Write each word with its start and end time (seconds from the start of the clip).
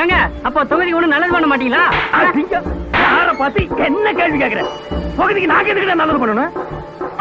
ஏங்க 0.00 0.16
அப்ப 0.46 0.64
தொகுதி 0.70 0.90
ஒண்ணு 0.96 1.12
நல்லது 1.12 1.34
பண்ண 1.34 1.46
மாட்டீங்களா? 1.50 1.82
யார 3.04 3.28
பார்த்து 3.40 3.60
என்ன 3.86 4.12
கேள்வி 4.18 4.38
கேக்குற 4.42 4.62
பகுதிக்கு 5.18 5.52
நாங்க 5.52 5.70
எதுக்கு 5.72 6.00
நல்லது 6.02 6.20
பண்ணணும்? 6.22 6.50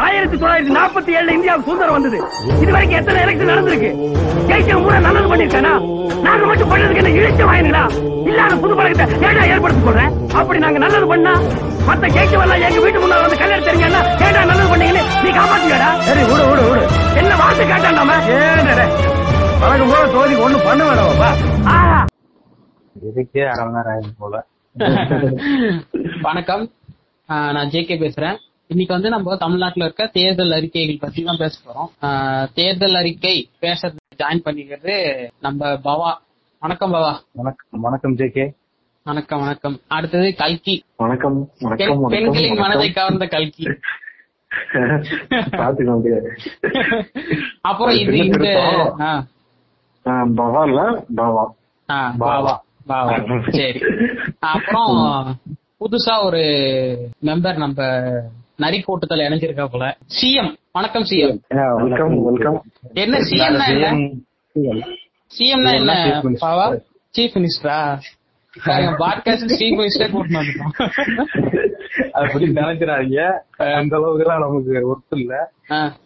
ஆயிரத்தி 0.05 0.38
தொள்ளாயிரத்தி 0.38 0.73
நாற்பத்தி 0.78 1.12
ஏழுல 1.18 1.36
இந்தியாவுக்கு 1.38 1.68
சுதந்திரம் 1.68 1.96
வந்தது. 1.98 2.18
இது 2.63 2.71
வரைக்கும் 2.76 3.00
எத்தனை 3.00 3.21
எலெக்ஷன் 3.26 3.52
நடந்திருக்கு? 3.52 3.90
ஜெயிச்ச 4.50 4.76
மூணு 4.82 5.00
நல்லது 5.08 5.29
பண்ணிருக்கானா? 5.32 5.71
நாங்க 6.26 6.44
மட்டும் 6.50 6.70
பண்ணதுக்கு 6.71 7.02
என்ன 7.04 7.13
இழிச்ச 7.18 7.42
வாயினுங்களா 7.50 7.84
இல்லாத 8.29 8.54
புது 8.63 8.73
பழக்கத்தை 8.80 9.18
ஏடா 9.30 9.44
ஏற்படுத்தி 9.54 9.82
சொல்றேன் 9.88 10.12
அப்படி 10.39 10.59
நாங்க 10.66 10.80
நல்லது 10.86 11.07
பண்ணா 11.12 11.34
மத்த 11.88 12.05
ஜெயிச்சவெல்லாம் 12.16 12.64
எங்க 12.68 12.80
வீட்டு 12.86 13.02
முன்னால 13.04 13.25
வந்து 13.25 13.39
கல்யாணம் 13.41 13.68
தெரிஞ்சா 13.70 13.89
ஏடா 14.28 14.41
நல்லது 14.52 14.70
பண்ணீங்கன்னு 14.73 15.04
நீ 15.23 15.32
காப்பாத்துக்கடா? 15.39 15.89
சரி 16.07 16.23
விடு 16.32 16.46
விடு 16.52 16.64
விடு. 16.70 16.84
என்ன 17.21 17.32
வார்த்தை 17.41 17.66
கேட்டான் 17.71 18.00
நாம 18.02 18.18
ஏன் 18.36 18.71
வழக்கம் 19.62 19.89
போல 19.91 20.04
தொகுதிக்கு 20.14 20.46
ஒண்ணும் 20.48 20.66
பண்ண 20.68 20.82
வேணாம்ப்பா. 20.88 21.30
ஆஹா. 21.75 22.00
இதுக்கே 23.02 23.45
அரை 23.45 23.66
மணி 23.66 23.75
நேரம் 23.75 24.00
ஆயிடும் 24.00 24.16
போல. 24.18 24.45
வணக்கம். 26.21 26.71
நான் 27.28 27.68
ஜே 27.68 27.82
பேசுறேன். 27.82 28.37
இன்னைக்கு 28.68 28.93
வந்து 28.93 29.10
நம்ம 29.10 29.36
தமிழ்நாட்டுல 29.36 29.86
இருக்க 29.86 30.07
தேர்தல் 30.07 30.51
அறிக்கைகள் 30.51 30.97
பத்தி 31.00 31.23
தான் 31.23 31.37
பேச 31.37 31.60
போறோம். 31.65 32.53
தேர்தல் 32.53 32.95
அறிக்கை 32.95 33.50
பேசுறது 33.61 33.95
ஜாயின் 34.17 34.42
பண்ணிக்கிறது 34.45 35.28
நம்ம 35.42 35.67
பவா. 35.67 36.17
வணக்கம் 36.59 36.94
பவா. 36.94 37.20
வணக்கம். 37.31 37.81
வணக்கம் 37.81 38.16
ஜே 38.16 38.28
கே. 38.28 38.53
வணக்கம் 39.03 39.39
வணக்கம். 39.39 39.80
அடுத்தது 39.88 40.36
கல்கி. 40.38 40.84
வணக்கம். 40.95 41.50
வணக்கம் 41.59 42.03
பெண்களின் 42.08 42.58
மனதை 42.58 42.92
கவர்ந்த 42.92 43.25
கல்கி. 43.25 43.67
அப்புறம் 47.61 47.95
இது 47.95 48.17
இந்த 48.17 48.38
திருத்தம். 48.38 49.00
ஆஹ் 49.00 49.23
ஆஹ் 50.06 50.42
பவால்ல 50.42 51.03
பவா. 51.16 51.45
ஆஹ் 51.88 52.14
பாவா 52.16 52.16
பாவா. 52.20 52.66
சரி. 52.88 53.80
அப்புறம் 54.39 54.95
புதுசா 55.80 56.23
ஒரு 56.23 56.41
மெம்பர் 57.22 57.58
நம்ம 57.58 57.81
நரி 58.58 58.84
கூட்டத்துல 58.88 59.25
இணைஞ்சிருக்காப்புல 59.28 59.86
சிஎம் 60.16 60.53
வணக்கம் 60.72 61.03
சிஎம் 61.03 61.39
வெல்கம் 61.75 62.23
வெல்கம் 62.23 62.64
என்ன 62.94 63.17
என்ன? 63.17 64.86
சிஎம்னா 65.39 65.73
என்ன 65.73 65.94
Chief 65.97 66.23
Minister. 66.23 66.45
பாவா? 66.45 66.66
சீஃப் 67.17 67.36
மினிஸ்டரா 67.36 67.80
பாட்காஸ்ட் 68.97 69.53
சீஃப் 69.53 69.78
மினிஸ்டர் 69.78 70.14
கூட்டிட்டு 70.14 70.38
வந்துட்டோம். 70.38 70.73
அப்படி 72.22 72.45
நினைக்கிறாங்க 72.45 73.17
அந்த 73.73 73.95
அளவுக்கு 73.95 74.23
எல்லாம் 74.25 74.40
நமக்கு 74.40 74.95
ஒர்த்து 74.95 75.19
இல்ல. 75.19 75.52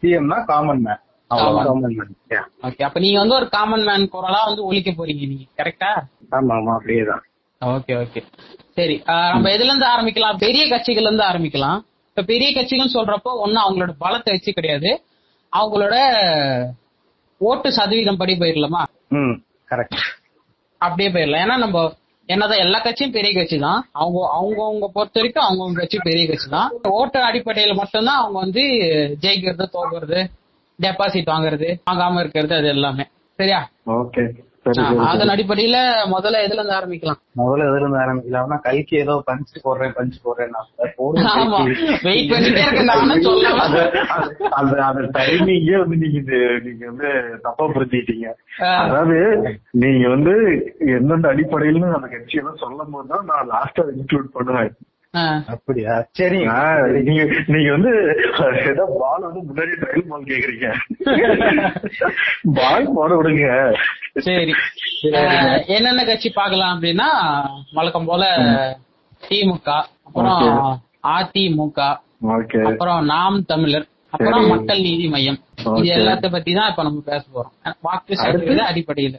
சிஎம்னா. 0.02 0.46
காமன் 0.46 0.82
மேன் 0.82 1.02
ஓகே 1.32 2.84
அப்ப 2.88 3.00
நீங்க 3.00 3.18
வந்து 3.20 3.38
ஒரு 3.40 3.48
காமன் 3.56 3.86
மேன் 3.90 4.06
குரலா 4.14 4.40
வந்து 4.48 4.64
ஒழிக்க 4.70 4.92
போறீங்க 4.92 5.24
நீங்க 5.32 5.46
கரெக்டா 5.60 5.92
ஆமா 6.32 6.56
ஆமா 6.58 6.72
அப்படியேதான். 6.78 7.24
ஓகே 7.62 7.94
ஓகே 8.04 8.22
சரி 8.78 8.96
நம்ம 9.34 9.50
எதுல 9.56 9.70
இருந்து 9.70 9.88
ஆரம்பிக்கலாம்? 9.94 10.38
பெரிய 10.44 10.64
கட்சிகள்ல 10.72 11.10
இருந்து 11.10 11.26
ஆரம்பிக்கலாம். 11.30 11.80
இப்ப 12.12 12.24
பெரிய 12.32 12.50
கட்சிகள் 12.54 12.96
சொல்றப்போ 12.96 13.32
ஒண்ணு 13.44 13.60
அவங்களோட 13.64 13.94
பலத்தை 14.04 14.32
வச்சு 14.36 14.52
கிடையாது. 14.52 14.92
அவங்களோட 15.54 15.96
ஓட்டு 17.42 17.70
சதவீதம் 17.78 18.20
படி 18.20 18.34
போயிடலாமா 18.42 18.82
கரெக்ட் 19.70 19.98
அப்படியே 20.82 21.10
போயிடலாம் 21.14 21.44
ஏன்னா 21.46 21.58
நம்ம 21.58 21.80
என்னதான் 22.30 22.64
எல்லா 22.66 22.80
கட்சியும் 22.80 23.16
பெரிய 23.16 23.32
கட்சி 23.34 23.58
தான். 23.60 23.80
அவங்க 23.94 24.20
அவங்கவுங்க 24.36 24.88
பொறுத்த 24.96 25.20
வரைக்கும் 25.20 25.46
அவங்கவுங்க 25.46 25.80
கட்சி 25.82 25.98
பெரிய 26.08 26.24
கட்சி 26.28 26.48
தான். 26.50 26.70
ஓட்டு 26.98 27.20
அடிப்படையில 27.30 27.74
மட்டும்தான் 27.80 28.22
அவங்க 28.22 28.38
வந்து 28.46 28.64
ஜெயிக்கிறது 29.24 29.66
தோக்குறது 29.76 30.20
டெபாசிட் 30.82 31.34
வாங்குறது 31.34 31.70
வாங்காம 31.90 32.20
இருக்கிறது 32.20 32.56
அது 32.56 32.70
எல்லாமே. 32.70 33.06
சரியா? 33.40 33.60
ஓகே. 33.98 34.24
அதன் 35.06 35.32
அடிப்படையில 35.34 35.78
முதல்ல 36.12 36.42
எதுல 36.44 36.60
இருந்து 36.60 36.76
ஆரம்பிக்கலாம்? 36.76 37.20
முதல்ல 37.40 37.68
எதுல 37.70 37.80
இருந்து 37.80 38.00
ஆரம்பிக்கலாம்னா 38.02 38.58
கல்கி 38.66 38.96
ஏதோ 38.98 39.14
பஞ்ச் 39.28 39.54
போடுறேன் 39.64 39.94
பஞ்ச் 39.96 40.18
போடுறேன். 40.24 40.52
ஆமா. 41.34 41.60
வெயிட் 42.04 42.30
பண்ணிட்டே 42.32 42.62
இருக்கேன் 42.66 42.90
நானும் 42.92 43.24
சொல்லலாம் 43.24 43.74
அந்த 44.52 44.76
அந்த 44.90 45.02
டைமிங்கே 45.18 45.80
வந்து 45.84 45.98
நீங்க 46.06 46.20
நீங்க 46.68 46.84
வந்து 46.92 47.10
தப்பா 47.48 47.66
புரிஞ்சுக்கிட்டீங்க 47.74 48.28
அதாவது 48.84 49.18
நீங்க 49.84 50.06
வந்து 50.10 50.36
எந்தெந்த 50.98 51.34
அடிப்படையில 51.34 51.92
அந்த 51.98 52.10
கட்சியெல்லாம் 52.14 52.62
சொல்லும் 52.66 52.94
போது 52.96 53.10
தான் 53.14 53.28
நான் 53.32 53.52
லாஸ்டா 53.54 53.86
இன்க்ளூட் 53.96 54.30
பண்ணுவேன். 54.38 54.72
அப்படியா? 55.48 56.08
சரி 56.12 56.38
நீங்க 57.04 57.24
நீங்க 57.48 57.72
வந்து 57.72 57.92
ஏதோ 58.70 58.98
பால் 59.00 59.22
வந்து 59.22 59.42
முன்னாடி 59.48 59.74
பால் 60.10 60.24
கேக்குறீங்க. 60.24 60.68
பால் 62.54 62.94
போட 62.96 63.16
விடுங்க. 63.16 63.48
சரி. 64.20 64.54
என்னென்ன 65.68 66.06
கட்சி 66.06 66.30
பார்க்கலாம் 66.30 66.76
அப்படின்னா 66.76 67.10
வழக்கம் 67.74 68.06
போல 68.06 68.24
திமுக 69.24 69.70
அப்புறம். 70.04 70.80
அதிமுக 71.08 71.80
அப்புறம் 72.66 73.06
நாம் 73.06 73.46
தமிழர் 73.46 73.88
அப்புறம். 74.10 74.48
மக்கள் 74.48 74.82
நீதி 74.82 75.10
மையம். 75.10 75.40
இது. 75.62 75.94
எல்லாத்த 75.96 76.32
பத்தி 76.32 76.54
தான் 76.54 76.70
இப்ப 76.70 76.84
நம்ம 76.84 77.02
பேச 77.06 77.24
போறோம். 77.36 77.76
வாக்கு 77.82 78.16
அடிப்படையில. 78.70 79.18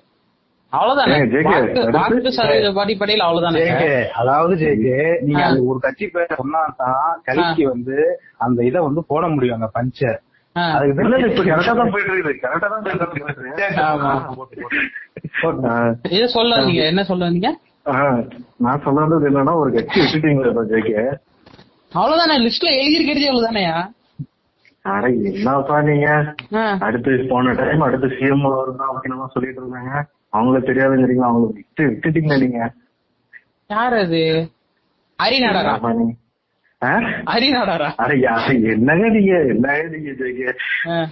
அதாவது 4.20 4.54
ஜேகே 4.60 4.94
நீங்க. 5.24 5.42
அந்த 5.48 5.62
ஒரு 5.70 5.78
கட்சி 5.82 6.06
பேர் 6.08 6.36
சொன்னா 6.38 6.60
தான் 6.78 6.98
கல்கி 7.28 7.64
வந்து 7.68 7.96
அந்த 8.40 8.58
இதை 8.68 8.80
வந்து 8.86 9.02
போட 9.10 9.24
முடியும் 9.32 9.58
அந்த 9.58 9.68
பஞ்ச. 9.74 10.00
ஆஹ் 10.56 10.72
அதுக்கு 10.76 10.92
இல்ல 10.94 11.10
தான் 11.10 11.18
இல்ல, 11.18 11.28
இப்ப 11.30 11.42
கரெக்டா 11.46 11.74
தான் 11.76 11.92
போயிட்டு 11.92 12.12
இருக்குது. 12.12 12.40
கரெக்டா 12.42 12.68
தான் 12.68 12.82
போயிட்டு 12.82 13.04
இருக்குது. 13.26 13.68
ஆமா. 13.84 14.10
ஆஹ், 15.68 15.92
இதை 16.10 16.26
சொல்ல 16.34 16.50
வந்தீங்க 16.58 16.82
என்ன 16.90 17.04
சொல்ல 17.06 17.28
வந்தீங்க 17.28 17.50
ஆஹ், 17.92 18.20
நான் 18.64 18.82
சொல்ல 18.84 18.98
வந்தது 19.04 19.28
என்னன்னா 19.30 19.54
ஒரு 19.60 19.70
கட்சி 19.76 19.98
விட்டுட்டீங்களா 20.02 20.64
ஜெய்கே 20.70 21.04
அவ்வளவுதானே? 21.92 22.34
லிஸ்ட்ல 22.44 22.68
எழுதிருக்கிறது 22.76 23.26
அவ்வளவுதானயா 23.28 23.74
அட 24.84 25.02
என்னப்பா 25.30 25.76
நீங்க? 25.88 26.06
அடுத்து 26.86 27.10
போன 27.28 27.52
டைம் 27.58 27.84
அடுத்து 27.86 28.08
சிஎம் 28.14 28.46
வருதான் 28.48 28.90
அப்படின்னு 28.90 29.32
சொல்லிட்டு 29.34 29.60
இருந்தாங்க. 29.60 29.92
அவங்களுக்கு 30.32 30.68
தெரியாதுங்கிறீங்களா 30.68 31.28
அவங்களுக்கு 31.28 31.60
விட்டு 31.60 31.84
விட்டுட்டீங்க 31.88 32.36
நீங்க? 32.42 32.60
யார் 33.70 33.96
அது? 33.98 34.22
ஹரிநாடாரா 35.18 35.72
என்னங்க 38.70 39.08
நீங்க. 39.08 39.32
என்னங்க 39.52 39.82
நீங்க? 39.92 40.52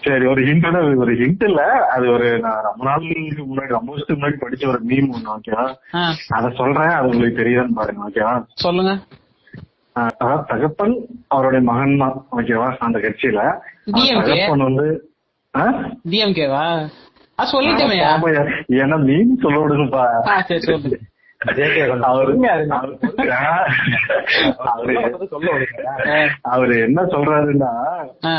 சரி 0.05 0.25
ஒரு 0.27 0.41
ஹிண்ட் 0.49 0.67
ஒரு 1.03 1.13
ஹிண்ட் 1.21 1.45
இல்ல. 1.49 1.61
அது 1.95 2.07
ஒரு 2.15 2.29
நான் 2.45 2.65
ரொம்ப 2.67 2.83
நாளுக்கு 2.89 3.15
முன்னாடி 3.51 3.77
ரொம்ப 3.77 3.91
வருஷத்துக்கு 3.93 4.19
முன்னாடி 4.19 4.41
படிச்ச 4.43 4.65
ஒரு 4.73 4.81
மீம் 4.91 5.11
ஒண்ணு 5.15 5.31
ஓகேவா 5.35 5.67
அத 6.37 6.51
சொல்றேன் 6.61 6.95
அது 6.97 7.11
உங்களுக்கு 7.11 7.41
தெரியுதான்னு 7.41 7.79
பாருங்க 7.79 8.09
ஓகேவா 8.09 8.35
சொல்லுங்க. 8.65 8.95
அதாவது 9.97 10.43
தகப்பன் 10.51 10.97
அவருடைய 11.29 11.63
மகன் 11.69 12.01
தான் 12.03 12.19
ஓகேவா 12.37 12.69
அந்த 12.81 12.99
கட்சியில? 13.05 13.41
தகப்பன் 13.93 14.67
வந்து? 14.69 14.89
டிஎம்கேவா 16.11 16.65
ஏன்னா 18.79 18.97
மீன் 19.05 19.41
சொல்ல 19.43 19.59
விடுங்கப்பா 19.61 20.05
ஆ. 20.29 20.37
சரி 20.41 20.61
சொல்லு 20.67 20.93
அவரு 26.47 26.75
என்ன 26.81 27.01
சொல்றாருன்னா 27.07 27.71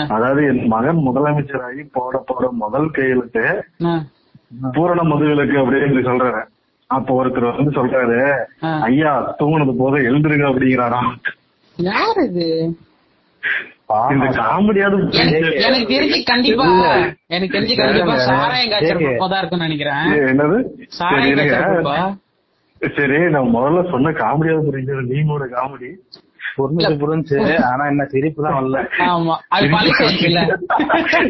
அதாவது 0.09 0.41
என் 0.45 0.67
மகன் 0.67 1.05
முதலமைச்சராகி 1.07 1.83
போட 1.91 2.17
போட 2.25 2.49
முதல் 2.59 2.89
கையெழுத்து 2.91 3.45
பூரண 4.71 5.01
முதுவிலக்கு 5.03 5.57
அப்படின்னு 5.59 6.01
சொல்றாரு. 6.05 6.41
அப்ப 6.89 7.13
ஒருத்தர் 7.15 7.45
வந்து 7.51 7.71
சொல்றாரு. 7.71 8.17
ஐயா 8.83 9.11
தூங்குனது 9.39 9.73
போத 9.77 9.97
எழுந்துருங்க 10.01 10.47
அப்படிங்கிறாராம். 10.49 11.11
யார் 11.77 12.19
இது? 12.23 12.47
இந்த 14.13 14.25
காமெடியாவது 14.37 15.17
எனக்கு 15.21 15.61
எனக்கு 15.61 15.85
தெரிஞ்சு 15.91 16.23
கண்டிப்பா 16.27 16.65
எனக்கு 17.29 17.53
தெரிஞ்சு 17.55 17.75
கண்டிப்பா 17.75 18.09
இல்ல, 18.09 18.15
சாராயம் 18.29 18.71
காய்ச்சல் 18.71 18.93
சரி. 18.93 19.05
குப்பதா 19.09 19.39
இருக்கும்னு 19.41 19.67
நினைக்கிறேன். 19.67 20.27
என்னது? 20.29 20.57
சரி 20.91 20.97
சாராயம் 20.97 22.17
நான் 23.33 23.51
முதல்ல 23.55 23.91
சொன்ன 23.91 24.11
காமெடியாவது 24.19 24.69
புரிஞ்சது 24.69 25.01
நீங்களோட 25.11 25.45
காமெடி. 25.51 25.97
புரிஞ்சு 26.55 26.97
புரிஞ்சு. 27.01 27.35
ஆனா 27.67 27.87
என்ன 27.87 28.05
சிரிப்பு 28.11 28.45
தான் 28.45 28.55
வரல. 28.55 28.79
ஆமா. 29.07 29.35
அது 29.49 29.67
பழசாச்சுல 29.73 30.39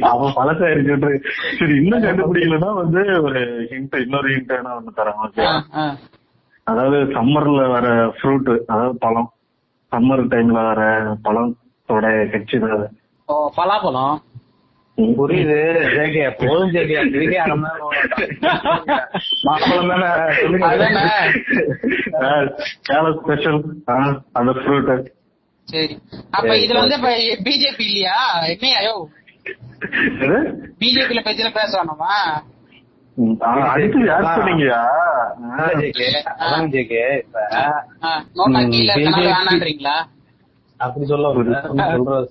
அவன் 0.09 0.33
பழசாயிருச்சு 0.37 1.19
சரி 1.59 1.73
இன்னும் 1.81 2.03
கண்டுபிடிக்கலன்னா 2.05 2.69
வந்து 2.79 3.01
ஒரு 3.21 3.39
ஹிண்ட் 3.71 3.95
இன்னொரு 4.01 4.27
ஹிண்ட் 4.33 4.53
நான் 4.59 4.77
ஒண்ணு 4.77 4.91
தரேன் 4.97 5.19
ஓகே 5.23 5.41
அதாவது 6.67 6.97
சம்மர்ல 7.13 7.69
வர 7.69 8.11
ஃப்ரூட் 8.17 8.61
அதாவது 8.65 8.99
பழம். 8.99 9.29
சம்மர் 9.91 10.21
டைம்ல 10.31 10.59
வர. 10.65 10.81
ஓ 11.25 11.29
பலாப்பழம். 13.55 14.17
புரியுது. 14.97 15.57
ஜேகே 15.93 16.23
போதும் 16.39 16.71
ஜேகே. 16.71 16.95
இதுக்கே 17.07 17.37
அரை 17.39 17.55
மணி 17.55 17.71
நேரம் 22.89 23.17
ஸ்பெஷல் 23.17 23.59
அந்த 24.33 24.51
ஃப்ரூட் 24.57 24.91
சரி. 25.67 25.95
அப்ப 26.31 26.51
இதுல 26.55 26.79
வந்து 26.79 26.95
இப்ப 26.95 27.11
பிஜேபி 27.45 27.85
இல்லையா? 27.85 28.17
என்னையா? 28.45 28.79
யோ 28.81 28.95
பிஜேபியில 30.79 31.21
பத்தில 31.23 31.49
பேச 31.53 31.71
வேணாமா 31.79 32.13
ம், 33.17 33.35
அப்படி 40.81 41.05
சொல்ல 41.05 41.27
சொல்ற 41.27 41.55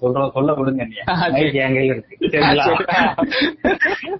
சொல்ற 0.00 0.31
சொல்ல 0.31 0.52
விடுங்க 0.52 0.85
என் 1.62 1.75
கையில 1.75 1.91
இருக்கு. 1.91 2.14
சரிங்களா? 2.20 2.67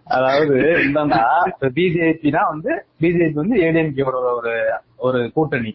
அதாவது 0.17 0.57
என்னன்னா 0.85 1.23
பிஜேபினா 1.71 2.43
வந்து 2.49 2.73
பிஜேபி 3.01 3.33
வந்து 3.33 3.57
ஏடிஎம்கேவோட 3.59 4.19
ஒரு 4.33 4.55
ஒரு 4.97 5.33
கூட்டணி. 5.35 5.73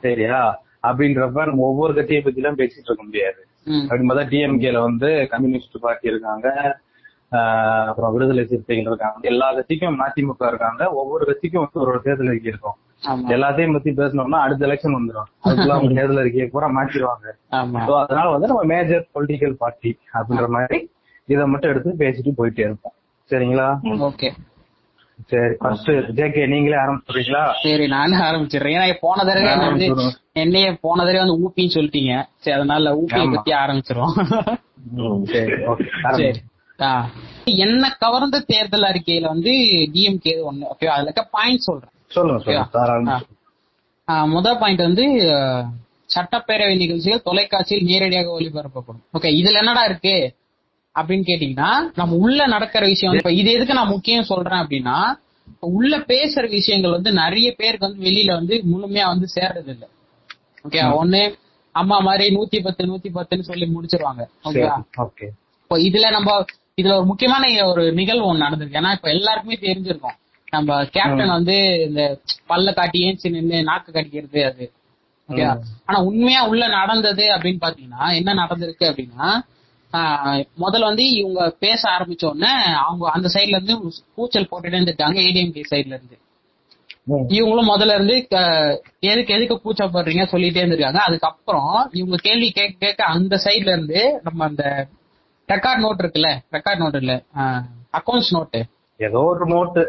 சரியா? 0.00 0.40
அப்படின்றப்ப 0.82 1.46
நம்ம 1.46 1.62
ஒவ்வொரு 1.62 1.94
கட்சியை 1.94 2.22
பத்தி 2.22 2.40
எல்லாம் 2.40 2.58
பேசிட்டு 2.58 2.86
இருக்க 2.86 3.02
முடியாது. 3.04 3.40
ம். 3.64 3.82
அப்படி 3.82 4.02
பார்த்தா 4.02 4.26
டிஎம்கேல 4.28 4.80
வந்து 4.80 5.28
கம்யூனிஸ்ட் 5.30 5.76
பார்ட்டி 5.80 6.08
இருக்காங்க. 6.08 6.48
அப்புறம் 7.86 8.12
விடுதலை 8.12 8.46
சிறுத்தைகள் 8.46 8.84
இருக்காங்க. 8.84 9.18
எல்லா 9.22 9.52
கட்சிக்கும் 9.52 10.00
அதிமுக 10.00 10.48
இருக்காங்க. 10.48 10.90
ஒவ்வொரு 10.92 11.24
கட்சிக்கும் 11.24 11.68
வந்து 11.72 11.90
ஒரு 11.90 12.00
தேர்தல் 12.02 12.40
இருக்கும். 12.42 12.76
எல்லாத்தையும் 13.34 13.76
பத்தி 13.76 13.90
பேசணும்னா 14.00 14.40
அடுத்த 14.44 14.66
எலெக்ஷன் 14.68 14.96
வந்துடும் 14.98 15.28
அதுக்குள்ள 15.44 15.74
அவங்க 15.76 15.94
தேர்தல் 15.98 16.22
அறிக்கையை 16.22 16.46
பூரா 16.52 16.68
மாற்றிடுவாங்க 16.78 17.26
அதனால 18.02 18.26
வந்து 18.34 18.50
நம்ம 18.50 18.64
மேஜர் 18.72 19.04
பொலிட்டிக்கல் 19.14 19.60
பார்ட்டி 19.62 19.92
அப்படின்ற 20.16 20.48
மாதிரி 20.56 20.78
இதை 21.28 21.44
மட்டும் 21.52 21.72
எடுத்து 21.72 22.00
பேசிட்டு 22.02 22.32
போயிட்டே 22.38 22.64
இருப்போம். 22.66 22.94
சரிங்களா? 23.30 23.68
ஓகே. 24.08 24.28
சரி 25.30 25.54
ஃபர்ஸ்ட் 25.60 25.90
ஜேகே 26.18 26.44
நீங்களே 26.52 26.76
ஆரம்பிச்சுறீங்களா 26.82 27.42
சரி 27.62 27.84
நானே 27.94 28.16
ஆரம்பிச்சிடுறேன். 28.28 28.76
ஏன்னா 28.78 28.96
போன 29.04 29.24
தடவை 29.28 29.52
வந்து. 29.66 29.86
என்னைய 30.42 30.68
போன 30.86 30.98
தடவை 31.06 31.20
வந்து 31.24 31.38
ஊப்பின்னு 31.44 31.76
சொல்லிட்டீங்க. 31.76 32.14
சரி 32.42 32.56
அதனால 32.58 32.92
ஊப்பியை 33.00 33.24
ஆமா. 33.26 33.34
பத்தி 33.36 33.52
ஆரம்பிச்சிரும் 33.62 34.14
சரி 35.32 35.54
ஓகே. 35.72 36.28
என்ன 37.64 37.90
கவர்ந்த 38.04 38.38
தேர்தல் 38.52 38.88
அறிக்கையில 38.90 39.26
வந்து 39.34 39.52
டிஎம்கே 39.94 40.34
ஒண்ணு. 40.50 40.64
ஓகே 40.72 40.86
அதுல 40.96 41.24
பாயிண்ட் 41.36 41.66
சொல்றேன். 41.68 41.93
சொல்லுங்க 42.14 43.16
முதல் 44.34 44.58
பாயிண்ட் 44.58 44.86
வந்து 44.88 45.04
சட்டப்பேரவை 46.10 46.74
நிகழ்ச்சிகள் 46.76 47.22
தொலைக்காட்சியில் 47.22 47.88
நேரடியாக 47.90 48.32
ஒளிபரப்பப்படும். 48.38 49.02
ஓகே 49.16 49.30
இதுல 49.40 49.60
என்னடா 49.62 49.84
இருக்கு? 49.84 50.16
அப்படின்னு 50.94 51.24
கேட்டீங்கன்னா 51.30 51.70
நம்ம 51.94 52.16
உள்ள 52.16 52.40
நடக்கிற 52.46 52.82
விஷயம் 52.86 53.14
இப்ப 53.14 53.32
இது 53.32 53.48
எதுக்கு 53.52 53.74
நான் 53.74 53.94
முக்கியம் 53.94 54.28
சொல்றேன் 54.32 54.62
அப்படின்னா 54.64 54.96
உள்ள 55.76 55.94
பேசுற 56.10 56.42
விஷயங்கள் 56.48 56.90
வந்து 56.90 57.10
நிறைய 57.12 57.48
பேருக்கு 57.56 57.86
வந்து 57.88 58.04
வெளியில 58.08 58.30
வந்து 58.32 58.54
முழுமையா 58.72 59.06
வந்து 59.06 59.28
சேர்றது 59.36 59.70
இல்ல 59.74 59.84
ஓகே 60.64 60.82
ஒண்ணு 61.00 61.22
அம்மா 61.74 61.96
மாதிரி 61.98 62.34
நூத்தி 62.36 62.58
பத்து 62.62 62.82
நூத்தி 62.86 63.08
பத்துன்னு 63.14 63.48
சொல்லி 63.48 63.66
முடிச்சிருவாங்க. 63.66 64.22
ஓகே. 64.44 65.26
இப்போ 65.62 65.76
இதுல 65.78 66.10
நம்ம 66.10 66.30
இதுல 66.80 66.94
ஒரு 66.96 67.06
முக்கியமான 67.06 67.64
ஒரு 67.66 67.92
நிகழ்வு 67.92 68.28
ஒண்ணு 68.28 68.44
நடந்திருக்கு. 68.46 68.80
ஏன்னா 68.80 68.92
இப்ப 68.92 69.08
எல்லாருக்குமே 69.10 69.58
தெரிஞ்சிருக்கும். 69.64 70.16
நம்ம 70.54 70.70
கேப்டன் 70.96 71.34
வந்து 71.36 71.56
இந்த 71.86 72.02
பல்ல 72.50 72.74
காட்டி 72.74 72.98
ஏஞ்சி 73.06 73.30
நின்னு 73.30 73.58
நாக்கு 73.62 73.90
கடிக்கிறது 73.92 74.40
அது. 74.48 74.64
ஆனா 75.86 75.98
உண்மையா 76.08 76.40
உள்ள 76.50 76.64
நடந்தது 76.74 77.24
அப்படின்னு 77.34 77.62
பாத்தீங்கன்னா 77.62 78.06
என்ன 78.18 78.34
நடந்திருக்கு 78.40 78.88
அப்படின்னா 78.90 79.28
முதல்ல 80.62 80.88
வந்து 80.90 81.04
இவங்க 81.18 81.40
பேச 81.58 81.82
ஆரம்பிச்ச 81.90 82.24
உடனே 82.28 82.52
அவங்க 82.82 83.04
அந்த 83.16 83.28
சைடுல 83.34 83.58
இருந்து 83.58 83.74
கூச்சல் 84.16 84.48
போட்டுட்டே 84.50 84.78
இருந்துட்டாங்க 84.78 85.18
ஏடிஎம்கே 85.26 85.64
சைடுல 85.72 85.96
இருந்து. 85.96 86.16
இவங்களும் 87.36 87.70
முதல்ல 87.72 87.94
இருந்து 87.96 88.16
எதுக்கு 89.08 89.34
எதுக்கு 89.36 89.56
கூச்சப்படுறீங்க 89.64 90.24
சொல்லிட்டே 90.32 90.60
இருந்திருக்காங்க. 90.62 91.00
அதுக்கப்புறம் 91.08 91.70
இவங்க 91.92 92.18
கேள்வி 92.26 92.48
கேட்க 92.58 92.76
கேட்க 92.84 93.00
அந்த 93.14 93.34
சைடுல 93.44 93.74
இருந்து 93.76 94.00
நம்ம 94.22 94.44
அந்த 94.44 94.64
ரெக்கார்ட் 95.48 95.82
நோட் 95.84 96.02
இருக்குல்ல 96.02 96.30
ரெக்கார்ட் 96.56 96.82
நோட் 96.82 96.98
இல்ல 97.02 97.14
அக்கௌண்ட்ஸ் 97.98 98.34
நோட்டு 98.36 98.60
ஏதோ 99.06 99.20
ஒரு 99.32 99.44
நோட்டு 99.52 99.82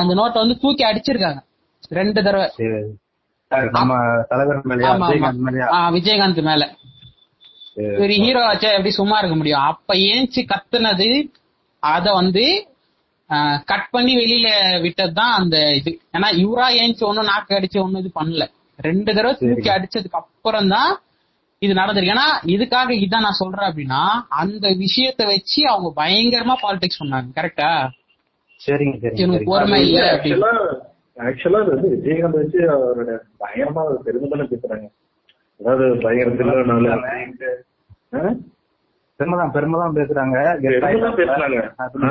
அந்த 0.00 0.12
நோட்டை 0.20 0.38
வந்து 0.42 0.56
தூக்கி 0.64 0.84
அடிச்சிருக்காங்க. 0.90 1.40
ரெண்டு 1.98 2.20
தடவை. 2.26 2.46
விஜயகாந்த் 5.96 6.42
மேல. 6.50 6.64
சரி 7.98 8.14
ஹீரோ 8.24 8.42
ஆச்சா 8.50 8.68
எப்படி 8.76 8.92
சும்மா 8.98 9.16
இருக்க 9.20 9.36
முடியும்? 9.40 9.64
அப்ப 9.70 9.94
ஏஞ்சி 10.12 10.42
கத்துனது 10.52 11.08
அத 11.82 12.06
வந்து 12.20 12.44
கட் 13.70 13.88
பண்ணி 13.94 14.12
வெளியில 14.20 14.48
விட்டதுதான் 14.84 15.34
அந்த 15.40 15.56
இது. 15.78 15.92
ஏன்னா 16.16 16.28
இவரா 16.42 16.66
ஏஞ்சி 16.82 17.02
ஒண்ணும் 17.08 17.30
நாக்கு 17.30 17.56
அடிச்சு 17.58 17.78
ஒண்ணும் 17.84 18.02
இது 18.02 18.10
பண்ணல. 18.20 18.44
ரெண்டு 18.78 19.10
தடவை 19.16 19.34
தூக்கி 19.40 19.70
அடிச்சதுக்கு 19.76 20.18
அப்புறம் 20.22 20.70
தான் 20.74 20.92
இது 21.64 21.72
நடந்திருக்கு. 21.74 22.14
ஏன்னா 22.14 22.28
இதுக்காக 22.54 22.90
இதான் 23.04 23.24
நான் 23.26 23.40
சொல்றேன் 23.42 23.68
அப்படின்னா 23.68 24.00
அந்த 24.40 24.66
விஷயத்த 24.82 25.22
வச்சு 25.32 25.60
அவங்க 25.72 25.88
பயங்கரமா 26.00 26.54
பாலிடிக்ஸ் 26.64 27.00
பண்ணாங்க. 27.02 27.28
கரெக்டா 27.38 27.70
சரிங்க. 28.60 29.38
பொறுமை 29.50 29.78
இல்ல 29.86 30.02
ஆக்சுவலா 31.26 31.60
அது 31.62 31.70
வந்து 31.74 31.88
விஜயகாந்த் 31.94 32.40
வச்சு 32.40 32.58
அவரோட 32.74 33.12
பயங்கரமா 33.42 33.82
பெருமை 34.06 34.28
தானே 34.32 34.46
பேசுறாங்க. 34.52 34.86
அதாவது 35.60 35.84
பயங்கர 36.04 36.30
திருநாள் 36.38 36.66
பெருமைதான் 39.20 39.52
பெருமைதான் 39.54 39.96
பேசுறாங்க. 39.98 40.38
பெருமைதான் 40.82 41.16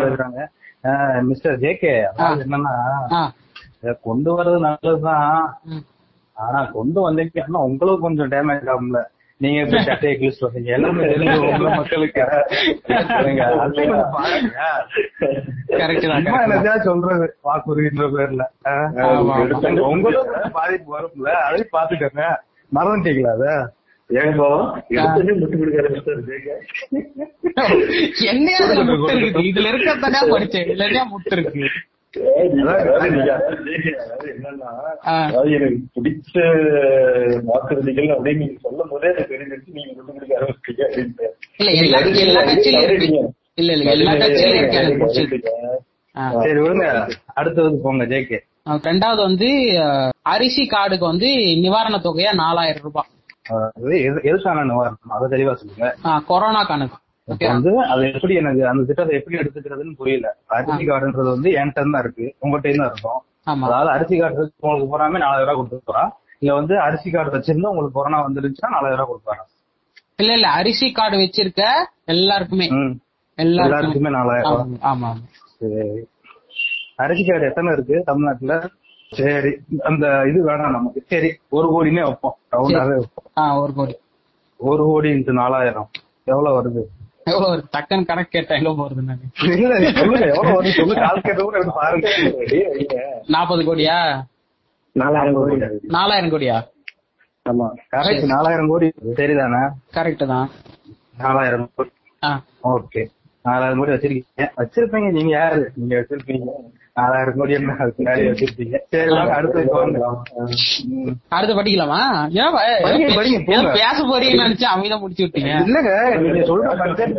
பேசுறாங்க. 0.05 0.39
மிஸ்டர் 1.29 1.59
ஜேகே 1.63 1.91
அதாவது 2.09 2.41
என்னன்னா 2.45 2.73
கொண்டு 4.07 4.29
வர்றது 4.37 4.59
நல்லதுதான். 4.67 5.43
ஆனா 6.37 6.61
கொண்டு 6.77 6.99
வந்தீங்கன்னா 7.05 7.59
உங்களுக்கு 7.69 8.05
கொஞ்சம் 8.07 8.31
டேமேஜ் 8.33 8.71
ஆகும்ல. 8.73 9.01
நீங்க 9.41 9.57
இப்ப 9.63 9.79
சட்டையை 9.87 10.13
கிழிச்சு 10.19 10.43
வந்தீங்க. 10.43 10.69
எல்லாமே 10.75 11.07
தெரிஞ்சு 11.11 11.33
உங்க 11.45 11.69
மக்களுக்கு. 11.71 12.21
பாருங்க. 13.13 13.41
Correct 15.71 16.03
தான், 16.03 16.23
சும்மா 16.23 16.37
correct 16.37 16.43
தான். 16.43 16.43
என்னத்தையா 16.45 16.75
சொல்றது 16.87 17.25
வாக்குறுதின்ற 17.47 18.05
பேர்ல. 18.13 18.43
உங்களுக்கு 19.87 20.13
கொஞ்சம் 20.27 20.29
பாதிப்பு 20.57 20.89
வரும்ல 20.97 21.31
அதையும் 21.47 21.73
பாத்துக்கோங்க 21.75 22.23
மறந்துட்டீங்களா 22.71 23.33
அத? 23.37 23.47
என்ன 28.31 28.49
அதுல 28.63 28.81
முட்டு 28.89 29.13
இருக்குது? 29.15 29.43
இதுல 29.49 29.67
இருக்கறதா 29.71 30.21
படிச்சேன் 30.33 30.65
இதுல 30.65 30.87
என்ன 30.89 31.03
முட்டு 31.13 31.35
இருக்கு. 31.37 31.63
எனக்கு 35.51 35.79
பிடிச்ச 36.03 36.37
வாக்குறுதிகள் 37.45 38.07
அப்படின்னு 38.07 38.37
நீங்க 38.37 38.53
சொல்லும் 38.61 38.87
போதே 38.89 39.07
எனக்கு 39.07 39.33
தெரிஞ்சிருச்சு 39.35 39.71
நீங்க 39.71 40.01
முட்டு 40.01 40.05
கொடுக்க 40.05 40.39
ஆரம்பிச்சீங்க 40.39 40.81
அப்படின்ட்டு. 40.81 41.27
இல்ல 43.53 43.73
இல்ல. 43.73 43.91
சரி 46.39 46.59
விடுங்க. 46.59 47.09
அடுத்தது 47.33 47.79
போங்க 47.83 48.05
ஜேகே 48.05 48.39
ரெண்டாவது 48.69 49.15
வந்து 49.15 49.47
அரிசி 50.21 50.69
கார்டுக்கு 50.71 50.99
வந்து 50.99 51.27
நிவாரண 51.59 51.97
தொகையா 51.97 52.33
நாலாயிரம் 52.33 52.81
ரூபாய். 52.81 53.05
அது 53.49 53.89
எது- 53.89 54.25
எதுக்கான 54.25 54.65
நிவாரணம்? 54.65 55.09
அதை 55.09 55.27
தெளிவா 55.29 55.53
சொல்லுங்க. 55.53 55.95
கொரோனாக்கானது 56.29 56.83
இப்ப 56.83 56.97
வந்து 57.47 57.71
அது 57.91 58.01
எப்படி 58.09 58.33
எனக்கு 58.35 58.61
அந்த 58.67 58.81
திட்டத்தை 58.89 59.13
எப்படி 59.19 59.39
எடுத்துக்கிறதுன்னு 59.39 59.97
புரியல. 59.99 60.27
அரிசி 60.55 60.83
கார்டுன்றது 60.85 61.29
வந்து 61.31 61.49
என்கிட்ட 61.59 61.85
தான் 61.87 62.03
இருக்கு. 62.03 62.25
உங்ககிட்ட 62.43 62.75
தான் 62.75 62.91
இருக்கும். 62.91 63.21
அதாவது 63.65 63.89
அரிசி 63.95 64.15
கார்டு 64.17 64.37
உங்களுக்கு 64.61 64.87
போறாமே 64.93 65.19
நாலாயிரம் 65.23 65.47
ரூபாய் 65.47 65.59
கொடுத்துருப்பா 65.59 66.03
இல்ல 66.41 66.53
வந்து 66.59 66.75
அரிசி 66.85 67.09
கார்டு 67.09 67.35
வச்சிருந்தா 67.35 67.71
உங்களுக்கு 67.71 67.97
கொரோனா 67.97 68.19
வந்துருச்சுன்னா 68.25 68.73
நாலாயிரம் 68.75 69.01
ரூபாய் 69.01 69.11
கொடுப்பாங்க 69.11 69.43
இல்ல 70.19 70.31
இல்ல. 70.37 70.47
அரிசி 70.59 70.87
கார்டு 70.91 71.17
வச்சிருக்க 71.17 71.63
எல்லாருக்குமே. 72.07 72.67
எல்லாருக்குமே 73.37 74.11
நாலாயிரம் 74.15 74.75
ஆமா. 74.85 75.09
சரி. 75.55 75.85
அரிசி 76.99 77.23
கார்டு 77.23 77.49
எத்தனை 77.49 77.71
இருக்கு 77.73 77.95
தமிழ்நாட்டுல? 78.07 78.53
சரி. 79.11 79.51
அந்த 79.89 80.05
இது 80.29 80.39
வேணாம் 80.47 80.75
நமக்கு. 80.77 80.99
சரி. 81.11 81.29
ஒரு 81.51 81.67
கோடினே 81.73 82.03
வைப்போம். 82.07 82.35
ரவுண்டாவே 82.53 82.95
வைப்போம். 82.99 83.27
ஒரு 83.63 83.73
கோடி. 83.73 83.95
ஒரு 84.59 84.83
கோடி 84.83 85.09
இன்ட்டு 85.15 85.39
நாலாயிரம். 85.41 85.89
எவ்வளவு 86.27 86.57
வருது? 86.57 86.83
எவ்வளவு 87.27 87.51
ஒரு 87.51 87.63
டக்குன்னு 87.77 88.05
கணக்கு 88.05 88.29
கேட்டா 88.29 88.55
எவ்வளவு 88.55 88.81
போறது 88.81 89.03
நாற்பது 93.27 93.75
கோடியா? 93.75 94.23
நாலாயிரம் 94.91 95.35
கோடி. 95.35 95.55
நாலாயிரம் 95.81 96.29
கோடியா? 96.29 96.57
ஆமா 97.49 97.67
கரெக்ட் 97.91 98.25
நாலாயிரம் 98.25 98.67
கோடி. 98.67 98.87
சரிதானே? 99.05 99.69
கரெக்ட் 99.93 100.25
தான். 100.27 100.49
நாலாயிரம் 101.17 101.69
கோடி. 101.75 101.89
ஓகே. 102.63 103.07
நாலாயிரம் 103.43 103.79
கோடி 103.79 103.91
வச்சிருக்கீங்க. 103.91 104.47
வச்சிருப்பீங்க 104.57 105.11
நீங்க 105.11 105.29
யாரு? 105.29 105.71
நீங்க 105.75 105.95
வச்சிருப்பீங்க. 105.95 106.47
நாலாயிரம் 106.99 107.37
கோடி 107.37 107.53
என்ன. 107.53 107.71
அடுத்து 111.29 111.55
படிக்கலாமா? 111.57 112.01
பேச 113.79 113.97
போறீங்கன்னு 114.09 114.45
நினைச்சு 114.45 114.67
அமைதியா 114.73 114.97
முடிச்சு 115.01 115.25
விட்டீங்க? 115.25 115.51
இல்லங்க 115.65 115.91
நீங்க 116.21 116.41
சொல்ற 116.51 116.69
பட்ஜெட் 116.81 117.17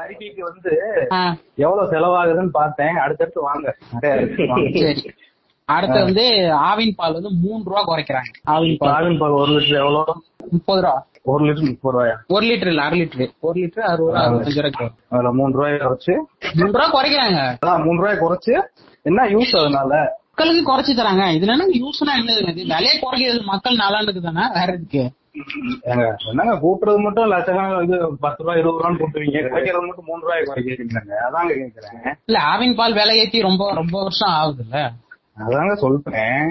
அறிக்கைக்கு 0.00 0.42
வந்து 0.48 0.72
எவ்வளவு 1.64 1.90
செலவாகுதுன்னு 1.92 2.54
பார்த்தேன். 2.60 2.94
அடுத்தடுத்து 3.04 3.40
வாங்க. 3.48 3.66
அடுத்து 5.64 5.98
வந்து 6.08 6.24
ஆவின் 6.70 6.96
பால் 6.96 7.16
வந்து 7.18 7.30
மூணு 7.42 7.62
ரூபா 7.64 7.82
குறைக்கிறாங்க. 7.90 8.30
ஆவின் 8.54 8.78
பால். 8.78 8.94
ஆவின் 8.96 9.18
பால் 9.18 9.38
ஒரு 9.40 9.52
லிட்டர் 9.52 9.80
எவ்வளவு 9.82 10.14
முப்பது 10.50 10.80
ரூபா. 10.80 10.96
ஒரு 11.32 11.42
லிட்டர் 11.44 11.68
முப்பது 11.68 11.94
ரூபாயா? 11.96 12.16
ஒரு 12.36 12.44
லிட்டர் 12.46 12.72
இல்ல 12.72 12.82
அரை 12.82 12.98
லிட்டர். 13.02 13.30
ஒரு 13.48 13.56
லிட்டர் 13.60 13.86
அறுபது 13.90 14.10
ரூபா 14.12 14.24
அறுபத்தஞ்சு 14.26 14.60
வரும். 14.62 14.96
அதுல 15.14 15.32
மூணு 15.40 15.52
ரூபாய் 15.58 15.72
குறைச்சு 15.84 16.14
மூணு 16.58 16.72
ரூபா 16.78 16.86
குறைக்கிறாங்க. 16.96 17.40
மூணு 17.86 17.98
ரூபாய் 18.00 18.22
குறைச்சு 18.24 18.54
என்ன 19.04 19.22
யூஸ் 19.28 19.52
அதனால? 19.58 19.92
மக்களுக்கு 20.28 20.62
குறைச்சு 20.68 20.92
தராங்க. 20.98 21.24
இதுல 21.36 21.52
என்ன 21.54 21.66
யூஸ்னா 21.80 22.12
என்ன? 22.20 22.32
இது 22.32 22.62
விலையை 22.70 22.94
குறைக்கிறது 23.02 23.42
மக்கள் 23.44 23.76
நல்லாண்டுக்கு 23.76 24.20
தானே? 24.20 24.44
வேற 24.54 24.72
ஏங்க 25.84 26.04
என்னங்க 26.30 26.54
கூட்டுறது 26.54 27.00
மட்டும் 27.02 27.30
லட்சக்கணக்கில் 27.32 27.82
இது 27.82 27.96
பத்து 28.20 28.42
ரூபாய் 28.42 28.58
இருபது 28.58 28.78
ரூபான்னு 28.78 28.98
கூட்டுவீங்க. 28.98 29.40
குறைக்கிறது 29.46 29.86
மட்டும் 29.86 30.04
மூணு 30.06 30.20
ரூபாய் 30.20 30.42
குறைக்கிறீங்க 30.42 31.00
அதாங்க 31.26 31.52
கேக்குறேன். 31.60 32.14
இல்ல 32.26 32.38
ஆவின் 32.52 32.74
பால் 32.74 32.92
விலை 32.92 33.18
ஏத்தி 33.18 33.40
ரொம்ப 33.40 33.72
ரொம்ப 33.74 33.96
வருஷம் 34.02 34.34
ஆகுதுல்ல. 34.34 34.76
அதாங்க 35.38 35.74
சொல்றேன். 35.74 36.50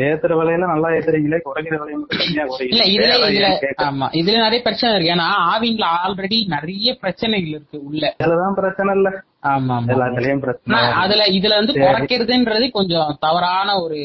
ஏத்துற 0.00 0.32
விலையில 0.38 0.66
நல்லா 0.66 0.88
ஏத்துறீங்களே 0.88 1.38
குறைக்கிற 1.44 1.76
விலையை 1.76 1.98
மட்டும் 1.98 2.20
இல்ல 2.66 2.82
இதுல 2.86 3.14
இதுல. 3.28 3.48
ஆமா. 3.84 4.06
இதுல 4.12 4.36
நிறைய 4.38 4.60
பிரச்சனை 4.62 4.94
இருக்கு. 4.94 5.14
ஏன்னா 5.14 5.26
ஆவின்ல 5.50 5.84
ஆல்ரெடி 5.98 6.46
நிறைய 6.46 6.96
பிரச்சனைகள் 7.00 7.48
இருக்கு 7.48 7.84
உள்ள. 7.84 8.14
இதுலதான் 8.18 8.54
பிரச்சனை 8.54 8.94
இல்ல. 8.94 9.10
ஆமா 9.46 9.76
எல்லாத்துலயும் 9.88 10.38
பிரச்சனை. 10.38 10.80
அதுல 10.96 11.24
இதுல 11.30 11.54
வந்து. 11.54 11.74
குறைக்கிறதுன்றது 11.78 12.70
கொஞ்சம் 12.70 13.16
தவறான 13.20 13.80
ஒரு 13.80 13.98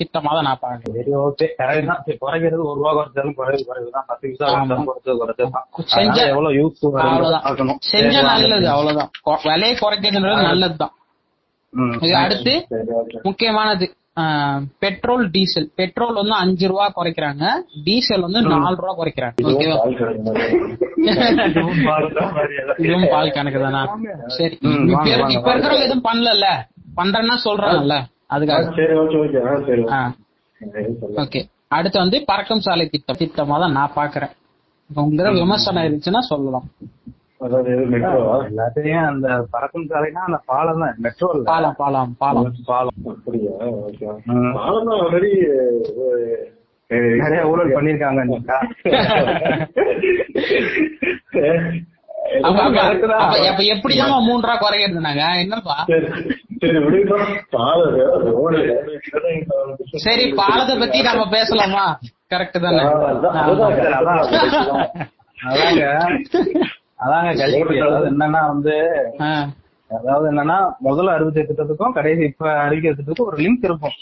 திட்டமா 0.00 0.30
தான் 0.30 0.42
நான் 0.42 0.58
பாக்குறேன் 0.62 0.94
சரி 0.94 1.12
ஓகே 1.18 1.46
கரெக்ட் 1.58 2.18
குறைக்கிறது 2.20 2.62
ஒரு 2.62 2.78
ரூபா 2.78 2.92
குறைச்சாலும் 2.94 3.34
குறைவு 3.34 3.64
குறைவு 3.64 3.90
தான். 3.90 4.04
பத்து 4.06 4.28
பைசா 4.28 4.46
குறைச்சாலும் 4.46 4.86
குறைச்சது 4.86 5.18
குறைச்சது 5.20 5.50
தான். 5.50 5.66
செஞ்ச- 5.86 6.10
அதனால 6.10 6.28
எவ்வளவு 6.28 6.56
யூஸ் 6.60 6.82
அவ்வளவுதான். 7.04 7.44
செஞ்சா 7.92 8.22
நல்லது. 8.22 8.68
அவ்வளவுதான். 8.68 9.10
விலையை 9.44 9.76
குறைக்கிறதுன்றது 9.76 10.42
நல்லதுதான். 10.42 10.94
அடுத்து 12.18 12.52
முக்கியமானது. 13.22 13.86
Petrol 14.78 15.30
diesel. 15.30 15.70
பெட்ரோல் 15.74 16.14
வந்து 16.14 16.32
அஞ்சு 16.32 16.68
ரூபா 16.68 16.92
குறைக்கிறாங்க. 16.96 17.50
டீசல் 17.84 18.20
வந்து 18.20 18.42
நாலு 18.42 18.76
ரூபா 18.76 19.04
குறைக்கிறாங்க. 19.04 19.32
ஓகேவா? 19.42 19.96
இதுவும் 22.78 23.06
பால் 23.10 23.30
கணக்கு 23.30 23.60
தானா? 23.60 23.98
சரி. 24.26 24.58
இப்ப 24.60 24.68
வாங்க, 24.68 25.08
இருக்க- 25.08 25.20
வாங்க, 25.20 25.38
இப்ப 25.38 25.54
இருக்கிறவங்க 25.54 25.82
எதுவும் 25.82 26.04
பண்ணல 26.04 26.46
பண்றேன்னா 26.96 27.36
சொல்றாங்கல்ல? 27.44 28.04
அதுக்காக. 28.30 28.62
சரி 28.62 28.92
ஓகே 28.92 29.20
ஓகே. 29.24 29.46
ஆ 29.46 29.62
சரி 29.66 29.84
ஆ, 29.88 30.14
ஓகே. 31.16 31.50
அடுத்து 31.68 31.98
வந்து 31.98 32.22
பறக்கும் 32.24 32.60
சாலை 32.60 32.88
திட்டம். 32.88 33.16
திட்டமா 33.18 33.58
தான் 33.58 33.72
நான் 33.72 33.92
பாக்குறேன். 33.96 34.30
இப்ப 34.88 35.02
உங்களுக்கு 35.02 35.38
விமர்சனம் 35.38 35.82
இருந்துச்சுன்னா 35.82 36.18
சொல்லலாம். 36.18 36.64
அதாவது 37.44 37.68
எது 37.74 37.84
மெட்ரோவா 37.92 38.34
எல்லாத்தையும் 38.48 39.06
அந்த 39.08 39.26
பறக்கும் 39.52 39.88
சாலைனா 39.90 40.22
அந்த 40.28 40.38
பாலம் 40.50 40.82
தான் 40.82 41.00
மெட்ரோ 41.04 41.28
இல்ல. 41.34 41.44
பாலம் 41.50 41.76
பாலம் 41.80 42.12
பாலம். 42.20 42.50
பாலம். 42.68 42.96
அப்படியா. 43.12 43.54
பாலம் 44.58 44.88
தான் 44.88 45.00
ஆல்ரெடி 45.00 45.32
நிறைய 47.20 47.42
ஊழல் 47.50 47.74
பண்ணிருக்காங்க 47.74 48.20
எப்படிதான் 53.72 54.12
மூணு 54.26 54.40
ரூபா 54.40 54.54
குறைக்கிறது 54.56 55.00
நாங்க 55.06 55.24
என்னப்பா? 55.42 55.74
சரி 55.88 56.06
சரி 56.62 56.78
விடுங்க 56.84 57.16
பாலம் 57.52 57.96
ரோடு 58.28 58.60
சரி 60.04 60.24
பாலத்தை 60.40 60.76
பத்தி 60.82 61.00
நம்ம 61.08 61.26
பேசலாமா? 61.34 61.84
கரெக்ட் 62.32 62.58
தானே. 62.64 62.84
அதாங்க 67.04 67.30
கல்வி 67.40 67.78
என்னன்னா 68.10 68.42
வந்து 68.52 68.74
அதாவது 69.90 70.26
என்னன்னா 70.32 70.58
முதல்ல 70.86 71.14
அறிவிச்ச 71.16 71.40
திட்டத்துக்கும் 71.48 71.96
கடைசி 71.96 72.22
இப்ப 72.30 72.46
அறிவிக்கிற 72.64 72.92
திட்டத்துக்கும் 72.98 73.30
ஒரு 73.30 73.38
லிங்க் 73.44 73.66
இருக்கும். 73.68 73.96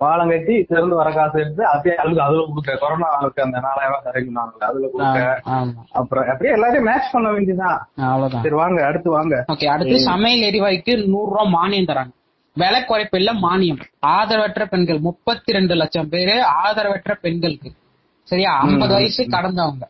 பாலம் 0.00 0.30
கட்டி 0.32 0.54
திறந்து 0.70 0.94
வர 0.98 1.08
காசு 1.14 1.36
எடுத்து 1.42 1.62
அப்படியே 1.70 1.94
அதுக்கு 2.02 2.22
அதுல 2.24 2.42
கொடுக்க 2.48 2.74
கொரோனா 2.82 3.06
ஆளுக்கு 3.14 3.40
அந்த 3.44 3.58
நாலாயிரம் 3.64 3.94
ரூபாய் 3.94 4.06
தரைக்குனாங்க 4.06 4.66
அதுல 4.68 4.88
கொடுக்க 4.92 5.18
அப்புறம் 6.00 6.28
அப்படியே 6.32 6.52
எல்லாத்தையும் 6.56 6.86
மேட்ச் 6.88 7.10
பண்ண 7.14 7.28
வேண்டியதுதான். 7.34 7.78
அவ்வளவுதான். 8.08 8.44
சரி 8.44 8.58
வாங்க 8.60 8.84
அடுத்து 8.90 9.10
வாங்க. 9.16 9.34
ஓகே 9.54 9.68
அடுத்து 9.74 9.96
சமையல் 10.10 10.46
எரிவாயுக்கு 10.50 10.94
நூறு 11.14 11.30
ரூபாய் 11.32 11.52
மானியம் 11.56 11.90
தராங்க. 11.90 12.12
விலை 12.56 12.80
குறைப்பில்ல 12.90 13.32
மானியம். 13.46 13.80
ஆதரவற்ற 14.14 14.62
பெண்கள் 14.72 15.00
முப்பத்தி 15.08 15.56
ரெண்டு 15.56 15.74
லட்சம் 15.80 16.08
பேரு 16.14 16.36
ஆதரவற்ற 16.62 17.12
பெண்களுக்கு. 17.24 17.72
சரியா? 18.28 18.52
ஐம்பது 18.68 18.94
வயசு 18.98 19.22
கடந்தவங்க. 19.34 19.84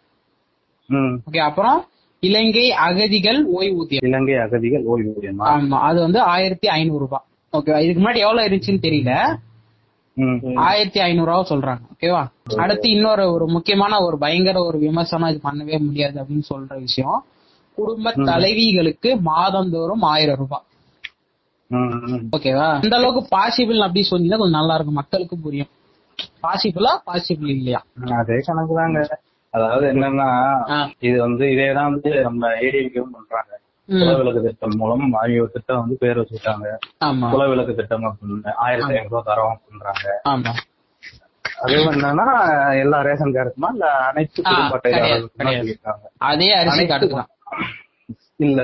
ஓகே 1.28 1.42
அப்புறம் 1.48 1.78
இலங்கை 2.22 2.64
அகதிகள் 2.86 3.40
ஓய்வூதியம். 3.58 4.06
இலங்கை 4.08 4.36
அகதிகள் 4.36 4.84
ஓய்வூதியமா? 4.92 5.44
ஆமா 5.52 5.78
அது 5.88 5.98
வந்து 6.00 6.20
ஆயிரத்தி 6.20 6.68
ஐநூறு 6.68 6.98
ரூபாய் 6.98 7.26
ஓகே 7.52 7.80
இதுக்கு 7.84 8.00
முன்னாடி 8.02 8.20
எவ்வளவு 8.24 8.46
இருந்துச்சுன்னு 8.48 8.84
தெரியல. 8.86 9.12
ஆயிரத்தி 10.68 11.00
ஐநூறு 11.00 11.28
ரூபா 11.30 11.42
சொல்றாங்க 11.50 11.84
ஓகேவா 11.94 12.22
அடுத்து 12.56 12.86
இன்னொரு 12.90 13.24
ஒரு 13.32 13.46
முக்கியமான 13.46 14.00
ஒரு 14.06 14.18
பயங்கர 14.18 14.62
ஒரு 14.64 14.78
விமர்சனம் 14.78 15.30
இது 15.32 15.40
பண்ணவே 15.48 15.78
முடியாது 15.80 16.16
அப்படின்னு 16.22 16.46
சொல்ற 16.54 16.78
விஷயம். 16.86 17.20
குடும்ப 17.78 18.12
தலைவிகளுக்கு 18.30 19.10
மாதந்தோறும் 19.30 20.04
ஆயிரம் 20.12 20.36
ரூபாய். 20.36 20.64
ஓகேவா 22.36 22.68
இந்த 22.84 22.96
அளவுக்கு 22.96 23.22
பாசிபிள் 23.36 23.84
அப்படி 23.86 24.02
சொன்னீங்கன்னா 24.10 24.40
கொஞ்சம் 24.42 24.58
நல்லா 24.60 24.74
இருக்கும். 24.74 25.00
மக்களுக்கு 25.02 25.38
புரியும். 25.38 25.70
பாசிபிளா 26.44 26.92
பாசிபிள் 27.08 27.50
இல்லையா? 27.56 27.80
அதே 28.20 28.38
கணக்கு 28.46 28.74
தாங்க. 28.74 29.00
அதாவது 29.54 29.84
என்னன்னா. 29.92 30.28
இது 31.02 31.16
வந்து 31.22 31.44
இதேதான் 31.52 31.90
வந்து 31.90 32.10
நம்ம 32.26 32.48
ஏடிஎம்கேவும் 32.60 33.14
பண்றாங்க. 33.16 33.52
குலவிளக்கு 33.88 34.40
திட்டம் 34.46 34.74
மூலம் 34.78 35.14
ஆகிய 35.18 35.44
திட்டம் 35.52 35.78
வந்து 35.78 35.94
பேர் 36.00 36.18
வச்சுட்டாங்க 36.20 36.66
குலவிளக்கு 37.30 37.74
திட்டம் 37.78 38.04
அப்படின்னு 38.08 38.50
ஆயிரத்தி 38.64 38.92
ஐநூறு 38.92 39.12
ரூபாய் 39.12 39.28
தரோம் 39.30 39.54
அப்படின்றாங்க 39.54 40.06
அதுவும் 41.62 41.88
என்னன்னா 41.92 42.26
எல்லா 42.80 42.98
ரேஷன் 43.06 43.32
கார்டுக்குமா 43.36 43.70
இல்ல 43.74 43.86
அனைத்து 44.08 44.40
குடும்ப 44.42 44.74
அதே 46.26 46.48
அரிசி 46.54 46.72
அனைத்து 46.72 46.90
கார்டு 46.92 47.08
தான் 47.14 47.30
இல்ல. 48.46 48.60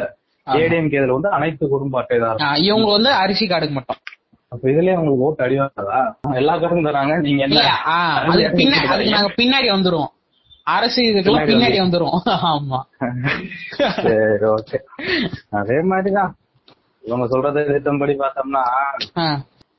ஆமா. 0.46 0.56
ஏடிஎம்கே 0.58 0.98
இதுல 0.98 1.16
வந்து 1.16 1.30
அனைத்து 1.30 1.64
குடும்ப 1.68 1.94
அட்டைதாரர். 2.00 2.42
ஆ, 2.44 2.56
இவங்க 2.66 2.88
வந்து 2.92 3.10
அரிசி 3.22 3.44
கார்டுக்கு 3.46 3.76
மட்டும். 3.78 4.00
அப்ப 4.52 4.64
இதுலயே 4.70 4.96
உங்களுக்கு 4.98 5.26
ஓட்டு 5.26 5.42
அடிவாதா 5.44 6.00
எல்லா 6.36 6.54
கார்டும் 6.56 6.86
தராங்க 6.88 7.14
நீங்க 7.24 7.42
என்ன? 7.46 7.62
அது 8.94 9.06
நாங்க 9.14 9.30
பின்னாடி 9.38 9.68
வந்துருவோம். 9.72 10.12
அரசு 10.66 11.00
இதுக்கெல்லாம் 11.02 11.49
பின்னாடி 11.49 11.78
வந்துரும். 11.80 12.14
ஆமா. 12.52 12.78
சரி 14.04 14.47
ஓகே. 14.52 14.78
அதே 15.61 15.78
மாதிரிதான். 15.90 16.33
இவங்க 17.04 17.26
சொல்றது 17.26 17.62
திட்டம்படி 17.68 18.14
பார்த்தோம்னா 18.21 18.62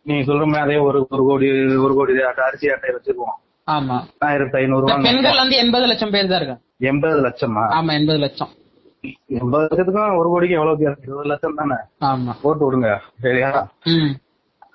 நீங்க 0.05 0.23
சொல்ற 0.27 0.43
மாதிரி 0.45 0.63
அதே 0.65 0.75
ஒரு 0.79 0.99
ஒரு 1.11 1.23
கோடி 1.23 1.47
ஒரு 1.77 1.93
கோடி 1.95 2.13
அரிசி 2.43 2.67
அட்டை 2.69 2.91
வச்சிருக்கோம் 2.95 3.35
ஆமா. 3.67 3.95
ஆயிரத்தி 4.25 4.57
ஐநூறு 4.57 4.85
பெண்கள் 5.05 5.41
வந்து 5.41 5.55
எண்பது 5.57 5.85
லட்சம் 5.85 6.11
பேர் 6.11 6.27
தான் 6.27 6.39
இருக்காங்க. 6.39 6.61
எண்பது 6.81 7.19
லட்சமா? 7.21 7.63
ஆமா 7.77 7.91
எண்பது 7.93 8.19
லட்சம். 8.19 8.51
எண்பது 9.35 9.63
லட்சத்துக்கும் 9.63 10.19
ஒரு 10.19 10.29
கோடிக்கு 10.29 10.55
எவ்வளவு? 10.55 10.85
இருபது 11.03 11.27
லட்சம் 11.27 11.57
தானே? 11.57 11.77
ஆமா. 12.03 12.33
போட்டு 12.41 12.65
விடுங்க 12.65 12.91
சரியா? 13.21 13.49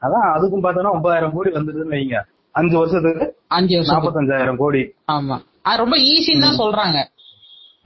அதான் 0.03 0.27
அதுக்கும் 0.35 0.65
பார்த்தோன்னா 0.65 0.95
ஒன்பதாயிரம் 0.97 1.35
கோடி 1.35 1.51
வந்துடுதுன்னு 1.51 1.97
வைங்க. 1.97 2.19
அஞ்சு 2.55 2.77
வருஷத்துக்கு 2.79 3.27
அஞ்சு 3.51 3.77
நாற்பத்தஞ்சாயிரம் 3.91 4.57
கோடி. 4.57 4.83
ஆமா. 5.13 5.37
அது 5.65 5.81
ரொம்ப 5.83 5.97
ஈஸின்னு 6.11 6.45
தான் 6.45 6.61
சொல்றாங்க. 6.61 6.99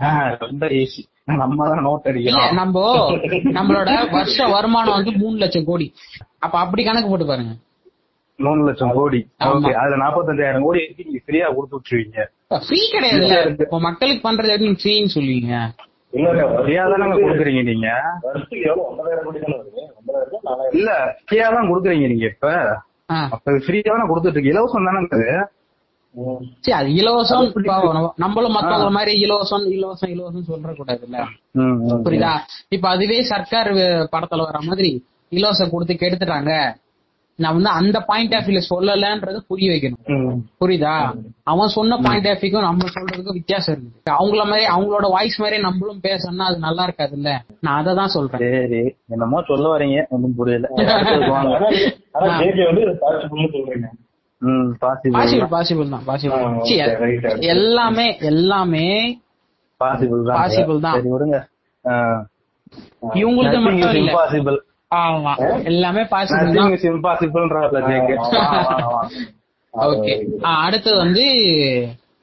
ஆ, 0.00 0.08
ரொம்ப 0.44 0.64
ஈஸி 0.78 1.02
நம்ம 1.40 1.66
தான் 1.68 1.84
நோட் 1.86 2.08
அடிக்கலாம் 2.08 2.56
நம்ம 2.58 2.80
நம்மளோட 3.56 3.90
வருஷ 4.12 4.38
வருமானம் 4.54 4.96
வந்து 4.96 5.12
மூணு 5.20 5.36
லட்சம் 5.42 5.68
கோடி. 5.68 5.86
அப்ப 6.40 6.54
அப்படி 6.58 6.82
கணக்கு 6.84 7.10
போட்டு 7.10 7.26
பாருங்க. 7.26 7.54
மூணு 8.38 8.60
லட்சம் 8.68 8.94
கோடி. 8.96 9.20
அதுல 9.80 9.96
நாற்பத்தஞ்சாயிரம் 10.02 10.66
கோடி 10.66 10.80
நீங்க 11.00 11.20
ஃப்ரீயா 11.26 11.48
கொடுத்து 11.56 11.76
விட்டுருவீங்க. 11.76 12.20
ஃப்ரீ 12.64 12.80
கிடையாதுல்ல 12.94 13.38
இப்ப 13.64 13.80
மக்களுக்கு 13.86 14.22
பண்றது 14.22 14.52
எப்படி 14.54 14.68
நீங்க 14.68 14.82
ஃப்ரீன்னு 14.82 15.14
சொல்லுவீங்க? 15.14 15.54
ஃப்ரீயா 16.56 16.82
தானே 16.90 17.06
கொடுக்குறீங்க 17.16 17.62
நீங்க. 17.70 17.88
இல்ல 20.74 20.90
ஃப்ரீயா 21.22 21.46
தான் 21.54 21.70
கொடுக்குறீங்க 21.70 22.06
நீங்க 22.12 22.26
இப்ப. 22.32 22.50
அப்ப 23.28 23.54
ஃப்ரீயா 23.64 23.88
தானே 23.88 24.06
கொடுத்துட்டு 24.10 24.36
இருக்கு 24.36 24.52
இலவசம் 24.52 24.88
தானே 24.88 25.00
அது 25.10 25.26
சரி 26.60 26.72
அது 26.72 26.88
இலவசம் 26.88 27.52
நம்மளும் 28.16 28.52
மத்தவங்க 28.52 28.90
மாதிரி 28.90 29.22
இலவசம் 29.22 29.70
இலவசம் 29.70 30.06
இலவசம் 30.06 30.48
சொல்ற 30.48 30.74
கூடாதுல்ல. 30.74 31.24
புரியுதா? 32.04 32.38
இப்ப 32.68 32.88
அதுவே 32.88 33.22
சர்க்கார் 33.22 33.72
படத்துல 34.12 34.36
வர 34.36 34.58
மாதிரி 34.62 35.04
இலவசம் 35.30 35.70
கொடுத்து 35.70 35.94
கெடுத்துட்டாங்க. 35.94 36.74
நான் 37.38 37.52
வந்து 37.52 37.68
அந்த 37.68 38.00
பாயிண்ட் 38.00 38.34
ஆஃப் 38.34 38.46
வியூல 38.46 38.62
சொல்லலன்றது 38.70 39.44
புரிய 39.48 39.70
வைக்கணும். 39.70 40.42
புரியுதா? 40.60 41.14
அவன் 41.42 41.68
சொன்ன 41.68 41.96
பாயிண்ட் 41.96 42.28
ஆஃப் 42.28 42.42
வியூக்கும் 42.42 42.60
நம்ம 42.60 42.84
சொல்றதுக்கும் 42.94 43.32
வித்தியாசம் 43.32 43.74
இருக்கு 43.74 44.12
அவங்கள 44.12 44.44
மாதிரி 44.44 44.66
அவங்களோட 44.66 45.10
வாய்ஸ் 45.10 45.40
மாதிரி 45.40 45.62
நம்மளும் 45.62 46.00
பேசணும்னா 46.02 46.36
அது 46.36 46.58
நல்லா 46.58 46.86
இருக்காதுல்ல? 46.86 47.38
நான் 47.60 47.80
அதை 47.80 47.94
தான் 47.94 48.06
சொல்றேன். 48.06 48.40
சரி. 48.40 48.94
என்னமோ 49.08 49.42
சொல்ல 49.46 49.78
வரீங்க. 49.78 50.04
ஒன்றும் 50.08 50.34
புரியல. 50.34 50.68
பாசிபிள் 54.82 55.14
பாசிபிள் 55.14 55.50
பாசிபிள் 55.54 55.90
தான். 55.94 56.04
பாசிபிள். 56.08 56.42
எல்லாமே 57.54 58.06
எல்லாமே 58.30 58.86
பாசிபிள் 59.80 60.22
தான். 60.28 60.38
Possible 60.42 60.78
தான். 60.86 60.96
சரி 60.98 61.10
விடுங்க. 61.14 61.38
இவங்களுக்கு 63.20 63.58
மட்டும் 63.66 63.98
இம்பாசிபிள் 64.04 64.58
ஆமா 65.02 65.32
எல்லாமே 65.70 66.02
பாசிபிள் 66.14 66.54
தான். 66.56 66.70
நத்திங் 66.70 66.96
இம்பாசிபிள்ன்றாப்ல 66.96 67.80
ஜேகே 67.90 68.16
ஓகே 69.74 70.12
அடுத்து 70.64 70.90
வந்து 71.02 71.24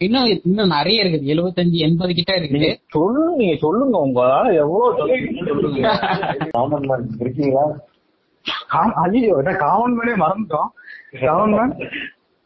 இன்னும் 0.06 0.28
இன்னும் 0.50 0.72
நிறைய 0.76 1.02
இருக்குது. 1.04 1.26
எழுபத்தஞ்சு 1.34 1.78
எண்பது 1.88 2.12
கிட்ட 2.20 2.32
இருக்குது. 2.40 2.70
சொல்லு 2.96 3.24
நீங்க 3.40 3.56
சொல்லுங்க. 3.64 3.98
உங்களால 4.06 4.46
எவ்வளவு 4.62 4.96
சொல்லுங்க 5.00 5.50
சொல்லுங்க 5.50 5.92
காமன் 6.56 6.88
மேன் 6.92 7.04
இருக்கீங்களா? 7.24 7.66
ஐயோ 9.04 9.36
காமன் 9.66 9.96
மேனே 9.98 10.16
மறந்துட்டோம். 10.24 10.72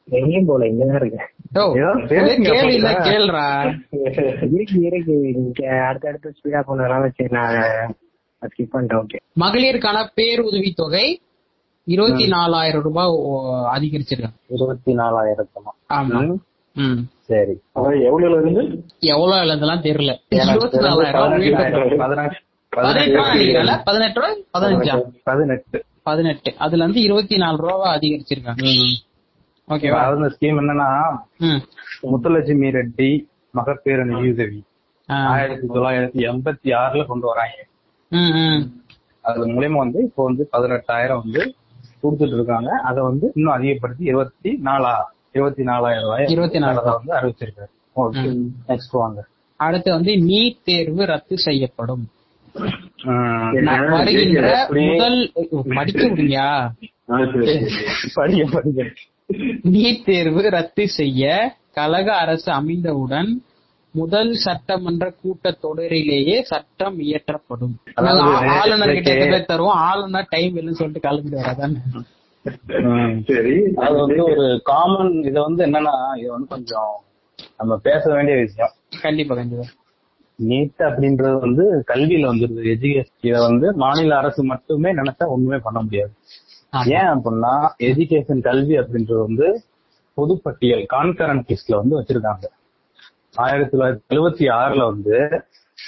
எங்கேயும் 0.08 0.48
போல 0.48 0.66
இங்கதான் 0.66 1.00
இருக்கேன். 1.02 1.28
இருக்கு 4.50 4.80
இருக்கு. 4.86 5.14
இங்க 5.34 5.62
அடுத்தடுத்து 5.88 6.34
ஸ்பீடா 6.38 6.60
போனதுனால 6.68 7.10
சரி 7.10 7.32
நான் 7.32 7.56
ஸ்கிப் 8.42 8.74
பண்ணிட்டேன் 8.74 9.00
ஓகே 9.02 9.20
மகளிருக்கான 9.40 10.04
பேருதவி 10.16 10.72
தொகை 10.74 11.06
இருபத்தி 11.88 12.26
நாலாயிரம் 12.28 12.82
ரூபாய் 12.82 13.12
அதிகரிச்சிருக்காங்க 13.76 14.38
இருபத்தி 14.50 14.94
நாலாயிரத்தமா 14.94 15.72
ஆமா. 15.94 16.22
ம். 16.76 17.02
சரி. 17.22 17.54
எவ்வளவுல 18.06 18.38
இருந்து 18.40 18.64
எவ்வளவு 19.08 19.42
இல்லதெல்லாம் 19.44 19.84
தெரியல. 19.86 20.14
இருபத்தி 20.32 20.80
நாலாயிரம் 20.80 21.22
பதினெட்டு, 22.74 23.20
பதினெட்டு, 23.86 24.22
பதினஞ்சா? 24.54 24.96
பதினெட்டு. 25.24 25.78
பதினெட்டு. 26.08 26.52
அதுல 26.66 26.84
இருந்து 26.84 27.02
இருபத்தி 27.08 27.36
நாலு 27.44 27.58
ரூபா 27.66 27.88
அதிகரிச்சிருக்காங்க 27.98 28.66
ஓகேவா 29.68 30.00
அதாவது 30.02 30.34
ஸ்கீம் 30.36 30.60
என்னன்னா 30.62 30.90
முத்துலட்சுமி 32.12 32.68
ரெட்டி 32.78 33.10
மகப்பேறு 33.54 34.04
நிதியுதவி. 34.12 34.60
ஆயிரத்தி 35.34 35.68
தொள்ளாயிரத்தி 35.76 36.22
எண்பத்தி 36.32 36.70
ஆறுல 36.82 37.06
கொண்டு 37.12 37.26
வராங்க. 37.32 37.58
அது 39.30 39.46
மூலியமா 39.54 39.80
வந்து 39.84 40.00
இப்போ 40.08 40.24
வந்து 40.30 40.44
பதினெட்டாயிரம் 40.56 41.22
வந்து 41.24 41.44
கொடுத்துட்டு 42.02 42.36
இருக்காங்க. 42.38 42.72
அதை 42.90 43.00
வந்து 43.10 43.26
இன்னும் 43.36 43.56
அதிகப்படுத்தி 43.58 44.04
இருபத்தி 44.12 44.52
நாலா 44.68 44.94
இருபத்தி 45.38 45.64
நாலாயிரம் 45.70 46.06
ரூபாய் 46.08 46.28
இருபத்தி 46.36 46.60
நாலாயிரம். 46.66 46.98
வந்து 47.00 47.16
அறிவிச்சிருக்காரு. 47.20 47.72
ஓகே 48.04 48.26
நெக்ஸ்ட் 48.70 48.96
வாங்க 49.02 49.20
அடுத்து 49.60 49.90
வந்து 49.98 50.12
நீட் 50.30 50.62
தேர்வு 50.70 51.04
ரத்து 51.14 51.36
செய்யப்படும். 51.48 52.04
வருகின்ற? 53.90 54.68
முதல் 54.70 55.32
படிக்க 55.76 56.08
முடியா? 56.08 56.74
படிங்க 58.16 58.86
நீட் 59.64 60.06
தேர்வு 60.06 60.50
ரத்து 60.50 60.88
செய்ய 60.88 61.54
கழக 61.72 62.16
அரசு 62.16 62.52
அமைந்தவுடன் 62.52 63.42
முதல் 63.92 64.34
சட்டமன்ற 64.34 65.14
கூட்டத்தொடரிலேயே 65.24 66.42
சட்டம் 66.42 67.00
இயற்றப்படும். 67.00 67.76
அதாவது 67.94 68.22
ஆளுநர் 68.48 68.94
கிட்ட 68.94 69.12
பேர் 69.14 69.46
தருவோம். 69.48 69.80
ஆளுநர் 69.84 70.26
டைம் 70.30 70.56
இல்லைன்னு 70.56 70.72
சொல்லிட்டு 70.72 71.10
கலந்துட்டு 71.10 71.42
வராதானே. 71.42 71.80
சரி. 73.24 73.56
அது 73.76 73.96
வந்து 73.98 74.24
ஒரு 74.24 74.62
காமன் 74.64 75.24
இது 75.24 75.42
வந்து 75.42 75.66
என்னன்னா 75.66 75.96
இது 76.18 76.30
வந்து 76.30 76.48
கொஞ்சம் 76.48 76.92
நம்ம 77.58 77.78
பேச 77.78 78.14
வேண்டிய 78.14 78.38
விஷயம். 78.38 78.74
கண்டிப்பா 79.02 79.36
கண்டிப்பா. 79.36 79.66
நீட் 80.44 80.80
அப்படின்றது 80.80 81.40
வந்து 81.40 81.84
கல்வியில 81.88 82.28
வந்துருது. 82.28 82.64
எஜுகேஷன் 82.76 83.14
இத 83.22 83.42
வந்து 83.42 83.74
மாநில 83.74 84.18
அரசு 84.18 84.44
மட்டுமே 84.44 84.94
நினைச்சா 84.94 85.28
ஒண்ணுமே 85.28 85.58
பண்ண 85.58 85.82
முடியாது. 85.82 86.12
ஏன் 86.86 87.10
அப்படின்னா 87.10 87.70
எஜுகேஷன் 87.80 88.42
கல்வி 88.42 88.78
அப்படின்றது 88.78 89.20
வந்து 89.20 89.62
பொதுப்பட்டியல் 90.18 90.86
கான்கரண்ட் 90.94 91.46
லிஸ்ட்ல 91.48 91.76
வந்து 91.76 92.02
வச்சிருக்காங்க. 92.02 92.46
ஆயிரத்தி 93.36 93.78
தொள்ளாயிரத்தி 93.78 94.02
எழுபத்தி 94.10 94.46
ஆறுல 94.54 94.86
வந்து 94.86 95.44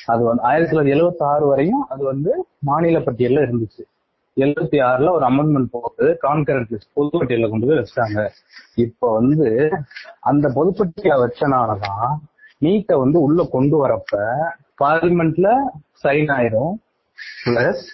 அது 0.05 0.23
வந்து 0.23 0.43
ஆயிரத்தி 0.43 0.77
தொள்ளாயிரத்தி 0.77 0.95
எழுபத்தி 0.95 1.23
ஆறு 1.23 1.47
வரையும் 1.47 1.85
அது 1.89 2.03
வந்து 2.03 2.45
மாநில 2.59 2.99
பட்டியல்ல 2.99 3.43
இருந்துச்சு. 3.47 3.83
எழுபத்தி 4.35 4.77
ஆறுல 4.87 5.11
ஒரு 5.11 5.25
அமெண்ட்மெண்ட் 5.25 5.67
போட்டு 5.71 6.17
கான்கரண்ட் 6.23 6.65
லிஸ்ட் 6.69 6.95
பொதுப்பட்டியல 6.95 7.49
கொண்டு 7.49 7.67
போய் 7.67 7.77
வச்சாங்க 7.77 8.29
இப்ப 8.75 9.13
வந்து 9.13 9.69
அந்த 10.19 10.47
பொதுப்பட்டியல 10.49 11.15
வச்சனாலதான் 11.23 12.15
நீட்டை 12.61 12.95
வந்து 13.03 13.17
உள்ள 13.25 13.41
கொண்டு 13.55 13.75
வரப்ப 13.83 14.13
பார்லிமெண்ட்ல 14.81 15.49
சைன் 16.03 16.31
ஆயிரும். 16.37 16.73
பிளஸ் 17.43 17.85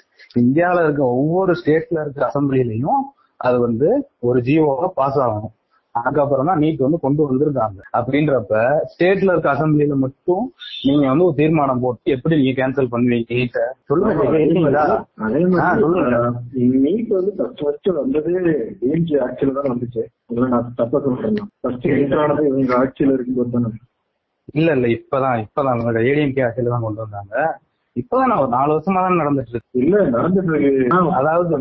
இந்தியால 0.41 0.83
இருக்க 0.85 1.01
ஒவ்வொரு 1.17 1.53
ஸ்டேட்ல 1.59 2.03
இருக்க 2.03 2.21
அசம்பிளிலையும் 2.29 3.03
அது 3.39 3.57
வந்து 3.67 3.89
ஒரு 4.27 4.39
ஜியோவா 4.47 4.87
பாஸ் 4.99 5.19
ஆகணும் 5.25 5.53
அதுக்கப்புறம் 5.95 6.47
தான் 6.49 6.61
நீட் 6.63 6.83
வந்து 6.83 6.99
கொண்டு 7.03 7.21
வந்திருக்காங்க. 7.27 7.79
அப்படின்றப்ப 7.97 8.53
ஸ்டேட்ல 8.91 9.33
இருக்க 9.33 9.49
அசம்பிளில 9.53 9.95
மட்டும் 10.05 10.45
நீங்க 10.87 11.05
வந்து 11.11 11.27
ஒரு 11.27 11.35
தீர்மானம் 11.39 11.83
போட்டு 11.83 12.13
எப்படி 12.15 12.37
நீங்க 12.39 12.53
கேன்சல் 12.59 12.91
பண்ணுவீங்க 12.93 13.35
நீட்டை 13.39 13.65
சொல்லுங்க 13.89 14.13
சொல்லுங்க. 15.83 16.17
நீட் 16.85 17.13
வந்து 17.19 17.33
ஃபர்ஸ்ட் 17.59 17.89
வந்தது 18.01 18.33
ஏஜ் 18.91 19.13
ஆட்சியில 19.25 19.55
தான் 19.59 19.71
வந்துச்சு. 19.73 20.03
நான் 20.53 20.73
தப்பா 20.81 20.99
சொல்றேன். 21.05 21.39
ஃபர்ஸ்ட் 21.63 21.87
எதிரானது 21.99 22.45
இவங்க 22.51 22.73
ஆட்சியில 22.81 23.15
இருக்கும்போது 23.17 23.53
தானே. 23.57 23.71
இல்ல 24.53 24.69
இல்ல 24.77 24.87
இப்பதான் 24.95 25.43
இப்பதான் 25.45 25.79
ஏடிஎம்கே 26.03 26.45
ஆட்சியில 26.45 26.73
தான் 26.73 26.85
கொண்டு 26.85 27.03
வந்தாங்க. 27.03 27.35
இப்பதான் 27.95 28.29
நான் 28.31 28.41
ஒரு 28.43 28.51
நாலு 28.55 28.71
வருஷமா 28.73 29.01
தான் 29.05 29.19
நடந்துட்டு 29.21 29.53
இருக்கு. 29.53 29.79
இல்ல 29.81 29.97
நடந்துட்டு 30.15 30.51
இருக்கு. 30.53 30.71
அதாவது 31.19 31.51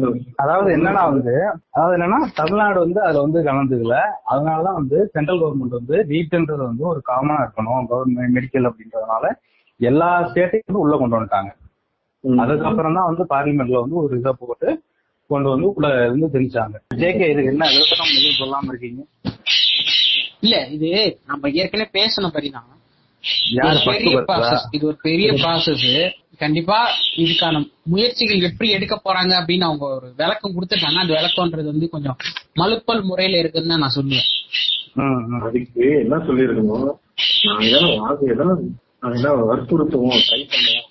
அதாவது 0.42 0.68
என்னன்னா 0.76 1.02
வந்து 1.10 1.34
அதாவது 1.72 1.96
என்னன்னா 1.96 2.20
தமிழ்நாடு 2.38 2.78
வந்து 2.84 3.00
அதுல 3.06 3.24
வந்து 3.26 3.40
கலந்துக்கல 3.48 3.96
அதனாலதான் 4.32 4.78
வந்து 4.80 4.98
சென்ட்ரல் 5.14 5.42
கவர்மெண்ட் 5.42 5.78
வந்து 5.80 5.98
நீட்ன்றது 6.10 6.62
வந்து 6.70 6.84
ஒரு 6.92 7.02
காமனா 7.10 7.36
இருக்கணும் 7.44 7.88
கவர்மெண்ட் 7.92 8.36
மெடிக்கல் 8.36 8.68
அப்படின்றதுனால 8.70 9.24
எல்லா 9.80 10.08
ஸ்டேட்டையும் 10.28 10.82
உள்ள 10.84 10.96
கொண்டு 10.96 11.16
வந்துட்டாங்க. 11.18 11.52
அதுக்கப்புறம் 12.24 12.96
தான் 12.98 13.08
வந்து 13.10 13.24
பார்லிமெண்ட்ல 13.30 13.82
வந்து 13.84 13.96
ஒரு 14.02 14.18
இதை 14.20 14.32
போட்டு 14.40 14.68
கொண்டு 15.30 15.48
வந்து 15.52 15.66
உள்ள 15.72 15.88
இருந்து 16.06 16.26
திணிச்சாங்க. 16.34 16.76
ஜேகே 17.00 17.28
இதுக்கு 17.32 17.52
என்ன 17.52 17.64
விளக்கம் 17.74 18.12
எதுவும் 18.12 18.40
சொல்லாம 18.40 18.68
இருக்கீங்க? 18.72 19.00
இல்ல 20.42 20.56
இது 20.68 20.90
நம்ம 21.26 21.50
ஏற்கனவே 21.60 21.88
பேசின 21.98 22.30
படிதான் 22.36 22.68
யாரு 23.56 23.78
இது 24.72 24.84
ஒரு 24.86 24.96
பெரிய 25.02 25.28
ப்ராசஸ் 25.42 25.84
கண்டிப்பா 26.38 26.78
இதுக்கான 27.16 27.56
முயற்சிகள் 27.84 28.46
எப்படி 28.48 28.68
எடுக்க 28.70 28.94
போறாங்க 29.04 29.32
அப்படின்னு 29.40 29.66
அவங்க 29.68 29.84
ஒரு 29.96 30.08
விளக்கம் 30.16 30.54
கொடுத்துட்டாங்க. 30.56 30.98
அந்த 30.98 31.14
விளக்கம்ன்றது 31.18 31.68
வந்து 31.72 31.88
கொஞ்சம் 31.88 32.16
மலுப்பல் 32.56 33.02
முறையில 33.02 33.38
இருக்குன்னு 33.38 33.72
தான் 33.72 33.84
நான் 33.84 33.96
சொல்லுவேன். 33.96 34.28
அதுக்கு 35.40 35.84
என்ன 36.02 36.16
ஏதாவது 38.30 38.64
நான் 39.02 39.16
ஏதாவது 39.18 39.44
வற்புறுத்துவோம் 39.50 40.22
ட்ரை 40.26 40.40
பண்ணுவோம்? 40.52 40.81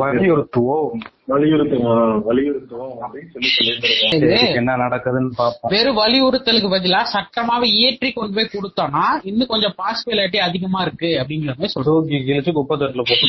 வலியுறுத்துவோம். 0.00 0.92
வலியுறுத்துவோம் 1.30 2.14
வலியுறுத்துவோம் 2.26 2.94
அப்படின்னு 3.02 3.30
சொல்லி 3.32 4.38
என்ன 4.60 4.76
நடக்குதுன்னு 4.82 5.30
பாப்போம் 5.38 5.72
வெறும் 5.74 5.98
வலியுறுத்தலுக்கு 5.98 6.68
பதிலா 6.74 7.00
சட்டமாவே 7.12 7.68
இயற்றி 7.76 8.08
கொண்டு 8.10 8.36
போய் 8.38 8.52
கொடுத்தோம்னா 8.54 9.04
இன்னும் 9.30 9.52
கொஞ்சம் 9.52 9.76
பாசிபிலிட்டி 9.80 10.40
அதிகமா 10.46 10.80
இருக்கு 10.86 11.10
அப்படிங்கிற 11.20 11.54
மாதிரி 11.54 11.74
சொல்றோம் 11.76 12.08
கிழிச்சு 12.24 12.56
குப்பை 12.58 12.76
தொட்டில 12.76 13.04
போட்டு 13.04 13.28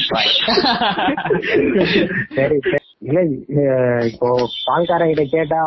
சரி 2.35 2.57
சரி. 2.65 2.79
இல்ல 3.07 3.19
இப்போ 4.09 4.27
பால்காரங்கிட்ட 4.67 5.25
கேட்டா 5.31 5.59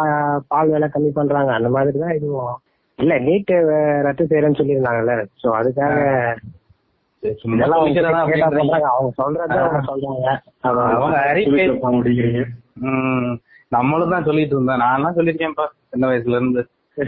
பால் 0.49 0.71
விலை 0.71 0.89
கம்மி 0.89 1.11
பண்றாங்க. 1.13 1.51
அந்த 1.59 1.69
மாதிரி 1.75 1.99
தான் 1.99 2.17
இதுவும். 2.19 2.55
இல்ல 2.99 3.15
நீட் 3.25 3.53
ரத்து 4.07 4.25
செய்யறேன்னு 4.29 4.59
சொல்லியிருந்தாங்கல்ல. 4.61 5.15
சோ 5.43 5.49
அதுக்காக 5.59 5.97
அவங்க 7.77 9.11
சொல்றத 9.21 9.59
அவங்க 9.65 9.81
சொல்றாங்க. 9.91 10.29
நம்மளும் 13.69 14.11
தான் 14.11 14.25
சொல்லிட்டு 14.25 14.55
இருந்தேன் 14.55 14.77
நான் 14.77 14.97
எல்லாம் 14.97 15.17
சொல்லிருக்கேன்ப்பா 15.17 15.67
சின்ன 15.91 16.09
வயசுல 16.09 16.39
இருந்து. 16.41 16.63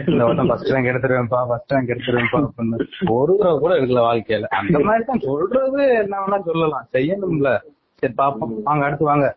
இந்த 0.07 0.23
வருஷம் 0.25 0.47
ஃபர்ஸ்ட் 0.47 0.71
ரேங்க் 0.71 0.89
எடுத்துருவேன்ப்பா 0.91 1.39
ஃபர்ஸ்ட் 1.49 1.73
ரேங்க் 1.73 1.91
எடுத்துருவேன்ப்பா 1.93 2.39
அப்படின்னு. 2.45 2.87
ஒரு 3.09 3.37
தடவை 3.37 3.59
கூட 3.59 3.71
எடுக்கல 3.75 4.01
வாழ்க்கையில. 4.07 4.49
அந்த 4.59 4.79
மாதிரி 4.79 5.05
தான் 5.05 5.19
சொல்றது 5.19 5.83
என்ன 6.01 6.17
வேணா 6.17 6.39
சொல்லலாம். 6.41 6.87
செய்யணும்ல. 6.93 7.51
சரி 8.01 8.13
பாப்போம். 8.17 8.53
வாங்க 8.63 8.85
அடுத்து 8.85 9.05
வாங்க. 9.05 9.35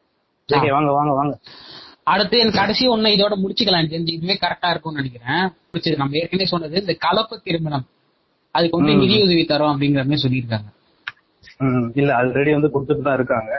சரி 0.49 0.71
வாங்க 0.71 0.91
வாங்க 0.93 1.13
வாங்க. 1.13 1.35
அடுத்து 2.03 2.39
எனக்கு 2.39 2.61
கடைசி 2.61 2.85
ஒண்ணு 2.89 3.15
இதோட 3.17 3.35
முடிச்சுக்கலாம் 3.43 3.81
எனக்கு 3.81 3.97
தெரிஞ்சு 3.97 4.17
இதுவே 4.19 4.39
கரெக்டா 4.45 4.71
இருக்கும்னு 4.71 5.01
நினைக்கிறேன். 5.01 5.45
நம்ம 5.97 6.17
ஏற்கனவே 6.17 6.45
சொன்னது 6.45 6.81
இந்த 6.81 6.95
கலப்பு 6.99 7.41
திருமணம். 7.45 7.85
அதுக்கு 8.55 8.79
வந்து 8.79 8.95
ம். 8.95 9.03
நிதி 9.03 9.17
உதவி 9.25 9.45
தரோம் 9.51 9.73
அப்படிங்கிற 9.73 10.03
மாதிரி 10.05 10.25
சொல்லியிருக்காங்க 10.25 10.69
இல்ல 11.97 12.11
ஆல்ரெடி 12.17 12.51
வந்து 12.55 12.73
கொடுத்துட்டு 12.73 13.07
தான் 13.07 13.19
இருக்காங்க. 13.19 13.51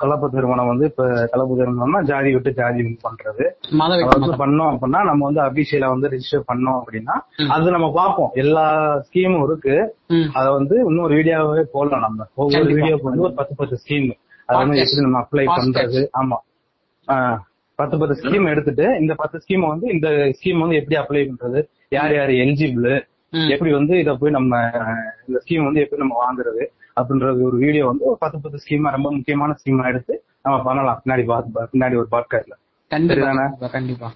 கலப்பு 0.00 0.26
திருமணம் 0.30 0.70
வந்து 0.70 0.84
இப்ப 0.90 1.02
கலப்பு 1.32 1.54
திருமணம்னா 1.58 2.00
ஜாதி 2.08 2.30
விட்டு 2.34 2.50
ஜாதி 2.52 2.80
பண்றது. 3.04 3.44
பண்ணோம் 4.40 4.70
அப்படின்னா 4.70 5.00
நம்ம 5.08 5.20
வந்து 5.24 5.40
அபிஷியலா 5.44 5.88
வந்து 5.92 6.10
ரெஜிஸ்டர் 6.12 6.48
பண்ணோம் 6.48 6.78
அப்படின்னா. 6.80 7.14
அது 7.54 7.74
நம்ம 7.76 7.88
பார்ப்போம் 7.96 8.32
எல்லா 8.42 8.64
ஸ்கீமும் 9.06 9.44
இருக்கு. 9.46 9.76
அத 10.34 10.46
வந்து 10.58 10.76
இன்னொரு 10.88 11.14
வீடியோவே 11.18 11.64
போடலாம் 11.74 12.04
நம்ம 12.06 12.26
ஒவ்வொரு. 12.36 12.74
வீடியோக்கு 12.74 13.08
வந்து 13.10 13.26
ஒரு 13.28 13.36
பத்து 13.40 13.56
பத்து 13.60 13.78
ஸ்கீம் 13.82 14.08
அது 14.48 14.58
வந்து. 14.62 14.80
எப்படி 14.84 15.04
நம்ம 15.06 15.20
அப்ளை. 15.24 15.46
பண்றது 15.54 16.02
ஆமா 16.20 16.38
பத்து 17.78 17.96
பத்து 18.00 18.14
ஸ்கீம் 18.18 18.50
எடுத்துட்டு 18.50 18.86
இந்த 18.98 19.12
பத்து 19.20 19.36
ஸ்கீம் 19.42 19.64
வந்து 19.70 19.86
இந்த 19.94 20.08
ஸ்கீம் 20.36 20.62
வந்து 20.62 20.78
எப்படி 20.80 20.96
அப்ளை 21.00 21.22
பண்றது 21.30 21.60
யார் 21.92 22.14
யார் 22.14 22.32
எலிஜிபிள். 22.42 22.90
எப்படி 23.48 23.72
வந்து 23.72 23.98
இத 23.98 24.14
போய் 24.14 24.30
நம்ம 24.30 24.70
இந்த 25.26 25.42
ஸ்கீம் 25.48 25.64
வந்து 25.64 25.80
எப்படி 25.80 26.02
நம்ம 26.02 26.18
வாங்குறது 26.24 26.66
அப்படின்றது 27.00 27.42
ஒரு 27.42 27.56
வீடியோ 27.56 27.86
வந்து 27.86 28.04
ஒரு 28.04 28.16
பத்து 28.18 28.40
பத்து 28.40 28.58
ஸ்கீமா 28.58 28.90
ரொம்ப 28.90 29.12
முக்கியமான 29.12 29.54
ஸ்கீமா 29.64 29.84
எடுத்து 29.84 30.22
நம்ம 30.42 30.62
பண்ணலாம். 30.62 31.02
பின்னாடி 31.04 31.44
பா- 31.44 31.66
பின்னாடி 31.72 31.96
ஒரு 31.96 32.06
பாட்காஸ்ட்ல 32.10 32.52
கண்டிப்பா? 32.88 34.14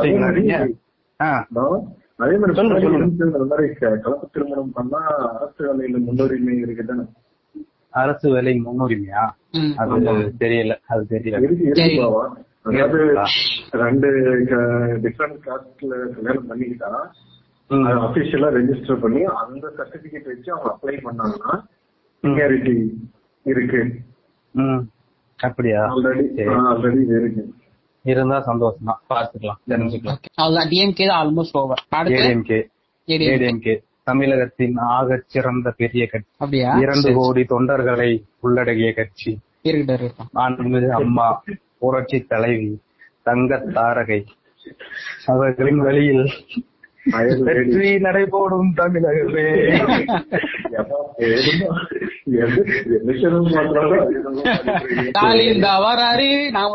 கண்டிப்பா. 0.00 0.58
அதே 2.16 2.36
மாதிரி 2.36 3.74
கலப்பு 3.74 4.28
திருமணம் 4.32 4.72
பண்ணா 4.72 4.98
அரசு 5.38 5.64
வேலையில 5.66 5.98
முன்னுரிமை 5.98 6.62
இருக்குதானே? 6.62 7.06
அரசு 7.90 8.30
வேலை 8.30 8.62
முன்னுரிமையா. 8.66 9.28
அது 9.76 9.90
தெரியல 10.38 10.76
அது 10.86 11.06
தெரியல. 11.08 11.40
அதாவது? 12.62 13.14
ரெண்டு 13.70 14.08
டிஃபரெண்ட் 15.02 15.38
காஸ்ட்ல 15.46 16.08
கல்யாணம் 16.08 16.50
பண்ணிக்கிட்டா. 16.50 17.06
அபிஷியலா 17.74 18.48
ரெஜிஸ்டர் 18.48 19.00
பண்ணி 19.00 19.22
அந்த 19.24 19.72
சர்டிபிகேட் 19.78 20.24
வச்சு 20.24 20.52
அவங்க 20.52 20.78
அப்ளை 20.82 20.94
பண்ணாங்கன்னா 20.94 21.62
இருக்கு. 23.42 23.94
அப்படியா? 25.36 25.94
ஆல்ரெடி. 25.94 26.22
ஆல்ரெடி 26.36 27.04
இருக்கு. 27.04 27.54
இருந்தா 28.02 28.40
சந்தோஷம் 28.40 28.84
தான் 28.84 29.00
பாத்துக்கலாம் 29.08 29.70
தெரிஞ்சுக்கலாம். 29.70 30.16
அவ்வளவுதான். 30.34 30.68
டிஎம்கே 30.68 31.06
தான் 31.06 31.26
ஆல்மோஸ்ட் 31.26 31.52
ஓவர் 31.52 31.82
ஏடிஎம்கே. 31.92 32.68
ஏடிஎம்கே 33.06 33.80
தமிழகத்தின் 34.02 34.76
ஆகச் 34.76 35.26
சிறந்த 35.26 35.70
பெரிய 35.76 36.06
கட்சி. 36.06 36.28
அப்படியா? 36.32 36.78
இரண்டு 36.78 37.14
கோடி 37.14 37.42
தொண்டர்களை 37.42 38.22
உள்ளடக்கிய 38.40 38.92
கட்சி. 38.92 39.38
அம்மா 40.90 41.42
புரட்சி 41.78 42.20
தலைவி 42.20 42.80
தங்க 43.22 43.58
தாரகை. 43.58 44.26
அவர்களின் 45.26 45.78
வழியில். 45.78 46.28
வெற்றி 47.44 47.98
நடைபோடும் 47.98 48.74
தமிழகமே 48.76 49.46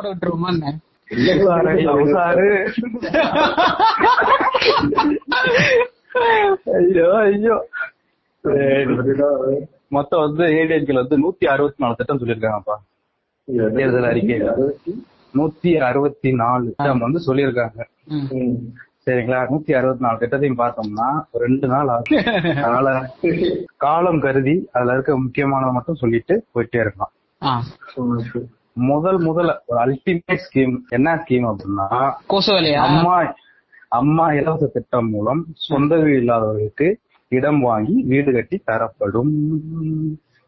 விட்டுருவோமா 0.06 0.48
என்ன? 0.48 0.80
உசாரை, 1.10 1.74
உசாரு. 1.96 2.48
ஐயோ 6.74 7.08
ஐயோ 7.18 7.56
மொத்தம் 9.88 10.20
வந்து 10.20 10.44
ஏடிஎம்கேல 10.44 10.94
வந்து 10.94 11.18
நூத்தி 11.20 11.46
அறுபத்தி 11.46 11.84
நாலு 11.84 11.96
திட்டம் 11.96 12.20
சொல்லியிருக்காங்கப்பா 12.20 12.76
தேர்தல் 13.76 14.04
அறிக்கையில. 14.04 14.74
நூத்தி 15.34 15.80
அறுபத்தி 15.80 16.32
நாலு 16.34 16.66
திட்டம் 16.66 17.00
வந்து 17.00 17.20
சொல்லியிருக்காங்க. 17.28 17.80
ம். 18.06 18.56
சரிங்களா? 19.08 19.46
நூத்தி 19.46 19.76
அறுபத்தி 19.76 20.00
நாலு 20.00 20.18
திட்டத்தையும் 20.18 20.58
பார்த்தோம்னா 20.58 21.24
ரெண்டு 21.38 21.68
நாள் 21.68 21.88
ஆகும். 21.88 22.10
அதனால 22.64 23.10
காலம் 23.76 24.20
கருதி 24.20 24.70
அதுல 24.72 24.94
இருக்க 24.94 25.20
முக்கியமானதை 25.20 25.72
மட்டும் 25.72 25.96
சொல்லிட்டு 25.96 26.44
போயிட்டே 26.54 26.80
இருக்கலாம். 26.80 27.12
முதல் 28.74 29.20
முதல்ல 29.20 29.58
ஒரு 29.66 29.86
அல்டிமேட் 29.86 30.46
ஸ்கீம் 30.46 30.86
என்ன 30.90 31.16
ஸ்கீம் 31.16 31.50
அப்படின்னா 31.50 32.14
அம்மா 32.88 33.34
அம்மா 33.90 34.32
இலவச 34.32 34.66
திட்டம் 34.66 35.10
மூலம் 35.10 35.46
சொந்த 35.68 35.96
வீடு 35.96 36.18
இல்லாதவர்களுக்கு 36.18 37.00
இடம் 37.32 37.60
வாங்கி 37.60 38.04
வீடு 38.08 38.34
கட்டி 38.34 38.62
தரப்படும். 38.66 39.34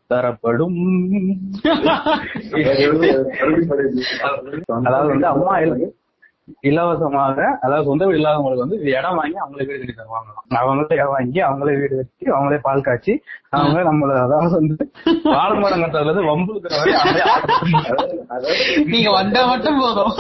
தரப்படும். 0.10 0.78
அதாவது 4.82 5.08
வந்து 5.08 5.28
அம்மா 5.28 5.60
இலவசமாக 6.64 7.38
அதாவது 7.62 7.88
சொந்த 7.88 8.06
வீடு 8.06 8.20
இல்லாதவங்களுக்கு 8.20 8.66
வந்து 8.66 8.80
இடம் 8.92 9.18
வாங்கி 9.18 9.38
அவங்களே 9.44 9.66
வீடு 9.66 9.80
கட்டி 9.80 9.96
தருவாங்க. 9.96 10.30
அவங்களே 10.60 10.96
இடம் 10.96 11.14
வாங்கி 11.14 11.40
அவங்களே 11.48 11.76
வீடு 11.80 11.96
கட்டி 11.98 12.26
அவங்களே 12.32 12.60
பால் 12.62 12.82
காய்ச்சி 12.82 13.14
அவங்க 13.58 13.82
நம்மள 13.88 14.16
அதாவது 14.24 14.56
வந்து 14.60 14.86
பாலமரம் 15.28 15.84
கட்டுறதுல 15.84 16.10
இருந்து 16.10 16.30
வம்புக்கிற 16.30 16.74
வரை 16.78 16.94
நீங்க 18.88 19.10
வந்தா 19.12 19.42
மட்டும் 19.48 19.80
போதும். 19.80 20.14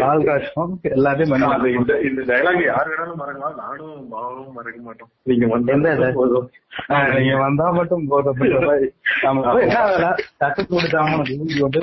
பால் 0.00 0.24
காய்ச்சும் 0.24 0.72
எல்லாத்தையும் 0.92 1.32
பண்ணுவாங்க 1.32 1.68
இந்த 1.78 1.92
இந்த 2.08 2.20
டைலாக் 2.30 2.62
யார் 2.66 2.90
வேணாலும் 2.90 3.20
மறக்கலாம். 3.22 3.56
நானும் 3.62 4.06
பாவமும் 4.10 4.52
மறக்க 4.52 4.78
மாட்டோம். 4.82 5.10
நீங்க 5.24 5.46
வந்து 5.54 5.92
இது? 5.94 6.08
போதும். 6.14 6.46
ஆஹ் 6.92 7.10
நீங்க 7.16 7.34
வந்தா 7.42 7.66
மட்டும் 7.72 8.06
போதும். 8.06 8.38
நம்ம 9.24 9.42
அப்ப 9.46 9.58
என்ன 9.64 9.80
வேலை? 9.88 10.10
தட்டு 10.38 10.60
கொண்டு 10.66 10.88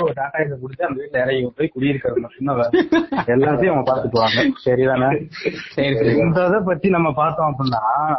ஒரு 0.01 0.13
டாடா 0.15 0.39
ஏசி 0.39 0.55
கொடுத்து 0.62 0.88
அந்த 0.88 0.97
வீட்டுல 1.01 1.21
இறங்கி 1.23 1.51
போய் 1.58 1.73
குடியிருக்கிறது 1.73 2.23
மட்டும்தான் 2.23 2.59
எல்லாத்தையும் 3.26 3.72
அவங்க 3.72 3.95
பாத்துக்குவாங்க 3.95 4.39
சரிதானே? 4.65 5.26
சரி 5.69 5.95
சரி. 5.95 6.15
இந்த 6.17 6.45
இதை 6.45 6.60
பத்தி 6.65 6.89
நம்ம 6.89 7.12
பார்த்தோம் 7.12 7.56
அப்படின்னா. 7.56 8.15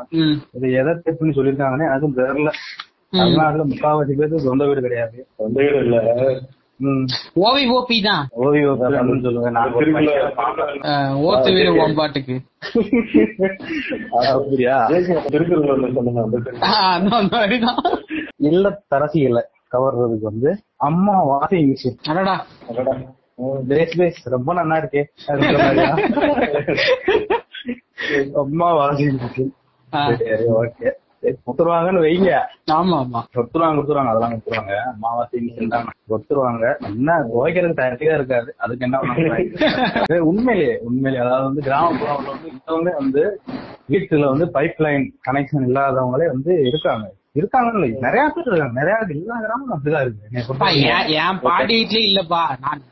இது 0.53 0.73
எதை 0.73 0.93
தப்புன்னு 0.93 1.37
சொல்லியிருக்காங்கன்னு 1.37 1.87
எனக்கும் 1.87 2.17
தெரியல. 2.17 2.51
தமிழ்நாட்டுல 3.11 3.65
முக்காவாசி 3.65 4.13
பேருக்கு 4.13 4.41
சொந்த 4.41 4.67
வீடு 4.67 4.81
கிடையாது. 4.81 5.27
சொந்த 5.37 5.63
வீடு 5.63 5.77
இல்ல. 5.77 6.03
தான். 8.03 8.29
அப்படின்னு 8.31 9.23
சொல்லுவேன். 9.23 9.55
ஓத்து 11.15 11.53
வீடு 11.53 11.89
ஒம்பாட்டுக்கு 11.89 12.37
அப்படியா? 14.33 14.87
அந்த 16.95 17.17
மாதிரிதான் 17.31 17.77
இல்ல 18.37 18.81
கவர்றதுக்கு 19.73 20.21
வந்து 20.21 20.63
அம்மா 20.77 21.29
வாஷிங் 21.29 21.73
மிஷின் 21.73 22.09
அடடா. 22.09 22.45
அடடா. 22.69 22.97
பேஸ் 23.71 23.95
பேஸ் 23.99 24.19
ரொம்ப 24.29 24.55
நல்லா 24.55 24.77
இருக்கே? 24.81 25.03
அம்மா 28.43 28.69
ஆ. 29.93 30.01
சரி 30.21 30.45
ஓகே. 30.59 30.89
கொடுத்துருவாங்கன்னு 31.39 32.03
வைங்க. 32.05 32.31
ஆமா 32.75 32.97
ஆமா 33.01 33.21
கொடுத்துருவாங்க 33.35 33.77
கொடுத்துருவாங்க 33.77 34.13
அதெல்லாம் 34.13 34.33
கொடுத்துருவாங்க. 34.35 34.75
மிஷின் 35.41 35.73
தான். 35.75 35.89
கொடுத்துருவாங்க. 36.11 36.65
என்ன 36.89 37.17
துவைக்கிறது 37.27 37.75
தயாரிக்கா 37.75 38.15
இருக்காது. 38.15 38.51
அதுக்கு 38.59 38.87
என்ன 38.87 39.01
உண்மையிலேயே 40.31 40.75
உண்மையிலேயே. 40.87 41.25
அதாவது 41.25 41.49
வந்து 41.49 41.65
கிராமப்புறம்ல 41.67 42.31
வந்து 42.31 42.49
இன்னொன்னு 42.53 42.93
வந்து 42.99 43.25
வீட்டுல 43.89 44.25
வந்து 44.27 44.47
பைப் 44.57 44.81
லைன் 44.81 45.05
கனெக்ஷன் 45.29 45.67
இல்லாதவங்களே 45.69 46.29
வந்து 46.29 46.53
இருக்காங்க. 46.69 47.07
இருக்காங்கன்னு. 47.37 47.89
நிறைய 48.01 48.23
பேர் 48.29 48.49
இருக்காங்க. 48.49 48.77
நிறைய 48.81 48.95
எல்லா 49.17 49.37
கிராமமும் 49.45 49.75
அப்படிதான் 49.75 50.05
இருக்கு. 50.05 50.31
என் 51.21 51.41
பாட்டி 51.45 51.75
வீட்லயும் 51.77 52.09
இல்லப்பா. 52.11 52.43
நான் 52.65 52.83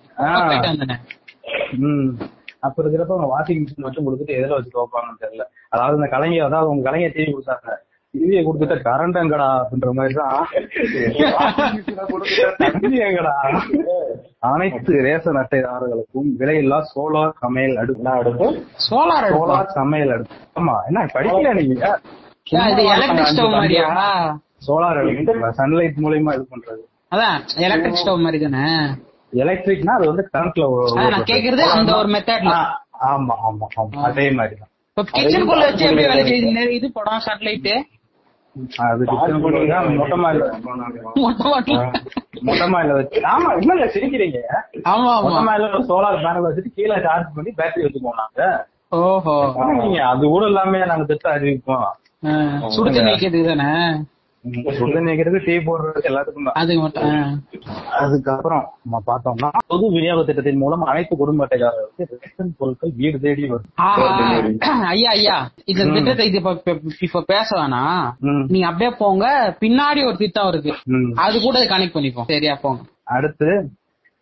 அப்ப 2.67 2.77
இருக்கிறப்ப 2.83 3.13
அவங்க 3.15 3.29
வாஷிங் 3.33 3.61
மிஷின் 3.63 3.85
மட்டும் 3.87 4.07
கொடுத்துட்டு 4.07 4.39
எதுல 4.39 4.57
வச்சு 4.57 4.73
துவைப்பாங்கன்னு 4.75 5.23
தெரியல. 5.25 5.45
அதாவது 5.75 5.99
இந்த 5.99 6.09
கலைஞர் 6.15 6.49
அதாவது 6.49 6.71
உங்க 6.73 6.85
கலைஞர் 6.89 7.15
டிவி 7.17 7.33
கொடுத்தாங்க. 7.35 7.69
டிவியை 8.15 8.43
கொடுத்துட்ட 8.45 8.77
கரண்ட் 8.87 9.19
எங்கடா 9.23 9.47
அப்படின்ற 9.61 9.91
மாதிரி 9.99 10.15
தான் 10.19 10.35
washing 11.35 11.75
machine 11.77 11.99
அ 11.99 12.07
கொடுத்துட்ட 12.11 12.57
தண்ணி 12.63 12.99
எங்கடா? 13.09 13.35
அனைத்து 14.51 14.93
ரேஷன் 15.07 15.41
அட்டைதாரர்களுக்கும் 15.43 16.29
விலையில்லா 16.41 16.79
சோலார் 16.93 17.35
சமையல் 17.45 17.77
அடுப்பு. 17.83 18.09
அடுப்பு? 18.17 18.47
சோலார் 18.89 19.27
அடுப்பா? 19.27 19.41
சோலார் 19.41 19.71
சமையல் 19.79 20.13
அடுப்பு. 20.17 20.37
ஆமா 20.61 20.77
என்ன 20.89 21.07
படிக்கல 21.17 21.53
நீங்க? 21.61 21.85
ஏன், 22.59 22.71
இது 22.75 22.83
எலக்ட்ரிக் 22.95 23.31
ஸ்டவ் 23.33 23.55
மாதிரியா 23.57 23.87
சோலார் 24.69 25.01
அடுப்பு. 25.03 25.35
சன்லைட் 25.61 26.01
மூலியமா 26.07 26.35
இது 26.39 26.47
பண்றது. 26.55 26.83
அதான் 27.15 27.37
எலக்ட்ரிக் 27.67 28.01
ஸ்டவ் 28.03 28.25
மாதிரி 28.27 28.41
தானே 28.47 28.65
எலக்ட்ரிக்னா 29.33 29.95
அது 29.99 30.07
வந்து 30.11 30.25
கரண்ட்ல 30.31 30.67
நான் 31.07 31.29
கேக்குறது 31.31 31.65
அந்த 31.75 31.93
ஒரு 31.99 32.11
மெத்தட்ல 32.15 32.55
ஆமா 33.09 33.35
ஆமா 33.49 33.67
ஆமா. 33.77 34.03
அதே 34.07 34.27
மாதிரி 34.37 34.55
தான் 34.57 34.71
இப்ப 34.91 35.03
கிச்சனுக்குள்ள 35.11 35.65
வச்சு 35.67 35.85
எப்படி 35.87 36.05
வேலை 36.07 36.23
செய்யுது? 36.29 36.63
இது 36.77 36.87
படம் 36.97 37.25
சேட்டலைட் 37.27 37.69
அது 38.85 39.03
கிச்சன் 39.09 39.43
போட்டு 39.43 39.59
மொட்டை 39.99 40.17
மாடியில 40.19 40.47
மொட்டை 42.47 42.67
மாடியில. 42.67 42.95
வச்சு 42.99 43.21
ஆமா 43.33 43.51
இல்ல 43.59 43.87
சிரிக்கிறீங்க? 43.95 44.39
ஆமா 44.87 45.13
மொட்டை 45.25 45.43
மாடியில 45.49 45.81
சோலார் 45.89 46.19
பேனல் 46.25 46.47
வச்சுட்டு 46.47 46.73
கீழே 46.77 46.97
சார்ஜ் 47.07 47.31
பண்ணி 47.37 47.53
பேட்டரி 47.59 47.87
வச்சு 47.87 48.01
போனாங்க 48.07 48.41
ஓஹோ. 48.99 49.35
நீங்க? 49.81 49.99
அது 50.11 50.25
கூட 50.29 50.45
இல்லாம 50.51 50.85
நாங்க 50.91 51.07
திட்டம் 51.09 51.35
அறிவிப்போம். 51.35 51.87
ஆ, 52.25 52.31
சுடு 52.75 52.91
தண்ணி 52.91 53.11
வைக்கிறதுக்கு 53.11 53.51
தானே? 53.51 53.71
டீ 55.47 55.55
போடுறது 55.67 56.09
எல்லாத்துக்கும் 56.11 56.51
அதுக்கு 56.61 56.83
மட்டும். 56.83 57.15
அதுக்கப்புறம் 58.03 58.65
நம்ம 58.83 59.01
பார்த்தோம்னா 59.09 59.49
பொது 59.73 59.87
விநியோக 59.95 60.23
திட்டத்தின் 60.29 60.61
மூலம் 60.63 60.85
அனைத்து 60.91 61.15
குடும்ப 61.21 61.47
அட்டைதாரர்களுக்கு 61.47 62.21
ரேஷன் 62.23 62.53
பொருட்கள் 62.61 62.93
வீடு 63.01 63.19
தேடி 63.25 63.49
வரும். 63.53 63.67
ஐயா 64.93 65.11
ஐயா 65.19 65.39
இந்த 65.73 65.87
திட்டத்தை 65.97 66.27
இது 66.31 66.41
இப்ப 67.09 67.25
பேச 67.33 67.49
வேணாம். 67.61 68.07
நீங்க 68.53 68.69
அப்படியே 68.71 68.93
போங்க 69.03 69.27
பின்னாடி 69.65 70.03
ஒரு 70.11 70.17
திட்டம் 70.23 70.51
இருக்கு. 70.53 70.75
அது 71.27 71.37
கூட 71.47 71.65
கனெக்ட் 71.75 71.97
பண்ணிப்போம் 71.99 72.31
சரியா 72.33 72.57
போங்க 72.65 72.81
அடுத்து 73.17 73.51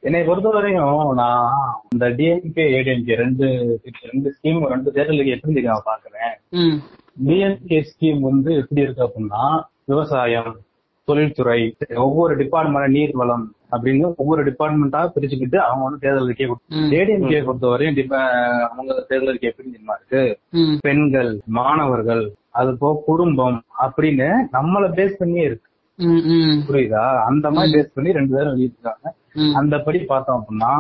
என்னை 0.03 0.19
பொறுத்தவரையும் 0.27 1.15
நான் 1.21 1.55
இந்த 1.93 2.07
டிஎம்கே 2.19 2.65
ஏடிஎம்கே 2.77 3.15
ரெண்டு 3.23 3.47
ரெண்டு 4.11 4.29
ஸ்கீம் 4.35 4.67
ரெண்டு 4.73 4.91
தேர்தலுக்கு 4.97 5.35
எப்படி 5.37 5.65
நான் 5.69 5.89
பாக்குறேன் 5.89 6.35
டிஎம்கே 7.27 7.79
ஸ்கீம் 7.89 8.21
வந்து 8.29 8.51
எப்படி 8.61 8.85
இருக்கு 8.85 9.07
அப்படின்னா 9.07 9.43
விவசாயம் 9.89 10.53
தொழில்துறை 11.09 11.61
ஒவ்வொரு 11.97 12.33
டிபார்ட்மெண்ட் 12.37 12.93
நீர் 12.93 13.13
வளம் 13.13 13.45
அப்படின்னு 13.73 14.07
ஒவ்வொரு 14.17 14.43
டிபார்ட்மெண்டா 14.45 15.01
பிரிச்சுக்கிட்டு 15.15 15.59
அவங்க 15.63 15.85
வந்து 15.85 16.01
தேர்தல் 16.01 16.25
அறிக்கை 16.25 16.47
ம். 16.49 16.89
ஏடிஎம்கே 16.93 17.41
பொறுத்தவரையும் 17.45 18.15
அவங்க 18.69 18.91
தேர்தல் 19.09 19.29
அறிக்கை 19.29 19.51
எப்படி 19.51 19.69
தெரியுமா 19.69 19.95
இருக்கு? 19.99 20.23
பெண்கள் 20.81 21.31
மாணவர்கள் 21.57 22.25
அது 22.53 22.79
போக 22.79 23.03
குடும்பம் 23.07 23.59
அப்படின்னு 23.81 24.29
நம்மள 24.53 24.85
பேஸ் 24.95 25.19
பண்ணியே 25.19 25.45
இருக்கு. 25.45 25.69
புரியுதா? 26.69 27.05
அந்த 27.25 27.51
மாதிரி 27.51 27.75
பேஸ் 27.75 27.95
பண்ணி 27.95 28.13
ரெண்டு 28.13 28.35
பேரும் 28.37 28.55
வெளியிட்டிருக்காங்க 28.55 29.07
ம். 29.37 29.55
அந்தபடி 29.57 30.01
பார்த்தோம் 30.05 30.41
அப்படின்னா 30.41 30.73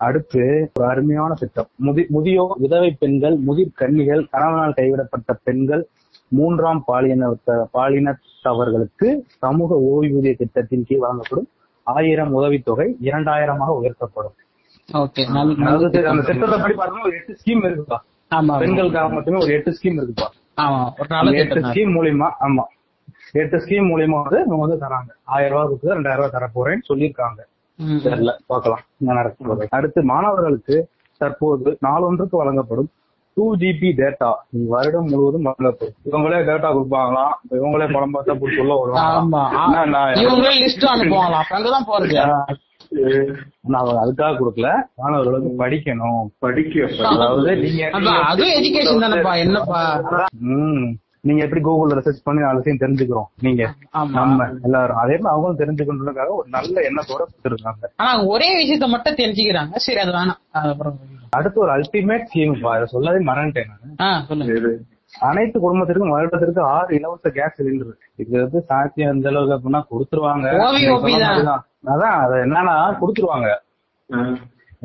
அடுத்து 0.00 0.42
ஒரு 0.74 0.86
அருமையான 0.88 1.34
திட்டம். 1.34 1.68
முதி 1.78 2.02
முதியோர் 2.08 2.58
விதவை 2.58 2.90
பெண்கள் 2.98 3.36
முதிர் 3.40 3.78
கன்னிகள் 3.78 4.28
கணவனால் 4.30 4.76
கைவிடப்பட்ட 4.76 5.32
பெண்கள் 5.44 5.82
மூன்றாம் 6.28 6.82
பாலின 6.86 7.30
பாலினத்தவர்களுக்கு 7.76 9.08
சமூக 9.42 9.80
ஓய்வூதிய 9.90 10.36
திட்டத்தின் 10.36 10.84
கீழ் 10.84 10.98
வழங்கப்படும் 10.98 11.48
ஆயிரம் 11.82 12.32
உதவித்தொகை 12.32 12.96
இரண்டாயிரமாக 13.02 13.74
உயர்த்தப்படும். 13.80 14.36
ஓகே. 14.88 15.22
நல்ல 15.32 15.54
அதாவது 15.66 16.08
அந்த 16.08 16.22
திட்டத்தை 16.30 16.58
படி 16.60 16.74
பார்த்தோம்னா 16.74 17.06
ஒரு 17.08 17.16
எட்டு 17.16 17.36
ஸ்கீம் 17.40 17.64
இருக்குப்பா. 17.68 17.98
பெண்களுக்காக 18.62 19.08
மட்டுமே 19.08 19.38
ஒரு 19.38 19.52
எட்டு 19.52 19.70
ஸ்கீம் 19.70 19.98
இருக்குப்பா. 20.00 20.28
எட்டு. 21.42 21.60
ஸ்கீம் 21.68 21.92
மூலியமா 21.96 22.28
ஆமா. 22.40 22.64
எட்டு 23.32 23.56
ஸ்கீம் 23.56 23.88
மூலியமா 23.90 24.18
வந்து 24.64 24.78
தராங்க. 24.86 25.10
ஆயிரம் 25.24 25.52
ரூபாய் 25.52 25.66
கொடுத்து 25.66 25.94
ரெண்டாயிரம் 25.94 26.20
ரூபாய் 26.20 26.36
தர 26.36 26.46
போறேன்னு 26.56 26.88
சொல்லியிருக்காங்க. 26.88 27.40
தெரியல 27.78 28.32
போகுது 28.48 29.66
அடுத்து 29.70 30.02
மாணவர்களுக்கு 30.02 30.76
தற்போது 31.20 31.78
நாளொன்றுக்கு 31.86 32.36
வழங்கப்படும் 32.36 32.90
டூ 33.34 33.56
ஜிபி 33.56 33.90
டேட்டா 33.96 34.32
வருடம் 34.68 35.04
முழுவதும் 35.04 35.44
இவங்களே 36.04 36.40
டேட்டா 36.48 36.68
கொடுப்பாங்களாம். 36.68 37.32
இவங்களே 37.50 37.92
படம் 37.92 38.14
பார்த்தா 38.14 38.38
உள்ள 38.38 38.74
ஆமா. 38.74 39.28
வருவாங்க 39.30 39.84
நான் 39.86 40.12
இவங்களே 40.12 40.54
லிஸ்ட் 40.62 40.86
அனுப்புவாங்களா 40.94 41.40
அப்ப 41.40 41.58
அங்கதான் 41.58 41.88
போறது. 41.88 42.44
நான் 43.60 43.82
அவங்க 43.82 44.00
அதுக்காக 44.06 44.36
கொடுக்கல. 44.36 44.68
மாணவர்களுக்கு 44.96 45.66
படிக்கணும். 45.66 46.26
படிக்க 46.38 47.04
அதாவது 47.06 47.56
நீங்க 47.56 47.90
தானேப்பா, 49.08 49.36
என்னப்பா? 49.36 50.00
ம். 50.38 50.96
நீங்க 51.20 51.42
எப்படி 51.44 51.62
கூகுள்ல 51.62 51.98
ரிசர்ச் 51.98 52.24
பண்ணி 52.24 52.40
நாலு 52.42 52.62
விஷயம் 52.64 52.78
தெரிஞ்சுக்கிறோம். 52.78 53.24
நீங்க. 53.40 53.74
ஆமா. 53.94 54.08
நம்ம 54.10 54.48
எல்லாரும். 54.62 54.96
அதே 54.96 55.16
மாதிரி 55.16 55.26
அவங்களும் 55.26 55.58
தெரிஞ்சுக்கணுன்றதுக்காக 55.58 56.28
ஒரு 56.28 56.48
நல்ல 56.48 56.80
எண்ணத்தோட 56.80 57.22
கொடுத்துருக்காங்க. 57.22 57.86
ஆனா 57.96 58.24
ஒரே 58.24 58.48
விஷயத்த 58.58 58.88
மட்டும் 58.88 59.14
தெரிஞ்சுக்கிறாங்க. 59.14 59.74
சரி 59.76 59.98
அது 59.98 60.12
வேணாம். 60.12 60.38
அடுத்து 61.36 61.58
ஒரு 61.64 61.72
அல்டிமேட் 61.76 62.26
ஸ்கீம் 62.28 62.54
அதை 62.72 62.86
சொல்லவே 62.94 63.20
மறந்துட்டேன் 63.30 63.70
நான். 63.72 63.96
அனைத்து 65.28 65.56
குடும்பத்திற்கும் 65.64 66.14
வருடத்திற்கு 66.14 66.62
ஆறு 66.74 66.90
இலவச 66.98 67.30
கேஸ் 67.36 67.56
சிலிண்டர் 67.58 67.92
இது 68.22 68.32
வந்து 68.42 68.60
சாத்தியம் 68.70 69.12
எந்த 69.14 69.28
அளவுக்கு 69.30 69.56
அப்படின்னா 69.56 69.80
கொடுத்துருவாங்க. 69.92 70.46
அதான் 71.94 72.16
அது 72.24 72.36
என்னன்னா 72.46 72.74
கொடுத்துருவாங்க. 73.00 73.48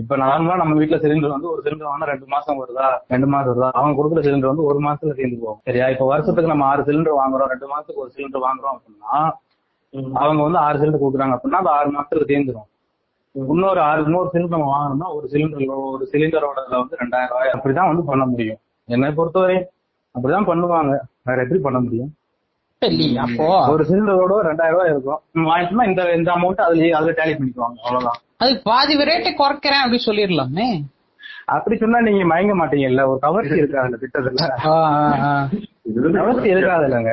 இப்ப 0.02 0.16
நார்மலா 0.22 0.56
நம்ம 0.62 0.76
வீட்ல 0.80 0.98
சிலிண்டர் 1.04 1.36
வந்து 1.36 1.50
ஒரு 1.54 1.62
சிலிண்டர் 1.66 1.90
வாங்கினா 1.90 2.12
ரெண்டு 2.12 2.28
மாசம் 2.34 2.60
வருதா? 2.62 2.86
ரெண்டு 3.14 3.28
மாசம் 3.34 3.52
வருதா? 3.52 3.70
அவங்க 3.80 3.96
கொடுக்குற 4.00 4.22
சிலிண்டர் 4.28 4.52
வந்து 4.52 4.68
ஒரு 4.70 4.80
மாசத்துல 4.86 5.16
சேர்ந்து 5.20 5.38
போகும். 5.42 5.60
சரியா? 5.68 5.88
இப்ப 5.94 6.06
வருஷத்துக்கு 6.12 6.52
நம்ம 6.54 6.66
ஆறு 6.72 6.88
சிலிண்டர் 6.88 7.20
வாங்குறோம் 7.22 7.52
ரெண்டு 7.54 7.70
மாசத்துக்கு 7.74 8.04
ஒரு 8.06 8.14
சிலிண்டர் 8.16 8.46
வாங்குறோம் 8.48 8.76
அப்படின்னா 8.78 9.12
அவங்க 10.24 10.42
வந்து 10.48 10.60
ஆறு 10.66 10.80
சிலிண்டர் 10.82 11.04
கொடுக்குறாங்க 11.04 11.36
அப்படின்னா 11.38 11.62
அது 11.64 11.72
ஆறு 11.78 11.92
மாசத்துல 11.98 12.26
சேர்ந்துரும் 12.32 12.68
இன்னொரு 13.34 13.80
ஆறு 13.80 14.04
இன்னொரு 14.04 14.30
சிலிண்டர் 14.34 14.48
நம்ம 14.48 14.78
வாங்கணும்னா 14.78 15.16
ஒரு 15.16 15.28
சிலிண்டர் 15.32 15.66
ஒரு 15.66 16.10
சிலிண்டரோட 16.12 16.70
வந்து 16.70 16.98
ரெண்டாயிரம் 17.00 17.28
ரூபாய். 17.28 17.50
அப்படிதான் 17.50 17.88
வந்து 17.88 18.04
பண்ண 18.06 18.26
முடியும். 18.26 18.58
என்னை 18.86 19.12
பொறுத்தவரை 19.12 19.56
அப்படிதான் 20.14 20.48
பண்ணுவாங்க. 20.48 21.00
வேற 21.24 21.42
எப்படி 21.42 21.60
பண்ண 21.62 21.80
முடியும்? 21.80 22.16
அப்போ. 23.18 23.70
ஒரு 23.70 23.84
சிலிண்டரோட 23.84 24.46
ரெண்டாயிரம் 24.46 24.72
ரூபாய் 24.72 24.90
இருக்கும். 24.90 25.20
வாங்கிட்டோம்னா 25.34 25.88
இந்த 25.88 26.16
இந்த 26.16 26.32
அமௌண்ட் 26.32 26.62
அதுலயே 26.62 26.90
அதுல 26.90 27.12
டேலி 27.12 27.38
பண்ணிக்குவாங்க. 27.40 27.78
அவ்வளவுதான். 27.84 28.20
அது 28.38 28.62
பாதி 28.64 28.98
ரேட்டை 28.98 29.34
குறைக்கிறேன் 29.38 29.88
அப்படின்னு 29.88 30.00
சொல்லிடலாமே. 30.06 30.82
அப்படி 31.46 31.78
சொன்னா 31.78 32.02
நீங்க 32.02 32.36
மயங்க 32.36 32.54
மாட்டீங்கல்ல. 32.64 33.08
ஒரு 33.08 33.20
கவர்ச்சி 33.20 33.58
இருக்கா 33.58 33.82
அந்த 33.82 33.98
திட்டத்துல. 34.02 35.73
கவர்ச்சி 35.86 36.50
இருக்காதுல்லங்க. 36.54 37.12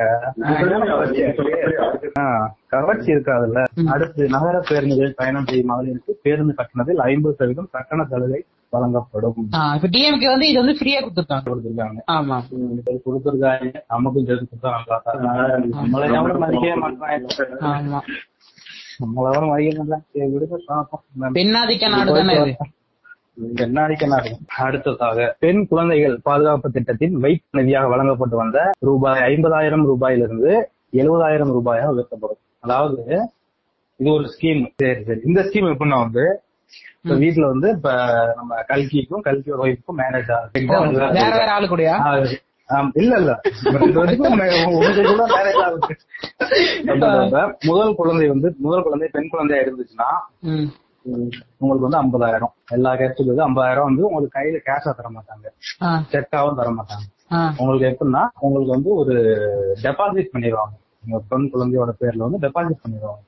கவர்ச்சி. 2.68 3.12
இருக்காதுல்ல. 3.12 3.64
அடுத்து 3.86 4.28
நகர 4.28 4.60
பேருந்துகளில் 4.68 5.16
பயணம் 5.16 5.46
செய்யும் 5.46 5.70
மகளிருக்கு 5.70 6.12
பேருந்து 6.22 6.54
கட்டணத்தில் 6.54 6.98
ஐம்பது 6.98 7.34
சதவீதம் 7.34 7.68
கட்டண 7.72 8.04
சலுகை 8.04 8.40
வழங்கப்படும். 8.70 9.34
இப்ப 9.74 9.88
டிஎம்கே 9.88 10.26
வந்து 10.26 10.48
இது 10.48 10.64
வந்து 10.64 10.76
ஃப்ரீயா 10.78 11.00
கொடுத்துருக்காங்க. 11.00 11.46
கொடுத்திருக்காங்க. 11.46 11.98
ஆமா. 12.12 12.36
கொடுத்திருக்காங்க. 13.06 13.72
நமக்கும் 13.88 14.24
சேர்த்து 14.24 14.48
கொடுத்தா 14.50 14.68
ஆமா. 14.68 15.80
நம்மள 15.82 16.04
எவனும் 16.10 16.38
மதிக்க 16.38 16.74
மாட்டாங்க. 16.76 17.26
சரி, 20.12 20.26
விடுங்க 20.26 20.56
பார்ப்போம் 20.66 21.34
பெண்ணாதிக்க 21.34 21.88
நாடு 21.88 22.12
தானே 22.14 22.34
அடுத்ததாக 24.60 25.16
பெண் 25.40 25.62
குழந்தைகள் 25.66 26.16
பாதுகாப்பு 26.22 26.70
திட்டத்தின் 26.70 27.16
வைப்பு 27.20 27.58
நிதியாக 27.58 27.88
வழங்கப்பட்டு 27.88 28.36
வந்த 28.36 28.58
ரூபாய் 28.80 29.22
ஐம்பதாயிரம் 29.28 29.84
ரூபாயிலிருந்து 29.90 30.52
எழுபதாயிரம் 30.94 31.52
ரூபாயாக 31.56 31.92
உயர்த்தப்படும். 31.94 32.40
அதாவது 32.60 32.98
இது 34.00 34.10
ஒரு 34.12 34.26
ஸ்கீம் 34.32 34.62
சரி 34.82 35.02
சரி. 35.04 35.20
இந்த 35.24 35.40
ஸ்கீம் 35.42 35.72
எப்படின்னா 35.72 35.98
வந்து 35.98 36.24
இப்ப 36.98 37.14
வீட்டுல 37.16 37.46
வந்து 37.46 37.68
இப்ப 37.76 37.90
நம்ம 38.36 38.58
கல்கிக்கும் 38.68 39.24
கல்கியோட 39.26 39.60
ஒய்ஃபுக்கும் 39.66 40.00
மேரேஜ் 40.00 40.32
ஆகுது 40.32 40.60
இல்ல 43.00 43.14
இல்ல. 43.20 43.32
மேரேஜ் 45.32 45.62
ஆகுது. 45.64 45.94
முதல் 47.68 47.96
குழந்தை 47.96 48.26
வந்து 48.28 48.48
முதல் 48.58 48.84
குழந்தை 48.84 49.08
பெண் 49.12 49.32
குழந்தையா 49.32 49.62
இருந்துச்சுன்னா. 49.64 50.08
உங்களுக்கு 51.58 51.88
வந்து 51.88 52.00
ஐம்பதாயிரம். 52.02 52.52
எல்லா 52.70 52.90
கேஸ்டுக்கு 52.92 53.32
வந்து 53.34 53.46
ஐம்பதாயிரம் 53.48 53.88
வந்து 53.90 54.04
உங்களுக்கு 54.06 54.36
கையில 54.38 54.58
கேஷா 54.68 54.90
தர 54.98 55.08
மாட்டாங்க 55.08 55.46
செக்காவும் 56.12 56.58
தர 56.60 56.68
மாட்டாங்க. 56.70 57.06
உங்களுக்கு 57.58 57.86
எப்படின்னா 57.90 58.22
உங்களுக்கு 58.38 58.74
வந்து 58.76 58.90
ஒரு 58.94 59.14
டெபாசிட் 59.82 60.32
பண்ணிடுவாங்க. 60.34 60.74
உங்க 61.04 61.20
பெண் 61.28 61.50
குழந்தையோட 61.52 61.90
பேர்ல 62.00 62.24
வந்து 62.26 62.42
டெபாசிட் 62.46 62.82
பண்ணிடுவாங்க. 62.84 63.22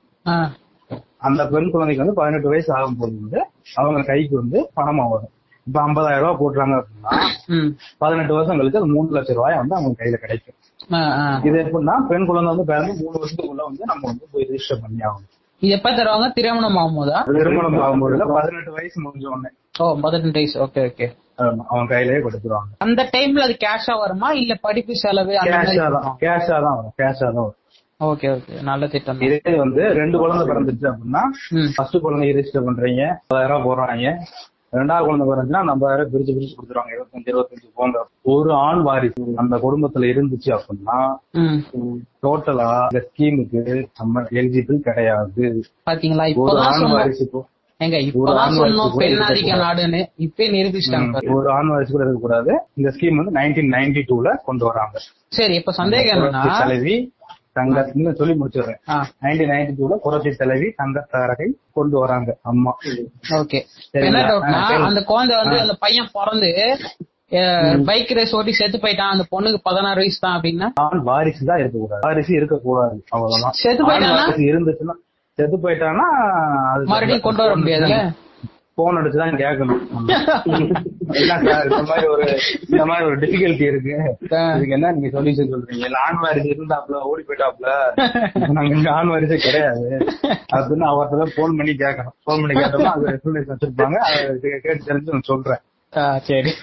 அந்த 1.17 1.41
பெண் 1.47 1.69
குழந்தைக்கு 1.71 2.03
வந்து 2.05 2.19
பதினெட்டு 2.21 2.49
வயசு 2.49 2.69
ஆகும்போது 2.75 3.13
வந்து 3.21 3.39
அவங்க 3.75 4.01
கைக்கு 4.03 4.35
வந்து 4.35 4.59
பணமா 4.75 5.05
வரும் 5.13 5.31
இப்ப 5.67 5.77
ஐம்பதாயிரம் 5.87 6.23
ரூபாய் 6.23 6.39
போட்டுறாங்க 6.41 6.75
அப்படின்னா. 6.79 7.11
பதினெட்டு 7.97 8.33
வருஷம் 8.33 8.59
கழிச்சு 8.59 8.75
அது 8.75 8.87
மூணு 8.87 9.09
லட்சம் 9.09 9.35
ரூபாய் 9.35 9.55
வந்து 9.55 9.75
அவங்க 9.75 10.03
கையில 10.03 10.15
கிடைக்கும். 10.15 10.57
இது 11.43 11.57
எப்படின்னா 11.63 11.95
பெண் 12.07 12.25
குழந்தை 12.25 12.49
வந்து 12.55 12.65
பிறந்து 12.71 12.93
மூணு 13.03 13.17
வருஷத்துக்குள்ள 13.21 13.63
வந்து 13.69 13.85
நம்ம 13.85 14.01
வந்து 14.01 14.27
போய் 14.31 14.47
ரிஜிஸ்டர் 14.51 14.81
பண்ணி 14.81 14.99
ஆகணும். 14.99 15.31
இது 15.63 15.73
எப்ப 15.75 15.89
தருவாங்க? 15.89 16.27
திருமணம் 16.37 16.77
ஆகும்போதா? 16.77 17.19
திருமணம் 17.39 17.77
ஆகும்போது 17.83 18.15
பதினெட்டு 18.37 18.71
வயசு 18.77 18.97
முடிஞ்ச 19.03 19.25
உடனே. 19.33 19.49
ஓ 19.79 19.85
பதினெட்டு 20.05 20.39
வயசு. 20.39 20.55
Okay 20.65 20.81
okay. 20.89 21.05
அவன் 21.71 21.87
கையிலேயே 21.91 22.19
கொடுத்துருவாங்க. 22.25 22.71
அந்த 22.85 23.01
டைம்ல 23.13 23.45
அது 23.47 23.55
கேஷா 23.65 23.93
வருமா? 23.99 24.29
இல்ல 24.41 24.53
படிப்பு 24.61 24.95
செலவு 24.95 25.33
கேஷா 25.33 25.85
தான். 25.95 26.09
கேஷா 26.23 26.57
தான் 26.65 26.75
வரும். 26.79 26.95
கேஷா 27.01 27.27
தான் 27.27 27.43
வரும். 27.43 27.57
Okay 27.99 28.27
okay. 28.35 28.53
நல்ல 28.69 28.87
திட்டம். 28.87 29.21
இதே 29.27 29.55
வந்து 29.63 29.83
ரெண்டு 30.01 30.17
குழந்தை 30.23 30.43
பிறந்துச்சு 30.49 30.87
அப்படின்னா. 30.91 31.23
ஃபர்ஸ்ட் 31.75 31.97
குழந்தை 32.05 32.27
ரெஜிஸ்டர் 32.33 32.67
பண்றீங்க 32.69 33.03
பத்தாயிரம் 33.27 33.63
ரூபாய் 33.63 33.67
போடுறாங்க. 33.69 34.07
ரெண்டாவது 34.73 35.05
குழந்தை 35.05 35.27
பிறந்துச்சுன்னா 35.27 35.61
அந்த 35.61 35.71
ஐம்பதாயிரம் 35.73 36.11
பிரிச்சு 36.13 36.33
பிரிச்சு 36.37 36.55
கொடுத்துருவாங்க. 36.57 36.91
இருபத்தஞ்சு 36.93 37.31
இருபத்தஞ்சு 37.31 37.69
போங்க 37.75 38.07
ஒரு 38.21 38.51
ஆண் 38.53 38.81
வாரிசு 38.81 39.23
அந்த 39.35 39.55
குடும்பத்துல 39.57 40.05
இருந்துச்சு 40.13 40.57
அப்படின்னா. 40.57 40.99
டோட்டலா 42.23 42.69
இந்த 42.81 43.09
ஸ்கீமுக்கு 43.09 43.85
நம்ம 43.99 44.21
எலிஜிபிள் 44.21 44.77
கிடையாது. 44.77 45.63
பாத்தீங்களா? 45.89 46.37
ஒரு 46.37 46.59
ஆண் 46.59 46.91
வாரிசு 46.91 47.29
ஒரு 47.33 47.45
இப்பதான் 47.87 48.35
ஆண் 48.35 48.53
சொன்னோம். 48.53 48.59
வாரிசு 48.59 48.91
கூட 48.91 49.05
பெண்ணாதிக்க. 49.05 49.55
நாடுன்னு. 49.63 50.01
இப்பே 50.17 50.45
நிரூபிச்சிட்டாங்க. 50.55 51.33
ஒரு 51.33 51.51
ஆண் 51.51 51.67
வாரிசு 51.67 51.91
கூட 51.91 52.03
இருக்கக்கூடாது. 52.03 52.51
இந்த 52.73 52.89
ஸ்கீம் 52.95 53.15
வந்து 53.15 53.33
நைன்டீன் 53.39 53.71
நைன்டி 53.75 54.01
டூல 54.07 54.37
கொண்டு 54.45 54.65
வராங்க. 54.65 54.99
சரி 55.27 55.55
இப்ப 55.55 55.71
சந்தேகம் 55.71 56.19
என்னன்னா 56.19 56.57
இன்னும் 57.95 58.17
சொல்லி 58.19 58.33
முடிச்சிடுறேன். 58.39 58.79
நைன்டீன் 59.23 59.51
நைன்டி 59.53 59.73
டூல 59.79 59.97
புரட்சி 60.05 60.31
தலைவி 60.41 60.67
தங்க 60.75 61.05
தாரகை 61.13 61.47
கொண்டு 61.77 61.95
வராங்க 61.99 62.29
அம்மா. 62.51 62.71
ஓகே. 63.41 63.59
அந்த 64.89 65.01
குழந்தை 65.11 65.35
வந்து 65.43 65.57
அந்த 65.59 65.75
பையன் 65.85 66.11
பிறந்து 66.17 66.51
பைக் 67.85 68.11
ரேஸ் 68.17 68.33
ஓட்டி 68.37 68.51
செத்து 68.51 68.77
போயிட்டான். 68.77 69.13
அந்த 69.13 69.23
பொண்ணுக்கு 69.31 69.59
பதினாறு 69.63 70.01
வயசு 70.03 70.19
தான் 70.19 70.35
அப்படின்னா? 70.37 70.67
ஆண் 70.81 71.01
வாரிசு 71.09 71.45
தான் 71.45 71.61
இருக்கக்கூடாது. 71.63 72.03
வாரிசு 72.07 72.33
இருக்கக்கூடாது. 72.39 72.97
அவ்வளவுதான். 73.09 73.55
செத்து 73.63 73.83
போயிட்டானா? 73.89 74.25
இருந்துச்சுன்னா 74.49 74.95
செத்து 75.37 75.57
போயிட்டானா 75.63 76.05
அது 76.73 76.83
மறுபடியும் 76.91 77.25
கொண்டு 77.27 77.43
வர 77.43 77.55
முடியாதுல்ல? 77.55 77.97
போன் 78.75 78.95
அடிச்சுதான் 78.95 79.35
கேட்கணும். 79.35 79.87
இந்த 81.67 81.83
மாதிரி 81.83 82.07
ஒரு 82.07 82.39
இந்த 82.69 82.85
மாதிரி 82.85 83.07
ஒரு 83.07 83.17
டிஃபிகல்ட்டி 83.17 83.61
இருக்கு. 83.61 84.17
இதுக்கு 84.55 84.73
என்ன 84.73 84.91
நீங்க 84.91 85.21
சொல்யூஷன் 85.21 85.55
சொல்றீங்க 85.55 85.95
ஆண் 85.95 86.17
வாரிசு 86.21 86.49
இருந்தாப்ல 86.49 86.91
ஓடி 86.91 87.23
போயிட்டாப்ல 87.27 87.69
நாங்க 88.51 88.75
இங்க 88.75 88.91
ஆண் 88.91 89.07
வாரிசே 89.07 89.37
கிடையாது. 89.37 89.97
அப்படின்னு 90.53 90.85
அவர்கிட்ட 90.85 91.29
போன் 91.35 91.55
பண்ணி 91.55 91.71
கேட்கணும். 91.71 92.13
போன் 92.23 92.41
பண்ணி 92.41 92.53
கேட்டோம்னா 92.53 92.83
அது 92.83 93.21
எக்ஸ்பிளேஷன் 93.21 93.51
வச்சிருப்பாங்க. 93.51 93.97
கேட்டு 94.57 94.83
தெரிஞ்சு 94.85 95.11
நான் 95.11 95.21
சொல்றேன். 95.21 95.59
சரி. 96.19 96.53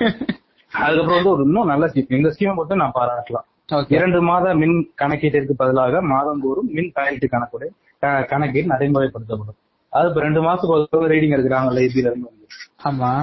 அதுக்கப்புறம் 0.72 1.06
வந்து 1.06 1.30
ஒரு 1.30 1.44
இன்னும் 1.44 1.66
நல்ல 1.66 1.86
ஸ்கீம் 1.86 2.12
இந்த 2.12 2.36
ஸ்கீமை 2.38 2.54
மட்டும் 2.54 2.78
நான் 2.78 2.92
பாராட்டலாம். 2.94 3.72
இரண்டு 3.88 4.22
மாத 4.22 4.54
மின் 4.54 4.90
கணக்கீட்டிற்கு 4.98 5.50
பதிலாக 5.56 6.02
மாதந்தோறும் 6.02 6.66
மின் 6.66 6.92
பயன்ட்டு 6.94 7.24
கணக்குடை 7.30 7.66
க- 7.98 8.22
கணக்கீடு 8.22 8.68
நடைமுறைப்படுத்தப்படும். 8.68 9.69
அது 9.92 10.08
இப்ப 10.08 10.20
ரெண்டு 10.20 10.40
மாசத்துக்கு 10.40 10.98
ஒரு 10.98 11.08
ரீடிங் 11.08 11.34
எடுக்கிறாங்கல்ல 11.36 11.82
இதுல 11.86 12.06
இருந்து 12.06 12.28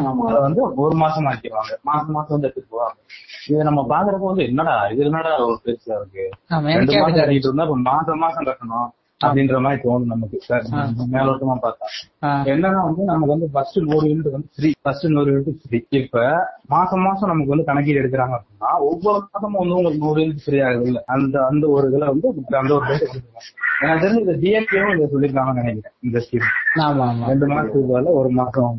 ஆமா. 0.02 0.26
அதை 0.28 0.40
வந்து 0.42 0.62
ஒரு 0.78 0.96
மாசம் 0.96 1.26
ஆக்கிடுவாங்க. 1.26 1.74
மாசம் 1.84 2.12
மாசம் 2.12 2.34
வந்து 2.36 2.48
எடுத்துட்டு 2.48 2.74
போவாங்க. 2.76 2.98
இது 3.48 3.64
நம்ம 3.64 3.82
பாக்குறப்ப 3.90 4.26
வந்து 4.26 4.44
என்னடா 4.44 4.76
இது 4.92 5.04
என்னடா 5.04 5.32
ஒரு 5.46 5.58
பெருசா 5.66 5.94
இருக்கு? 5.96 6.26
ரெண்டு 6.72 6.92
மாசம் 6.96 7.20
கட்டிட்டு 7.20 7.50
இருந்தா 7.50 7.66
இப்ப 7.66 7.78
மாசம் 7.88 8.18
மாசம் 8.18 8.48
கட்டணும். 8.48 8.90
அப்படின்ற 9.22 9.60
மாதிரி 9.62 9.80
தோணும் 9.84 10.12
நமக்கு 10.12 10.38
சார். 10.48 10.66
மேலோட்டமா 11.14 11.54
பார்த்தா. 11.62 11.86
என்னன்னா 12.52 12.82
வந்து 12.88 13.04
நமக்கு 13.08 13.34
வந்து 13.34 13.48
ஃபர்ஸ்ட் 13.54 13.78
நூறு 13.86 14.06
யூனிட் 14.10 14.28
வந்து 14.30 14.50
ஃப்ரீ 14.56 14.70
ஃபர்ஸ்ட் 14.82 15.08
நூறு 15.14 15.32
யூனிட் 15.34 15.62
ஃப்ரீ 15.64 15.80
இப்ப 16.00 16.24
மாசம் 16.70 17.04
மாசம் 17.06 17.32
நமக்கு 17.32 17.54
வந்து 17.54 17.68
கணக்கீடு 17.70 18.02
எடுக்கிறாங்க 18.02 18.36
அப்படின்னா 18.38 18.72
ஒவ்வொரு 18.88 19.20
மாசமும் 19.28 19.60
வந்து 19.62 19.78
உங்களுக்கு 19.78 20.04
நூறு 20.04 20.22
யூனிட் 20.22 20.44
ஃப்ரீ 20.44 20.60
ஆகுது 20.66 20.88
இல்ல. 20.90 21.02
அந்த 21.16 21.36
அந்த 21.48 21.66
ஒரு 21.76 21.88
இதுல 21.90 22.10
வந்து 22.12 22.28
அந்த 22.60 22.72
ஒரு 22.76 22.86
rate 22.86 23.04
எடுத்துருக்காங்க. 23.06 23.44
எனக்கு 23.82 24.04
தெரிஞ்சு 24.04 24.24
இந்த 24.24 24.36
டிஎம்கேவும் 24.42 24.94
இதை 24.96 25.08
சொல்லிருக்காங்கன்னு 25.12 25.64
நினைக்கிறேன். 25.64 25.96
இந்த 26.04 26.20
ஸ்கீம் 26.20 26.48
ஆமா 26.86 27.06
ஆமா. 27.08 27.26
ரெண்டு 27.30 27.48
மாசத்துக்கு 27.52 27.90
பதிலா 27.90 28.14
ஒரு 28.20 28.32
மாசம். 28.38 28.78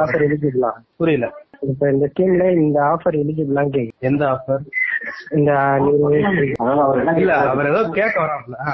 ஆஃபர் 0.00 0.24
எலிஜிபிளா 0.26 0.70
புரியல. 0.96 1.26
இப்ப 1.66 1.88
இந்த 1.90 2.04
ஸ்கீம்ல 2.10 2.44
இந்த 2.58 2.78
ஆஃபர் 2.90 3.18
எலிஜிபிளான்னு 3.18 3.74
கேக்கு 3.74 4.06
எந்த 4.08 4.22
ஆஃபர் 4.30 4.62
இந்த 5.32 5.50
அவர் 5.66 7.18
இல்ல 7.18 7.32
அவர் 7.50 7.68
ஏதோ 7.68 7.82
கேட்க 7.98 8.16
வரான்ல 8.20 8.56
ஆ. 8.64 8.72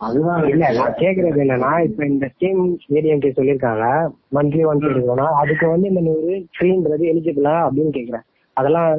அதுதான் 0.00 0.42
இல்ல 0.48 0.64
நான் 0.78 0.98
கேக்குறது 0.98 1.38
என்னன்னா 1.42 1.70
இப்ப 1.86 2.06
இந்த 2.06 2.26
ஸ்கீம் 2.32 2.62
ஏடிஎம்கே 2.96 3.36
சொல்லிருக்காங்க 3.36 3.84
மந்த்லி 4.32 4.64
ஒன்ஸ் 4.64 4.90
எடுக்கணும் 4.90 5.36
அதுக்கு 5.40 5.66
வந்து 5.68 5.86
இந்த 5.88 6.00
நூறு 6.00 6.34
ஃப்ரீன்றது 6.54 7.04
எலிஜிபிளா 7.12 7.54
அப்படின்னு 7.66 7.94
கேக்குறேன். 7.94 8.26
அதெல்லாம் 8.56 8.90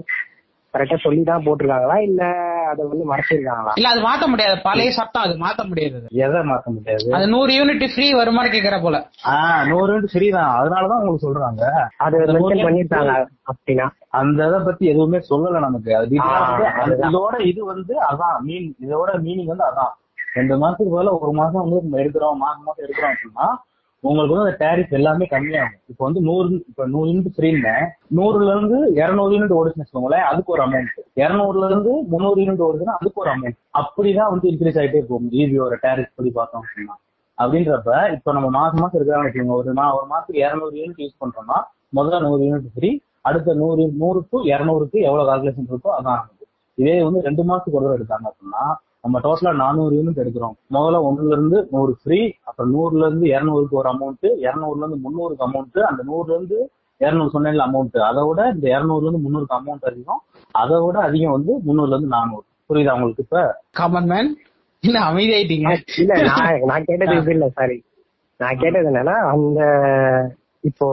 கரெக்டா 0.73 0.97
சொல்லி 1.03 1.21
தான் 1.23 1.43
போட்டிருக்காங்களா 1.45 1.95
இல்ல 2.07 2.23
அதை 2.71 2.81
வந்து 2.87 3.05
மறைச்சிருக்காங்களா? 3.11 3.71
இல்ல 3.77 3.89
அது 3.89 4.01
மாத்த 4.01 4.25
முடியாது. 4.27 4.55
பழைய 4.61 4.89
சட்டம் 4.91 5.23
அது 5.23 5.35
மாத்த 5.37 5.61
முடியாது 5.67 5.99
எதை 6.23 6.41
மாத்த 6.45 6.71
முடியாது? 6.71 7.07
அது 7.11 7.27
நூறு 7.27 7.51
யூனிட் 7.53 7.85
ஃப்ரீ 7.93 8.07
வருமானு 8.13 8.49
கேக்குற 8.51 8.77
போல. 8.81 8.97
ஆஹ் 9.31 9.63
நூறு 9.69 9.87
யூனிட் 9.93 10.11
ஃப்ரீ 10.11 10.27
தான். 10.31 10.51
அதனாலதான் 10.57 10.99
உங்களுக்கு 10.99 11.27
சொல்றாங்க. 11.27 11.63
அது 11.97 12.17
மென்ஷன் 12.27 12.65
பண்ணிருக்காங்க 12.65 13.15
அப்படின்னா. 13.47 13.87
அந்த 14.13 14.39
இதை 14.47 14.59
பத்தி 14.61 14.85
எதுவுமே 14.85 15.21
சொல்லல 15.31 15.59
நமக்கு. 15.59 15.93
அது. 15.95 16.19
இதோட 17.07 17.35
இது 17.43 17.63
வந்து 17.65 17.95
அதான் 18.09 18.37
மீன் 18.43 18.69
இதோட 18.85 19.09
மீனிங் 19.25 19.51
வந்து 19.53 19.67
அதான். 19.69 19.93
ரெண்டு 20.39 20.55
மாசத்துக்கு 20.61 20.93
பதிலா 20.95 21.13
ஒரு 21.25 21.33
மாசம் 21.39 21.63
வந்து 21.63 21.79
நம்ம 21.83 21.99
எடுக்கிறோம் 22.03 22.43
மாசம் 22.45 22.67
மாசம் 22.67 22.85
எடுக்கிறோம் 22.85 23.13
அப்படின்னா 23.13 23.47
உங்களுக்கு 24.03 24.33
வந்து 24.33 24.45
அந்த 24.45 24.57
டேரிஃப் 24.63 24.91
எல்லாமே 24.97 25.25
கம்மியாகும். 25.31 25.79
இப்போ 25.91 26.03
வந்து 26.07 26.21
நூறு 26.27 26.49
இப்ப 26.69 26.85
நூறு 26.93 27.07
யூனிட் 27.11 27.35
ஃப்ரீன்னு 27.37 27.71
நூறுல 28.17 28.49
இருந்து 28.55 28.77
இருநூறு 28.99 29.31
யூனிட் 29.35 29.55
ஓடுச்சுன்னு 29.59 29.83
வச்சுக்கோங்களேன் 29.83 30.25
அதுக்கு 30.29 30.53
ஒரு 30.55 30.61
அமௌண்ட் 30.65 30.91
இருநூறுல 31.21 31.67
இருந்து 31.69 31.91
முந்நூறு 32.11 32.39
யூனிட் 32.43 32.63
ஓடுச்சுன்னா 32.67 32.95
அதுக்கு 32.99 33.21
ஒரு 33.23 33.31
அமௌண்ட் 33.33 33.57
அப்படிதான் 33.79 34.31
வந்து 34.33 34.49
இன்க்ரீஸ் 34.51 34.79
ஆயிட்டே 34.81 35.01
போகும் 35.09 35.29
ஈவியோட 35.39 35.77
டேரிஃப் 35.85 36.13
படி 36.19 36.31
பார்த்தோம் 36.39 36.63
அப்படின்னா. 36.63 36.95
அப்படின்றப்ப 37.37 37.91
இப்போ 38.15 38.29
நம்ம 38.37 38.47
மாசம் 38.59 38.81
மாசம் 38.83 38.97
இருக்கிறாங்க 38.99 39.27
வச்சுக்கோங்க. 39.27 39.57
ஒரு 39.61 39.73
மா 39.79 39.87
ஒரு 39.97 40.07
மாசத்துக்கு 40.13 40.43
இருநூறு 40.45 40.75
யூனிட் 40.81 41.03
யூஸ் 41.05 41.19
பண்றோம்னா 41.23 41.57
முதல்ல 41.97 42.21
நூறு 42.27 42.41
யூனிட் 42.47 42.71
ஃப்ரீ 42.75 42.91
அடுத்த 43.29 43.53
நூறு 43.61 43.83
நூறுக்கு 44.01 44.37
இரநூறுக்கு 44.53 44.53
இருநூறுக்கு 44.53 44.99
எவ்வளவு 45.09 45.29
கால்குலேஷன் 45.29 45.71
இருக்கோ 45.71 45.91
அதான். 45.99 46.21
இதே 46.77 46.95
வந்து 47.07 47.19
ரெண்டு 47.27 47.43
மாசத்துக்கு 47.49 47.79
ஒரு 47.79 47.85
தடவை 47.85 47.97
எடுத்தாங்க 47.99 48.27
அப்படின்னா 48.31 48.63
நம்ம 49.03 49.19
டோட்டலா 49.19 49.51
நானூறு 49.57 49.93
யூனிட் 49.97 50.21
எடுக்கிறோம். 50.23 50.55
முதல்ல 50.71 50.97
ஒண்ணுல 51.07 51.31
இருந்து 51.31 51.57
நூறு 51.71 51.91
ஃப்ரீ 51.99 52.17
அப்புறம் 52.47 52.71
நூறுல 52.73 53.05
இருந்து 53.05 53.25
இருநூறுக்கு 53.33 53.77
ஒரு 53.77 53.89
அமௌண்ட் 53.93 54.27
இருநூறுல 54.45 54.83
இருந்து 54.83 54.99
முந்நூறுக்கு 55.05 55.45
அமௌண்ட் 55.47 55.79
அந்த 55.89 56.01
நூறுல 56.09 56.35
இருந்து 56.35 56.57
இருநூறு 57.01 57.31
சொன்னேன்ல 57.33 57.65
அமௌண்ட் 57.67 57.97
அதை 58.07 58.21
விட 58.27 58.41
இந்த 58.53 58.67
இருநூறுல 58.75 59.05
இருந்து 59.05 59.23
முந்நூறுக்கு 59.25 59.57
அமௌண்ட் 59.59 59.87
அதிகம். 59.89 60.21
அதை 60.55 60.77
விட 60.85 60.97
அதிகம் 61.07 61.35
வந்து 61.37 61.53
முந்நூறுல 61.65 61.95
இருந்து 61.95 62.13
நானூறு. 62.15 62.45
புரியுதா 62.69 62.95
உங்களுக்கு 62.95 63.23
இப்ப? 63.25 63.41
காமன் 63.79 64.09
மேன் 64.11 64.29
இல்ல 64.83 64.97
அமைதியாயிட்டீங்க? 65.09 65.69
இல்ல 66.01 66.13
நான் 66.29 66.65
நான் 66.71 66.87
கேட்டது 66.89 67.15
இது 67.19 67.31
இல்ல 67.35 67.47
சாரி 67.57 67.77
நான் 68.39 68.59
கேட்டது 68.61 68.89
என்னன்னா 68.91 69.15
அந்த 69.31 69.61
இப்போ 70.59 70.87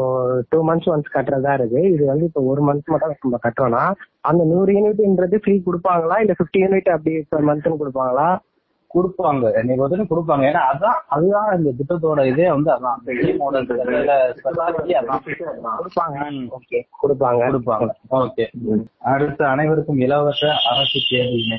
டூ 0.49 0.59
மந்த்ஸ் 0.69 0.91
ஒன்ஸ் 0.93 1.15
கட்டுறதா 1.15 1.53
இருக்கு. 1.53 1.83
இது 1.93 2.05
வந்து 2.07 2.25
இப்போ 2.25 2.41
ஒரு 2.41 2.63
மந்த் 2.63 2.87
மட்டும் 2.87 3.15
நம்ம 3.21 3.39
கட்டுறோம்னா 3.43 3.93
அந்த 4.21 4.45
நூறு 4.45 4.73
யூனிட்ன்றது 4.73 5.37
ஃப்ரீ 5.37 5.63
கொடுப்பாங்களா? 5.67 6.19
இல்ல 6.21 6.35
50 6.39 6.61
யூனிட் 6.65 6.89
அப்படி 6.89 7.27
பெர் 7.31 7.49
மந்த்னு 7.51 7.81
கொடுப்பாங்களா? 7.83 8.39
கொடுப்பாங்க. 8.95 9.53
என்னை 9.55 9.77
பொறுத்தவரைக்கும் 9.77 10.11
கொடுப்பாங்க. 10.11 10.45
ஏன்னா 10.51 10.61
அதான் 10.73 10.99
அதுதான் 11.07 11.57
இந்த 11.57 11.71
திட்டத்தோட 11.79 12.27
இதே 12.27 12.51
வந்து 12.51 12.71
அதான். 12.73 12.99
கொடுப்பாங்க. 15.79 16.19
ஓகே 16.59 16.85
கொடுப்பாங்க. 17.03 17.41
கொடுப்பாங்க. 17.47 17.91
ஓகே 18.11 18.47
அடுத்து 18.99 19.45
அனைவருக்கும் 19.45 19.99
இலவச 19.99 20.43
அரசு 20.73 21.01
தேர்வு 21.09 21.39
இணை. 21.45 21.59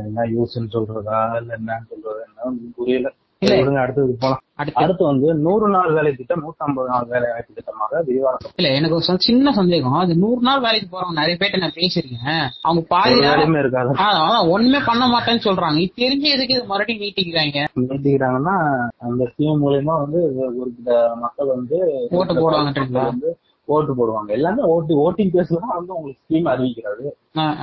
என்ன 0.00 0.24
யூஸ்ன்னு 0.34 0.72
சொல்றதா? 0.72 1.36
இல்ல 1.40 1.56
என்னன்னு 1.56 1.88
சொல்றது? 1.88 2.24
என்ன 2.26 2.72
புரியல. 2.76 3.08
விடுங்க 3.50 3.80
அடுத்ததுக்கு 3.84 4.16
போலாம். 4.18 4.40
அடுத்து. 4.54 5.04
வந்து 5.04 5.34
நூறு 5.34 5.68
நாள் 5.68 5.92
வேலை 5.92 6.10
திட்டம் 6.12 6.42
நூத்தி 6.42 6.86
நாள் 6.86 7.06
வேலை 7.08 7.28
வாய்ப்பு 7.30 7.52
திட்டமாக 7.58 8.02
விரிவாக்கம் 8.04 8.50
இல்ல 8.56 8.70
எனக்கு 8.74 9.16
சின்ன 9.18 9.52
சந்தேகம். 9.52 9.92
அது 9.92 10.14
நூறு 10.16 10.40
நாள் 10.40 10.60
வேலைக்கு 10.60 10.88
போறவங்க 10.92 11.18
நிறைய 11.20 11.36
பேர்ட்ட 11.40 11.58
நான் 11.58 11.78
பேசியிருக்கேன். 11.80 12.48
அவங்க 12.62 12.86
பாதி 12.88 13.14
வேலையுமே 13.20 13.58
இருக்காது. 13.58 14.50
ஒண்ணுமே 14.50 14.78
பண்ண 14.86 15.06
மாட்டேன்னு 15.06 15.46
சொல்றாங்க. 15.48 15.78
இது 15.86 15.92
தெரிஞ்சு 16.04 16.28
எதுக்கு 16.34 16.54
இது 16.54 16.64
மறுபடியும் 16.64 17.04
நீட்டிக்கிறாங்க? 17.06 17.64
நீட்டிக்கிறாங்கன்னா 17.80 18.56
அந்த 18.98 19.30
ஸ்கீம் 19.32 19.62
மூலியமா 19.64 19.94
வந்து 20.04 20.20
ஒரு 20.60 20.72
மக்கள் 21.20 21.46
வந்து 21.46 22.08
ஓட்டு 22.10 22.34
போடுவாங்கன்றீங்களா? 22.34 23.04
வந்து 23.04 23.38
ஓட்டு 23.72 23.92
போடுவாங்க. 23.92 24.30
எல்லாமே 24.30 24.62
ஓட்டு 24.72 24.92
ஓட்டிங் 25.02 25.32
பேஸ்ல 25.34 25.60
தான் 25.60 25.76
வந்து 25.76 25.94
உங்களுக்கு 25.94 26.22
ஸ்கீம் 26.22 26.48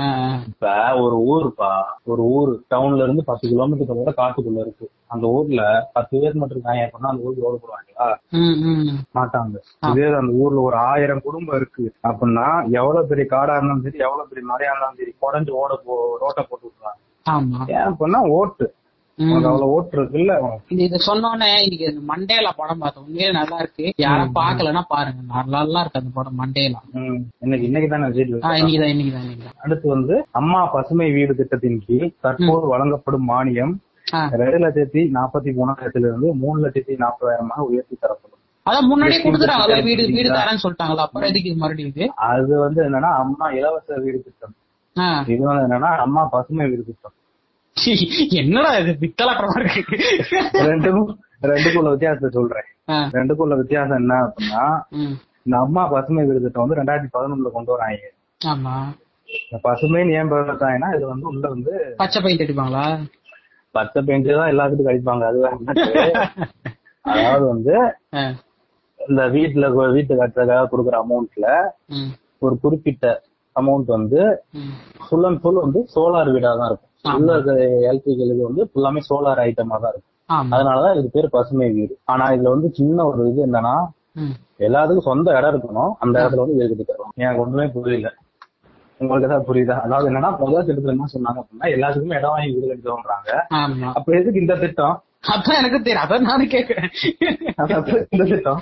ஆ. 0.04 0.06
இப்ப 0.48 0.68
ஒரு 1.02 1.18
ஊருப்பா 1.28 1.72
ஒரு 2.06 2.24
ஊர் 2.32 2.52
டவுன்ல 2.72 3.04
இருந்து 3.04 3.24
பத்து 3.24 3.46
கிலோமீட்டர் 3.50 4.00
கூட 4.00 4.14
காட்டுக்குள்ள 4.18 4.60
இருக்கு. 4.60 4.86
அந்த 5.08 5.26
ஊர்ல 5.30 5.62
பத்து 5.94 6.20
பேர் 6.22 6.40
மட்டும் 6.40 6.58
இருக்காங்க 6.58 6.84
அப்படின்னா 6.86 7.12
அந்த 7.12 7.26
ஊருக்கு 7.26 7.46
ஓடு 7.48 7.60
போடுவாங்களா. 7.62 8.08
மாட்டாங்க. 9.16 9.56
இதே 9.90 10.08
அந்த 10.20 10.34
ஊர்ல 10.42 10.62
ஒரு 10.62 10.78
ஆயிரம் 10.88 11.22
குடும்பம் 11.22 11.56
இருக்கு. 11.56 11.86
அப்படின்னா 12.04 12.48
எவ்வளவு 12.80 13.08
பெரிய 13.08 13.28
காடா 13.30 13.56
இருந்தாலும் 13.56 13.86
சரி 13.88 14.06
எவ்வளவு 14.08 14.30
பெரிய 14.30 14.46
மலையா 14.52 14.72
இருந்தாலும் 14.72 15.00
சரி 15.00 15.14
குறைஞ்சு 15.22 15.54
ஓட 15.62 15.74
போ 15.86 15.96
ரோட்டை 16.22 16.44
போட்டு 16.44 16.68
விட்டுறாங்க 16.68 17.00
ஏன் 17.74 17.88
அப்படின்னா 17.90 18.22
ஓட்டு. 18.34 18.68
அவ்வளவு 19.20 19.72
ஓட்டு 19.76 19.96
இருக்குல்ல? 19.98 20.34
இது 20.86 20.98
சொன்னோன்னே 21.08 21.48
இன்னைக்கு 21.66 21.88
மண்டேலா 22.12 22.52
படம் 22.60 22.82
பார்த்தோம். 22.84 23.06
உண்மையிலே 23.08 23.34
நல்லா 23.40 23.58
இருக்கு. 23.64 23.86
யாரும் 24.04 24.34
பாக்கலன்னா 24.38 24.84
பாருங்க. 24.94 25.22
நல்லா 25.34 25.60
நல்லா 25.64 25.82
இருக்கு 25.84 26.02
அந்த 26.02 26.12
படம் 26.18 26.40
மண்டேலா. 26.42 26.82
இன்னைக்கு 27.46 27.68
இன்னைக்கு 27.70 27.90
தான் 27.90 28.06
இன்னைக்குதான் 28.94 29.60
அடுத்து 29.66 29.88
வந்து 29.96 30.16
அம்மா 30.42 30.62
பசுமை 30.76 31.10
வீடு 31.18 31.36
திட்டத்தின் 31.42 31.84
கீழ் 31.86 32.08
தற்போது 32.26 32.66
வழங்கப்படும் 32.74 33.30
மானியம். 33.34 33.76
ரெண்டு 34.42 34.60
லட்சத்தி 34.66 35.02
நாற்பத்தி 35.18 35.50
மூணாயிரத்துல 35.60 36.10
இருந்து 36.12 36.30
மூணு 36.44 36.58
லட்சத்தி 36.66 36.94
நாற்பதாயிரமாக 37.04 37.68
உயர்த்தி 37.70 37.96
தரப்படும். 38.04 38.36
அதான் 38.66 38.90
முன்னாடியே 38.90 39.20
கொடுத்துட்டாங்கல்ல 39.26 39.84
வீடு 39.90 40.04
வீடு 40.16 40.30
தரேன்னு 40.38 40.64
சொல்லிட்டாங்களா 40.64 41.06
அப்புறம் 41.08 41.30
எதுக்கு 41.32 41.50
இது 41.52 41.62
மறுபடியும் 41.62 41.94
இது? 41.94 42.06
அது 42.32 42.54
வந்து 42.66 42.80
என்னன்னா 42.88 43.12
அம்மா 43.24 43.46
இலவச 43.60 44.00
வீடு 44.06 44.20
திட்டம். 44.26 44.56
இது 45.34 45.42
வந்து 45.50 45.66
என்னன்னா 45.68 45.92
அம்மா 46.06 46.24
பசுமை 46.36 46.66
வீடு 46.72 46.84
திட்டம். 46.90 47.16
என்னடா 48.42 48.72
இது 48.82 48.92
பித்தலாட்டமா 49.02 49.58
இருக்கு 49.62 49.98
ரெண்டுக்கும் 50.66 51.10
ரெண்டுக்குள்ள 51.50 51.90
வித்தியாசத்தை 51.90 52.30
சொல்றேன். 52.32 52.68
ரெண்டுக்குள்ள 53.14 53.54
வித்தியாசம் 53.56 54.00
என்ன 54.02 54.14
அப்படின்னா. 54.26 54.64
இந்த 55.46 55.58
அம்மா 55.58 55.84
பசுமை 55.92 56.24
வீடு 56.26 56.42
திட்டம் 56.42 56.64
வந்து 56.64 56.80
ரெண்டாயிரத்தி 56.80 57.12
பதினொன்னுல 57.14 57.52
கொண்டு 57.54 57.74
வராங்க 57.76 58.10
ஆமா 58.42 58.76
பசுமைன்னு 59.66 60.16
ஏன் 60.20 60.32
பார்த்தாங்கன்னா 60.32 60.90
இது 60.96 61.06
வந்து 61.08 61.28
உள்ள 61.28 61.46
வந்து 61.48 61.74
பச்சை 61.96 62.20
பெயிண்ட் 62.22 62.44
அடிப்பாங்களா 62.46 62.84
பச்சை 63.76 64.00
பெயிண்ட் 64.02 64.30
தான் 64.34 64.52
எல்லாத்துக்கும் 64.54 64.90
கழிப்பாங்க 64.90 65.26
அது. 65.26 65.40
அதாவது 67.14 67.46
வந்து. 67.46 67.76
இந்த 69.00 69.22
வீட்டுல 69.36 69.66
வீட்டு 69.94 70.14
கட்டுறதுக்காக 70.16 70.70
கொடுக்குற 70.72 70.96
அமௌண்ட்ல. 71.04 71.48
ஒரு 72.42 72.56
குறிப்பிட்ட 72.64 73.06
அமௌண்ட் 73.56 73.90
வந்து. 73.96 74.22
ஃபுல் 75.04 75.28
அண்ட் 75.30 75.42
ஃபுல் 75.42 75.64
வந்து 75.64 75.80
சோலார் 75.94 76.34
வீடா 76.36 76.52
தான் 76.54 76.70
இருக்கும் 76.72 76.89
உள்ள 77.06 77.36
இது 78.14 78.44
வந்து 78.50 78.64
ஃபுல்லாமே 78.72 79.02
சோலார் 79.10 79.42
ஐட்டமா 79.48 79.78
தான் 79.84 79.94
இருக்கும் 79.94 80.08
அதனாலதான் 80.56 80.98
இது 81.00 81.08
பேர் 81.14 81.34
பசுமை 81.36 81.68
வீடு. 81.78 81.94
ஆனா 82.12 82.26
இதுல 82.36 82.52
வந்து 82.56 82.70
சின்ன 82.80 83.06
ஒரு 83.12 83.22
இது 83.32 83.42
என்னன்னா. 83.48 83.76
எல்லாத்துக்கும் 84.68 85.10
சொந்த 85.10 85.36
இடம் 85.38 85.52
இருக்கணும். 85.54 85.92
அந்த 86.04 86.16
இடத்துல 86.20 86.44
வந்து 86.44 86.58
வீடு 86.58 86.70
கட்டி 86.72 86.86
தருவோம் 86.90 87.14
எனக்கு 87.24 87.44
ஒண்ணுமே 87.44 87.66
புரியல. 87.76 88.10
உங்களுக்கு 89.00 89.28
ஏதாவது 89.30 89.48
புரியுதா? 89.50 89.76
அதாவது 89.86 90.08
என்னன்னா 90.10 90.30
முதல் 90.42 90.66
திட்டத்துல 90.68 90.96
என்ன 90.96 91.10
சொன்னாங்க 91.14 91.40
அப்படின்னா 91.42 91.68
எல்லாத்துக்குமே 91.76 92.18
இடம் 92.20 92.34
வாங்கி 92.34 92.56
வீடு 92.56 92.70
கட்டி 92.72 92.84
தருவாங்க 92.88 93.32
ஆமா. 93.60 93.90
அப்ப 93.98 94.16
எதுக்கு 94.20 94.42
இந்த 94.44 94.56
திட்டம்? 94.64 94.98
அதான் 95.34 95.60
எனக்கு 95.62 95.80
தெரியும் 95.86 96.04
அதான் 96.06 96.28
நானும் 96.30 96.54
கேக்குறேன். 96.56 96.90
இந்த 98.16 98.26
திட்டம். 98.34 98.60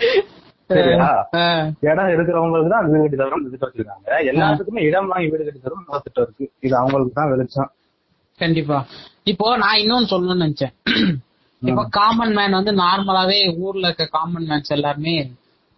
இடம் 1.89 2.11
இருக்கிறவங்களுக்கு 2.13 2.71
தான் 2.75 2.85
வீடு 2.91 3.01
கட்டி 3.03 3.17
தரும் 3.23 3.43
திட்டம் 3.53 3.69
வச்சிருக்காங்க. 3.69 4.07
எல்லாத்துக்குமே 4.31 4.83
இடம் 4.89 5.09
வாங்கி 5.13 5.31
வீடு 5.33 5.47
கட்டி 5.47 5.61
தரும் 5.65 5.85
திட்டம் 6.07 6.25
இருக்கு. 6.27 6.47
இது 6.67 6.75
அவங்களுக்கு 6.81 7.19
தான் 7.19 7.31
வெளிச்சம். 7.33 7.71
கண்டிப்பா. 8.39 8.85
இப்போ 9.23 9.57
நான் 9.57 9.75
இன்னொன்னு 9.75 10.11
சொல்லணும்னு 10.11 10.45
நினைச்சேன். 10.45 10.73
இப்போ 11.61 11.87
காமன் 11.97 12.33
மேன் 12.33 12.51
வந்து 12.51 12.81
நார்மலாவே 12.81 13.65
ஊர்ல 13.65 13.87
இருக்க 13.87 14.05
காமன் 14.15 14.49
மேன்ஸ் 14.49 14.69
எல்லாருமே 14.69 15.29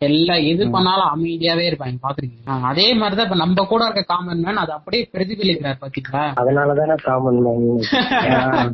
எல்லா 0.01 0.35
எது 0.49 0.69
பண்ணாலும் 0.69 1.13
அமைதியாவே 1.13 1.69
இருப்பாங்க. 1.69 1.97
பாத்துருக்கீங்க 2.03 2.67
அதே 2.69 2.93
மாதிரிதான் 2.93 3.27
இப்ப 3.27 3.35
நம்ம 3.35 3.65
கூட 3.71 3.85
இருக்க 3.85 4.03
காமன் 4.11 4.43
மேன் 4.45 4.55
அது 4.55 4.71
அப்படியே 4.77 5.09
பிரதிபலிக்கிறார் 5.13 5.81
பாத்தீங்களா? 5.81 6.33
அதனாலதானே 6.41 6.95
காமன் 7.07 7.41
மேன் 7.45 8.73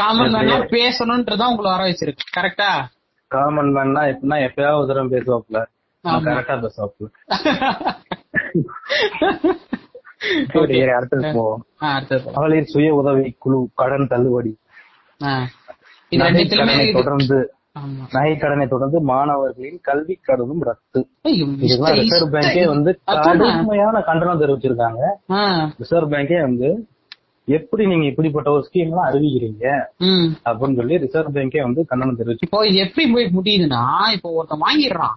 காமன் 0.00 0.34
மேன் 0.38 0.68
பேசணும்ன்றதான் 0.74 1.52
உங்களை 1.52 1.70
வர 1.70 1.90
வச்சிருக்கு. 1.90 2.24
கரெக்டா 2.36 2.90
காமன் 3.30 3.72
மேன்னா 3.76 4.02
எப்படின்னா 4.12 4.48
எப்பயாவது 4.48 4.86
தரம் 4.86 5.12
பேசுவாப்ல. 5.14 5.62
கரெக்டா 6.26 6.56
பேசுவாப்ல 6.64 7.08
மகளிர் 12.30 12.70
சுய 12.72 12.94
உதவி 12.94 13.26
குழு 13.38 13.58
கடன் 13.74 14.06
தள்ளுபடி. 14.06 14.52
தொடர்ந்து 16.98 17.38
ஆமா. 17.78 18.02
நகைக்கடனை 18.12 18.66
தொடர்ந்து 18.68 18.98
மாணவர்களின் 19.02 19.78
கல்வி 19.82 20.14
கடனும் 20.22 20.60
ரத்து 20.60 21.00
ரிசர்வ் 22.00 22.34
பேங்கே 22.34 22.64
வந்து. 22.68 22.90
கடுமையான 23.52 24.02
கண்டனம் 24.02 24.42
தெரிவிச்சிருக்காங்க. 24.42 25.02
ரிசர்வ் 25.78 26.12
பேங்கே 26.12 26.40
வந்து 26.40 26.68
எப்படி 27.48 27.82
நீங்க 27.86 28.06
இப்படிப்பட்ட 28.06 28.48
ஒரு 28.50 28.62
ஸ்கீம் 28.68 28.90
எல்லாம் 28.90 29.08
அறிவிக்கிறீங்க. 29.08 29.64
அப்படின்னு 30.46 30.76
சொல்லி 30.76 30.98
ரிசர்வ் 30.98 31.34
பேங்கே 31.36 31.62
வந்து 31.62 31.80
கண்டனம் 31.86 32.18
தெரிவிச்சு 32.18 32.46
இப்போ 32.48 32.60
இது 32.68 32.78
எப்படி 32.86 33.06
போய் 33.12 33.34
முடியுதுன்னா 33.36 33.82
இப்போ 34.16 34.30
ஒருத்தன் 34.36 34.64
வாங்கிடுறான் 34.66 35.16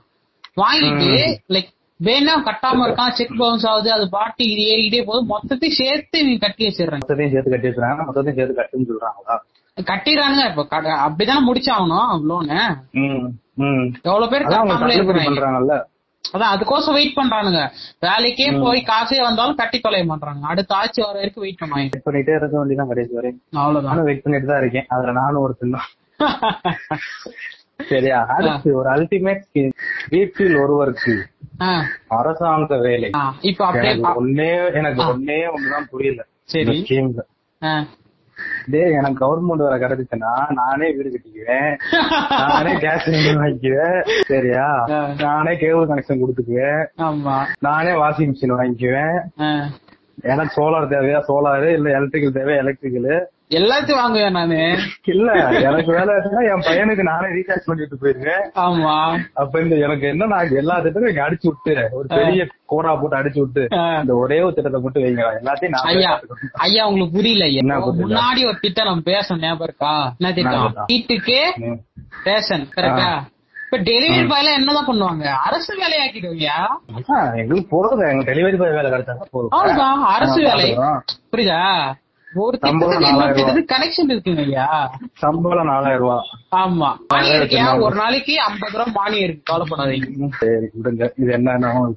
வாங்கிட்டு 0.58 1.12
லைக் 1.56 1.72
வேணா 2.00 2.34
கட்டாம 2.48 2.86
இருக்கான் 2.86 3.14
செக் 3.18 3.38
பவுன்ஸ் 3.40 3.68
ஆகுது 3.70 3.90
அது 3.94 4.06
பாட்டு 4.16 4.44
இது 4.52 4.64
ஏறிக்கிட்டே 4.72 5.02
போது 5.08 5.22
மொத்தத்தையும் 5.32 5.78
சேர்த்து 5.80 6.18
நீ 6.28 6.34
கட்டி 6.40 6.64
வச்சிடுறாங்க 6.68 7.02
மொத்தத்தையும் 7.02 7.34
சேர்த்து 7.34 7.54
கட்டி 7.54 7.70
வச்சுறாங்க 7.70 8.02
மொத்தத்தையும் 8.08 8.40
சேர்த்து 8.40 8.60
கட்டுன்னு 8.60 8.90
சொல்றாங்களா? 8.92 9.36
கட்டிடுறானுங்க 9.78 10.46
இப்போ 10.52 10.64
அப்படிதானே 11.00 11.42
முடிச்சாகணும் 11.48 12.24
லோனு 12.30 12.60
எவ்வளவு 14.06 14.32
பேர் 14.32 14.48
கட்டாமலே 14.48 15.78
அதான் 16.24 16.54
அதுக்கோசம் 16.54 16.96
வெயிட் 16.96 17.18
பண்றானுங்க. 17.18 17.60
வேலைக்கே 18.06 18.48
போய் 18.64 18.80
காசே 18.90 19.18
வந்தாலும் 19.22 19.60
கட்டி 19.60 19.78
தொலைய 19.80 20.06
மாட்டாங்க 20.10 20.50
அடுத்த 20.52 20.72
ஆட்சி 20.80 21.00
வர 21.04 21.16
வரைக்கும் 21.18 21.44
வெயிட் 21.46 21.60
பண்ணுவாங்க 21.62 21.84
வெயிட் 21.86 22.06
பண்ணிட்டே 22.08 22.34
இருக்க 22.38 22.56
வேண்டியதான் 22.58 22.90
கடைசி 22.92 23.14
வரை 23.20 23.30
அவ்வளவுதான். 23.58 24.02
வெயிட் 24.10 24.24
பண்ணிட்டு 24.26 24.50
தான் 24.50 24.62
இருக்கேன். 24.64 24.88
அதுல 24.94 25.14
நானும் 25.20 25.44
ஒரு 25.46 25.56
தின்னும் 25.62 25.88
சரியா? 27.90 28.20
அடுத்து 28.36 28.70
ஒரு 28.80 28.88
அல்டிமேட் 28.94 29.44
வீட்டில் 30.14 30.56
ஒருவருக்கு 30.62 31.14
அரசாங்க 32.08 32.78
வேலை. 32.78 33.10
இப்போ 33.42 33.66
அப்படியே 33.66 33.94
ஒன்னே 33.94 34.74
எனக்கு 34.74 35.02
ஒன்னே 35.02 35.50
ஒண்ணுதான் 35.50 35.90
புரியல. 35.90 36.26
சரி. 36.44 36.86
ஸ்கீம்ல. 36.90 37.20
டேய் 38.68 38.92
எனக்கு 38.92 39.26
கவர்மெண்ட் 39.26 39.70
வேலை 39.70 39.80
கிடைச்சுச்சுன்னா 39.80 40.50
நானே 40.50 40.92
வீடு 40.92 41.12
கட்டிக்குவேன். 41.12 41.76
நானே 42.48 42.78
கேஸ் 42.78 43.10
சிலிண்டர் 43.10 43.40
வாங்கிக்குவேன். 43.40 44.08
சரியா. 44.22 44.84
நானே 45.18 45.58
கேபிள் 45.58 45.88
கனெக்ஷன் 45.88 46.22
கொடுத்துக்குவேன். 46.22 46.86
ஆமா. 46.98 47.46
நானே 47.60 47.90
வாஷிங் 47.90 48.34
மிஷின் 48.34 48.54
வாங்கிக்குவேன். 48.58 49.22
எனக்கு 50.22 50.62
சோலார் 50.62 50.84
தேவையா? 50.84 51.22
சோலாரு 51.28 51.74
இல்ல 51.74 51.90
எலக்ட்ரிக்கல் 51.90 52.44
தேவையா? 52.44 52.58
எலக்ட்ரிக்கல் 52.58 53.30
எல்லாத்தையும் 53.52 54.00
வாங்குவேன் 54.00 54.36
நானு. 54.38 54.58
இல்ல 55.08 55.28
எனக்கு 55.68 55.92
வேலை 55.92 56.14
என் 56.48 56.64
பையனுக்கு 56.66 57.04
நானே 57.10 57.28
ரீசார்ஜ் 57.36 57.68
பண்ணிட்டு 57.68 58.00
போயிருக்கேன் 58.02 58.42
ஆமா. 58.64 58.96
அப்ப 59.34 59.62
இந்த 59.62 59.76
எனக்கு 59.86 60.06
என்ன 60.08 60.28
நான் 60.32 60.56
எல்லா 60.62 60.76
திட்டத்தையும் 60.78 61.14
இங்க 61.14 61.24
அடிச்சு 61.26 61.48
விட்டு 61.50 61.76
ஒரு 61.98 62.08
பெரிய 62.14 62.42
கோரா 62.66 62.94
போட்டு 62.96 63.20
அடிச்சு 63.20 63.40
விட்டு. 63.44 63.64
இந்த 64.02 64.16
ஒரே 64.16 64.40
ஒரு 64.42 64.56
திட்டத்தை 64.56 64.82
மட்டும் 64.82 65.06
வைங்க. 65.06 65.28
எல்லாத்தையும் 65.40 65.76
நான் 65.76 65.88
ஐயா. 65.92 66.12
ஐயா 66.66 66.84
உங்களுக்கு 66.88 67.18
புரியல. 67.18 67.46
என்ன? 67.62 67.78
முன்னாடி 68.02 68.44
ஒரு 68.50 68.58
திட்டம் 68.60 68.90
நம்ம 68.90 69.06
பேசணும் 69.10 69.44
ஞாபகம் 69.44 69.68
இருக்கா? 69.70 69.94
என்ன 70.20 70.32
திட்டம்? 70.34 70.68
வீட்டுக்கு. 70.92 71.40
ரேஷன் 72.28 72.66
கரெக்டா 72.76 73.10
இப்ப 73.56 73.78
டெலிவரி 73.88 74.26
பாய்ல 74.28 74.50
என்னதான் 74.58 74.90
பண்ணுவாங்க? 74.90 75.24
அரசு 75.48 75.72
வேலையாக்கிடுவீங்க 75.80 76.50
அதான், 76.98 77.26
எங்களுக்கு 77.42 77.70
போறது 77.74 78.04
எங்க 78.12 78.26
டெலிவரி 78.30 78.60
பாய் 78.62 78.78
வேலை 78.78 78.92
கிடைச்சா 78.92 79.16
போதும். 79.32 80.06
அரசு 80.14 80.40
வேலை. 80.46 80.70
புரியுதா? 81.34 81.62
ஒரு 82.40 82.58
கனெக்ஷன் 83.72 84.12
இருக்குங்க 84.14 84.44
ஐயா. 84.46 84.68
சம்பளம் 85.18 85.70
நாலாயிரம் 85.70 86.04
ரூபாய் 86.04 86.26
ஆமா. 86.58 86.90
ஒரு 87.86 87.96
நாளைக்கு 87.96 88.34
ஐம்பது 88.42 88.74
ரூபா 88.74 88.86
மானியம் 88.98 89.26
இருக்கு? 89.28 90.30
சரி 90.40 90.68
விடுங்க. 90.76 91.04
இது 91.18 91.40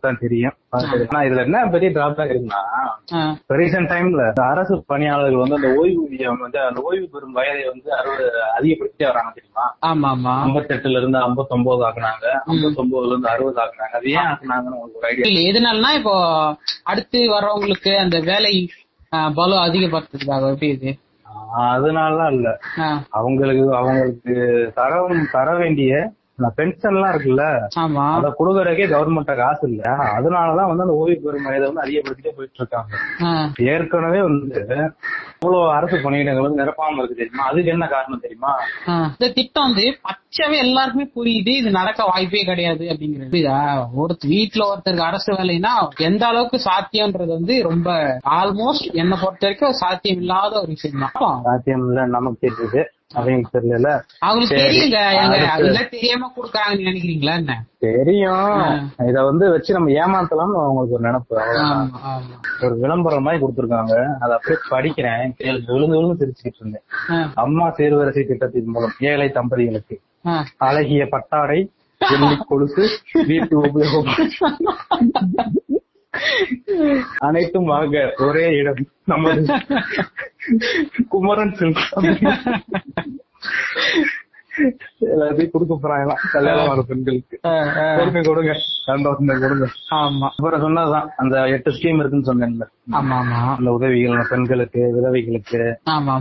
தான் 0.03 0.21
தெரியும். 0.21 0.57
ஆனா 1.05 1.21
இதுல 1.27 1.45
என்ன 1.47 1.61
பெரிய 1.73 1.89
டிராபேக் 1.91 2.33
இருக்குன்னா 2.33 2.61
ரீசெண்ட் 3.57 3.91
டைம்ல 3.93 4.25
அரசு 4.47 4.75
பணியாளர்கள் 4.87 5.41
வந்து 5.41 5.57
அந்த 5.59 5.71
ஓய்வூதியம் 5.79 6.43
வந்து 6.43 6.59
அந்த 6.67 6.81
ஓய்வு 6.83 7.07
பெறும் 7.15 7.33
வயதை 7.33 7.63
வந்து 7.69 7.89
அறுபது 7.97 8.27
அதிகப்படுத்தி 8.57 9.05
வராங்க 9.05 9.31
தெரியுமா? 9.39 9.65
ஆமா 9.83 10.11
ஆமா 10.11 10.35
ஐம்பத்தெட்டுல 10.45 11.01
இருந்து 11.01 11.19
ஐம்பத்தொன்பது 11.21 11.83
ஆக்குனாங்க. 11.89 12.27
ஐம்பத்தொன்பதுல 12.51 13.11
இருந்து 13.11 13.31
அறுபது 13.33 13.61
ஆக்குனாங்க. 13.63 13.95
அது 13.99 14.13
ஏன் 14.15 14.29
ஆக்குனாங்கன்னு 14.31 14.77
உங்களுக்கு 14.77 15.01
ஒரு 15.01 15.09
ஐடியா 15.11 15.43
எதனாலனா 15.51 15.91
இப்போ 15.99 16.15
அடுத்து 16.85 17.19
வர்றவங்களுக்கு 17.35 17.93
அந்த 17.99 18.19
வேலை 18.31 18.55
பலு 19.35 19.55
அதிகப்படுத்துறதுக்காக 19.59 20.51
எப்படி 20.53 20.69
இது? 20.69 20.91
அதனாலலாம் 21.63 22.33
இல்ல. 22.33 22.49
அவங்களுக்கு 23.11 23.65
அவங்களுக்கு 23.77 24.35
தர 24.75 24.91
தர 25.33 25.55
வேண்டிய 25.57 25.93
பென்ஷன் 26.57 26.95
எல்லாம் 26.95 27.13
இருக்குல்ல 27.13 27.45
ஆமா. 27.83 28.05
அத 28.17 28.29
கொடுக்கறதுக்கே 28.39 28.87
கவர்மெண்ட்ட 28.93 29.35
காசு 29.37 29.65
இல்ல. 29.69 29.83
அதனாலதான் 30.15 30.71
வந்து 30.71 30.85
அந்த 30.87 30.97
ஓய்வு 31.01 31.19
பெறும் 31.25 31.47
வயதை 31.47 31.67
வந்து 31.67 31.85
அதிகப்படுத்திட்டே 31.85 32.33
போயிட்டு 32.37 32.61
இருக்காங்க. 32.61 32.93
ஏற்கனவே 33.73 34.21
வந்து 34.23 34.61
இவ்வளவு 35.37 35.61
அரசு 35.73 35.97
பணியிடங்கள் 35.99 36.47
வந்து 36.47 36.63
நிரப்பாம 36.63 36.99
இருக்கு 36.99 37.21
தெரியுமா? 37.21 37.45
அதுக்கு 37.51 37.71
என்ன 37.71 37.89
காரணம் 37.89 38.25
தெரியுமா. 38.25 38.53
இந்த 39.11 39.29
திட்டம் 39.33 39.67
வந்து 39.67 39.85
பச்சைவே 40.07 40.59
எல்லாருக்குமே 40.59 41.07
புரியுது 41.17 41.53
இது 41.61 41.71
நடக்க 41.71 42.01
வாய்ப்பே 42.05 42.43
கிடையாது 42.45 42.85
அப்படிங்கிறது. 42.91 43.43
ஒரு 44.01 44.15
வீட்டுல 44.33 44.69
ஒருத்தருக்கு 44.71 45.09
அரசு 45.11 45.31
வேலைன்னா 45.33 45.75
எந்த 46.05 46.23
அளவுக்கு 46.27 46.61
சாத்தியம்ன்றது 46.67 47.33
வந்து 47.33 47.57
ரொம்ப 47.63 47.89
ஆல்மோஸ்ட் 48.39 48.89
என்ன 49.01 49.15
பொறுத்த 49.17 49.47
வரைக்கும் 49.47 49.79
சாத்தியம் 49.81 50.21
இல்லாத 50.21 50.55
ஒரு 50.61 50.73
விஷயம் 50.77 51.05
தான் 51.07 51.45
சாத்தியம் 51.45 51.85
இல்ல 51.89 52.07
நமக்கு 52.09 52.41
தெரியுது. 52.47 52.83
அவங்களுக்கு 53.15 53.61
தெரியல 53.61 54.03
தெரியாம 55.91 56.33
குடுக்கறாங்கன்னு 56.37 56.77
நினைக்கிறீங்களா 56.77 57.37
என்ன? 57.37 57.65
தெரியும். 57.79 58.91
இத 59.09 59.23
வந்து 59.23 59.51
வச்சு 59.51 59.75
நம்ம 59.75 59.91
ஏமாத்தலாம்னு 59.91 60.31
அவங்களுக்கு 60.31 60.91
ஒரு 60.91 61.01
நினைப்பு. 61.01 61.41
ஒரு 62.61 62.79
விளம்பரம் 62.79 63.23
மாதிரி 63.23 63.43
கொடுத்திருக்காங்க. 63.43 64.15
அதை 64.21 64.31
அப்படியே 64.37 64.59
படிக்கிறேன். 64.71 65.67
விழுந்து 65.67 65.97
விழுந்து 65.97 66.27
சிரிச்சுக்கிட்டு 66.27 66.61
இருந்தேன். 66.61 66.83
அம்மா 67.35 67.69
சீர்வரிசை 67.69 68.27
திட்டத்தின் 68.27 68.67
மூலம் 68.67 68.93
ஏழை 69.01 69.29
தம்பதிகளுக்கு. 69.29 70.01
அழகிய 70.57 71.07
பட்டாடை 71.07 71.71
வெள்ளி 71.99 72.39
கொலுசு 72.49 72.89
வீட்டு 73.27 73.65
உபயோகம். 73.65 74.11
அனைத்தும் 77.19 77.65
வாங்க 77.65 78.15
ஒரே 78.17 78.57
இடம் 78.57 78.87
நம்ம 79.05 79.35
குமரன் 81.09 81.55
சில்க் 81.55 81.91
எல்லாத்தையும் 85.07 85.53
கொடுக்க 85.53 85.75
போறாங்களாம் 85.77 86.23
கல்யாணம் 86.33 86.69
வர 86.69 86.83
பெண்களுக்கு. 86.89 87.37
கொடுங்க 87.99 88.21
கொடுங்க. 88.29 88.53
சந்தோஷம் 88.87 89.43
கொடுங்க. 89.45 89.67
ஆமா. 89.99 90.29
அப்புறம் 90.31 90.61
சொன்னதுதான். 90.61 91.09
அந்த 91.17 91.37
எட்டு 91.55 91.71
ஸ்கீம் 91.71 92.01
இருக்குன்னு 92.01 92.31
சொன்னேன்ல. 92.31 92.67
ஆமா 92.99 93.17
ஆமா. 93.21 93.39
அந்த 93.57 93.71
உதவிகள் 93.71 94.27
பெண்களுக்கு 94.31 94.81
விதவைகளுக்கு 94.97 95.61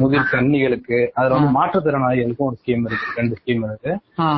முதிர் 0.02 0.32
கன்னிகளுக்கு 0.32 1.00
அதுல 1.14 1.38
வந்து 1.38 1.54
மாற்றுத்திறனாளிகளுக்கும் 1.58 2.50
ஒரு 2.50 2.58
ஸ்கீம் 2.62 2.86
இருக்கு. 2.90 3.08
ரெண்டு 3.16 3.38
ஸ்கீம் 3.40 3.64
இருக்கு. 3.68 3.94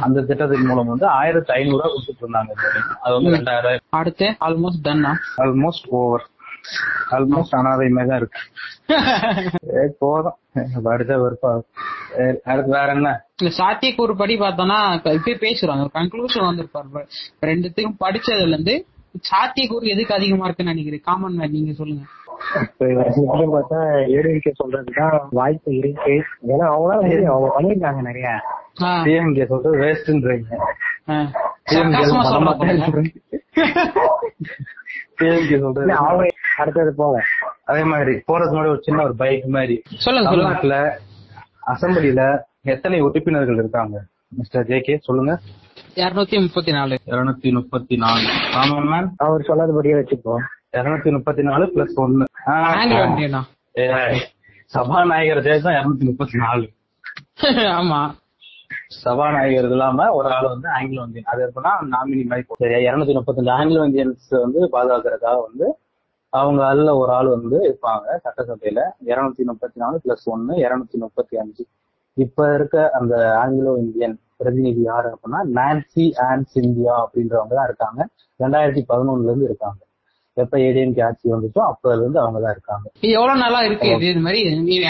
அந்த 0.06 0.22
திட்டத்தின் 0.22 0.66
மூலம் 0.66 0.91
வந்து 0.93 1.08
ஆயிரத்தி 1.20 1.54
ஐநூறு 1.54 1.78
ரூபாய் 1.78 1.95
கொடுத்துட்டு 1.95 2.26
இருந்தாங்க. 2.26 2.54
அது 3.02 3.14
வந்து 3.18 3.34
ரெண்டாயிரம். 3.38 3.84
அடுத்து 4.02 4.28
ஆல்மோஸ்ட் 4.47 4.86
டன்னா 4.88 5.14
ஆல்மோஸ்ட் 5.38 5.89
ஓவர் 6.02 6.26
ஆல்மோஸ்ட் 7.12 7.56
அனாதையுமே 7.60 8.04
தான் 8.08 8.18
இருக்கு 8.18 8.39
போதும். 9.99 10.38
படிச்சா 10.86 11.16
வெறுப்பா. 11.24 11.52
சரி, 12.16 12.38
அடுத்து 12.43 12.72
வேற 12.72 12.93
என்ன? 12.93 13.09
இல்ல 13.41 13.53
சாத்தியக்கூறு 13.57 14.14
படி 14.14 14.36
பார்த்தோம்னா 14.39 14.80
இப்ப 14.93 15.12
இப்பயே 15.12 15.38
பேசுறாங்க. 15.45 15.84
கன்க்ளூஷன் 15.93 16.47
வந்திருப்பாரு 16.49 17.05
ரெண்டுத்தையும் 17.45 17.97
படிச்சதுல 17.99 18.47
இருந்து 18.47 18.86
சாத்தியக்கூறு 19.32 19.86
எதுக்கு 19.93 20.14
அதிகமா 20.14 20.45
இருக்குன்னு 20.45 20.74
நினைக்கிறேன் 20.74 21.01
காமன் 21.03 21.36
மேன் 21.36 21.51
நீங்க 21.51 21.74
சொல்லுங்க. 21.74 22.03
பார்த்தா 22.80 23.80
ஏடிஎம்கே 24.14 24.51
சொல்றதுதான் 24.62 25.18
வாய்ப்பு 25.30 25.76
இருக்கு. 25.76 26.16
ஏன்னா 26.47 26.66
அவங்களால 26.72 27.01
முடியும் 27.01 27.34
அவங்க 27.34 27.49
பண்ணிருக்காங்க 27.57 28.01
நிறைய. 28.01 28.28
டிஎம்கே 28.82 29.45
சொல்றது 29.45 29.78
வேஸ்ட்ன்றீங்க. 29.84 30.49
டிஎம்கே 35.20 35.59
சொல்றது 35.59 35.93
அவங்க 35.93 36.26
அடுத்தது 36.57 36.93
போங்க. 36.97 37.22
அதே 37.66 37.84
மாதிரி 37.84 38.12
போறதுக்கு 38.16 38.55
முன்னாடி 38.55 38.74
ஒரு 38.76 38.82
சின்ன 38.82 39.03
ஒரு 39.03 39.16
பைக் 39.16 39.45
மாதிரி. 39.45 39.82
சொல்லுங்க 40.05 40.30
சொல்லுங்க. 40.30 40.53
தமிழ்நாட்டுல 40.55 41.09
அசெம்பிளில 41.68 42.41
எத்தனை 42.62 42.99
உறுப்பினர்கள் 43.01 43.55
இருக்காங்க? 43.55 44.01
மிஸ்டர் 44.28 44.66
ஜே 44.66 44.80
கே 44.80 44.97
சொல்லுங்க. 44.97 45.39
இருநூத்தி 45.95 46.41
முப்பத்தி 46.41 46.72
நாலு. 46.72 46.99
இருநூத்தி 47.05 47.51
முப்பத்தி 47.51 47.97
நாலு. 47.97 48.28
காமன் 48.51 48.88
மேன் 48.88 49.14
அவர் 49.18 49.41
சொன்னதுபடியே 49.41 49.93
வச்சுப்போம் 49.93 50.43
இருநூத்தி 50.72 51.12
முப்பத்தி 51.12 51.43
நாலு 51.43 51.72
பிளஸ் 51.76 51.93
ஒன்னு. 51.95 52.26
சபாநாயகர் 54.66 55.62
தான் 55.62 55.74
இருநூத்தி 55.74 56.03
முப்பத்தி 56.03 56.38
நாலு. 56.38 56.70
ஆமா. 57.80 58.20
சபாநாயகர் 58.88 59.70
இல்லாம 59.70 60.12
ஒரு 60.12 60.30
ஆள் 60.32 60.47
வந்து 60.47 60.70
ஆங்கிலோ 60.70 61.03
இந்தியன். 61.05 61.24
அது 61.24 61.45
எப்படின்னா 61.45 61.68
நாமினி 61.68 62.26
மாதிரி 62.26 62.74
இருநூத்தி 62.74 63.16
முப்பத்தஞ்சு 63.18 63.49
ஆங்கிலோ 63.49 63.88
இந்தியன்ஸ் 63.89 64.28
வந்து 64.30 64.66
பாதுகாக்கிறதுக்காக 64.66 65.41
வந்து 65.41 65.78
அவங்க 66.34 66.66
அதுல 66.66 66.98
ஒரு 66.98 67.12
ஆள் 67.12 67.28
வந்து 67.28 67.58
இருப்பாங்க 67.70 68.06
சட்டசபையில. 68.26 68.82
இருநூத்தி 69.06 69.44
முப்பத்தி 69.44 69.80
நாலு 69.80 70.02
பிளஸ் 70.06 70.26
ஒன்னு 70.26 70.54
இருநூத்தி 70.56 70.98
முப்பத்தி 70.98 71.38
அஞ்சு. 71.38 71.64
இப்ப 72.18 72.54
இருக்க 72.54 72.90
அந்த 72.92 73.16
ஆங்கிலோ 73.44 73.76
இந்தியன் 73.78 74.20
பிரதிநிதி 74.38 74.82
யாரு 74.82 75.10
அப்படின்னா 75.14 75.40
நான்சி 75.60 76.06
ஆன் 76.28 76.46
சிந்தியா 76.56 76.94
அப்படின்றவங்க 77.04 77.54
தான் 77.60 77.66
இருக்காங்க. 77.66 78.02
ரெண்டாயிரத்தி 78.40 78.84
பதினொன்னுல 78.90 79.24
இருந்து 79.24 79.46
இருக்காங்க. 79.46 79.80
எப்ப 80.38 80.58
ஏடிஎம்கே 80.58 81.04
ஆட்சி 81.06 81.30
வந்துச்சோ 81.32 81.62
அப்பல 81.70 81.96
இருந்து 81.96 82.20
அவங்க 82.20 82.40
தான் 82.40 82.52
இருக்காங்க. 82.52 82.86
எவ்வளவு 83.02 83.40
நாளா 83.40 83.60
இருக்கு? 83.64 83.88
இது 84.10 84.20
மாதிரி 84.20 84.42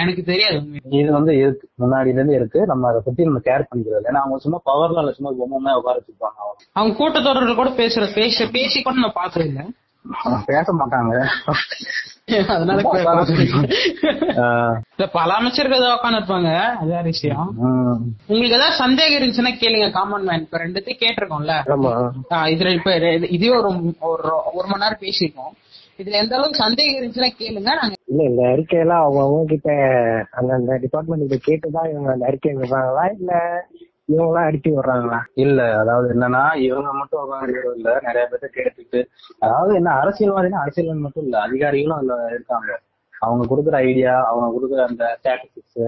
எனக்கு 0.02 0.24
தெரியாது. 0.24 0.58
இது 0.90 1.12
வந்து 1.12 1.38
இருக்கு. 1.38 1.70
முன்னாடில 1.80 2.14
இருந்து 2.14 2.34
இருக்கு. 2.34 2.66
நம்ம 2.66 2.88
அதை 2.88 3.02
பத்தி 3.06 3.24
நம்ம 3.24 3.40
கேர் 3.40 3.68
பண்ணிக்கிறது 3.70 4.10
ஏன்னா 4.12 4.22
அவங்க 4.24 4.38
சும்மா 4.38 4.60
பவர்ல 4.66 5.12
சும்மா 5.12 5.32
பொம்மை 5.40 5.74
உட்கார 5.74 5.96
வச்சுப்பாங்க 5.98 6.38
அவங்க. 6.44 6.96
கூட்டத்தொடர்ல 7.00 7.56
கூட 7.56 7.70
பேசுற 7.70 8.14
பேச 8.16 8.48
பேசி 8.54 8.82
கூட 8.82 8.96
நான் 8.96 9.14
அவங்க 9.16 9.74
பேச 10.46 10.68
மாட்டாங்க. 10.74 11.14
அதனால 12.48 12.82
பல 15.14 15.34
அமைச்சர்கள் 15.34 15.86
உட்காந்து 15.88 16.20
இருப்பாங்க 16.20 16.50
அது 16.80 16.90
வேற 16.90 17.02
விஷயம். 17.02 17.48
உங்களுக்கு 18.28 18.58
ஏதாவது 18.58 18.76
சந்தேகம் 18.76 19.18
இருந்துச்சுன்னா 19.18 19.54
கேளுங்க 19.64 19.92
காமன் 19.92 20.24
மேன் 20.24 20.42
இப்ப 20.42 20.58
ரெண்டுத்தையும் 20.58 21.02
கேட்டிருக்கோம்ல. 21.04 21.56
இதுல 22.54 22.74
இப்ப 22.74 22.96
இதே 23.28 23.50
ஒரு 23.50 23.70
ஒரு 24.54 24.68
மணி 24.68 24.84
நேரம் 24.84 25.04
பேசியிருக்கோம். 25.06 25.54
இதுல 25.98 26.20
எந்த 26.24 26.36
அளவுக்கு 26.36 26.64
சந்தேகம் 26.64 26.98
இருந்துச்சுன்னா 27.00 27.32
கேளுங்க 27.40 27.72
நாங்க 27.80 27.96
இல்ல 28.06 28.24
இந்த 28.24 28.44
அறிக்கையெல்லாம் 28.44 29.04
அவங்க 29.04 29.22
அவங்க 29.22 29.44
கிட்ட 29.48 29.72
அந்த 30.32 30.54
அந்த 30.54 30.78
டிபார்ட்மெண்ட் 30.82 31.28
கிட்ட 31.28 31.40
கேட்டுதான் 31.48 31.90
இவங்க 31.92 32.12
அந்த 32.12 32.26
அறிக்கை 32.26 32.52
இல்ல 32.54 33.36
இவங்களாம் 34.10 34.48
அடிச்சு 34.48 34.70
விடுறாங்களா? 34.72 35.20
இல்ல 35.44 35.60
அதாவது 35.78 36.08
என்னன்னா 36.14 36.44
இவங்க 36.66 36.90
மட்டும் 36.94 37.22
உட்காந்து 37.24 37.54
இல்ல. 37.74 37.90
நிறைய 38.02 38.24
பேர்த்த 38.32 38.48
கேட்டுட்டு 38.56 39.00
அதாவது 39.40 39.72
என்ன 39.76 39.90
அரசியல்வாதினா 40.02 40.62
அரசியல்வாதி 40.64 41.04
மட்டும் 41.06 41.26
இல்ல 41.26 41.38
அதிகாரிகளும் 41.42 41.98
அதுல 41.98 42.16
இருக்காங்க. 42.32 42.72
அவங்க 43.22 43.44
கொடுக்குற 43.48 43.76
ஐடியா 43.88 44.14
அவங்க 44.30 44.48
கொடுக்குற 44.54 44.82
அந்த 44.88 45.04
ஸ்டாட்டிஸ்டிக்ஸ் 45.18 45.84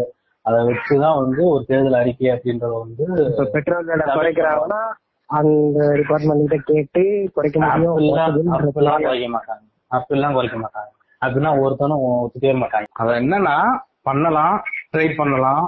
அதை 0.45 0.57
வச்சுதான் 0.67 1.19
வந்து 1.19 1.41
ஒரு 1.51 1.63
தேர்தல் 1.65 1.99
அறிக்கை 1.99 2.27
அப்படின்றத 2.31 2.73
வந்து 2.79 3.05
பெட்ரோல் 3.53 3.87
விலை 3.87 4.05
குறைக்கிறாங்கன்னா 4.09 4.81
அந்த 5.29 5.83
டிபார்ட்மெண்ட் 5.99 6.43
கிட்ட 6.45 6.65
கேட்டு 6.71 7.03
குறைக்க 7.35 7.57
முடியும் 7.59 7.93
குறைக்க 7.93 9.29
மாட்டாங்க. 9.29 9.63
அப்படிலாம் 9.91 10.35
குறைக்க 10.35 10.57
மாட்டாங்க. 10.57 10.91
அப்படின்னா 11.21 11.51
ஒருத்தனும் 11.61 12.03
ஒத்துக்கவே 12.17 12.55
மாட்டாங்க. 12.61 12.87
அத 12.93 13.09
என்னன்னா 13.21 13.55
பண்ணலாம் 14.01 14.55
ட்ரை 14.93 15.07
பண்ணலாம். 15.15 15.63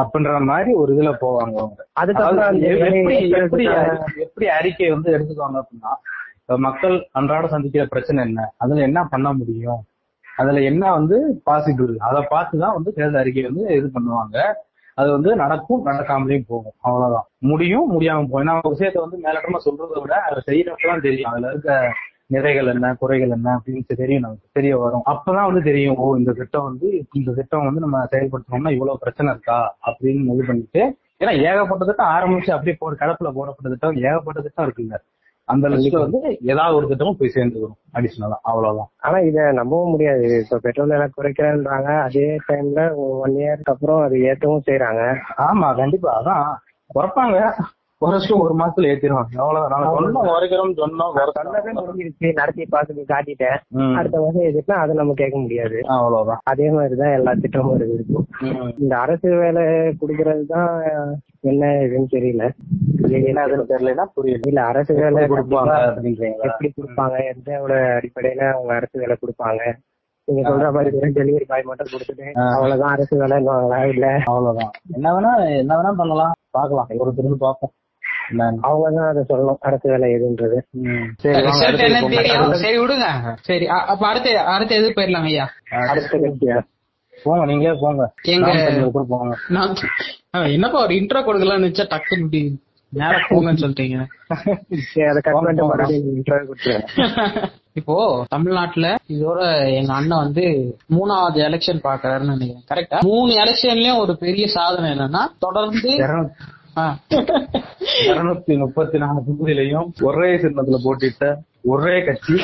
அப்படின்ற 0.00 0.44
மாதிரி 0.44 0.72
ஒரு 0.72 0.94
இதுல 0.94 1.14
போவாங்க 1.20 1.56
அவங்க. 1.56 1.86
அதுக்கப்புறம் 1.92 2.60
எப்படி 4.16 4.48
அறிக்கை 4.48 4.90
வந்து 4.90 5.18
எடுத்துக்குவாங்க 5.18 5.60
அப்படின்னா 5.62 5.94
மக்கள் 6.44 7.08
அன்றாட 7.12 7.48
சந்திக்கிற 7.48 7.86
பிரச்சனை 7.86 8.24
என்ன? 8.24 8.52
அதுல 8.56 8.80
என்ன 8.80 9.04
பண்ண 9.04 9.32
முடியும்? 9.32 9.84
அதுல 10.36 10.60
என்ன 10.60 10.92
வந்து 10.92 11.42
பாசிபிள் 11.46 11.96
அதை 11.96 12.26
பார்த்துதான் 12.30 12.72
வந்து 12.72 12.92
தேர்தல் 12.92 13.20
அறிக்கை 13.20 13.42
வந்து 13.42 13.76
இது 13.76 13.90
பண்ணுவாங்க. 13.94 14.52
அது 14.94 15.10
வந்து 15.10 15.36
நடக்கும் 15.36 15.86
நடக்காமலையும் 15.86 16.44
போகும். 16.46 16.72
அவ்வளவுதான். 16.80 17.26
முடியும் 17.38 18.00
முடியாம 18.00 18.26
போகும். 18.30 18.46
ஏன்னா 18.46 18.50
விஷயத்த 18.50 18.98
வந்து 18.98 19.20
மேலோட்டமா 19.22 19.58
சொல்றதை 19.64 20.00
விட 20.00 20.14
அதை 20.14 20.42
செய்யறப்பதான் 20.46 21.00
தெரியும். 21.00 21.30
அதுல 21.30 21.50
இருக்க 21.50 21.92
நிறைகள் 22.32 22.70
என்ன 22.72 22.90
குறைகள் 23.00 23.34
என்ன 23.36 23.48
அப்படின்னு 23.56 23.82
தெரியும் 23.94 24.24
நமக்கு 24.24 24.46
தெரிய 24.52 24.72
வரும். 24.78 25.04
அப்பதான் 25.12 25.48
வந்து 25.48 25.62
தெரியும் 25.62 25.98
ஓ 25.98 26.08
இந்த 26.18 26.32
திட்டம் 26.38 26.66
வந்து 26.68 26.88
இந்த 27.12 27.30
திட்டம் 27.32 27.66
வந்து 27.66 27.84
நம்ம 27.84 28.02
செயல்படுத்தணும்னா 28.12 28.74
இவ்வளவு 28.76 29.02
பிரச்சனை 29.02 29.32
இருக்கா 29.34 29.58
அப்படின்னு 29.88 30.34
இது 30.34 30.44
பண்ணிட்டு 30.46 30.82
ஏன்னா 31.20 31.32
ஏகப்பட்ட 31.46 31.82
திட்டம் 31.84 32.12
ஆரம்பிச்சு 32.14 32.54
அப்படியே 32.54 32.76
போற 32.78 32.94
கடப்புல 33.00 33.30
போடப்பட்ட 33.34 33.68
திட்டம் 33.74 33.98
ஏகப்பட்ட 34.04 34.40
திட்டம் 34.42 34.66
இருக்குங்க 34.66 34.96
அந்த 35.48 35.66
லிஸ்ட்ல 35.72 36.00
வந்து 36.02 36.18
ஏதாவது 36.46 36.76
ஒரு 36.76 36.86
திட்டமும் 36.90 37.18
போய் 37.18 37.32
சேர்ந்து 37.34 37.62
வரும் 37.62 37.78
அடிஷனலா 37.94 38.36
அவ்வளவுதான். 38.42 38.90
ஆனா 39.00 39.18
இத 39.28 39.38
நம்பவும் 39.52 39.92
முடியாது. 39.92 40.26
இப்ப 40.42 40.58
பெட்ரோல் 40.58 40.92
விலை 40.92 41.06
குறைக்கிறேன்றாங்க 41.10 41.88
அதே 42.04 42.26
டைம்ல 42.48 42.82
ஒன் 43.16 43.34
இயர்க்கு 43.40 43.72
அப்புறம் 43.72 44.02
அது 44.04 44.16
ஏத்தவும் 44.28 44.66
செய்யறாங்க 44.68 45.02
ஆமா 45.46 45.68
கண்டிப்பா 45.80 46.10
அதான். 46.18 46.46
குறைப்பாங்க 46.90 47.36
குறைச்சிட்டு 48.02 48.38
ஒரு 48.38 48.54
மாசத்துல 48.58 48.90
ஏத்திடுவாங்க 48.92 49.38
அவ்வளவுதான். 49.38 49.84
குறைக்கிறோம் 50.28 50.72
சொன்னோம் 50.80 51.12
சொன்னதே 51.18 51.58
குறைக்கிறோம். 51.58 51.78
முடிஞ்சிருச்சு 51.80 52.32
நடத்தி 52.32 52.66
பார்த்துட்டு 52.72 53.04
காட்டிட்டேன். 53.12 53.58
அடுத்த 53.96 54.20
வருஷம் 54.20 54.48
எதுக்குன்னா 54.50 54.80
அதை 54.84 54.94
நம்ம 54.94 55.12
கேட்க 55.14 55.38
முடியாது. 55.38 55.78
அவ்வளவுதான். 55.96 56.40
அதே 56.44 56.70
மாதிரிதான் 56.70 57.12
எல்லா 57.12 57.32
திட்டமும் 57.42 57.78
இருக்குது 57.78 58.22
ம். 58.48 58.72
இந்த 58.78 58.98
அரசு 58.98 59.28
வேலை 59.36 59.62
குடுக்கறது 60.00 60.44
தான் 60.46 60.70
என்ன 61.44 61.66
இதுன்னு 61.84 62.10
தெரியல. 62.12 62.44
தெரியலன்னா 63.04 64.04
புரியல. 64.14 64.40
இல்ல 64.46 64.60
அரசு 64.62 64.94
வேலை 64.94 65.22
கொடுப்பாங்க 65.26 65.72
எப்படி 66.48 66.68
கொடுப்பாங்க? 66.76 67.16
எந்த 67.32 67.50
அடிப்படையில 67.96 68.52
அவங்க 68.52 68.74
அரசு 68.74 68.96
வேலை 68.98 69.16
கொடுப்பாங்க? 69.16 69.62
நீங்க 70.28 70.50
சொல்ற 70.50 70.72
மாதிரி 70.72 70.98
டெலிவரி 71.16 71.44
பாய் 71.46 71.62
மட்டும் 71.62 71.92
கொடுத்துட்டு 71.92 72.26
அவ்வளவுதான் 72.54 72.92
அரசு 72.92 73.14
வேலைன்னுவாங்களா? 73.20 73.78
இல்ல. 73.86 74.06
அவ்வளவுதான். 74.24 74.70
என்ன 74.94 75.12
வேணா 75.14 75.32
என்ன 75.58 75.76
வேணா 75.78 75.92
பண்ணலாம். 75.92 76.34
பாக்கலாம் 76.50 76.90
ஒரு 76.98 77.12
திரும்ப 77.14 77.36
பார்ப்போம். 77.38 77.72
என்னன்னு. 78.30 78.60
அவங்க 78.60 78.90
தான் 78.96 79.08
அதை 79.08 79.22
சொல்லணும். 79.28 79.58
அரசு 79.60 79.86
வேலை 79.90 80.08
எதுன்றது. 80.14 80.58
சரி 81.16 81.34
அடுத்து 81.36 82.70
விடுங்க. 82.82 83.08
சரி 83.40 83.66
அப்ப 83.84 84.02
அடுத்து 84.06 84.38
அடுத்து 84.54 84.74
எது 84.74 84.90
போயிடலாம் 84.90 85.28
ஐயா? 85.30 85.46
அடுத்த 85.88 86.18
கட்சியா 86.18 86.58
போங்க 87.24 87.44
நீங்களே 87.46 87.78
போங்க. 87.80 88.02
எங்க- 88.24 88.90
போங்க. 89.08 89.34
என்னப்பா 90.50 90.78
ஒரு 90.82 90.94
இன்ட்ரோ 90.94 91.22
கொடுக்கலாம்னு 91.24 91.64
நினைச்சா 91.64 91.86
டக்குன்னு 91.90 92.18
இப்படி 92.18 92.40
நேரா 92.92 93.18
போங்கன்னு 93.30 93.62
சொல்லிட்டீங்க. 93.62 93.98
சரி 94.92 95.06
அதை 95.06 95.20
கட் 95.20 95.34
பண்ணிட்டு 95.34 95.64
மறுபடியும் 95.64 96.16
இன்டர்வியூ 96.16 96.46
கொடுத்துருவேன் 96.48 97.50
இப்போ 97.72 97.94
தமிழ்நாட்டுல 98.28 98.86
இதோட 99.08 99.40
எங்க 99.74 99.92
அண்ணன் 99.92 100.18
வந்து 100.18 100.44
மூணாவது 100.90 101.38
எலெக்ஷன் 101.46 101.84
பாக்குறாருன்னு 101.84 102.32
நினைக்கிறேன். 102.34 102.64
கரெக்டா 102.70 102.98
மூணு 103.00 103.32
எலெக்ஷன்லயும் 103.34 103.98
ஒரு 103.98 104.16
பெரிய 104.16 104.46
சாதனை 104.48 104.90
என்னன்னா 104.90 105.22
தொடர்ந்து 105.38 105.92
இருநூத்தி- 108.06 108.58
முப்பத்தி 108.58 108.98
நாலு 108.98 109.20
தொகுதியிலையும் 109.20 109.90
ஒரே 110.00 110.36
சின்னத்துல 110.36 110.78
போட்டிட்ட 110.84 111.36
ஒரே 111.62 112.04
கட்சி. 112.04 112.34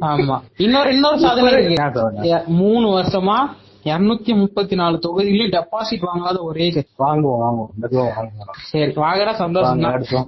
ஆமா. 0.00 0.40
இன்னொரு 0.56 0.92
இன்னொரு 0.92 1.18
சாதனை 1.18 2.44
மூணு 2.46 2.98
வருஷமா 2.98 3.36
இருநூத்தி 3.84 4.34
முப்பத்தி 4.34 4.76
நாலு 4.76 5.00
தொகுதியிலயும் 5.08 5.50
டெபாசிட் 5.50 6.04
வாங்காத 6.14 6.40
ஒரே 6.40 6.70
கட்சி. 6.70 6.88
வாங்குவோம் 6.98 7.40
வாங்குவோம். 7.40 8.50
சரி 8.50 8.84
வாங்குறா 8.84 9.32
சந்தோஷம் 9.32 9.80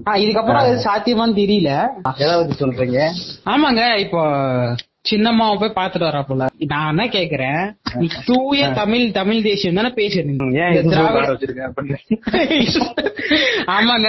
இதுக்கப்புறம் 0.05 0.55
அது 0.55 0.83
சாத்தியமான்னு 0.83 1.31
தெரியல. 1.31 1.87
ஏதாவது 2.19 2.55
சொல்றீங்க? 2.59 3.11
ஆமாங்க 3.45 3.99
இப்போ 3.99 4.23
சின்னம்மாவை 5.05 5.59
போய் 5.59 5.77
பாத்துட்டு 5.77 6.09
வரப்போல 6.09 6.47
நான் 6.67 6.89
என்ன 6.89 7.05
கேக்குறேன்? 7.09 7.63
தூய 8.25 8.71
தமிழ் 8.73 9.11
தமிழ் 9.11 9.43
தேசியம் 9.43 9.75
தானே 9.75 9.89
பேசுறீங்க 9.97 10.57
ஆமாங்க. 13.75 14.09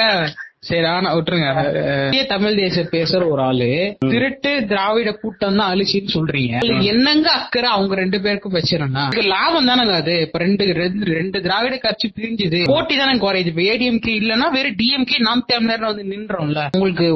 சரி 0.64 0.86
ஆனா 0.86 1.16
விட்டுருங்க. 1.16 2.26
தமிழ் 2.28 2.56
தேசியம் 2.56 2.90
பேசுற 2.92 3.30
ஒரு 3.30 3.42
ஆளு. 3.42 3.96
திருட்டு 4.00 4.66
திராவிட 4.68 5.12
கூட்டம் 5.12 5.56
தான் 5.56 5.74
அழிச்சின்னு 5.74 6.08
சொல்றீங்க. 6.14 6.82
என்னங்க 6.82 7.32
அக்கறை 7.32 7.70
அவங்க 7.70 7.96
ரெண்டு 7.96 8.22
பேருக்கும் 8.22 8.54
வச்சிருந்தா 8.54 9.26
லாபம் 9.26 9.68
தானங்க 9.68 9.94
அது? 9.94 10.22
இப்ப 10.22 10.40
ரெண்டு 10.40 10.66
ரெண்டு 11.06 11.42
திராவிட 11.42 11.78
கட்சி 11.78 12.12
பிரிஞ்சுது. 12.20 12.64
போட்டி 12.68 12.98
தானே 12.98 13.18
குறையுது. 13.18 13.46
இப்ப 13.46 13.62
ஏடிஎம்கே 13.62 14.14
இல்லன்னா 14.14 14.52
வெறும் 14.52 14.76
டிஎம்கே 14.76 15.20
நாம் 15.20 15.44
தமிழர் 15.48 15.80
வந்து 15.80 16.04
நின்றோம்ல. 16.04 16.68
உங்களுக்கு 16.72 17.08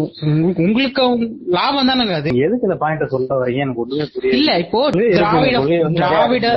உங்களுக்கு- 0.57 1.29
லாபம் 1.49 1.87
தானங்க 1.87 2.13
அது? 2.13 2.29
எதுக்கு 2.35 2.59
இந்த 2.61 2.77
பாயிண்ட 2.79 3.05
சொல்ல 3.05 3.43
வரீங்க? 3.43 3.55
எனக்கு 3.55 3.81
ஒண்ணுமே 3.81 4.09
புரியல. 4.13 4.37
இல்ல 4.37 4.57
இப்போ 4.57 4.89
திராவிட 4.89 5.59
திராவிட 5.93 6.47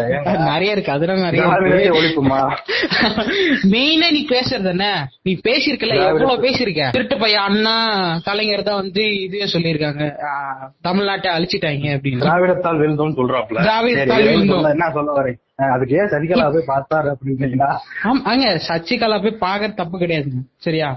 நிறைய 0.44 0.72
இருக்கு. 0.72 0.92
அதெல்லாம் 0.92 1.20
நிறைய 1.20 1.90
ஒழிப்புமா? 1.92 2.40
மெயினா 3.70 4.10
நீ 4.10 4.26
பேசுறது 4.28 4.68
என்ன 4.68 5.08
நீ 5.22 5.32
பேசிருக்கல 5.44 5.76
திராவிட- 5.78 6.06
எவ்வளவு 6.08 6.76
பேசிருக்க 6.80 6.94
திருட்டு 6.94 7.16
பையன் 7.18 7.46
அண்ணா 7.46 7.74
கலைஞர் 8.26 8.62
தான் 8.62 8.80
வந்து 8.80 9.04
இதுவே 9.18 9.46
சொல்லியிருக்காங்க. 9.52 10.04
தமிழ்நாட்டை 10.84 11.30
அழிச்சிட்டாங்க 11.32 11.88
அப்படின்னு. 11.96 12.24
திராவிடத்தால் 12.24 12.80
வெல்தோம்னு 12.82 13.18
சொல்றாப்ல 13.20 13.64
திராவிடத்தால் 13.64 14.30
என்ன 14.72 14.88
சொல்ல 14.96 15.36
அஹ் 15.58 15.72
அதுக்கு 15.74 15.94
ஏன் 15.96 16.10
சசிகலா 16.10 16.44
போய் 16.50 16.66
பார்த்தாரு 16.66 17.08
அப்படின்றீங்களா 17.12 17.68
ஆமாங்க 18.08 18.48
சசிகலா 18.66 19.16
போய் 19.18 19.40
பாக்குறது 19.40 19.74
தப்பு 19.74 19.96
கிடையாதுங்க 19.98 20.42
சரியா? 20.58 20.88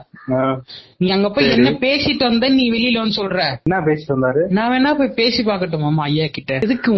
நீ 0.99 1.07
அங்க 1.09 1.29
போய் 1.29 1.47
என்ன 1.53 1.71
பேசிட்டு 1.81 2.23
வந்த 2.23 2.49
நீ 2.49 2.65
வெளியில 2.71 3.01
வந்து 3.01 3.17
சொல்ற. 3.17 3.39
என்ன 3.65 3.79
பேசிட்டு 3.87 4.15
வந்தாரு? 4.15 4.41
நான் 4.49 4.71
வேணா 4.73 4.91
போய் 4.93 5.15
பேசி 5.15 5.43
பாக்கட்டுமாமா 5.43 6.05
ஐயா 6.05 6.27
கிட்ட 6.29 6.59
இதுக்கு? 6.61 6.93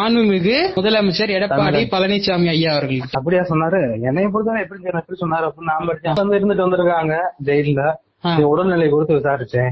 மாண்புமிகு 0.00 0.56
முதலமைச்சர் 0.76 1.34
எடப்பாடி 1.36 1.82
பழனிசாமி 1.94 2.48
ஐயா 2.48 2.72
அவர்கள். 2.72 3.04
அப்படியா 3.12 3.44
சொன்னாரு? 3.44 3.82
என்னைய 4.08 4.28
பொறுத்தவரை 4.34 4.64
எப்படி 4.64 5.20
சொன்னாரு, 5.22 5.46
அப்படின்னு 5.48 5.70
நான் 5.72 5.88
படிச்சேன். 5.88 6.20
வந்து 6.22 6.38
இருந்துட்டு 6.38 6.66
வந்திருக்காங்க 6.66 7.14
ஜெயில. 7.44 7.84
உடல்நிலை 8.22 8.88
குறித்து 8.88 9.14
விசாரிச்சேன். 9.14 9.70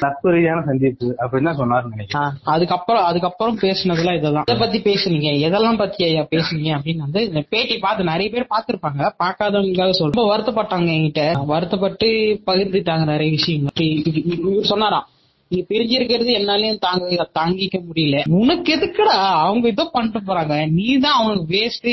நட்பு 0.00 0.30
ரீதியான 0.30 0.62
சந்திப்பு. 0.66 1.16
அப்படின்னு 1.18 1.42
தான் 1.42 1.58
சொன்னாரு 1.58 1.88
நினைக்கிறேன். 1.88 2.30
அதுக்கப்புறம் 2.44 3.04
அதுக்கப்புறம் 3.04 3.58
பேசுனதுலாம் 3.58 4.16
இதெல்லாம் 4.16 4.44
இதை 4.46 4.56
பத்தி 4.56 4.78
பேசுனீங்க? 4.78 5.48
எதெல்லாம் 5.48 5.78
பத்தி 5.78 6.04
ஐயா 6.04 6.26
பேசுனீங்க? 6.30 6.78
அப்படின்னு 6.78 6.96
வந்து 6.96 7.26
இந்த 7.26 7.44
பேட்டி 7.48 7.78
பார்த்து 7.78 8.04
நிறைய 8.04 8.30
பேர் 8.30 8.46
பார்த்திருப்பாங்க. 8.56 9.10
பார்க்காதவங்களுக்காக 9.24 9.90
சொல்ல 9.90 10.36
வருத்தப்பட்டாங்க 10.36 10.90
என்கிட்ட. 10.98 11.46
வருத்தப்பட்டு 11.46 12.40
பகிர்ந்துட்டாங்க 12.46 13.04
நிறைய 13.04 13.30
விஷயங்கள். 13.30 14.62
சொன்னாராம். 14.62 15.06
நீ 15.50 15.64
பிரிஞ்சிருக்கிறது 15.68 16.30
என்னாலயும் 16.38 16.78
தாங்க 16.78 17.28
தாங்கிக்க 17.34 17.80
முடியல. 17.88 18.16
உனக்கு 18.40 18.76
எதுக்குடா? 18.76 19.16
அவங்க 19.40 19.68
ஏதோ 19.68 19.90
பண்ணிட்டு 19.92 20.20
போறாங்க. 20.20 20.70
நீ 20.70 20.98
தான் 20.98 21.12
அவனுக்கு 21.12 21.46
வேஸ்ட் 21.56 21.88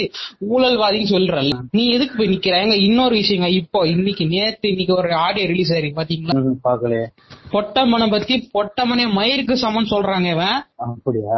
ஊழல்வாதின்னு 0.50 1.12
சொல்றல்ல. 1.12 1.52
நீ 1.72 1.88
எதுக்கு 1.90 2.18
போய் 2.18 2.28
நிக்கிறாங்க 2.28 2.74
இன்னொரு 2.82 3.16
விஷயங்க. 3.16 3.48
இப்போ 3.52 3.88
இன்னைக்கு 3.88 4.26
நேத்து 4.28 4.70
இன்னைக்கு 4.70 4.96
ஒரு 4.96 5.14
ஆடியோ 5.16 5.48
ரிலீஸ் 5.48 5.74
ஆயிருக்கு 5.74 6.00
பாத்தீங்களா? 6.02 6.36
ம், 6.40 6.60
பாக்கலையே. 6.64 7.06
பொட்டம்மனை 7.52 8.10
பத்தி 8.10 8.50
பொட்டம்மனே 8.54 9.08
மயிருக்கு 9.12 9.54
சமன் 9.54 9.92
சொல்றாங்க 9.92 10.30
இவன். 10.32 10.58
அப்படியா? 10.78 11.38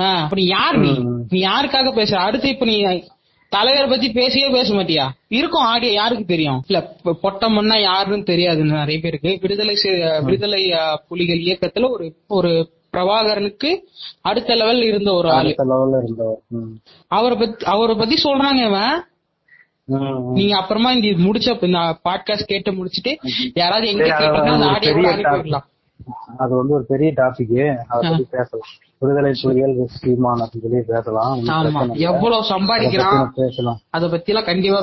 ஆ, 0.00 0.06
அப்ப 0.22 0.36
நீ? 0.36 0.46
யார் 0.46 0.78
நீ. 0.78 0.92
நீ 1.30 1.46
யாருக்காக 1.46 1.90
பேசுற? 1.94 2.14
அடுத்து 2.14 2.48
இப்ப 2.48 2.64
நீ 2.64 2.76
தலைவரை 3.48 3.88
பத்தி 3.88 4.10
பேசியே 4.12 4.48
பேச 4.48 4.74
மாட்டியா? 4.74 5.08
இருக்கும் 5.28 5.62
ஆடியோ 5.62 5.92
யாருக்கு 5.92 6.24
தெரியும்? 6.24 6.62
இல்ல 6.66 6.96
பொ- 7.04 7.14
பொட்டம்மன்னா 7.22 7.80
யாருன்னு 7.80 8.24
தெரியாது 8.24 8.64
நிறைய 8.64 9.00
பேருக்கு 9.00 9.38
விடுதலை 9.40 9.76
விடுதலை 10.22 10.74
புலிகள் 11.08 11.38
இயக்கத்துல 11.38 11.90
ஒரு 11.90 12.16
ஒரு 12.26 12.70
பிரபாகரனுக்கு 12.92 13.80
அடுத்த 14.20 14.54
லெவல் 14.54 14.82
இருந்த 14.82 15.12
ஒரு 15.12 15.30
ஆளு. 15.30 15.54
அவரை 17.08 17.38
பத்தி 17.38 17.64
அவரை 17.64 17.96
பத்தி 17.96 18.14
சொல்றாங்க 18.22 18.66
இவன். 18.66 19.04
நீங்க 20.32 20.56
அப்புறமா 20.56 20.92
இந்த 20.92 21.06
முடிச்ச 21.06 21.64
இந்த 21.64 21.98
பாட்காஸ்ட் 22.04 22.42
கேட்டு 22.42 22.72
முடிச்சிட்டு 22.72 23.18
யாராவது 23.54 23.88
எங்க 23.88 24.04
சரி, 24.04 24.26
அது 26.38 26.56
வந்து 26.56 26.74
ஒரு 26.74 26.84
பெரிய 26.88 27.12
டாபிக் 27.12 28.22
பேசலாம். 28.30 28.66
விடுதலை 29.04 29.32
புலிகள் 29.42 29.74
சீமான் 29.96 30.42
அப்படின்னு 30.44 30.66
சொல்லி 30.66 30.82
பேசலாம். 30.92 31.36
எவ்வளவு 32.10 32.42
சம்பாதிக்கிறான்? 32.52 33.22
பேசலாம். 33.40 33.78
அத 33.96 34.08
பத்தி 34.14 34.32
எல்லாம் 34.32 34.48
கண்டிப்பா 34.50 34.80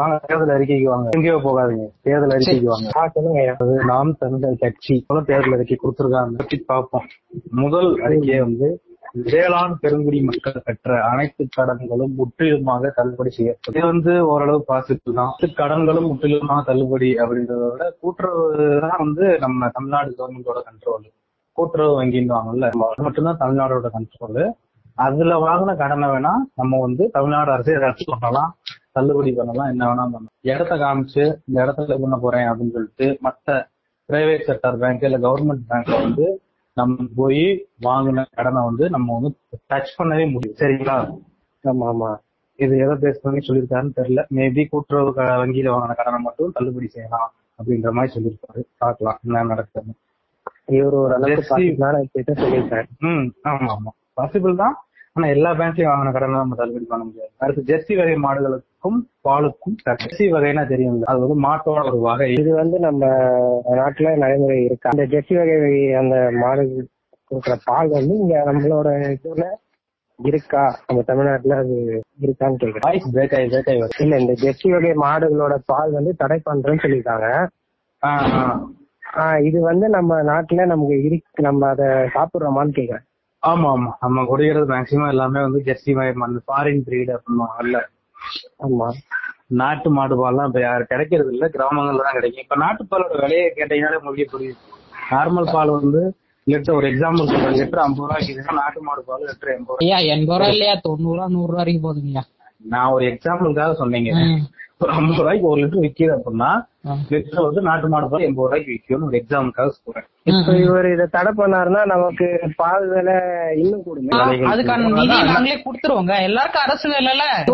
வாங்க 0.00 0.18
தேர்தல் 0.28 0.54
அறிக்கைக்கு 0.56 0.90
வாங்க. 0.94 1.08
எங்கேயோ 1.16 1.38
போகாதீங்க. 1.46 1.86
தேர்தல் 2.08 2.34
அறிக்கைக்கு 2.36 2.70
வாங்க. 2.74 3.08
சொல்லுங்க 3.16 3.42
நாம் 3.92 4.12
தமிழர் 4.18 4.62
கட்சி. 4.64 4.94
கூட 5.08 5.20
தேர்தல் 5.32 5.56
அறிக்கை 5.56 5.78
கொடுத்திருக்காங்க? 5.80 6.38
பற்றி 6.42 6.58
பார்ப்போம். 6.72 7.08
முதல் 7.62 7.90
அறிக்கையை 8.06 8.40
வந்து 8.46 8.68
வேளாண் 9.30 9.72
பெருங்குடி 9.82 10.18
மக்கள் 10.22 10.64
பெற்ற 10.66 10.98
அனைத்து 11.10 11.42
கடன்களும் 11.56 12.12
முற்றிலுமாக 12.18 12.92
தள்ளுபடி 12.98 13.30
செய்யப்படும் 13.36 13.78
இது 13.78 13.86
வந்து 13.92 14.12
ஓரளவு 14.32 14.60
பாசிட்டிவ் 14.68 15.18
தான். 15.20 15.32
கடன்களும் 15.60 16.08
முற்றிலுமாக 16.10 16.60
தள்ளுபடி 16.68 17.08
அப்படின்றத 17.22 17.70
விட 17.72 17.86
கூட்டுறவு 18.02 18.44
தான் 18.84 19.00
வந்து 19.04 19.26
நம்ம 19.44 19.70
தமிழ்நாடு 19.78 20.14
கவர்மெண்டோட 20.18 20.60
கண்ட்ரோல் 20.68 21.08
கூட்டுறவு 21.60 21.94
வங்கின்னு 22.02 22.60
அது 22.60 23.02
மட்டும்தான் 23.02 23.40
தமிழ்நாடோட 23.40 23.88
கண்ட்ரோல் 23.92 24.44
அதுல 24.94 25.34
வாங்கின 25.46 25.76
கடனை 25.76 26.08
வேணா 26.08 26.32
நம்ம 26.54 26.80
வந்து 26.80 27.10
தமிழ்நாடு 27.10 27.52
அரசு 27.52 27.72
ஏதாச்சும் 27.76 28.16
பண்ணலாம். 28.20 28.56
தள்ளுபடி 28.92 29.32
பண்ணலாம். 29.32 29.68
என்ன 29.68 29.84
வேணா 29.84 29.96
பண்ணலாம். 29.96 30.34
இடத்த 30.40 30.74
காமிச்சு 30.74 31.22
இந்த 31.46 31.64
இடத்துல 31.64 32.00
பண்ண 32.00 32.16
போறேன் 32.16 32.46
அப்படின்னு 32.48 32.70
சொல்லிட்டு 32.70 33.18
மத்த 33.22 33.66
பிரைவேட் 34.08 34.46
செக்டர் 34.46 34.76
பேங்க் 34.76 35.02
இல்ல 35.02 35.18
கவர்மெண்ட் 35.18 35.64
பேங்க்ல 35.68 36.02
வந்து 36.02 36.40
நம்ம 36.74 37.04
போய் 37.16 37.44
வாங்கின 37.82 38.24
கடனை 38.34 38.62
வந்து 38.64 38.90
நம்ம 38.90 39.12
வந்து 39.12 39.36
டச் 39.68 39.94
பண்ணவே 39.98 40.32
முடியும். 40.32 40.56
சரிங்களா? 40.56 40.98
ஆமா 41.64 41.86
ஆமா. 41.92 42.10
இது 42.56 42.78
எதை 42.78 42.94
பேஸ் 42.96 43.22
பண்ணி 43.22 43.46
சொல்லியிருக்காருன்னு 43.46 43.92
தெரியல. 43.96 44.20
மேபி 44.34 44.68
கூட்டுறவு 44.68 45.10
வங்கியில 45.10 45.70
வாங்கின 45.74 45.96
கடனை 45.96 46.20
மட்டும் 46.20 46.52
தள்ளுபடி 46.52 46.88
செய்யலாம் 46.88 47.32
அப்படின்ற 47.58 47.90
மாதிரி 47.92 48.12
சொல்லியிருக்காரு 48.14 48.62
பார்க்கலாம் 48.78 49.18
என்ன 49.24 49.44
நடக்குதுன்னு. 49.44 49.96
இவர் 50.68 50.94
ஒரு 50.94 51.14
அளவுக்கு 51.14 51.44
சொல்லியிருக்காரு. 52.34 52.86
ம் 53.02 53.26
ஆமா 53.42 53.70
ஆமா. 53.72 53.90
பாசிபிள் 54.16 54.56
தான். 54.56 54.76
ஆனா 55.16 55.26
எல்லா 55.26 55.50
பேங்க்லயும் 55.52 55.90
வாங்கின 55.90 56.12
கடனை 56.12 56.34
நம்ம 56.34 56.54
தள்ளுபடி 56.54 56.84
பண்ண 56.84 57.04
முடியாது. 57.04 57.32
அடுத்து 57.38 57.62
ஜெர்சி 57.62 57.94
வகை 57.96 58.16
மாடுகளுக்கும் 58.16 58.98
பாலுக்கும் 59.24 59.76
ஜெர்சி 60.02 60.26
வகைனா 60.32 60.66
தெரியும். 60.68 61.00
அது 61.04 61.18
வந்து 61.18 61.36
மாட்டோட 61.46 61.80
ஒரு 61.84 61.98
வகை. 62.00 62.28
இது 62.32 62.54
வந்து 62.54 62.78
நம்ம 62.78 63.02
நாட்டுல 63.76 64.16
நடைமுறை 64.16 64.64
இருக்கு. 64.64 64.88
அந்த 64.88 65.06
ஜெர்சி 65.06 65.34
வகை 65.36 65.56
அந்த 65.94 66.30
மாடு 66.32 66.64
கொடுக்குற 67.30 67.56
பால் 67.64 67.88
வந்து 67.88 68.14
இங்க 68.14 68.36
நம்மளோட 68.46 68.88
இதுல 69.08 69.44
இருக்கா? 70.18 70.62
நம்ம 70.88 71.02
தமிழ்நாட்டுல 71.02 71.56
அது 71.56 71.76
இருக்கான்னு 72.20 72.56
கேக்குறேன். 72.56 73.90
இல்ல 74.00 74.16
இந்த 74.16 74.34
ஜெர்சி 74.34 74.70
வகை 74.70 74.92
மாடுகளோட 74.96 75.54
பால் 75.66 75.90
வந்து 75.90 76.16
தடை 76.16 76.40
பண்றேன்னு 76.44 76.84
சொல்லியிருக்காங்க. 76.84 77.28
இது 79.44 79.60
வந்து 79.60 79.88
நம்ம 79.88 80.20
நாட்டுல 80.22 80.66
நமக்கு 80.66 80.96
இருக்கு 81.02 81.40
நம்ம 81.42 81.68
அதை 81.68 81.86
சாப்பிடுறோமான்னு 82.14 82.76
கேக்குறேன். 82.76 83.04
ஆமா 83.42 83.68
ஆமா. 83.70 83.90
நம்ம 84.02 84.24
குடிக்கிறது 84.24 84.66
மேக்சிமம் 84.72 85.08
எல்லாமே 85.08 85.40
வந்து 85.40 85.60
ஜெர்சி 85.60 85.92
மாடு 85.94 86.40
ஃபாரின் 86.48 86.84
பிரீட் 86.86 87.12
அப்படின்னுவாங்கல்ல. 87.16 87.78
ஆமா. 88.58 88.88
நாட்டு 89.60 89.90
மாடு 89.90 90.14
பால்லாம் 90.16 90.48
இப்ப 90.48 90.60
யாரு 90.60 90.84
கிடைக்கிறது 90.86 91.30
இல்ல 91.32 91.46
கிராமங்கள்ல 91.48 92.02
தான் 92.02 92.18
கிடைக்கும். 92.18 92.44
இப்ப 92.44 92.56
நாட்டு 92.56 92.82
பாலோட 92.84 93.14
விலையை 93.22 93.46
கேட்டீங்கன்னாலே 93.50 93.96
உங்களுக்கு 93.96 94.32
புரியுது 94.34 94.58
நார்மல் 95.12 95.52
பால் 95.52 95.70
வந்து 95.70 96.02
லிட்டர் 96.46 96.76
ஒரு 96.76 96.86
எக்ஸாம்பிள் 96.90 97.30
சொல்றேன் 97.30 97.56
லிட்டர் 97.60 97.82
ஐம்பது 97.82 98.02
ரூபாய்க்கு 98.02 98.32
இதுன்னா 98.34 98.54
நாட்டு 98.60 98.80
மாடு 98.80 99.02
பால் 99.08 99.26
லிட்டர் 99.28 99.52
எண்பது 99.54 99.72
ரூபாய் 99.72 99.86
ஐயா 99.86 100.14
எண்பது 100.14 100.38
ரூபா 100.38 100.50
இல்லையா? 100.54 100.74
தொண்ணூறு 100.86 101.16
ரூபா 101.18 101.28
நூறு 101.28 101.50
ரூபா 101.50 101.60
வரைக்கும் 101.62 101.86
போதுங்கய்யா. 101.86 102.22
நான் 102.64 102.92
ஒரு 102.92 103.04
எக்ஸாம்பிளுக்காக 103.12 103.72
சொன்னீங்க. 103.72 104.10
ஒரு 104.82 104.92
ஐம்பது 104.92 105.20
ரூபாய்க்கு 105.20 105.48
ஒரு 105.48 105.60
லிட்டர் 105.62 105.84
விக்குது 105.86 106.12
அப்படின்னா. 106.16 106.50
லிட்டர் 106.84 107.42
வந்து 107.42 107.60
நாட்டு 107.60 107.88
மாடு 107.88 108.08
பால் 108.08 108.20
எண்பது 108.20 108.48
ரூபாய்க்கு 108.48 108.72
விற்கும்னு 108.72 109.04
ஒரு 109.04 109.16
எக்ஸாம்பிளுக்காக 109.16 109.68
சொல்றேன். 109.68 110.04
இப்ப 110.22 110.56
இவர் 110.56 110.92
இதை 110.92 111.06
தடை 111.10 111.32
பண்ணாருன்னா 111.36 111.86
நமக்கு 111.86 112.52
பால் 112.56 112.88
விலை 112.88 113.14
இன்னும் 113.60 113.80
கூடுமே. 113.80 114.14
ஆ, 114.14 114.28
அதுக்கான 114.52 114.92
நிதி 114.92 115.22
நாங்களே 115.22 115.62
கொடுத்துருவோங்க. 115.62 116.22
எல்லாருக்கும் 116.22 116.62
அரசு 116.62 116.90
வேலைல. 116.90 117.44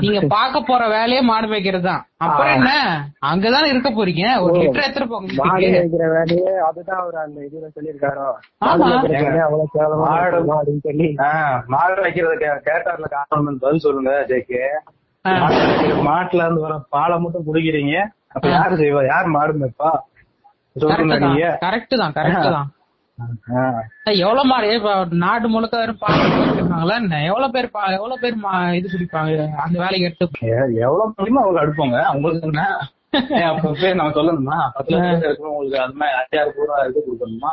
நீங்க 0.00 0.26
பாக்க 0.28 0.60
போற 0.60 0.88
வேலையே 0.88 1.20
மாடு 1.20 1.46
மேய்க்கிறது 1.46 1.82
தான். 1.82 2.06
அப்புறம் 2.16 2.52
என்ன? 2.52 2.70
அங்கதானே 3.26 3.64
இருக்க 3.64 3.90
போறீங்க. 3.90 4.42
ஒரு 4.42 4.52
லிட்டர் 4.52 4.82
எடுத்துட்டு 4.82 5.08
போங்க. 5.08 5.32
மாடு. 5.36 5.66
மேய்க்கிற 5.66 6.10
வேலையே 6.12 6.56
அதுதான் 6.56 7.00
அவர் 7.00 7.14
அந்த 7.14 7.40
இதுல 7.40 7.78
சொல்லியிருக்காரோ. 7.78 8.32
மாடு 8.58 10.26
மாடு- 10.26 10.28
இருக்குமா 10.28 10.62
அப்படின்னு 10.62 10.78
சொல்லி. 10.82 11.14
ஆஹ் 11.18 11.64
மாடு 11.66 12.02
வைக்கிறத 12.02 12.40
கே- 12.40 12.60
கேட்டார்ல 12.64 13.04
காரணம் 13.08 13.58
பதில் 13.58 13.78
சொல்லுங்க 13.78 14.24
ஜேகே 14.28 14.58
வைக்கிற- 14.68 14.99
மாட்டுல 16.08 16.44
இருந்து 16.46 16.64
வர 16.66 16.74
பாலை 16.94 17.16
மட்டும் 17.22 17.46
குடிக்கிறீங்க. 17.48 17.94
அப்ப 18.34 18.44
யாரு 18.56 18.74
செய்வா? 18.82 19.00
யார் 19.12 19.32
மாடு 19.36 19.52
மேய்ப்பா? 19.62 19.90
கரெக்ட் 21.64 21.94
தான். 22.02 22.14
கரெக்ட் 22.18 22.54
தான் 22.56 22.68
எவ்வளவு 24.24 24.44
மாடு 24.50 24.68
நாடு 25.24 25.46
முழுக்க 25.54 25.74
வெறும் 25.80 25.98
பால் 26.04 26.94
என்ன? 26.98 27.18
எவ்வளவு 27.30 27.52
பேர் 27.56 27.68
எவ்வளவு 27.98 28.20
பேர் 28.22 28.38
இது 28.78 28.86
குடிப்பாங்க? 28.94 29.48
அந்த 29.64 29.76
வேலைக்கு 29.82 30.08
எடுத்து 30.08 30.54
எவ்வளவு 30.86 31.12
முடியுமோ 31.18 31.42
அவங்க 31.44 31.60
அடுப்போங்க 31.64 31.98
உங்களுக்கு 32.16 32.48
என்ன? 32.50 32.64
ஏன் 33.38 33.48
அப்ப 33.50 33.70
போய் 33.80 33.96
நான் 34.00 34.16
சொல்லணுமா? 34.16 34.58
பத்து 34.74 34.94
லட்சம் 34.96 35.52
உங்களுக்கு 35.52 35.78
அது 35.84 35.96
மாதிரி 36.00 36.16
அஞ்சாறு 36.18 36.50
பூரா 36.56 36.76
இது 36.88 36.98
கொடுக்கணுமா. 37.06 37.52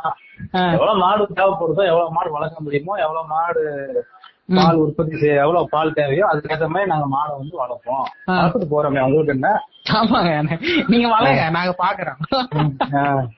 எவ்வளவு 0.76 1.02
மாடு 1.04 1.24
தேவைப்படுதோ 1.40 1.84
எவ்வளவு 1.92 2.16
மாடு 2.18 2.36
வளர்க்க 2.38 2.66
முடியுமோ 2.66 2.96
எவ்வளவு 3.06 3.32
மாடு 3.36 3.64
பால் 4.50 4.78
உற்பத்தி 4.78 5.16
செய்ய 5.18 5.42
எவ்வளவு 5.42 5.68
பால் 5.70 5.94
தேவையோ 5.94 6.26
அதுக்கேற்ற 6.28 6.68
மாதிரி 6.68 6.90
நாங்க 6.90 7.08
மாடை 7.08 7.32
வந்து 7.38 7.56
வளர்ப்போம். 7.58 8.06
வளர்த்துட்டு 8.30 8.68
போறோமே 8.72 9.02
உங்களுக்கு 9.02 9.34
என்ன? 9.34 9.50
ஆமாங்க. 9.94 10.58
நீங்க 10.88 11.08
வளங்க 11.10 11.42
நாங்க 11.50 11.74
பாக்குறோம். 11.78 12.20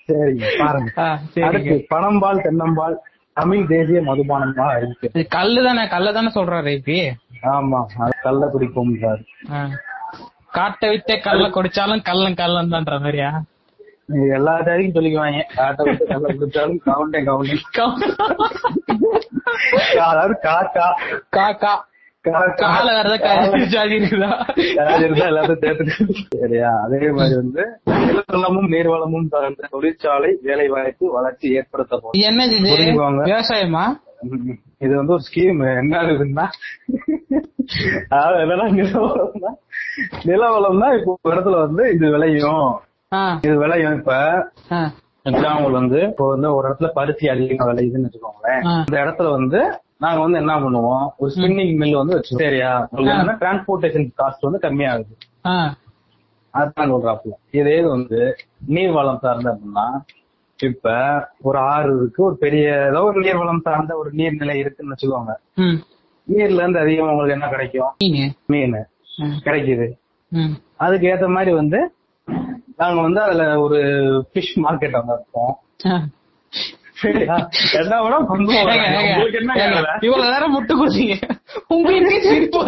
சரிங்க. 0.10 0.46
பாருங்க. 0.60 0.92
அடுத்து 1.48 1.76
பனம்பால் 1.90 2.44
தென்னம்பால் 2.44 2.98
தமிழ் 3.38 3.68
தேசிய 3.68 4.00
மதுபானமா 4.02 4.68
இருக்கு 4.78 5.26
கல்லு 5.32 5.62
தானே 5.64 5.88
கல்ல 5.88 6.12
தானே 6.12 6.32
சொல்றாரு 6.34 6.72
இப்பி 6.80 6.98
ஆமா 7.54 7.80
கள்ள 8.22 8.42
குடிப்போம் 8.54 8.96
சார். 9.02 9.22
காட்டை 10.52 10.90
விட்டே 10.90 11.16
கல்ல 11.20 11.46
குடிச்சாலும் 11.50 12.04
கள்ளம் 12.04 12.36
கள்ளம் 12.36 12.72
தான்ற 12.72 12.96
மாதிரியா? 13.00 13.30
எல்லா 14.10 14.60
தேதிக்கும் 14.60 14.96
சொல்லிக்குவாங்க. 14.96 15.42
காட்டை 15.56 15.84
விட்டு 15.86 16.06
கள்ள 16.06 16.28
குடிச்சாலும் 16.34 16.80
கவுண்டே 16.86 17.20
கவுண்டே. 17.24 17.58
அதாவது 20.06 20.40
காக்கா 20.44 20.88
காக்கா. 21.38 21.74
கால 22.26 22.88
சரியா? 26.40 26.72
அதே 26.86 27.12
மாதிரி 27.12 27.36
வந்து 27.36 27.64
நிலவளமும் 27.88 28.68
நீர்வளமும் 28.74 29.28
சார்ந்த 29.28 29.68
தொழிற்சாலை 29.70 30.38
வேலை 30.42 30.68
வாய்ப்பு 30.68 31.12
வளர்ச்சி 31.12 31.48
ஏற்படுத்தப்படும். 31.58 32.18
புரிஞ்சுக்கோங்க. 32.74 33.24
விவசாயமா. 33.30 33.86
இது 34.78 34.96
வந்து 34.96 35.14
ஒரு 35.14 35.24
ஸ்கீம் 35.30 35.60
என்ன 35.78 36.02
இருக்குன்னா 36.02 36.46
அதாவது 38.10 38.40
என்னன்னா 38.44 38.68
நிலவளம்னா 38.80 39.52
நிலவளம்னா 40.26 40.88
இப்போ 41.00 41.18
இடத்துல 41.26 41.58
வந்து 41.66 41.84
இது 41.94 42.06
விளையும். 42.12 42.70
இது 43.40 43.54
விளையும் 43.58 43.96
இப்ப 43.96 44.14
எக்ஸாம்பிள் 45.26 45.72
வந்து 45.74 46.00
இப்போ 46.04 46.26
வந்து 46.30 46.48
ஒரு 46.56 46.66
இடத்துல 46.68 46.90
பருத்தி 46.94 47.26
அதிகமா 47.30 47.66
விளையுதுன்னு 47.70 48.08
வச்சுக்கோங்களேன். 48.08 48.62
இந்த 48.82 48.98
இடத்துல 49.04 49.30
வந்து 49.32 49.60
நாங்க 49.98 50.20
வந்து 50.22 50.38
என்ன 50.38 50.54
பண்ணுவோம்? 50.60 51.06
ஒரு 51.18 51.30
ஸ்பின்னிங் 51.36 51.74
மில் 51.76 51.96
வந்து 51.96 52.16
வச்சுக்கோம் 52.16 52.44
சரியா. 52.44 52.70
டிரான்ஸ்போர்டேஷன் 53.42 54.08
காஸ்ட் 54.18 54.48
வந்து 54.48 54.60
கம்மியாகுது. 54.60 55.14
ஆ, 55.46 55.56
அதுதான் 56.54 56.92
சொல்றாப்புல. 56.92 57.34
இதே 57.52 57.76
இது 57.78 57.90
வந்து 57.90 58.20
நீர் 58.68 58.92
வளம் 58.92 59.20
சார்ந்த 59.20 59.50
அப்படின்னா 59.52 59.88
இப்ப 60.60 60.88
ஒரு 61.42 61.58
ஆறு 61.68 61.90
இருக்கு 61.98 62.24
ஒரு 62.24 62.38
பெரிய 62.38 62.64
ஏதோ 62.88 63.02
ஒரு 63.04 63.20
நீர் 63.20 63.38
வளம் 63.38 63.62
சார்ந்த 63.62 63.94
ஒரு 63.98 64.10
நீர்நிலை 64.14 64.56
இருக்குன்னு 64.56 64.94
வச்சுக்கோங்க. 64.94 65.34
ம், 65.58 65.78
நீர்ல 66.28 66.62
இருந்து 66.62 66.80
அதிகமா 66.80 67.12
உங்களுக்கு 67.12 67.38
என்ன 67.38 67.50
கிடைக்கும்? 67.50 67.94
மீனு. 68.50 68.82
கிடைக்குது. 69.44 69.88
ம், 70.32 70.54
அதுக்கு 70.78 71.08
ஏத்த 71.08 71.28
மாதிரி 71.32 71.54
வந்து 71.54 71.80
நாங்க 72.80 73.00
வந்து 73.06 73.22
அதுல 73.26 73.44
ஒரு 73.66 73.80
ஃபிஷ் 74.32 74.54
மார்க்கெட்? 74.66 74.96
என்ன 75.00 75.16
ஏங்க, 78.60 79.76
வேலை? 79.76 79.92
இவ்வளவு 80.08 80.32
நேரம் 80.32 80.54
முட்டு 80.56 80.74
கொடுத்தீங்க 80.80 81.16
உங்களுக்கு 81.76 82.18
சிரிப்பு. 82.28 82.60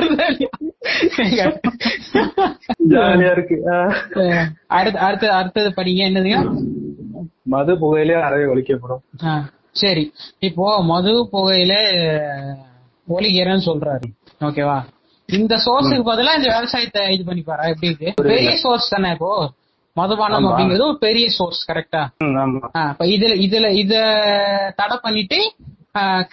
ஜாலியா 2.94 3.32
இருக்கு. 3.38 3.58
அடுத்து 4.78 5.00
அடுத்து 5.08 5.28
அடுத்தது 5.40 5.70
படிங்க. 5.80 6.02
என்னதுங்க? 6.10 6.40
மது 7.54 7.74
புகையிலே 7.82 8.16
அறவே 8.28 8.46
ஒழிக்கப்படும். 8.54 9.04
சரி. 9.82 10.04
இப்போ 10.48 10.66
மது 10.94 11.14
புகையில 11.34 11.74
ஒலிகிறேன்னு 13.18 13.68
சொல்றாரு. 13.70 14.08
ஓகேவா? 14.48 14.78
இந்த 15.30 15.56
சோர்ஸுக்கு 15.66 16.06
பதிலா 16.12 16.32
இந்த 16.40 16.48
விவசாயத்தை 16.54 17.02
இது 17.16 17.24
பண்ணிப்பாரா? 17.30 17.66
எப்படி 17.74 17.90
இது? 17.96 18.08
பெரிய 18.30 18.54
சோர்ஸ் 18.64 18.94
தானே 18.96 19.10
இப்போ? 19.18 19.32
மதுபானம். 19.98 20.46
அப்படிங்கிறது 20.48 20.84
ஒரு 20.84 20.98
பெரிய 21.00 21.26
சோர்ஸ் 21.30 21.62
கரெக்டா 21.70 22.02
இதுல 23.14 23.34
இதுல 23.46 23.70
இத 23.82 23.94
தடை 24.76 24.98
பண்ணிட்டு 25.02 25.40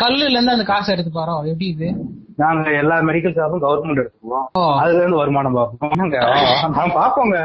கல்லுல 0.00 0.30
இருந்து 0.30 0.52
அந்த 0.52 0.64
காசை 0.64 0.90
எடுத்து 0.94 1.12
பாரோ 1.14 1.34
எப்படி 1.44 1.66
இது? 1.66 1.88
நாங்க 2.36 2.70
எல்லா 2.72 2.96
மெடிக்கல் 3.00 3.36
ஷாப்பும் 3.38 3.62
கவர்மெண்ட் 3.64 4.00
எடுத்துக்குவோம். 4.02 4.46
அதுல 4.82 4.98
இருந்து 4.98 5.16
வருமானம் 5.16 5.54
பார்ப்போம். 5.54 5.94
பாப்போங்க 6.98 7.38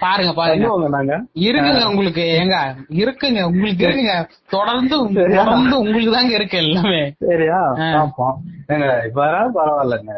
பாருங்க 0.00 0.30
பாருங்க. 0.34 0.68
நாங்க. 0.88 1.14
இருக்குங்க 1.46 1.82
உங்களுக்கு. 1.90 2.22
ஏங்க 2.38 2.56
இருக்குங்க. 3.00 3.40
உங்களுக்கு 3.50 3.84
இருக்குங்க. 3.86 4.14
தொடர்ந்து? 4.50 4.96
தொடர்ந்து 5.34 5.74
உங்களுக்கு 5.80 6.14
தாங்க 6.14 6.34
இருக்கு 6.34 6.58
எல்லாமே. 6.58 7.00
சரியா. 7.28 7.60
பாப்போம் 7.96 8.36
ஏங்க 8.68 8.88
இப்ப 9.08 9.26
பரவாயில்லங்க. 9.58 10.14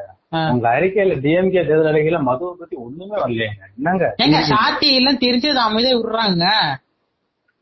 உங்க 0.52 0.66
அறிக்கையில 0.76 1.16
டிஎம்கே 1.24 1.62
தேர்தல் 1.68 1.90
அறிக்கையில 1.92 2.18
மதுவை 2.28 2.52
பத்தி 2.60 2.76
ஒண்ணுமே 2.84 3.16
வரலையேங்க 3.22 3.62
என்னங்க? 3.78 4.06
ஏங்க 4.24 4.38
சாத்தி 4.52 4.88
எல்லாம் 5.00 5.20
தெரிஞ்சு 5.24 5.48
அதை 5.52 5.62
அமைதியா 5.68 5.96
விடுறாங்க. 5.98 6.46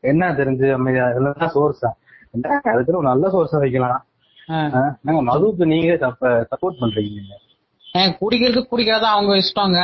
என்ன 0.03 0.31
தெரிஞ்சு 0.39 0.67
அமைதியா? 0.77 1.05
இதெல்லாம் 1.13 1.53
சோர்ஸா 1.57 1.91
அதுக்கு 2.73 2.99
ஒரு 3.01 3.09
நல்ல 3.11 3.25
சோர்ஸா 3.35 3.59
வைக்கலாம். 3.63 4.01
நாங்க 5.05 5.19
மதுவுக்கு 5.31 5.65
நீங்க 5.73 5.91
சப்போர்ட் 6.53 6.81
பண்றீங்க 6.81 7.39
குடிக்கிறது 8.21 8.61
குடிக்காத 8.71 9.05
அவங்க 9.15 9.33
இஷ்டங்க? 9.43 9.79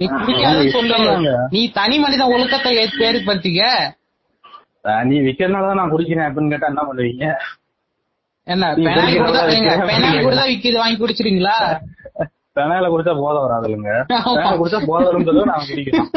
நீ 0.00 0.04
குடிக்காத 0.12 0.52
அவங்க 0.52 0.74
சொல்லு 0.76 0.92
இஷ்டம்தாங்க. 0.92 1.32
நீ 1.54 1.60
தனி 1.80 1.96
மனித 2.04 2.22
ஒழுக்கத்தை 2.34 2.72
ஏற்படுத்திக்க. 2.82 3.62
நீ 5.08 5.16
விக்கிறதுனால 5.26 5.66
தான் 5.70 5.80
நான் 5.80 5.92
குடிக்கிறேன் 5.94 6.28
அப்படின்னு 6.28 6.52
கேட்டா 6.54 6.70
என்ன 6.72 6.84
பண்ணுவீங்க? 6.88 7.26
என்ன 8.46 8.68
பெனாலி 8.84 9.16
கூட? 9.18 9.40
தான் 10.38 10.48
விக்குது 10.52 10.78
வாங்கி 10.82 10.96
குடிச்சிருங்களா 11.02 11.56
பெனாயில 12.56 12.88
குடிச்சா 12.88 13.16
போதை 13.16 13.38
வராதுல்லுங்க. 13.42 13.90
ஆமா. 14.08 14.32
பெனாயில 14.36 14.56
குடிச்சா 14.56 14.86
போதை 14.86 15.06
வரும்னு 15.08 15.44
நான் 15.44 15.66
குடிக்கிறேன் 15.68 16.08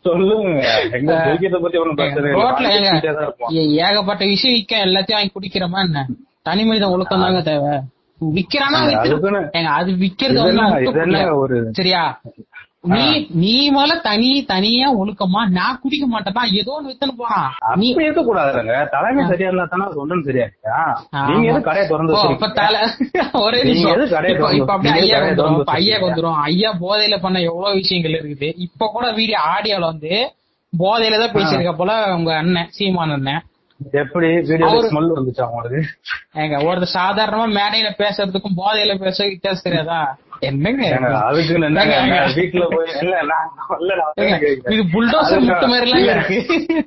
சொல்லுங்க. 0.00 0.60
எங்க 0.92 1.12
குடிக்கிறத 1.26 1.58
பத்தி 1.58 1.78
பிரச்சனை. 1.94 2.30
ஏ- 3.52 3.70
ஏகப்பட்ட 3.78 4.24
விஷயம் 4.24 4.56
விக்க 4.58 4.74
எல்லாத்தையும் 4.86 5.12
வாங்கி 5.12 5.32
குடிக்கிறோமா 5.34 5.84
என்ன? 5.84 6.06
தனி 6.42 6.64
மனித 6.64 6.90
ஒழுக்கம் 6.90 7.20
தாங்க 7.20 7.42
தேவை. 7.42 7.72
விக்கிறானா 8.34 8.78
அது 9.70 9.90
விக்கிறது 9.96 10.38
சரியா? 11.72 12.02
நீ 12.84 13.04
நீ 13.40 13.52
முதல்ல 13.70 13.94
தனி 14.02 14.28
தனியா 14.50 14.88
ஒழுக்கமா 14.98 15.40
நான் 15.56 15.78
குடிக்க 15.80 16.04
மாட்டேன்னா 16.06 16.42
ஏதோ 16.58 16.70
ஒண்ணு 16.76 16.90
வித்துன்னு 16.90 17.14
போறான் 17.18 17.48
நீ 17.80 17.86
இருக்க 18.00 18.22
கூடாதுங்க 18.22 18.76
தலைமை 18.92 19.22
சரியா 19.30 19.48
இருந்தா 19.50 19.64
தானே 19.72 19.86
அது 19.88 20.00
ஒன்றும் 20.02 20.22
சரியா 20.28 20.46
நீங்க 21.28 21.48
எது 21.50 21.60
கடையை 21.62 21.84
திறந்து 21.88 22.14
இப்ப? 22.34 22.48
தலை 22.56 22.82
ஒரே 23.42 23.60
கடையை 24.12 24.34
இப்ப 24.58 24.72
அப்படியே 24.76 24.94
ஐயா 25.00 25.18
வந்துரும் 25.24 25.58
ஐயா. 25.76 25.96
வந்துரும். 26.04 26.38
ஐயா 26.46 26.70
போதையில 26.80 27.18
பண்ண 27.20 27.38
எவ்வளவு 27.48 27.78
விஷயங்கள் 27.80 28.16
இருக்குது. 28.18 28.50
இப்ப 28.66 28.90
கூட 28.94 29.06
வீடியோ 29.18 29.40
ஆடியோல 29.52 29.90
வந்து 29.92 30.12
போதையில 30.72 31.20
தான் 31.20 31.34
பேசியிருக்க 31.34 31.74
போல 31.76 31.90
உங்க 32.16 32.32
அண்ணன் 32.38 32.70
சீமான் 32.76 33.14
அண்ணன். 33.14 33.42
எப்படி 33.98 34.28
வீடியோ 34.48 34.68
வந்துச்சா 35.10 35.44
உங்களுக்கு? 35.50 35.80
ஏங்க 36.40 36.56
ஒருத்தர் 36.64 36.96
சாதாரணமா 36.96 37.46
மேடையில 37.58 37.90
பேசுறதுக்கும் 38.00 38.58
போதையில 38.58 38.96
பேச 39.02 39.18
வித்தியாசம் 39.28 39.66
தெரியாதா? 39.68 40.00
வீட்டுல. 42.34 42.66
இது? 44.68 44.82
புல்டோசர் 44.84 45.40
முட்டு 45.40 45.66
மாதிரி. 45.66 45.90
இருக்கு 46.04 46.86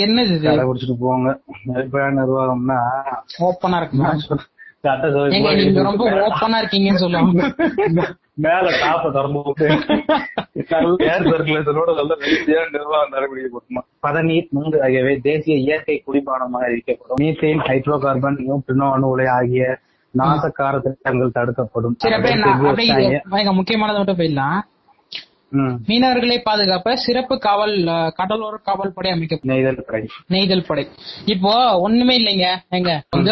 என்னது 0.03 0.35
இது? 0.35 0.47
கடை 0.49 0.65
குடிச்சிட்டு 0.69 0.97
போவாங்க. 1.03 1.29
வெளிப்படையான 1.71 2.17
நிர்வாகம்னா 2.21 2.79
ஓப்பனா 3.47 3.79
இருக்குமா? 3.83 4.13
ரொம்ப 5.83 6.05
ஓப்பனா 6.21 6.59
இருக்கீங்கன்னு 6.63 7.03
சொல்லுவாங்க. 7.05 7.43
மேல 8.39 8.71
டாப்ப 8.81 9.11
திறந்து 9.11 9.41
விட்டு 9.45 9.67
ஏர் 11.07 11.27
சர்க்குலேஷனோட 11.27 11.91
நல்ல 11.95 12.13
நிர்வாகம் 12.71 13.85
பதநீர் 14.03 14.49
நுங்கு 14.51 14.79
ஆகியவை 14.83 15.15
தேசிய 15.21 15.57
இயற்கை 15.59 15.97
குடிபானமாக 16.07 16.67
அறிவிக்கப்படும் 16.69 17.21
மீத்தேன் 17.23 17.65
ஹைட்ரோ 17.69 17.99
கார்பன் 17.99 18.39
பின்னோ 18.69 18.89
அணு 18.93 19.09
உலை 19.09 19.27
ஆகிய 19.37 19.65
நாசக்கார 20.15 20.75
திட்டங்கள் 20.81 21.35
தடுக்கப்படும். 21.35 21.97
முக்கியமானது 23.53 23.99
மட்டும் 23.99 24.19
போயிடலாம். 24.19 24.61
மீனவர்களை 25.53 26.43
பாதுகாப்ப 26.45 26.95
சிறப்பு 26.95 27.39
காவல் 27.39 27.85
கடலோர 28.15 28.57
காவல் 28.63 28.93
படை 28.93 29.11
அமைக்கப்படும் 29.11 29.57
நெய்தல் 29.57 29.85
படை. 29.87 30.09
நெய்தல் 30.29 30.67
படை. 30.67 30.89
இப்போ 31.25 31.79
ஒண்ணுமே 31.79 32.15
இல்லைங்க. 32.19 32.59
எங்க? 32.69 33.03
வந்து 33.11 33.31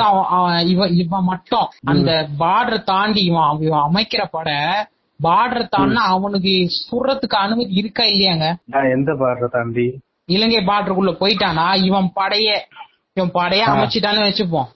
இவன் 0.68 0.92
இவன் 0.92 1.24
மட்டும். 1.24 1.68
அந்த 1.84 2.28
பார்டர் 2.38 2.82
தாண்டி 2.82 3.24
இவன் 3.24 3.60
இவன் 3.60 3.86
அமைக்கிற 3.88 4.24
படை 4.30 4.58
பார்டர் 5.20 5.68
தாண்டினா 5.76 6.04
அவனுக்கு 6.14 6.68
சுடுறதுக்கு 6.78 7.36
அனுமதி 7.36 7.74
இருக்கா 7.74 8.04
இல்லையாங்க? 8.04 8.46
எந்த 8.92 9.12
பாடுற 9.12 9.48
தாண்டி? 9.50 9.98
இலங்கை 10.26 10.64
பார்டருக்குள்ள 10.64 11.12
போயிட்டானா 11.20 11.74
இவன் 11.82 12.12
படைய 12.16 12.60
இவன் 13.12 13.34
படைய 13.34 13.62
அமைச்சிட்டான்னு 13.72 14.28
வச்சுப்போம். 14.28 14.70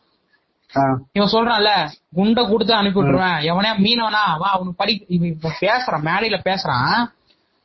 இவன் 1.12 1.32
சொல்றான்ல 1.32 1.70
குண்டை 2.14 2.46
கொடுத்து 2.46 2.74
அனுப்பி 2.74 3.00
விட்டுருவேன். 3.00 3.38
எவனே 3.42 3.70
மீனவனா? 3.84 4.24
வா 4.38 4.48
அவனுக்கு 4.50 4.74
படி 4.76 5.04
இவன் 5.08 5.38
பேசுறான் 5.60 6.06
மேடையில 6.08 6.38
பேசுறான். 6.44 6.98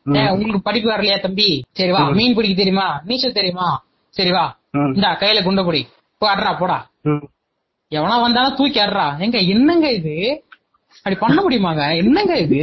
உங்களுக்கு 0.06 0.62
படிப்பு 0.62 0.90
வரலையா 0.92 1.22
தம்பி? 1.22 1.50
சரி 1.72 1.92
வா 1.92 2.02
மீன் 2.12 2.36
பிடிக்க 2.36 2.56
தெரியுமா? 2.56 2.88
நீச்சல் 3.06 3.38
தெரியுமா? 3.40 3.68
சரி 4.14 4.32
வா. 4.32 4.46
ம். 4.72 4.92
இந்தா 4.96 5.18
கையில 5.20 5.44
குண்டை 5.44 5.64
பிடி. 5.64 5.82
போ 6.22 6.26
அட்றா 6.34 6.58
போடா. 6.60 6.80
எவனா 7.92 8.22
வந்தாலும் 8.22 8.56
தூக்கி 8.56 8.80
அட்றா. 8.80 9.20
எங்க 9.20 9.38
என்னங்க 9.54 9.92
இது? 9.92 10.16
அப்படி 10.98 11.16
பண்ண 11.16 11.38
முடியுமாங்க? 11.42 11.84
என்னங்க 11.98 12.34
இது? 12.38 12.60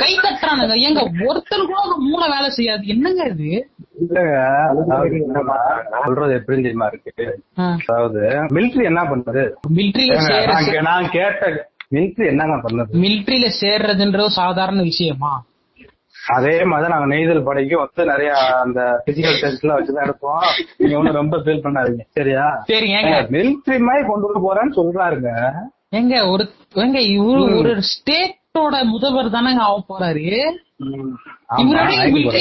கை 0.00 0.10
தட்டுறானுங்க. 0.16 0.74
எங்க 0.88 1.00
ஒருத்தர் 1.28 1.64
கூட 1.66 1.78
ஒரு 1.86 1.96
மூளை 1.98 2.28
வேலை 2.28 2.50
செய்யாது. 2.50 2.86
என்னங்க 2.86 3.24
இது? 3.34 3.50
சொல்றது 6.04 6.34
எப்படி 6.34 6.60
தெரியுமா 6.60 6.86
இருக்கு? 6.86 7.26
அதாவது 7.86 8.20
மிலிட்ரி 8.56 8.84
என்ன 8.84 9.02
பண்ணுது? 9.04 9.44
மிலிட்ரியில 9.78 10.82
நான் 10.82 11.10
கேட்ட 11.10 11.50
மிலிட்ரி 11.94 12.26
என்னங்க 12.26 12.56
பண்ணுது? 12.56 13.00
மிலிட்ரியில 13.04 13.48
சேர்றதுன்றது 13.60 14.36
சாதாரண 14.40 14.82
விஷயமா? 14.82 15.32
அதே 16.26 16.64
மாதிரி 16.64 16.90
நாங்க 16.90 17.06
நெய்தல் 17.06 17.44
படைக்கு 17.44 17.78
வந்து 17.78 18.04
நிறைய 18.04 18.34
அந்த 18.34 19.02
பிசிக்கல் 19.06 19.40
டெஸ்ட் 19.40 19.64
எல்லாம் 19.64 19.78
வச்சுதான் 19.78 20.08
எடுப்போம் 20.08 20.44
நீங்க 20.76 20.96
ஒண்ணும் 20.96 21.14
ரொம்ப 21.14 21.36
ஃபீல் 21.36 21.64
பண்ணாதீங்க. 21.64 22.00
சரியா? 22.08 22.64
ஏங்க. 22.66 23.26
மிலிட்ரி 23.30 23.78
மாதிரி 23.78 24.06
கொண்டு 24.06 24.32
வர 24.32 24.40
போறேன்னு 24.44 24.72
சொல்றாருங்க. 24.72 25.52
எங்க 25.88 26.28
ஒரு 26.28 26.50
எங்க 26.72 26.98
இவரு 26.98 27.58
ஒரு 27.58 27.80
ஸ்டேட்டோட 27.80 28.84
முதல்வர் 28.84 29.30
தானங்க 29.30 29.58
ஆக 29.58 29.82
போறாரு. 29.88 30.52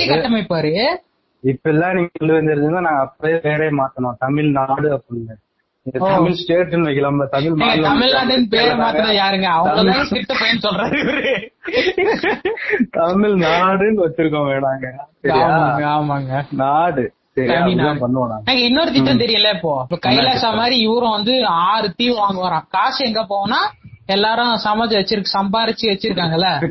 கட்டமைப்பாரு. 0.07 0.95
இப்ப 1.41 1.69
எல்லாம் 1.69 1.93
நீங்க 1.93 2.09
சொல்லி 2.19 2.33
வந்திருந்தீங்கன்னா 2.33 2.81
நாங்க 2.81 2.99
அப்பவே 2.99 3.35
பேரே 3.35 3.71
மாத்தணும். 3.71 4.13
தமிழ்நாடு 4.19 4.95
அப்படின்னு. 4.95 5.44
தமிழ் 5.91 6.31
ஸ்டேட்னு 6.31 6.85
வைக்கலாம்ல 6.85 7.27
தமிழ் 7.27 7.81
தமிழ்நாட்டின் 7.81 8.47
பேர் 8.47 8.75
மாத்திரம் 8.75 9.09
யாருங்க? 9.09 9.57
அவங்கதான் 9.57 10.13
கிட்ட 10.13 10.35
பையன் 10.39 10.57
சொல்றாரு 10.57 10.95
இவரு. 10.95 11.51
தமிழ்நாடுன்னு 12.97 14.05
வச்சிருக்கோம் 14.05 14.49
வேணாங்க. 14.49 14.85
ஆமாங்க 15.85 16.45
நாடு. 16.51 17.13
இன்னொரு 18.55 18.91
திட்டம் 18.91 19.19
தெரியல 19.19 19.55
இப்போ. 19.55 19.85
இப்ப 19.89 20.09
கைலாசா 20.09 20.55
மாதிரி 20.55 20.79
இவரும் 20.79 21.09
வந்து 21.09 21.45
ஆறு 21.45 21.93
தீவு 21.93 22.17
வாங்குவாராம். 22.17 22.65
காசு 22.69 23.05
எங்க 23.05 23.25
போகும்னா 23.29 23.57
எல்லாரும் 24.05 24.47
சமைச்சு 24.47 24.93
வச்சிருக்கு 24.93 25.33
சம்பாரிச்சு 25.33 25.83
வச்சிருக்காங்கல்ல. 25.83 26.59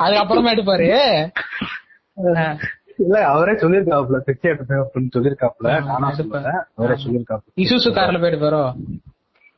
அதுக்கப்புறமா 0.00 0.52
எடுப்பாரு. 0.52 0.88
இல்ல 3.02 3.16
அவரே 3.30 3.54
சொல்லிருக்காப்ல 3.60 4.18
பிச்சை 4.26 4.48
எடுப்பேன் 4.52 4.82
அப்படின்னு 4.82 5.14
சொல்லிருக்காப்ல 5.16 5.70
நானா 5.88 6.10
சொல்லுவேன் 6.18 6.60
அவரே 6.78 6.96
சொல்லிருக்காப்ல 7.02 7.50
இசுசு 7.62 7.90
கார்ல 7.92 8.20
போயிட்டு 8.20 8.44
போறோம் 8.44 8.70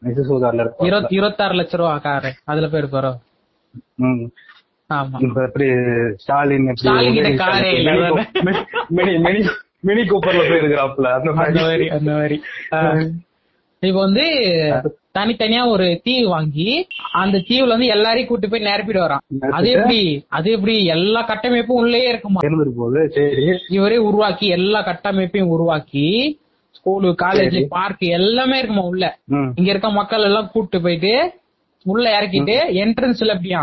மைசூர் 0.02 0.42
கார்ல 0.44 0.64
இருபத்தி 0.86 1.14
இருபத்தாறு 1.14 1.54
லட்ச 1.54 1.76
ரூபா 1.76 1.94
காரு 2.04 2.30
அதுல 2.44 2.68
போயிட்டு 2.68 2.94
போறோம் 2.94 3.18
ஆமா. 4.90 5.18
இப்ப 5.24 5.38
எப்படி 5.46 5.66
ஸ்டாலின் 6.22 6.66
மினி 8.96 9.12
மினி 9.20 9.40
மினி 9.84 10.02
கூப்பர்ல 10.10 10.42
போயிருக்கிறாப்ல 10.48 11.08
அந்த 11.14 11.30
மாதிரி. 11.32 11.86
அந்த 11.96 12.10
மாதிரி. 12.12 12.36
இப்ப 13.86 14.00
வந்து 14.00 14.24
தனித்தனியா 15.18 15.66
ஒரு 15.66 16.00
தீவு 16.04 16.28
வாங்கி 16.28 16.86
அந்த 17.12 17.38
தீவுல 17.38 17.68
வந்து 17.68 17.86
எல்லாரையும் 17.86 18.28
கூட்டு 18.28 18.48
போய் 18.48 18.62
நிரப்பிட்டு 18.62 19.02
வரான். 19.04 19.22
அது 19.50 19.68
எப்படி? 19.70 20.00
அது 20.28 20.50
எப்படி? 20.50 20.84
எல்லா 20.84 21.26
கட்டமைப்பும் 21.26 21.80
உள்ளே 21.82 22.08
இருக்குமா? 22.08 22.40
இவரே 23.68 23.96
உருவாக்கி 23.96 24.46
எல்லா 24.48 24.80
கட்டமைப்பையும் 24.86 25.52
உருவாக்கி 25.56 26.06
ஸ்கூலு 26.74 27.14
காலேஜ் 27.22 27.66
பார்க் 27.68 28.02
எல்லாமே 28.18 28.58
இருக்குமா 28.58 28.82
உள்ள? 28.82 29.04
இங்க 29.56 29.70
இருக்க 29.70 29.90
மக்கள் 29.90 30.22
எல்லாம் 30.22 30.50
கூட்டு 30.52 30.80
போயிட்டு 30.80 31.14
உள்ள 31.84 32.20
இறக்கிட்டு 32.20 32.56
என்ட்ரன்ஸ்ல 32.82 33.34
எப்படியா? 33.36 33.62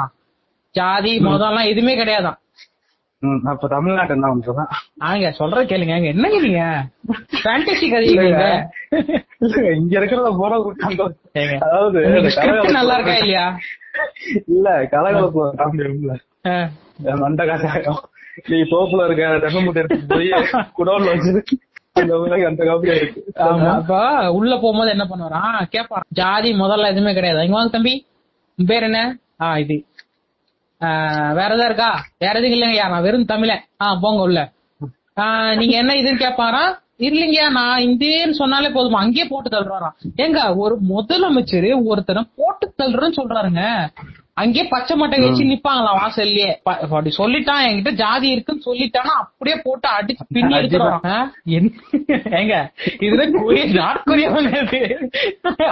ஜாதி 0.76 1.20
மதம் 1.20 1.50
எல்லாம் 1.50 1.68
எதுவுமே 1.68 1.96
கிடையாதான். 1.96 2.38
அப்ப 3.52 3.68
தமிழ்நாட்டு 3.68 4.14
என்ன 4.14 4.28
பண்றதா 4.30 4.64
ஆங்க 5.04 5.28
சொல்ற 5.38 5.60
கேளுங்க. 5.66 5.96
என்னங்க 6.12 6.38
நீங்க 6.42 6.62
ஃபேண்டசி 7.42 7.88
கதைங்க 7.90 8.46
இங்க 9.76 9.94
இருக்கிறத 10.00 10.32
போற 10.38 10.54
அதாவது 11.62 12.00
நல்லா 12.74 12.96
இருக்கா 12.98 13.16
இல்லையா? 13.18 13.46
இல்ல 14.48 14.68
கலகலப்பு 14.92 15.44
காமெடி 15.60 16.18
ஆ. 16.46 16.56
மண்ட 17.18 17.42
காசாயம் 17.46 18.02
நீ 18.48 18.58
தோப்புல 18.70 19.06
இருக்க 19.06 19.24
தென்னை 19.40 19.62
மூட்டை 19.64 19.82
எடுத்து 19.82 20.14
போய் 20.14 20.30
குடோன்ல 20.78 21.14
வச்சு 21.14 21.58
உள்ள 24.34 24.54
போகும்போது 24.58 24.94
என்ன 24.94 25.06
பண்ணுவாராம் 25.06 25.58
கேப்பாராம் 25.74 26.12
ஜாதி 26.14 26.52
முதல்ல 26.56 26.92
எதுவுமே 26.92 27.14
கிடையாது. 27.14 27.44
இங்க 27.44 27.58
வாங்க 27.58 27.72
தம்பி. 27.72 27.94
பேர் 28.58 28.84
என்ன? 28.84 29.00
ஆ 29.42 29.48
இது. 29.58 29.76
வேற 31.38 31.50
எதாவது 31.50 31.68
இருக்கா? 31.70 31.90
வேற 32.24 32.34
எதுவும் 32.40 32.56
இல்லைங்கய்யா 32.56 32.88
நான் 32.94 33.06
வெறும் 33.08 33.30
தமிழன். 33.32 33.64
ஆ 33.84 33.88
போங்க 34.04 34.22
உள்ள. 34.28 34.40
நீங்க 35.60 35.76
என்ன 35.82 35.96
இதுன்னு 36.02 36.24
கேட்பாராம் 36.24 36.72
இல்லைங்கய்யா 37.08 37.50
நான் 37.58 37.84
இந்தியன்னு 37.88 38.40
சொன்னாலே 38.40 38.70
போதுமா? 38.70 39.04
அங்கேயே 39.06 39.26
போட்டு 39.30 39.52
தள்ளுறாராம். 39.54 39.96
ஏங்க 40.24 40.40
ஒரு 40.64 40.76
முதலமைச்சர் 40.92 41.70
ஒருத்தரை 41.92 42.24
போட்டு 42.40 42.66
தள்ளுறேன்னு 42.82 43.20
சொல்றாருங்க. 43.20 43.64
அங்கேயே 44.42 44.66
பச்சை 44.74 44.94
மட்டை 45.00 45.18
வச்சு 45.22 45.44
நிப்பாங்களாம் 45.50 45.98
வாசல்லயே. 46.02 46.50
அப்படி 46.68 47.12
சொல்லிட்டான் 47.18 47.66
என்கிட்ட 47.68 47.92
ஜாதி 48.02 48.28
இருக்குன்னு 48.34 48.66
சொல்லிட்டானா 48.68 49.14
அப்படியே 49.24 49.56
போட்டு 49.66 49.88
அடிச்சு 49.98 50.26
பின்னி 50.36 50.54
எடுத்துறான் 50.60 51.30
ஏங்க 52.40 52.56
இதுல 53.08 53.26
கொரிய 53.36 53.66
நாட் 53.80 54.02
கொரியாவில் 54.10 54.50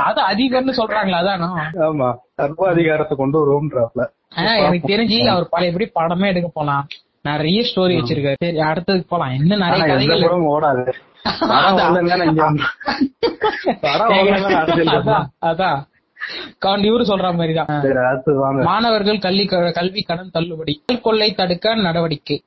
அது 0.08 0.22
அதிகம்னு 0.32 0.80
சொல்றாங்களா 0.82 1.22
அதானோ? 1.24 1.50
ஆமா 1.88 2.10
சர்வாதிகாரத்தை 2.42 3.16
கொண்டு 3.18 3.38
வருவோம்ன்றாப்ல. 3.42 4.06
எனக்கு 4.36 4.88
தெரிஞ்சு 4.88 5.28
அவர் 5.28 5.50
பழையபடி 5.50 5.92
படமே 5.96 6.26
எடுக்க 6.26 6.52
போலாம். 6.54 6.88
நிறைய 7.22 7.62
ஸ்டோரி 7.62 7.96
வச்சிருக்காரு. 7.98 8.34
சரி 8.40 8.58
அடுத்ததுக்கு 8.58 9.08
போலாம். 9.08 9.34
இன்னும் 9.34 9.60
நிறைய 9.60 9.86
கதைகள் 9.86 10.22
ஓடாது. 10.22 10.92
அதான். 15.42 15.84
இவரு 16.66 17.02
சொல்ற 17.02 17.22
மாதிரிதான். 17.22 17.66
மாணவர்கள் 18.64 19.20
கல்வி 19.20 19.46
கல்வி 19.46 20.02
கடன் 20.02 20.30
தள்ளுபடி. 20.32 20.84
கொள்ளை 21.02 21.34
தடுக்க 21.34 21.76
நடவடிக்கை. 21.76 22.44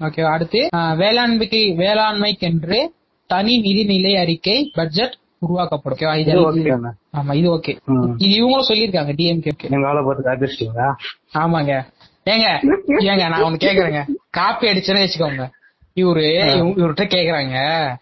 ஓகே 0.00 0.32
அடுத்து 0.32 0.68
வேளாண்மைக்கு 0.72 1.74
வேளாண்மைக்கென்று 1.76 2.86
தனி 3.26 3.62
நிதிநிலை 3.62 4.20
அறிக்கை 4.20 4.70
பட்ஜெட் 4.74 5.14
உருவாக்கப்படும். 5.38 6.14
இது 6.14 6.32
ஓகே 6.32 6.90
ஆமா 7.16 7.34
இது 7.34 7.54
ஓகே. 7.54 7.78
இது 8.16 8.44
இவங்களும் 8.44 8.62
சொல்லியிருக்காங்க 8.68 9.12
டிஎம்கே 9.12 9.70
எங்க 9.70 9.88
ஆளை 9.88 10.04
பார்த்து 10.04 10.56
ஆமாங்க. 11.34 11.84
ஏங்க 12.24 12.76
ஏங்க 12.88 13.28
நான் 13.28 13.42
ஒண்ணு 13.42 13.56
கேக்குறேங்க. 13.56 14.08
காப்பி 14.30 14.66
அடிச்சேன்னு 14.66 15.08
வச்சுக்கோங்க. 15.08 15.50
இவரு 15.94 16.56
இவ- 16.56 16.86
இவர்கிட்ட 16.86 17.06
கேக்குறாங்க. 17.06 17.94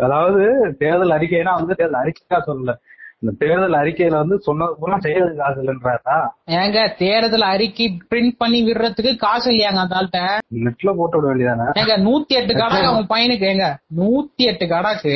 அதாவது 0.00 0.74
தேர்தல் 0.78 1.10
அறிக்கைனா 1.10 1.54
வந்து 1.54 1.74
தேர்தல் 1.74 2.02
அறிக்கையா 2.02 2.40
சொல்லல. 2.46 2.74
இந்த 3.22 3.32
தேர்தல் 3.40 3.74
அறிக்கையில 3.78 4.18
வந்து 4.20 4.36
சொன்னது 4.44 4.76
பூரா 4.78 4.96
செய்யறதுக்கு 5.02 5.40
காசு 5.40 5.58
இல்லைன்றாரா? 5.62 6.14
ஏங்க 6.58 6.78
தேர்தல் 7.00 7.44
அறிக்கை 7.48 7.86
பிரிண்ட் 8.10 8.34
பண்ணி 8.40 8.58
விடுறதுக்கு 8.66 9.12
காசு 9.22 9.46
இல்லையாங்க 9.52 9.80
அந்த 9.82 9.96
ஆள்கிட்ட? 9.98 10.20
நெட்ல 10.60 10.92
போட்டு 10.98 11.16
விட 11.18 11.26
வேண்டியதானே? 11.30 11.66
ஏங்க 11.80 11.94
நூத்தி 12.06 12.34
எட்டு 12.38 12.54
கடாக்கு 12.54 12.88
அவங்க 12.90 13.04
பையனுக்கு 13.10 13.46
ஏங்க 13.50 13.66
நூத்தி 13.98 14.44
எட்டு 14.50 14.66
கடாக்கு 14.70 15.14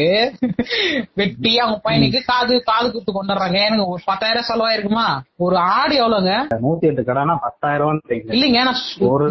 வெட்டி 1.21 1.53
அவங்க 1.63 1.79
பையனுக்கு 1.87 2.21
காது 2.29 2.57
காது 2.69 2.89
குத்து 2.95 3.13
கொண்டுறாங்க 3.15 3.59
ஏனுங்க 3.65 3.87
ஒரு 3.89 4.03
பத்தாயிரம் 4.07 4.49
செலவாயிருக்குமா 4.49 5.07
ஒரு 5.41 5.57
ஆடு 5.75 5.95
எவ்வளவுங்க 6.01 6.35
நூத்தி 6.65 6.89
எட்டு 6.91 7.05
கடைனா 7.09 7.37
பத்தாயிரம் 7.47 8.03
இல்லைங்க 8.31 8.61
நான் 8.65 8.83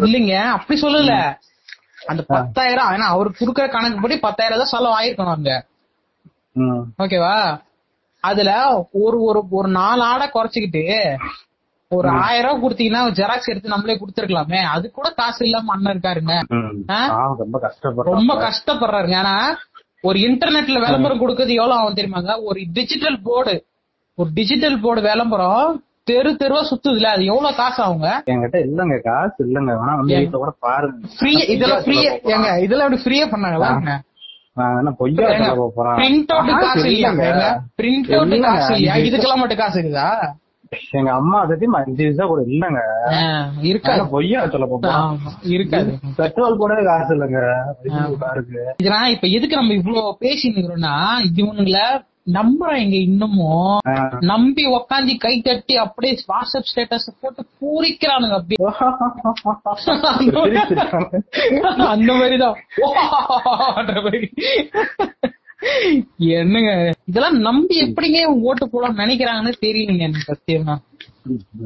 இல்லைங்க 0.06 0.36
அப்படி 0.56 0.78
சொல்லல. 0.80 1.14
அந்த 2.10 2.22
பத்தாயிரம் 2.30 2.90
ஏன்னா 2.94 3.06
அவருக்கு 3.12 3.40
கொடுக்குற 3.40 3.66
கணக்குப்படி 3.72 4.16
பத்தாயிரம் 4.22 4.60
தான் 4.62 4.72
செலவு 4.72 4.98
ஆயிருக்கணும் 4.98 5.36
அங்க 5.36 5.52
ஓகேவா? 7.00 7.36
அதுல 8.28 8.50
ஒரு 9.04 9.16
ஒரு 9.28 9.40
ஒரு 9.58 9.68
நாலு 9.80 10.02
ஆடை 10.12 10.26
குறைச்சிக்கிட்டு 10.34 10.84
ஒரு 11.90 12.08
ஆயிரம் 12.24 12.46
ரூபாய் 12.46 12.62
கொடுத்தீங்கன்னா 12.62 13.02
ஜெராக்ஸ் 13.18 13.50
எடுத்து 13.52 13.72
நம்மளே 13.72 13.96
கொடுத்துருக்கலாமே. 13.98 14.60
அது 14.74 14.84
கூட 14.98 15.08
காசு 15.18 15.40
இல்லாம 15.46 15.72
அண்ணன் 15.74 15.92
இருக்காருங்க? 15.94 16.34
ரொம்ப 18.12 18.34
கஷ்டப்படுறாருங்க. 18.46 19.16
ஆனா 19.22 19.34
ஒரு 20.08 20.18
இன்டர்நெட்ல 20.28 20.78
விளம்பரம் 20.84 21.20
கொடுக்கறது 21.22 21.58
எவ்வளவு 21.60 21.78
ஆகும் 21.80 21.98
தெரியுமாங்க? 21.98 22.32
ஒரு 22.48 22.60
டிஜிட்டல் 22.78 23.18
போர்டு 23.28 23.54
ஒரு 24.18 24.30
டிஜிட்டல் 24.38 24.78
போர்டு 24.84 25.02
விளம்பரம் 25.08 25.76
தெரு 26.10 26.30
தெருவா 26.40 26.62
சுத்துதுல. 26.70 27.12
அது 27.16 27.22
எவ்வளவு 27.32 27.58
காசு 27.60 27.78
ஆகுங்க? 27.84 28.08
என்கிட்ட 28.32 28.58
இல்லங்க 28.66 28.96
காசு 29.08 29.38
இல்லங்க. 29.46 29.70
வேணா 29.80 29.94
வந்து 30.00 30.40
கூட 30.42 30.52
பாருங்க. 30.66 31.06
ஃப்ரீ 31.18 31.32
இதெல்லாம் 31.54 31.84
ஃப்ரீ 31.86 31.96
ஏங்க 32.34 32.50
இதெல்லாம் 32.66 32.88
எப்படி 32.88 33.04
ஃப்ரீயா 33.06 33.28
பண்ணாங்களா 33.34 33.70
பொய்யா 34.98 35.28
சொல்ல 35.36 35.70
போறேன்? 35.74 35.96
பிரிண்ட் 36.00 36.32
அவுட் 36.34 36.60
காசு 36.60 36.86
இல்லையாங்க 36.88 37.24
பிரிண்ட் 37.82 38.14
அவுட் 38.14 38.26
இல்லைங்க. 38.28 38.40
காசு 38.42 38.74
இல்லையா? 38.74 38.96
இதுக்கெல்லாம் 39.06 39.38
மட்டும் 39.38 39.58
காசு 39.58 39.82
இருக்குதா? 39.82 40.08
எங்க 40.92 41.10
அம்மா 41.12 41.46
சத்தியமா 41.46 41.80
அஞ்சு 41.80 42.04
பைசா 42.04 42.24
கூட 42.26 42.42
இல்லங்க. 42.46 42.80
இருக்காது. 43.62 44.08
பொய்யா 44.08 44.48
சொல்ல 44.48 44.66
போறேன். 44.66 44.94
ஆமா, 45.00 45.30
இருக்காது. 45.46 45.90
பெட்ரோல் 46.16 46.56
கூட 46.56 46.82
காசு 46.84 47.14
இல்லங்க. 47.14 47.40
காருக்கு. 48.18 48.62
இப்ப 49.10 49.26
எதுக்கு 49.28 49.56
நம்ம 49.56 49.74
இவ்வளவு 49.74 50.16
பேசிட்டு 50.20 50.58
இருக்கிறோம்னா 50.58 50.94
இவனுங்கள 51.36 51.78
நம்புறாங்க 52.32 52.92
இன்னமும். 52.92 53.78
நம்பி 54.20 54.66
உக்காந்து 54.66 55.18
கை 55.18 55.40
தட்டி 55.40 55.76
அப்படியே 55.76 56.18
வாட்ஸ்அப் 56.28 56.68
ஸ்டேட்டஸ் 56.70 57.12
போட்டு 57.20 57.46
பூரிக்கிறானுங்க 57.60 58.34
அப்படியே 58.34 58.70
அந்த 61.86 62.12
மாதிரிதான். 62.12 62.56
என்னங்க? 66.16 66.92
இதெல்லாம் 67.04 67.38
நம்பி 67.38 67.92
எப்படிங்க 67.92 68.24
ஓட்டு 68.24 68.70
போடலாம் 68.70 69.08
நினைக்கிறாங்கன்னு 69.08 69.52
தெரியலங்க 69.60 69.98
எனக்கு 69.98 70.32
சத்தியமா. 70.32 70.76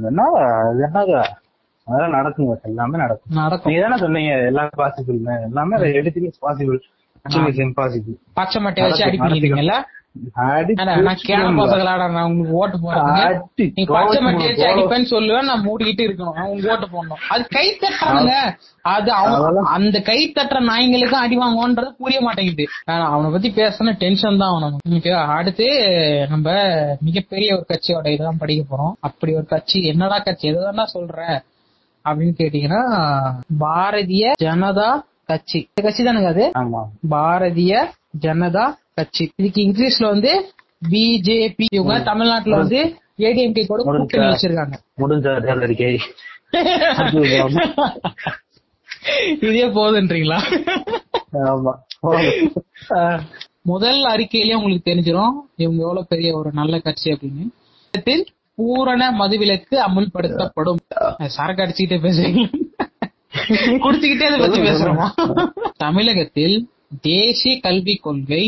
என்ன 0.04 0.22
அது 0.22 0.90
என்னது 0.92 1.24
அதெல்லாம் 1.84 2.24
நடக்குங்க. 2.24 2.62
எல்லாமே 2.62 2.96
நடக்கும். 2.98 3.36
நடக்கும். 3.36 3.72
நீங்க 3.72 3.88
தானே 3.88 4.00
சொன்னீங்க 4.00 4.44
எல்லாமே 4.44 4.68
பாசிபிள் 4.76 5.42
எல்லாமே 5.42 5.76
எடிட்டிங் 5.76 6.32
பாசிபிள் 6.42 6.78
இம்பாசிபிள் 7.28 8.16
பச்சை 8.34 8.62
மட்டை 8.62 8.80
வச்சு 8.80 9.04
அடி 9.04 9.18
அந்த 19.72 20.00
கை 20.00 20.32
தட்டுற 20.36 20.60
நாய்ங்களுக்கும் 20.60 21.24
அடி 21.24 21.38
வாங்குவோன்றது 21.38 21.90
புரிய 21.98 22.20
மாட்டேங்குது. 22.20 22.64
அவனை 22.86 23.30
பத்தி 23.30 23.50
பேசினா 23.50 23.96
டென்ஷன் 23.96 24.36
தான் 24.36 24.50
அவனும் 24.50 24.78
ஓகேவா 24.90 25.26
அடுத்து 25.26 25.66
நம்ம 26.28 26.46
மிகப்பெரிய 27.00 27.56
ஒரு 27.56 27.66
கட்சியோட 27.68 28.06
இதுதான் 28.06 28.38
படிக்க 28.38 28.76
போறோம். 28.76 28.92
அப்படி 29.00 29.34
ஒரு 29.34 29.46
கட்சி 29.46 29.82
என்னடா 29.86 30.18
கட்சி 30.18 30.50
எதுதான்டா 30.50 30.86
சொல்ற? 30.94 31.18
அப்படின்னு 32.04 32.34
கேட்டீங்கன்னா 32.38 32.82
பாரதிய 33.60 34.32
ஜனதா 34.42 34.90
கட்சி. 35.26 35.58
இந்த 35.58 35.82
கட்சி 35.82 36.02
தானுங்க 36.04 36.26
அது? 36.26 36.50
பாரதிய 37.10 37.72
ஜனதா 38.18 38.66
கட்சி. 38.98 39.24
இதுக்கு 39.40 39.60
இங்கிலீஷ்ல 39.66 40.06
வந்து 40.14 40.32
பிஜேபி 40.90 41.66
இவங்க 41.76 41.94
தமிழ்நாட்டுல 42.10 42.56
வந்து 42.62 42.80
ஏடிஎம்கே 43.26 43.64
கூட 43.66 43.82
கூட்டணி. 43.82 44.26
வச்சிருக்காங்க. 44.32 44.74
இதே 49.46 49.66
போதுன்றீங்களா? 49.76 50.38
முதல் 53.62 54.00
அறிக்கையிலேயே 54.12 54.58
உங்களுக்கு 54.58 54.88
தெரிஞ்சிரும் 54.90 55.34
இவங்க 55.56 55.80
எவ்வளவு 55.86 56.06
பெரிய 56.12 56.28
ஒரு 56.36 56.50
நல்ல 56.52 56.78
கட்சி 56.78 57.08
அப்படின்னு. 57.10 58.24
பூரண 58.58 59.02
மதுவிலக்கு 59.18 59.76
அமுல்படுத்தப்படும். 59.86 60.80
சரக்கு 61.36 61.62
அடிச்சுக்கிட்டே 61.64 61.98
பேசுறீங்க 62.06 62.42
குடிச்சுக்கிட்டே 63.84 64.26
அதை 64.28 64.38
பத்தி 64.38 64.60
பேசுறோமா? 64.60 65.06
தமிழகத்தில் 65.76 66.56
தேசிய 67.00 67.52
கல்விக் 67.60 68.02
கொள்கை 68.02 68.44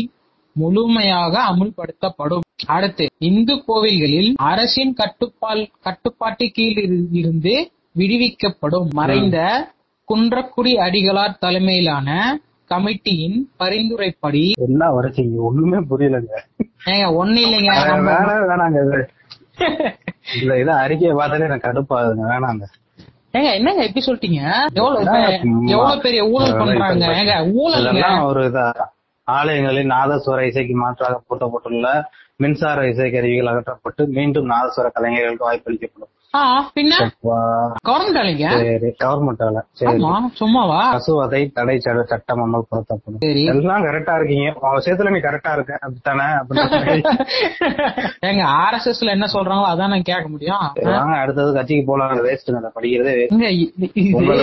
முழுமையாக 0.53 1.43
அமுல்படுத்தப்படும். 1.49 2.41
அடுத்து 2.65 3.09
இந்து 3.17 3.63
கோவில்களில் 3.67 4.33
அரசின் 4.35 4.93
கட்டுப்பால் 4.93 5.69
கட்டுப்பாட்டு 5.81 6.47
கீழ் 6.47 6.77
இரு- 6.77 7.07
இருந்து 7.11 7.71
விடுவிக்கப்படும். 7.97 8.89
மறைந்த 8.89 9.67
குன்றக்குடி 10.09 10.73
அடிகளார் 10.77 11.37
தலைமையிலான 11.39 12.39
கமிட்டியின் 12.69 13.49
பரிந்துரைப்படி. 13.59 14.51
என்ன 14.55 14.85
வரைச்சீங்க 14.87 15.35
ஒண்ணுமே 15.35 15.77
புரியலங்க. 15.77 16.33
ஏங்க 16.85 17.07
ஒண்ணு 17.21 17.39
இல்லைங்க. 17.45 17.71
வேணாம் 17.75 18.49
வேணாங்க 18.49 18.87
இது. 18.87 19.09
இல்ல 20.41 20.59
இதை 20.59 20.73
அறிக்கையை 20.73 21.17
பார்த்தாலே 21.17 21.43
எனக்கு 21.43 21.71
கடுப்பாகுதுங்க. 21.71 22.29
வேணாங்க. 22.29 22.63
ஏங்க 23.33 23.53
என்னங்க 23.53 23.85
எப்படி 23.85 24.05
சொல்லிட்டீங்க? 24.05 24.65
எவ்வளவு 24.73 25.39
எவ்வளவு 25.67 26.01
பெரிய 26.01 26.27
ஊழல் 26.27 26.57
பண்றாங்க? 26.57 27.05
ஏங்க 27.05 27.51
ஊழலுங்க. 27.53 28.25
ஒரு 28.25 28.43
இதா 28.49 28.73
ஆலயங்களில் 29.23 29.89
நாதஸ்வர 29.89 30.41
இசைக்கு 30.41 30.75
மாற்றாக 30.75 31.21
பூட்டப்பட்டுள்ள 31.29 32.03
மின்சார 32.35 32.87
இசை 32.87 33.11
கருவிகள் 33.11 33.53
அகற்றப்பட்டு 33.53 34.07
மீண்டும் 34.07 34.49
நாதஸ்வர 34.49 34.91
கலைஞர்களுக்கு 34.91 35.51
வாய்ப்பளிக்கப்படும். 35.51 36.09
பசுவதை 40.91 41.49
தடை 41.49 41.77
சட- 41.77 42.03
சட்டம் 42.03 42.53
அமல்படுத்தப்படும். 42.53 43.45
எல்லாம் 43.45 43.83
கரெக்டா 43.83 44.15
இருக்கீங்க. 44.15 44.59
விஷயத்துல 44.61 45.11
நீ 45.11 45.17
கரெக்டா 45.17 45.53
இருக்க. 45.53 45.79
அப்படித்தானே? 45.79 46.23
அப்படின்னு 46.23 47.03
ஏங்க 48.25 48.45
ஆர்எஸ்எஸ்ல 48.45 49.09
என்ன 49.09 49.25
சொல்றாங்களோ 49.33 49.73
அதான் 49.73 49.87
நான் 49.87 50.01
கேட்க 50.01 50.27
முடியும். 50.27 50.57
வாங்க 50.81 51.17
அடுத்தது 51.17 51.53
கட்சிக்கு 51.53 51.83
போலாம் 51.85 52.09
அதை 52.09 52.39
படிக்கிறதே 52.75 53.27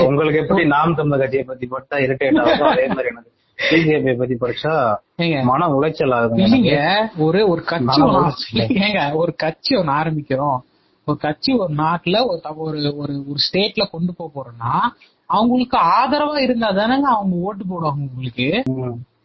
உங்களுக்கு 0.05 0.41
எப்படி 0.41 0.67
நாம் 0.67 0.95
தமிழ் 0.95 1.19
கட்சியை 1.19 1.45
பத்தி 1.45 1.69
படிச்சா 1.71 1.99
இரிட்டேட் 1.99 2.39
ஆகும் 2.39 2.69
அதே 2.69 2.87
மாதிரி 2.87 3.09
எனக்கு. 3.09 3.37
பிஜேபி 3.59 4.13
பத்தி 4.17 4.35
படிச்சா 4.37 4.73
மன 5.45 5.69
உளைச்சல் 5.77 6.15
ஆகுதுங்க 6.17 6.45
இல்லைங்க. 6.47 6.75
ஒரு 7.19 7.41
ஒரு 7.49 7.63
கட்சி. 7.65 8.01
ஏங்க 8.79 9.01
ஒரு 9.15 9.33
கட்சி 9.37 9.73
ஒண்ணு 9.75 9.93
ஆரம்பிக்கிறோம் 9.97 10.59
ஒரு 11.07 11.19
கட்சி 11.19 11.51
ஒரு 11.57 11.73
நாட்டுல 11.77 12.17
ஒரு 12.27 12.41
ஒரு 12.97 13.15
ஒரு 13.27 13.41
ஸ்டேட்ல 13.45 13.85
கொண்டு 13.91 14.13
போக 14.15 14.29
போறோம்னா 14.35 14.73
அவங்களுக்கு 15.31 15.77
ஆதரவா 15.95 16.37
இருந்தா 16.39 16.69
தானேங்க 16.73 17.09
அவங்க 17.13 17.37
ஓட்டு 17.43 17.65
போடுவாங்க 17.65 18.03
உங்களுக்கு. 18.09 18.47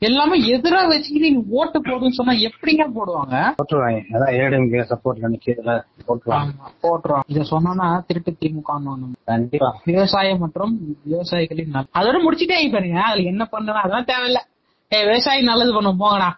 எல்லாமே 0.04 0.58
எதிரா 0.58 0.88
வச்சுக்கிட்டு 0.88 1.32
நீங்க 1.32 1.42
ஓட்டு 1.50 1.82
போடுன்னு 1.82 2.10
சொன்னா 2.10 2.34
எப்படிங்க 2.34 2.86
போடுவாங்க? 2.96 3.54
போட்டுருவாங்க. 3.56 4.02
அதான் 4.12 4.34
ஏடிஎம்கே 4.36 4.84
சப்போர்ட்ல 4.90 5.34
நிக்கிறதுல 5.34 5.84
போட்டுருவாங்க. 6.08 6.54
போட்டுருவாங்க. 6.82 7.20
இத 7.28 7.44
சொன்னா 7.44 8.04
திருட்டு 8.08 8.36
திமுக 8.40 8.82
கண்டிப்பா. 9.26 9.82
விவசாயம் 9.86 10.38
மற்றும் 10.38 10.98
விவசாயிகளின் 11.06 11.84
அதோட 12.00 12.18
முடிச்சுட்டே 12.28 12.72
பாருங்க. 12.72 13.02
அதுல 13.02 13.24
என்ன 13.24 13.48
பண்ணணும் 13.52 13.82
அதெல்லாம் 13.84 14.06
தேவையில்ல. 14.06 14.52
ஏய் 14.90 15.06
விவசாயி 15.06 15.44
நல்லது 15.44 15.82
பண்ணுவோம். 15.82 15.96
போங்கடா. 16.00 16.30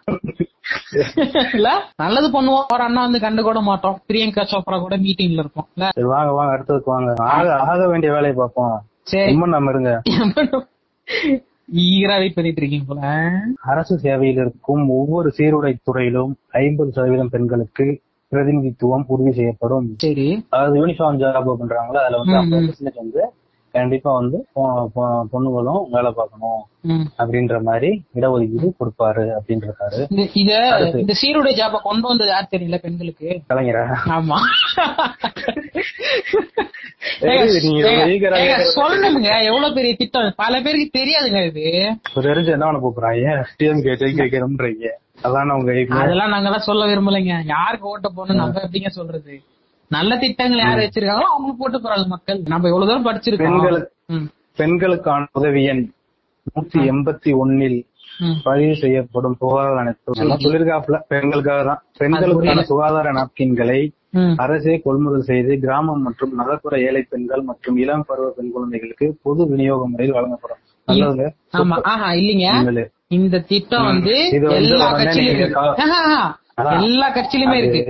இல்ல? 1.54 1.92
நல்லது 1.96 2.28
பண்ணுவோம். 2.28 2.64
ஒரு 2.72 2.82
அண்ணா 2.82 3.02
வந்து 3.02 3.20
கண்டு 3.20 3.42
கூட 3.42 3.60
மாட்டோம். 3.60 3.98
பிரியங்கா 4.08 4.44
சோப்ரா 4.44 4.80
கூட 4.80 4.96
மீட்டிங்ல 4.96 5.38
இருப்போம். 5.38 5.66
வாங்க 5.94 6.32
வாங்க 6.32 6.58
அடுத்ததுக்கு 6.58 6.82
வாங்க. 6.84 7.14
ஆக 7.16 7.56
ஆக 7.56 7.88
வேண்டிய 7.88 8.12
வேலையை 8.12 8.36
பார்ப்போம். 8.36 8.82
சரி. 9.02 9.36
நம்ம 9.36 9.70
இருங்க. 9.70 10.02
ஈரா 11.72 12.16
வெயிட் 12.16 12.34
பண்ணிட்டு 12.34 12.60
இருக்கீங்க 12.60 12.84
போல. 12.88 13.30
அரசு 13.62 13.98
சேவையில் 13.98 14.36
இருக்கும் 14.36 14.88
ஒவ்வொரு 14.88 15.32
சீருடை 15.38 15.76
துறையிலும் 15.82 16.36
ஐம்பது 16.50 16.92
சதவீதம் 16.92 17.28
பெண்களுக்கு 17.28 18.00
பிரதிநிதித்துவம் 18.28 19.04
உறுதி 19.06 19.32
செய்யப்படும். 19.32 19.94
சரி. 19.98 20.46
அதாவது 20.48 20.86
யூனிஃபார்ம் 20.86 21.18
ஜாப் 21.18 21.56
பண்றாங்களோ 21.62 21.98
அதுல 22.02 22.16
வந்து 22.16 22.74
வந்து 22.94 23.22
கண்டிப்பா 23.76 24.10
வந்து 24.20 24.38
பொண்ணுங்களும் 25.34 25.84
வேலை 25.94 26.10
பார்க்கணும். 26.18 26.62
அப்படின்ற 27.20 27.56
மாதிரி 27.68 27.88
இடஒதுக்கீடு 28.18 28.68
கொடுப்பாரு 28.80 29.24
அப்படின்றாரு 29.36 30.00
இத. 30.42 30.50
இந்த 31.02 31.14
சீருடை 31.20 31.52
ஜாப 31.60 31.80
கொண்டு 31.86 32.06
வந்தது 32.10 32.30
யார் 32.34 32.52
தெரியல 32.54 32.78
பெண்களுக்கு? 32.84 33.28
கலைஞரா? 33.50 33.82
ஆமா. 34.16 34.38
நீங்க 37.24 38.58
சொல்லணுங்க. 38.78 39.30
எவ்வளவு 39.48 39.74
பெரிய 39.78 39.94
திட்டம்? 40.02 40.30
பல 40.44 40.60
பேருக்கு 40.66 40.98
தெரியாதுங்க 41.00 41.42
இது. 41.50 41.66
தெரிஞ்சு 42.28 42.54
என்ன 42.56 42.68
பண்ண 42.68 42.92
போறாங்க? 42.98 43.34
டிஎம்கே 43.58 43.98
ஜெயிக்கிறோம்ன்றீங்க 44.04 44.86
அதான் 45.26 45.52
உங்க 45.58 45.72
aim. 45.80 45.92
அதெல்லாம் 46.04 46.32
நாங்கெல்லாம் 46.32 46.66
சொல்ல 46.70 46.86
விரும்பலைங்க. 46.92 47.34
யாருக்கு 47.54 47.90
ஓட்ட 47.92 48.08
போடணும் 48.16 48.40
நம்ம 48.40 48.64
எப்படிங்க 48.66 48.90
சொல்றது? 49.00 49.34
நல்ல 49.88 50.16
திட்டங்கள் 50.16 50.58
யார் 50.58 50.78
வச்சிருக்காங்களோ 50.78 51.28
அவங்களுக்கு 51.32 51.58
போட்டு 51.58 51.78
போறாங்க 51.78 52.06
மக்கள். 52.06 52.40
நம்ம 52.44 52.68
எவ்வளவு 52.68 52.90
தூரம் 52.90 53.06
படிச்சிருக்கோம். 53.06 54.24
பெண்களுக்கான 54.56 55.26
உதவி 55.32 55.64
எண் 55.64 55.84
நூத்தி 56.54 56.78
எண்பத்தி 56.90 57.36
ஒன்னில். 57.36 57.78
பதிவு 58.44 58.76
செய்யப்படும் 58.76 59.36
சுகாதார 59.38 59.78
அனைத்து 59.78 60.12
எல்லாம் 60.18 60.38
சொல்லிருக்காப்ல 60.38 60.98
பெண்களுக்காக 61.08 61.64
தான். 61.64 61.82
பெண்களுக்கான. 61.98 62.62
சுகாதார 62.62 63.12
நாப்கின்களை. 63.12 63.80
அரசே 64.36 64.80
கொள்முதல் 64.80 65.20
செய்து 65.20 65.58
கிராமம் 65.58 66.02
மற்றும் 66.02 66.34
நகர்ப்புற 66.34 66.80
ஏழை 66.80 67.02
பெண்கள் 67.02 67.42
மற்றும் 67.42 67.76
இளம் 67.76 68.04
பருவ 68.06 68.32
பெண் 68.36 68.50
குழந்தைகளுக்கு 68.50 69.18
பொது 69.22 69.48
விநியோக 69.48 69.88
முறையில் 69.88 70.14
வழங்கப்படும். 70.14 70.62
நல்லதுங்க. 70.88 71.26
ஆமா. 71.52 71.82
ஆஹா 71.82 72.12
இல்லீங்க. 72.12 72.46
இந்த 73.08 73.38
திட்டம் 73.38 73.84
வந்து 73.84 74.14
எல்லா 74.50 74.92
கட்சியிலும் 74.92 75.38
இருக்கு. 75.38 75.60
எல்லா 76.80 77.08
கட்சியிலுமே 77.14 77.56
இருக்கு. 77.62 77.82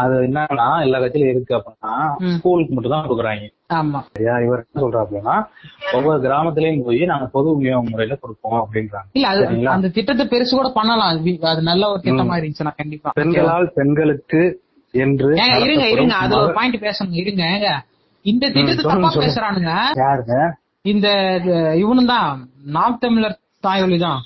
அது- 0.00 0.04
அது 0.04 0.22
என்னன்னா 0.22 0.80
எல்லா 0.80 0.98
கட்சியிலும் 0.98 1.30
இருக்கு 1.30 1.56
அப்படின்னா. 1.56 2.16
ஸ்கூலுக்கு 2.36 2.74
மட்டும் 2.74 2.92
தான் 2.92 3.08
கொடுக்குறாங்க. 3.08 3.52
ஆமா. 3.72 4.00
இவர் 4.44 4.66
என்ன 4.72 4.88
சொல்றாருன்னா 4.88 5.46
ஒவ்வொரு 5.92 6.28
கிராமத்திலயும் 6.28 6.84
போய் 6.84 7.04
நாங்க 7.04 7.26
பொது 7.26 7.56
விநியோக 7.56 7.88
முறையில 7.90 8.18
கொடுப்போம் 8.20 8.68
அப்படின்றாங்க. 8.68 9.08
இல்ல 9.12 9.28
அது? 9.28 9.68
அந்த 9.68 9.88
திட்டத்தை 9.88 10.26
பெருசு 10.26 10.50
கூட 10.50 10.70
பண்ணலாம். 10.74 11.08
அது 11.08 11.38
அது 11.40 11.62
நல்ல 11.62 11.88
ஒரு 11.88 12.00
திட்டமா 12.04 12.36
இருந்துச்சுன்னா 12.36 12.72
கண்டிப்பா. 12.76 13.10
பெண்களால் 13.14 13.72
பெண்களுக்கு 13.74 14.62
என்று 14.92 15.34
இருங்க 15.60 15.88
இருங்க. 15.88 16.14
அதுல 16.14 16.42
ஒரு 16.42 16.52
பாயிண்ட் 16.52 16.74
பேசணும். 16.74 17.12
இருங்க. 17.12 17.82
இந்த 18.22 18.50
திட்டத்தை 18.50 18.84
தப்பா. 18.84 19.12
பேசுறானுங்க. 19.12 19.72
யாருங்க? 19.94 20.50
இந்த 20.82 21.36
இவனும் 21.76 22.06
தான். 22.06 22.48
நாம் 22.64 22.98
தமிழர் 23.00 23.38
தாயொலி 23.60 23.98
தான். 23.98 24.20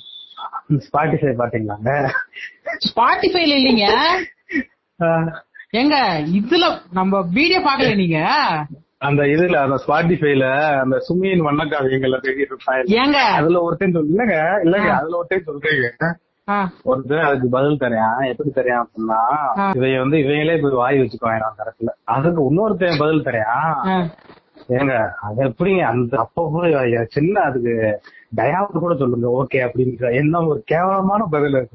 ஸ்பாட்டிஃபை 0.71 1.35
பாத்தீங்களாங்க? 1.39 2.09
ஸ்பாட்டிஃபைல 2.95 3.53
இல்லீங்க. 3.57 3.87
ஏங்க 5.75 5.97
இதுல 6.39 6.65
நம்ம 6.93 7.21
வீடியோ 7.37 7.61
பாக்கல 7.63 7.93
நீங்க? 7.97 8.19
அந்த 9.01 9.23
இதுல 9.31 9.57
அந்த 9.63 9.77
ஸ்பாட்டிஃபைல 9.83 10.45
அந்த 10.83 10.97
சுமியின் 11.07 11.47
வண்ணக்காவியங்கள்ல 11.47 12.19
பேசிட்டு 12.23 12.53
இருப்பாங்க 12.53 12.95
ஏங்க 13.01 13.19
அதுல 13.39 13.63
ஒருத்தன் 13.67 13.99
இல்லங்க 14.05 14.37
இல்லங்க 14.65 14.91
அதுல 14.99 15.19
ஒருத்தன் 15.19 15.49
சொல்றீங்க 15.49 15.89
ஒருத்தர் 16.87 17.27
அதுக்கு 17.27 17.49
பதில் 17.53 17.79
தரேன் 17.83 18.25
எப்படி 18.31 18.51
தரேன் 18.51 18.81
அப்படின்னா. 18.81 19.21
இவைய 19.77 20.01
வந்து 20.01 20.17
இவங்களே 20.23 20.57
போய் 20.63 20.81
வாய் 20.81 21.01
வச்சுக்குவாங்க 21.01 21.47
தரத்துல 21.61 21.93
அதுக்கு 22.15 22.41
இன்னொருத்தன் 22.49 23.01
பதில் 23.03 23.25
தரேன். 23.27 24.03
ஏங்க 24.69 24.95
அது 25.21 25.41
எப்படிங்க 25.47 25.83
அந்த 25.89 26.15
அப்ப 26.19 26.69
சின்ன 27.13 27.43
அதுக்கு 27.43 27.75
தயாவது 28.35 28.79
கூட 28.79 28.95
சொல்லுங்க 28.97 29.27
ஓகே 29.39 29.59
அப்படின்ற 29.65 30.07
என்ன 30.19 30.45
ஒரு 30.47 30.61
கேவலமான 30.67 31.23
பதில் 31.31 31.59
அது. 31.59 31.75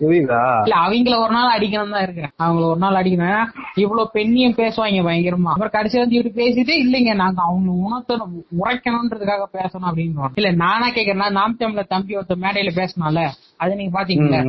புரியுதா? 0.00 0.40
இல்ல 0.60 0.74
அவங்கள 0.82 1.14
ஒரு 1.18 1.32
நாள் 1.32 1.54
அடிக்கணும் 1.54 1.94
தான் 1.94 2.04
இருக்கிறேன். 2.04 2.32
அவங்கள 2.38 2.64
ஒரு 2.64 2.78
நாள் 2.78 2.98
அடிக்கணும் 3.00 3.48
இவ்வளவு 3.76 4.12
பெண்ணியம் 4.14 4.58
பேசுவாங்க 4.60 5.02
பயங்கரமா. 5.06 5.52
அப்புறம் 5.52 5.74
கடைசி 5.74 5.96
வந்து 5.98 6.16
இப்படி 6.18 6.32
பேசிட்டு 6.36 6.74
இல்லைங்க 6.84 7.14
நாங்க 7.16 7.40
அவங்க 7.42 7.72
உணர்த்தணும் 7.86 8.34
உரைக்கணும்ன்றதுக்காக 8.60 9.48
பேசணும் 9.58 9.88
அப்படின்னு 9.90 10.30
இல்ல 10.36 10.52
நானா 10.62 10.88
கேக்குறேன்னா 10.90 11.30
நாம் 11.32 11.58
தமிழர் 11.58 11.92
தம்பி 11.94 12.18
ஒருத்தர் 12.18 12.44
மேடையில 12.44 12.72
பேசினால 12.78 13.26
அது 13.56 13.74
நீங்க 13.74 13.94
பாத்தீங்களா? 13.98 14.42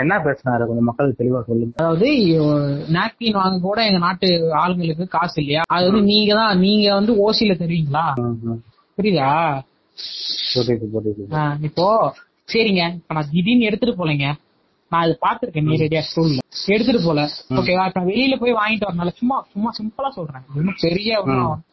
என்ன 0.00 0.14
பேசினாரு 0.26 0.66
கொஞ்சம் 0.66 0.88
மக்கள் 0.88 1.16
தெளிவா 1.20 1.40
சொல்லுங்க. 1.46 1.72
அதாவது 1.78 2.08
நாப்கின் 2.96 3.38
வாங்க 3.40 3.56
கூட 3.60 3.78
எங்க 3.84 3.98
நாட்டு 3.98 4.28
ஆளுங்களுக்கு 4.60 5.06
காசு 5.08 5.36
இல்லையா? 5.42 5.62
அது 5.76 5.86
வந்து 5.88 6.02
நீங்க 6.10 6.34
தான் 6.34 6.58
நீங்க 6.58 6.86
வந்து 6.94 7.14
ஓசியில 7.26 7.56
தருவீங்களா. 7.62 8.04
புரியுதா? 8.98 9.32
இப்போ 11.68 11.88
சரிங்க. 12.48 12.84
இப்ப 12.98 13.14
நான் 13.14 13.30
திடீர்னு 13.32 13.68
எடுத்துட்டு 13.68 13.96
போலங்க 13.96 14.28
நான் 14.92 15.04
அது 15.04 15.12
பாத்திருக்கேன் 15.20 15.68
நேரடியா 15.70 16.00
ஸ்கூல்ல. 16.06 16.38
எடுத்துட்டு 16.74 17.00
போல. 17.04 17.20
ஓகேவா 17.58 17.84
இப்ப 17.90 18.00
வெளியில 18.08 18.36
போய் 18.38 18.56
வாங்கிட்டு 18.60 18.88
வரனால 18.88 19.10
சும்மா 19.18 19.36
சும்மா 19.52 19.70
சிம்பிளா 19.78 20.08
சொல்றேன். 20.16 20.44
ஒன்றும் 20.56 20.80
பெரிய 20.80 21.10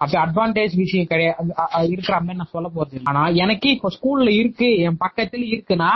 அப்படி 0.02 0.18
அட்வான்டேஜ் 0.26 0.76
விஷயம் 0.76 1.10
கிடையாது. 1.14 1.50
இருக்கிற 1.94 2.20
மாதிரி 2.20 2.42
நான் 2.42 2.56
சொல்ல 2.56 2.70
போறது. 2.76 3.02
ஆனா 3.04 3.24
எனக்கு 3.44 3.70
இப்ப 3.70 3.92
ஸ்கூல்ல 3.98 4.30
இருக்கு 4.42 4.70
என் 4.88 5.02
பக்கத்துல 5.06 5.48
இருக்குன்னா 5.54 5.92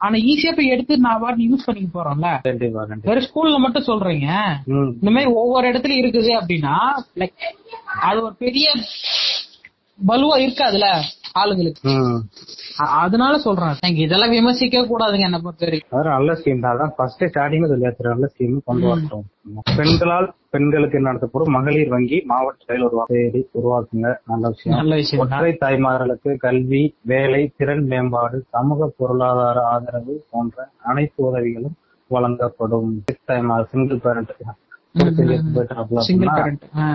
ஆனா 0.00 0.16
ஈஸியா 0.30 0.52
போய் 0.56 0.72
எடுத்து 0.74 0.94
நான் 1.06 1.20
வாட்டி 1.20 1.44
யூஸ் 1.52 1.66
பண்ணிக்க 1.66 1.90
போறோம்ல. 1.96 2.28
வெறும் 3.08 3.28
ஸ்கூல்ல 3.28 3.56
மட்டும் 3.64 3.88
சொல்றீங்க. 3.90 4.28
இந்த 5.00 5.10
மாதிரி 5.14 5.30
ஒவ்வொரு 5.40 5.66
இடத்துலயும் 5.70 6.02
இருக்குது 6.04 6.30
அப்படின்னா 6.40 6.76
லைக் 7.20 7.36
அது 8.08 8.18
ஒரு 8.22 8.34
பெரிய 8.44 8.66
பலுவா 10.08 10.36
இருக்காதுல 10.44 10.86
ஆளுங்களுக்கு. 11.32 11.90
அதனால 12.76 13.38
சொல்றேன். 13.38 13.74
எனக்கு 13.80 14.02
இதெல்லாம் 14.02 14.30
விமர்சிக்க 14.30 14.78
கூடாதுங்க 14.80 15.26
என்ன 15.28 15.38
பொறுத்த 15.38 15.64
வரைக்கும் 15.64 16.00
நல்ல 16.00 16.32
ஸ்கீம் 16.32 16.60
தான். 16.60 16.76
அதான் 16.76 16.94
ஃபர்ஸ்ட் 16.96 17.24
ஸ்டார்டிங்ல 17.24 17.68
சொல்லியாச்சு. 17.72 18.08
நல்ல 18.08 18.28
ஸ்கீம் 18.34 18.58
கொண்டு 18.64 18.86
வரட்டும். 18.86 19.24
பெண்களால் 19.76 20.32
பெண்களுக்கு 20.50 21.00
நடத்தப்படும் 21.00 21.52
மகளிர் 21.52 21.88
வங்கி 21.88 22.22
மாவட்ட 22.24 22.64
செயல் 22.66 22.82
உருவாக்கி 22.82 23.14
உருவாக்குங்க. 23.60 24.08
நல்ல 24.26 24.48
விஷயம். 24.48 24.78
நல்ல 24.78 24.94
விஷயம். 24.94 25.24
ஒற்றை 25.24 25.56
தாய்மார்களுக்கு 25.60 26.36
கல்வி 26.36 26.82
வேலை 27.02 27.52
திறன் 27.56 27.86
மேம்பாடு 27.86 28.44
சமூக 28.48 28.92
பொருளாதார 28.96 29.60
ஆதரவு 29.66 30.24
போன்ற 30.30 30.68
அனைத்து 30.82 31.24
உதவிகளும் 31.24 31.76
வழங்கப்படும். 32.08 33.04
தாய்மார் 33.24 33.70
சிங்கிள் 33.70 33.98
பேரண்ட் 33.98 34.30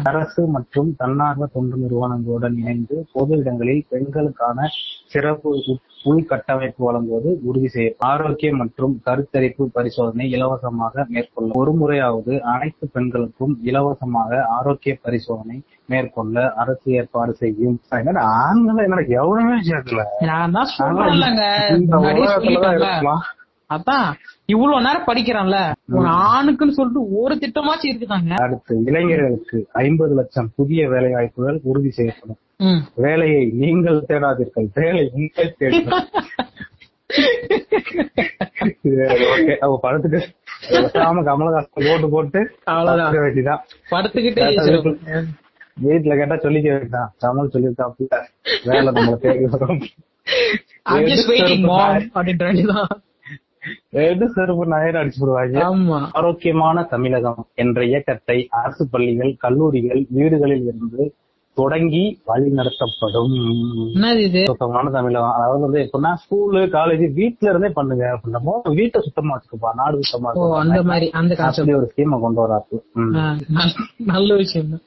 அரசு 0.04 0.48
மற்றும் 0.48 0.96
தன்னார்வ 0.96 1.46
தொண்டு 1.46 1.78
நிறுவனங்களுடன் 1.78 2.56
இணைந்து 2.58 3.08
பொது 3.14 3.38
இடங்களில் 3.38 3.86
பெண்களுக்கான 3.90 4.60
சிறப்பு 5.06 5.56
உள்- 5.56 5.78
உள்கட்டமைப்பு 6.06 6.84
வழங்குவது 6.84 7.40
உறுதி 7.44 7.68
செய்யும் 7.68 7.96
ஆரோக்கியம் 8.06 8.58
மற்றும் 8.58 9.02
கருத்தரிப்பு 9.06 9.64
பரிசோதனை 9.74 10.30
இலவசமாக 10.30 11.06
மேற்கொள்ள 11.10 11.52
ஒரு 11.54 11.72
முறையாவது 11.74 12.42
அனைத்து 12.44 12.88
பெண்களுக்கும் 12.88 13.60
இலவசமாக 13.64 14.44
ஆரோக்கிய 14.50 14.98
பரிசோதனை 15.02 15.58
மேற்கொள்ள 15.86 16.52
அரசு 16.56 16.92
ஏற்பாடு 16.92 17.34
செய்யும். 17.34 17.80
ஆண்களை 18.44 18.84
என்னடா 18.84 19.24
எவ்வளவுமே 19.24 19.58
சேர்க்கல. 19.62 20.04
அதான் 23.74 24.14
இவ்வளவு 24.46 24.82
நேரம் 24.82 25.08
படிக்கிறான்ல. 25.08 25.74
ஒரு 25.92 26.08
ஆணுக்குன்னு 26.08 26.70
சொல்லிட்டு 26.70 27.18
ஒரு 27.18 27.36
திட்டமாச்சும் 27.36 27.84
இருக்குதாங்க 27.84 28.34
அடுத்து 28.34 28.82
இளைஞர்களுக்கு 28.86 29.68
ஐம்பது 29.74 30.16
லட்சம் 30.16 30.52
புதிய 30.56 30.90
வேலை 30.90 31.12
வாய்ப்புகள் 31.12 31.60
உறுதி 31.64 31.90
செய்யப்படும். 31.90 32.38
வேலையை 32.96 33.46
நீங்கள் 33.46 34.04
தேடாதீர்கள். 34.08 34.68
வேலை 34.74 35.10
உங்கள் 35.14 35.56
தேடுங்கள் 35.58 36.08
படத்துக்கு 39.82 40.34
கமலஹாசன் 40.72 41.94
ஓட்டு 41.94 42.10
போட்டு 42.10 42.52
அவ்வளவுதான். 42.64 43.14
வேண்டியதான் 43.14 43.64
படுத்துக்கிட்டே 43.92 45.26
வீட்டுல- 45.86 46.18
கேட்டா 46.18 46.36
சொல்லிக்க 46.36 46.62
வேண்டாம். 46.62 47.14
கமல் 47.22 47.54
சொல்லியிருக்காப்புல. 47.54 48.24
வேலை 48.64 48.88
நம்மள 48.88 49.18
எது 53.90 54.30
செருப்பு 54.30 54.66
நாயர் 54.66 54.96
அடிச்சு 54.96 55.20
போடுவாங்க. 55.22 55.60
ஆமா. 55.70 56.10
ஆரோக்கியமான 56.14 56.84
தமிழகம் 56.84 57.46
என்ற 57.56 57.86
இயக்கத்தை 57.86 58.48
அரசு 58.50 58.88
பள்ளிகள் 58.92 59.36
கல்லூரிகள் 59.38 60.06
வீடுகளில் 60.10 60.62
இருந்து 60.62 61.16
தொடங்கி 61.58 62.22
வழி 62.26 62.50
நடத்தப்படும். 62.50 63.34
சுத்தமான 64.46 64.90
தமிழகம். 64.90 65.32
அதாவது 65.32 65.60
வந்து 65.60 65.80
எப்படின்னா 65.84 66.14
ஸ்கூலு 66.14 66.62
காலேஜ் 66.68 67.14
வீட்ல 67.14 67.50
இருந்தே 67.50 67.70
பண்ணுங்க 67.70 68.18
அப்படின்னமோ 68.18 68.74
வீட்டை 68.74 69.02
சுத்தமா 69.02 69.36
வச்சுக்கப்பா 69.36 69.74
நாடு 69.76 70.00
சுத்தமா. 70.02 70.60
அந்த 70.60 70.84
மாதிரி 70.84 71.10
அந்த 71.10 71.36
ஒரு 71.76 71.92
ஸ்கீமை 71.96 72.20
கொண்டு 72.20 72.74
ம். 72.94 73.38
நல்ல 73.98 74.36
விஷயம். 74.36 74.82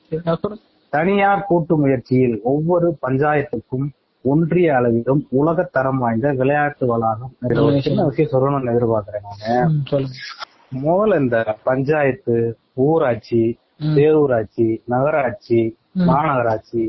தனியார் 0.93 1.45
கூட்டு 1.47 1.77
முயற்சியில் 1.77 2.41
ஒவ்வொரு 2.43 2.99
பஞ்சாயத்துக்கும் 3.07 3.89
ஒன்றிய 4.31 4.69
அளவிலும் 4.79 5.23
உலக 5.41 5.65
தரம் 5.77 6.01
வாய்ந்த 6.05 6.29
விளையாட்டு 6.41 6.85
வளாகம் 6.91 7.33
சின்ன 7.87 8.07
விஷயம் 8.09 8.33
சொல்லணும்னு 8.35 8.73
எதிர்பார்க்கிறேன் 8.73 9.27
நானு. 9.29 9.53
முதல்ல 10.85 11.21
இந்த 11.25 11.37
பஞ்சாயத்து 11.69 12.37
ஊராட்சி. 12.87 13.43
பேரூராட்சி 13.97 14.67
நகராட்சி 14.93 15.61
மாநகராட்சி 16.09 16.85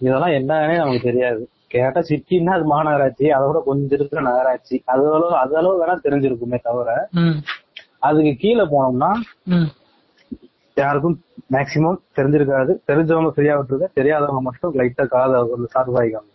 இதெல்லாம் 0.00 0.34
என்னன்னே 0.38 0.76
நமக்கு 0.80 1.08
தெரியாது. 1.08 1.42
கேட்டா 1.74 2.00
சிட்டின்னா 2.08 2.52
அது 2.56 2.64
மாநகராட்சி 2.72 3.26
அதோட 3.36 3.58
கொஞ்சம் 3.68 3.96
இருக்கிற 3.98 4.20
நகராட்சி. 4.28 4.76
அது 4.92 5.04
அளவு 5.16 5.34
அது 5.42 5.54
அளவு 5.60 5.80
வேணா 5.82 5.94
தெரிஞ்சிருக்குமே 6.06 6.58
தவிர 6.68 6.88
அதுக்கு 8.08 8.32
கீழே 8.42 8.64
போனோம்னா 8.72 9.10
யாருக்கும் 10.76 11.16
மேக்சிமம் 11.54 12.02
தெரிஞ்சிருக்காது. 12.18 12.72
தெரிஞ்சவங்க 12.88 13.30
சரியா 13.38 13.54
விட்டுருக்க 13.58 13.88
தெரியாதவங்க 13.98 14.42
மட்டும் 14.48 14.74
லைட்டா 14.80 15.04
காத 15.14 15.40
சார்பாய்க்காங்க 15.76 16.30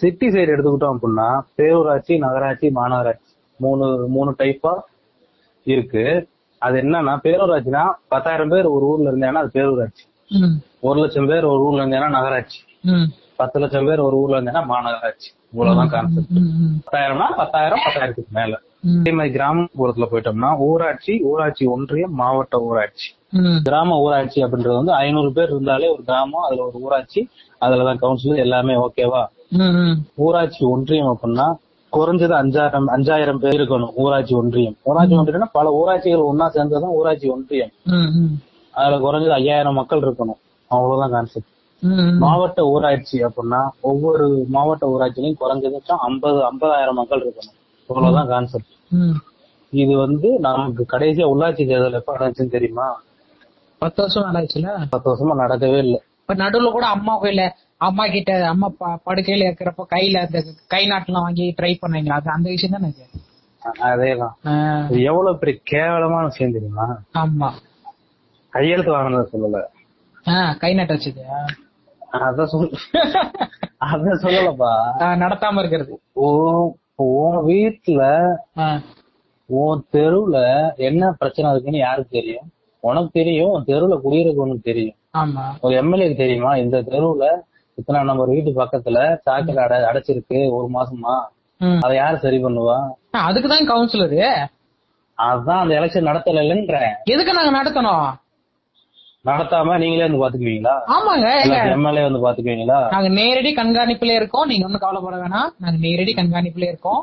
சிட்டி 0.00 0.26
சைடு 0.26 0.52
எடுத்துக்கிட்டோம் 0.54 0.94
அப்படின்னா 0.94 1.26
பேரூராட்சி 1.56 2.18
நகராட்சி 2.18 2.68
மாநகராட்சி. 2.70 3.28
மூணு 3.60 3.86
மூணு 4.08 4.34
டைப்பா 4.38 4.72
இருக்கு. 5.66 6.04
அது 6.62 6.80
என்னன்னா 6.82 7.14
பேரூராட்சினா 7.24 7.82
பத்தாயிரம் 8.08 8.48
பேர் 8.48 8.66
ஒரு 8.66 8.84
ஊர்ல 8.84 9.10
இருந்தாங்கன்னா 9.10 9.42
அது 9.42 9.50
பேரூராட்சி. 9.54 10.04
ஒரு 10.80 11.00
லட்சம் 11.00 11.26
பேர் 11.26 11.44
ஒரு 11.44 11.60
ஊர்ல 11.62 11.82
இருந்தாங்கன்னா 11.82 12.08
நகராட்சி. 12.08 12.58
பத்து 13.36 13.60
லட்சம் 13.60 13.86
பேர் 13.86 14.00
ஒரு 14.00 14.16
ஊர்ல 14.16 14.36
இருந்தாங்கன்னா 14.36 14.64
மாநகராட்சி. 14.66 15.28
இவ்வளவுதான் 15.52 15.90
கான்செப்ட் 15.90 16.32
பத்தாயிரம்னா 16.84 17.28
பத்தாயிரம் 17.36 17.84
பத்தாயிரத்துக்கு 17.84 18.32
மேல. 18.32 18.54
அதே 18.98 19.12
மாதிரி 19.12 19.34
கிராமப்புறத்துல 19.34 20.06
போயிட்டோம்னா 20.10 20.58
ஊராட்சி 20.60 21.22
ஊராட்சி 21.22 21.66
ஒன்றியம் 21.66 22.14
மாவட்ட 22.14 22.56
ஊராட்சி. 22.60 23.08
கிராம 23.62 23.98
ஊராட்சி 23.98 24.44
அப்படின்றது 24.44 24.74
வந்து 24.74 24.92
ஐநூறு 24.96 25.32
பேர் 25.32 25.48
இருந்தாலே 25.48 25.88
ஒரு 25.88 26.02
கிராமம் 26.02 26.42
அதுல 26.42 26.64
ஒரு 26.64 26.78
ஊராட்சி 26.80 27.22
அதுலதான் 27.60 28.00
கவுன்சிலர் 28.02 28.36
எல்லாமே 28.36 28.74
ஓகேவா. 28.76 29.22
ஊராட்சி 30.14 30.62
ஒன்றியம் 30.66 31.10
அப்படின்னா 31.12 31.46
குறைஞ்சது 31.92 32.34
அஞ்சாயிரம் 32.40 32.88
அஞ்சாயிரம் 32.96 33.40
பேர் 33.42 33.60
இருக்கணும் 33.60 33.92
ஊராட்சி 33.94 34.34
ஒன்றியம். 34.34 34.76
ஊராட்சி 34.82 35.14
ஒன்றியம்னா 35.16 35.48
பல 35.52 35.68
ஊராட்சிகள் 35.80 36.26
ஒன்னா 36.30 36.46
சேர்ந்ததுதான் 36.54 36.96
ஊராட்சி 36.98 37.28
ஒன்றியம். 37.28 37.72
அதுல 38.74 38.98
குறைஞ்சது 39.04 39.36
ஐயாயிரம் 39.40 39.74
மக்கள் 39.74 40.00
இருக்கணும். 40.00 40.40
அவ்வளவுதான் 40.70 41.10
கான்செப்ட் 41.10 41.54
மாவட்ட 42.22 42.60
ஊராட்சி 42.66 43.24
அப்படின்னா 43.24 43.60
ஒவ்வொரு 43.80 44.44
மாவட்ட 44.48 44.84
ஊராட்சியிலையும் 44.94 45.40
குறைஞ்சதும் 45.42 46.02
ஐம்பது 46.08 46.38
ஐம்பதாயிரம் 46.50 46.98
மக்கள் 47.00 47.22
இருக்கணும். 47.26 47.56
இவ்வளவுதான் 47.88 48.28
கான்செப்ட். 48.28 48.72
இது 49.72 49.96
வந்து 49.96 50.28
நமக்கு 50.38 50.86
கடைசியா 50.92 51.24
உள்ளாட்சி 51.32 51.64
தேர்தல் 51.66 51.92
எப்ப 51.92 52.16
நடந்துச்சுன்னு 52.16 52.56
தெரியுமா? 52.56 52.86
பத்து 53.78 53.98
வருஷம் 54.02 54.26
ஆயிடுச்சுல 54.28 54.68
பத்து 54.90 55.08
வருஷமா 55.10 55.34
நடக்கவே 55.44 55.78
இல்லை. 55.78 56.00
நடுவுல 56.28 56.70
கூட 56.70 56.86
அம்மா 56.86 57.22
கையில 57.22 57.42
அம்மா 57.80 58.04
கிட்ட 58.08 58.30
அம்மா 58.50 58.68
படுக்கையில 59.06 59.46
இருக்கிறப்ப 59.48 59.82
கையில 59.92 60.22
அந்த 60.24 60.38
கை 60.72 60.82
நாட்டுலாம் 60.90 61.26
வாங்கி 61.26 61.44
ட்ரை 61.58 61.72
பண்ணீங்களா 61.82 62.18
அது 62.18 62.30
அந்த 62.36 62.48
விஷயம் 62.54 62.76
தானே 62.76 62.90
அதேதான். 63.86 64.34
இது 64.90 64.98
எவ்வளவு 65.10 65.38
பெரிய 65.40 65.56
கேவலமான 65.70 66.24
விஷயம் 66.26 66.54
தெரியுமா? 66.56 66.86
ஆமா. 67.22 67.48
கையெழுத்து 68.52 68.92
வாங்கினத 68.94 69.24
சொல்லல. 69.32 69.58
கை 70.62 70.70
நாட்டு 70.74 70.94
வச்சது 70.94 71.22
அத 72.20 72.44
சொல்ல 72.46 72.68
அத 73.86 74.14
சொல்லலப்பா. 74.22 74.70
நடத்தாம 75.22 75.58
இருக்கிறது. 75.58 75.92
ஓ 76.16 76.28
உன் 77.06 77.40
வீட்டுல 77.48 78.02
உன் 79.50 79.82
தெருவுல 79.92 80.38
என்ன 80.88 81.10
பிரச்சனை 81.18 81.50
இருக்குன்னு 81.52 81.78
யாருக்கு 81.78 82.16
தெரியும்? 82.18 82.48
உனக்கு 82.82 83.10
தெரியும் 83.12 83.52
உன் 83.52 83.68
தெருவுல 83.68 83.96
குடியிருக்கவனுக்கு 84.04 84.68
தெரியும். 84.70 84.96
ஆமா. 85.14 85.44
ஒரு 85.60 85.74
எம்எல்ஏக்கு 85.82 86.16
தெரியுமா? 86.16 86.52
இந்த 86.56 86.82
தெருவுல 86.90 87.26
இத்தனை 87.78 87.98
நம்ம 88.04 88.24
வீட்டு 88.30 88.50
பக்கத்துல 88.60 88.98
சாக்கடை 89.24 89.60
அடை 89.64 89.76
அடைச்சிருக்கு 89.90 90.38
ஒரு 90.56 90.68
மாசமா. 90.68 91.14
அதை 91.84 91.94
யாரு 91.96 92.16
சரி 92.18 92.38
பண்ணுவா? 92.44 92.78
அதுக்குதான் 93.28 93.68
கவுன்சிலரு 93.72 94.22
அதான் 95.18 95.60
அந்த 95.62 95.72
எலெக்ஷன் 95.78 96.08
நடத்தலைன்றேன் 96.08 96.92
எதுக்கு 97.12 97.36
நாங்க 97.38 97.52
நடத்தணும்? 97.58 98.08
நடத்தாம 99.24 99.78
நீங்களே 99.82 100.04
வந்து 100.06 100.20
பாத்துக்குவீங்களா? 100.22 100.74
ஆமாங்க 100.94 101.28
எம்எல்ஏ 101.76 102.02
வந்து 102.08 102.20
பாத்துக்குவீங்களா? 102.24 102.78
நாங்க 102.94 103.08
நேரடி 103.20 103.50
கண்காணிப்புல 103.54 104.14
இருக்கோம். 104.18 104.46
நீங்க 104.46 104.66
ஒண்ணும் 104.66 104.84
கவலைப்பட 104.84 105.16
வேணாம். 105.16 105.50
நாங்க 105.64 105.78
நேரடி 105.86 106.12
கண்காணிப்புல 106.14 106.68
இருக்கோம். 106.70 107.00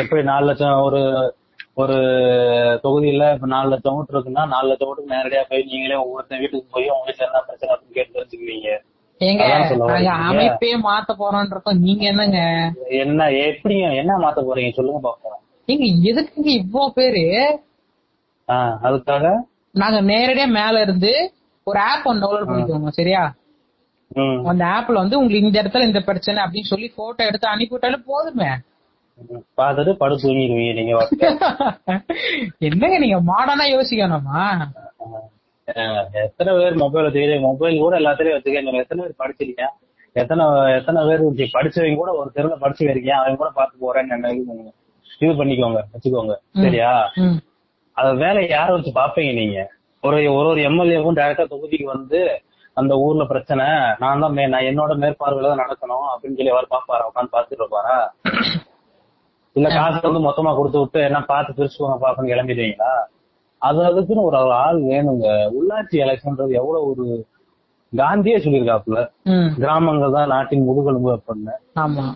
எப்படி 0.00 0.22
நாலு 0.22 0.46
லட்சம் 0.46 0.80
ஒரு 0.86 1.00
ஒரு 1.74 1.96
தொகுதியில 2.84 3.26
இப்ப 3.34 3.46
நாலு 3.46 3.68
லட்சம் 3.72 3.96
ஓட்டு 3.98 4.14
இருக்குன்னா 4.14 4.42
நாலு 4.54 4.68
லட்சம் 4.68 4.88
ஓட்டுக்கு 4.90 5.14
நேரடியா 5.16 5.42
போய் 5.50 5.68
நீங்களே 5.70 5.98
ஒவ்வொருத்தர் 6.04 6.42
வீட்டுக்கு 6.42 6.72
போய் 6.74 6.90
உங்க 6.94 7.04
வீட்டுல 7.08 7.26
என்ன 7.28 7.42
பிரச்சனை 7.46 7.70
அப்படின்னு 7.74 7.96
கேட்டு 7.98 8.16
தெரிஞ்சுக்குவீங்க. 8.16 8.70
ஏங்க 9.20 9.44
நாங்க. 9.80 10.10
அமைப்பே 10.28 10.70
மாத்த 10.84 11.10
போறோம்ன்றப்ப 11.18 11.72
நீங்க 11.80 12.04
என்னங்க? 12.10 12.38
என்ன 13.00 13.20
எப்படி 13.42 13.74
என்ன 14.00 14.12
மாத்த 14.22 14.40
போறீங்க? 14.46 14.70
சொல்லுங்க 14.78 15.00
பாப்போம். 15.00 15.36
ஏங்க 15.68 15.86
எதுக்குங்க 16.10 16.50
இவ்ளோ 16.60 16.84
பேரு? 16.94 17.24
அதுக்காக? 18.84 19.26
நாங்க 19.74 19.98
நேரடியா 20.08 20.46
மேல 20.54 20.80
இருந்து 20.80 21.12
ஒரு 21.66 21.78
ஆப் 21.88 22.06
ஒன்னு 22.06 22.22
டவுன்லோட் 22.22 22.48
பண்ணிக்கோங்க 22.48 22.92
சரியா? 22.96 23.20
அந்த 24.50 24.62
ஆப்ல 24.74 25.02
வந்து 25.02 25.18
உங்களுக்கு 25.18 25.44
இந்த 25.44 25.60
இடத்துல 25.62 25.88
இந்த 25.88 26.00
பிரச்சனை 26.02 26.38
அப்படின்னு 26.44 26.70
சொல்லி 26.70 26.88
போட்டோ 26.96 27.22
எடுத்து 27.24 27.46
அனுப்பிவிட்டாலும் 27.48 28.08
போதுமே. 28.08 28.48
ம். 29.28 29.44
பார்த்துட்டு 29.58 29.92
படு 29.96 30.14
தூங்கிடுவீங்க 30.16 30.72
நீங்க. 30.78 30.94
என்னங்க 32.68 32.96
நீங்க 32.98 33.18
மாடர்னா 33.28 33.66
யோசிக்கணுமா? 33.72 34.42
எத்தனை 36.22 36.50
பேர் 36.58 36.80
மொபைல் 36.82 37.06
வச்சுக்கிறீங்க 37.06 37.46
மொபைல் 37.46 37.82
கூட 37.82 37.94
எல்லாத்துலயும் 38.00 38.36
வச்சுக்கீங்க. 38.36 38.82
எத்தனை 38.82 39.00
பேர் 39.04 39.20
படிச்சிருக்கீங்க? 39.22 39.66
எத்தனை 40.16 40.44
எத்தனை 40.78 41.00
பேர் 41.08 41.24
இப்படி 41.24 41.46
படிச்சவங்க 41.52 41.98
கூட 41.98 42.12
ஒரு 42.20 42.30
தெருவுல 42.36 42.56
படிச்சு 42.62 42.82
இருக்கீங்க 42.86 43.16
அவங்க 43.18 43.40
கூட 43.42 43.50
பார்த்து 43.58 43.82
போறேன்னு 43.82 44.30
இது 45.20 45.32
பண்ணிக்கோங்க 45.38 45.80
வச்சுக்கோங்க. 45.92 46.34
சரியா. 46.62 46.90
அத 47.96 48.08
வேலையை 48.20 48.48
யார 48.50 48.68
வச்சு 48.74 48.92
பாப்பீங்க 48.96 49.32
நீங்க? 49.38 49.58
ஒரு 50.02 50.18
ஒரு 50.30 50.46
ஒரு 50.50 50.60
எம்எல்ஏவும் 50.68 51.18
டைரக்டா 51.18 51.44
தொகுதிக்கு 51.50 51.86
வந்து 51.88 52.20
அந்த 52.76 52.92
ஊர்ல 53.02 53.22
பிரச்சனை 53.30 53.64
நான் 54.00 54.22
தான் 54.22 54.34
மே- 54.36 54.50
நான் 54.52 54.68
என்னோட 54.68 54.92
மேற்பார்வையில 55.02 55.50
தான் 55.52 55.62
நடக்கணும் 55.62 56.06
அப்படின்னு 56.10 56.38
சொல்லி 56.38 56.52
அவர் 56.52 56.72
பாப்பாரா 56.72 57.08
உட்காந்து 57.08 57.34
பாத்துட்டு 57.34 57.58
இருப்பாரா? 57.58 57.96
இல்ல 59.56 59.68
காசு 59.70 60.00
வந்து 60.04 60.20
மொத்தமா 60.24 60.50
கொடுத்து 60.56 60.78
விட்டு 60.78 60.98
என்ன 61.06 61.20
பார்த்து 61.28 61.56
பிரிச்சுக்கோங்க 61.56 61.96
பாப்பன்னு 62.02 62.32
கிளம்பிடுவீங்களா? 62.32 62.92
அது 63.60 63.80
அதுக்குன்னு 63.84 64.28
ஒரு 64.28 64.36
ஆள் 64.64 64.78
வேணுங்க. 64.82 65.26
உள்ளாட்சி 65.56 65.96
எலெக்ஷன்ன்றது 66.04 66.52
எவ்வளவு 66.60 66.86
ஒரு 66.90 67.04
காந்தியே 67.92 68.36
சொல்லியிருக்காப்புல. 68.42 68.98
கிராமங்கள் 69.56 70.12
தான் 70.12 70.28
நாட்டின் 70.28 70.66
முதுகெலும்பு 70.68 71.10
அப்படின்னு. 71.16 71.54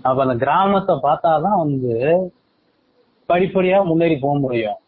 அப்ப 0.02 0.20
அந்த 0.24 0.36
கிராமத்தை 0.44 0.94
பார்த்தாதான் 1.02 1.60
வந்து 1.64 1.92
படிப்படியா 3.28 3.78
முன்னேறி 3.84 4.16
போக 4.16 4.38
முடியும். 4.38 4.78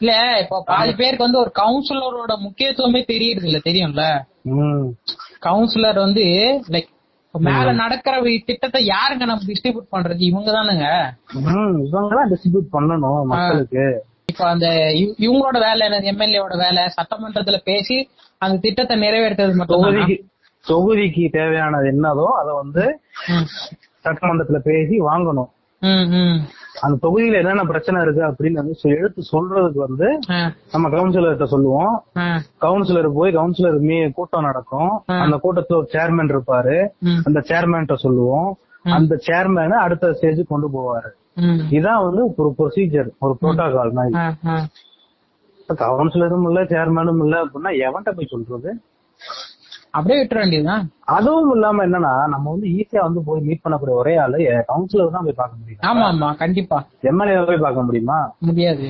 இல்ல 0.00 0.12
இப்போ 0.42 0.56
பாதி 0.66 0.92
பேருக்கு 0.94 1.26
வந்து 1.26 1.40
ஒரு 1.40 1.52
கவுன்சிலரோட 1.60 2.32
முக்கியத்துவமே 2.46 3.02
தெரியுது 3.12 3.44
இல்ல 3.48 3.58
தெரியும்ல 3.68 4.04
கவுன்சிலர் 5.46 5.98
வந்து 6.04 6.24
லைக் 6.74 6.90
மேல 7.34 7.68
நடக்கிற 7.72 8.14
திட்டத்தை 8.46 8.80
யாருங்க 8.86 9.24
நம்ம 9.30 9.44
டிஸ்ட்ரிபியூட் 9.50 9.92
பண்றது? 9.94 10.22
இவங்க 10.30 10.48
தானுங்க. 10.52 10.86
உம் 11.34 11.76
இவங்கதான் 11.86 12.30
டிஸ்ட்ரிபியூட் 12.32 12.68
பண்ணணும் 12.72 13.22
மக்களுக்கு. 13.24 13.84
இப்ப 14.26 14.48
அந்த 14.48 14.92
இவ- 14.92 15.14
இவங்களோட 15.18 15.58
வேலை 15.58 15.88
என்னது 15.88 16.16
எம்எல்ஏவோட 16.16 16.58
வேலை? 16.58 16.84
சட்டமன்றத்துல 16.84 17.58
பேசி 17.64 18.08
அந்த 18.38 18.58
திட்டத்தை 18.60 19.00
நிறைவேற்றுறது 19.00 19.54
மட்டும் 19.54 19.82
தொகுதிக்கு 19.82 20.30
தொகுதிக்கு 20.68 21.30
தேவையானது 21.30 21.90
என்னதோ 21.90 22.24
அத 22.24 22.52
வந்து 22.52 23.00
சட்டமன்றத்துல 24.04 24.58
பேசி 24.58 24.98
வாங்கணும். 25.00 25.50
அந்த 26.80 27.08
தொகுதியில 27.08 27.34
என்னென்ன 27.34 27.64
பிரச்சனை 27.64 28.02
இருக்கு 28.02 28.26
அப்படின்னு 28.26 28.52
வந்து 28.52 28.78
எடுத்து 28.82 29.22
சொல்றதுக்கு 29.32 29.74
வந்து 29.74 30.18
நம்ம 30.72 30.88
கவுன்சிலர்கிட்ட 30.88 31.44
சொல்லுவோம். 31.44 32.02
கவுன்சிலர் 32.60 33.12
போய் 33.14 33.36
கவுன்சிலர் 33.36 33.78
மீ 33.78 34.10
கூட்டம் 34.10 34.44
நடக்கும். 34.44 35.02
அந்த 35.20 35.36
கூட்டத்துல 35.36 35.76
ஒரு 35.76 35.88
சேர்மேன் 35.92 36.30
இருப்பாரு. 36.30 36.88
அந்த 37.24 37.40
சேர்மேன்ட்ட 37.40 37.94
சொல்லுவோம். 37.94 38.58
அந்த 38.82 39.20
சேர்மேனை 39.26 39.70
அடுத்த 39.70 40.12
ஸ்டேஜ் 40.12 40.46
கொண்டு 40.48 40.68
போவாரு. 40.68 41.08
இதான் 41.70 42.04
வந்து 42.04 42.22
ஒரு 42.36 42.50
ப்ரொசீஜர் 42.58 43.08
ஒரு 43.18 43.34
புரோட்டோகால் 43.40 43.92
மாதிரி. 43.92 44.14
கவுன்சிலரும் 45.68 46.46
இல்ல 46.48 46.60
சேர்மேனும் 46.64 47.20
இல்ல 47.24 47.36
அப்படின்னா 47.44 47.70
எவன்கிட்ட 47.84 48.12
போய் 48.12 48.26
சொல்றது? 48.26 48.70
அப்படியே 49.90 50.18
விட்டுற 50.20 50.34
வேண்டியதுதான். 50.34 50.84
அதுவும் 51.14 51.52
இல்லாம 51.54 51.84
என்னன்னா 51.84 52.12
நம்ம 52.28 52.50
வந்து 52.50 52.66
ஈஸியா 52.68 53.00
வந்து 53.02 53.22
போய் 53.24 53.40
மீட் 53.40 53.64
பண்ணக்கூடிய 53.64 53.94
ஒரே 53.94 54.16
ஆளு 54.16 54.38
கவுன்சிலர் 54.68 55.10
தான் 55.10 55.24
போய் 55.24 55.36
பார்க்க 55.36 55.60
முடியும். 55.60 55.82
ஆமா 55.82 56.04
ஆமா 56.06 56.28
கண்டிப்பா. 56.36 56.78
எம்எல்ஏ 57.02 57.44
போய் 57.44 57.58
பார்க்க 57.58 57.82
முடியுமா? 57.82 58.18
முடியாது. 58.38 58.86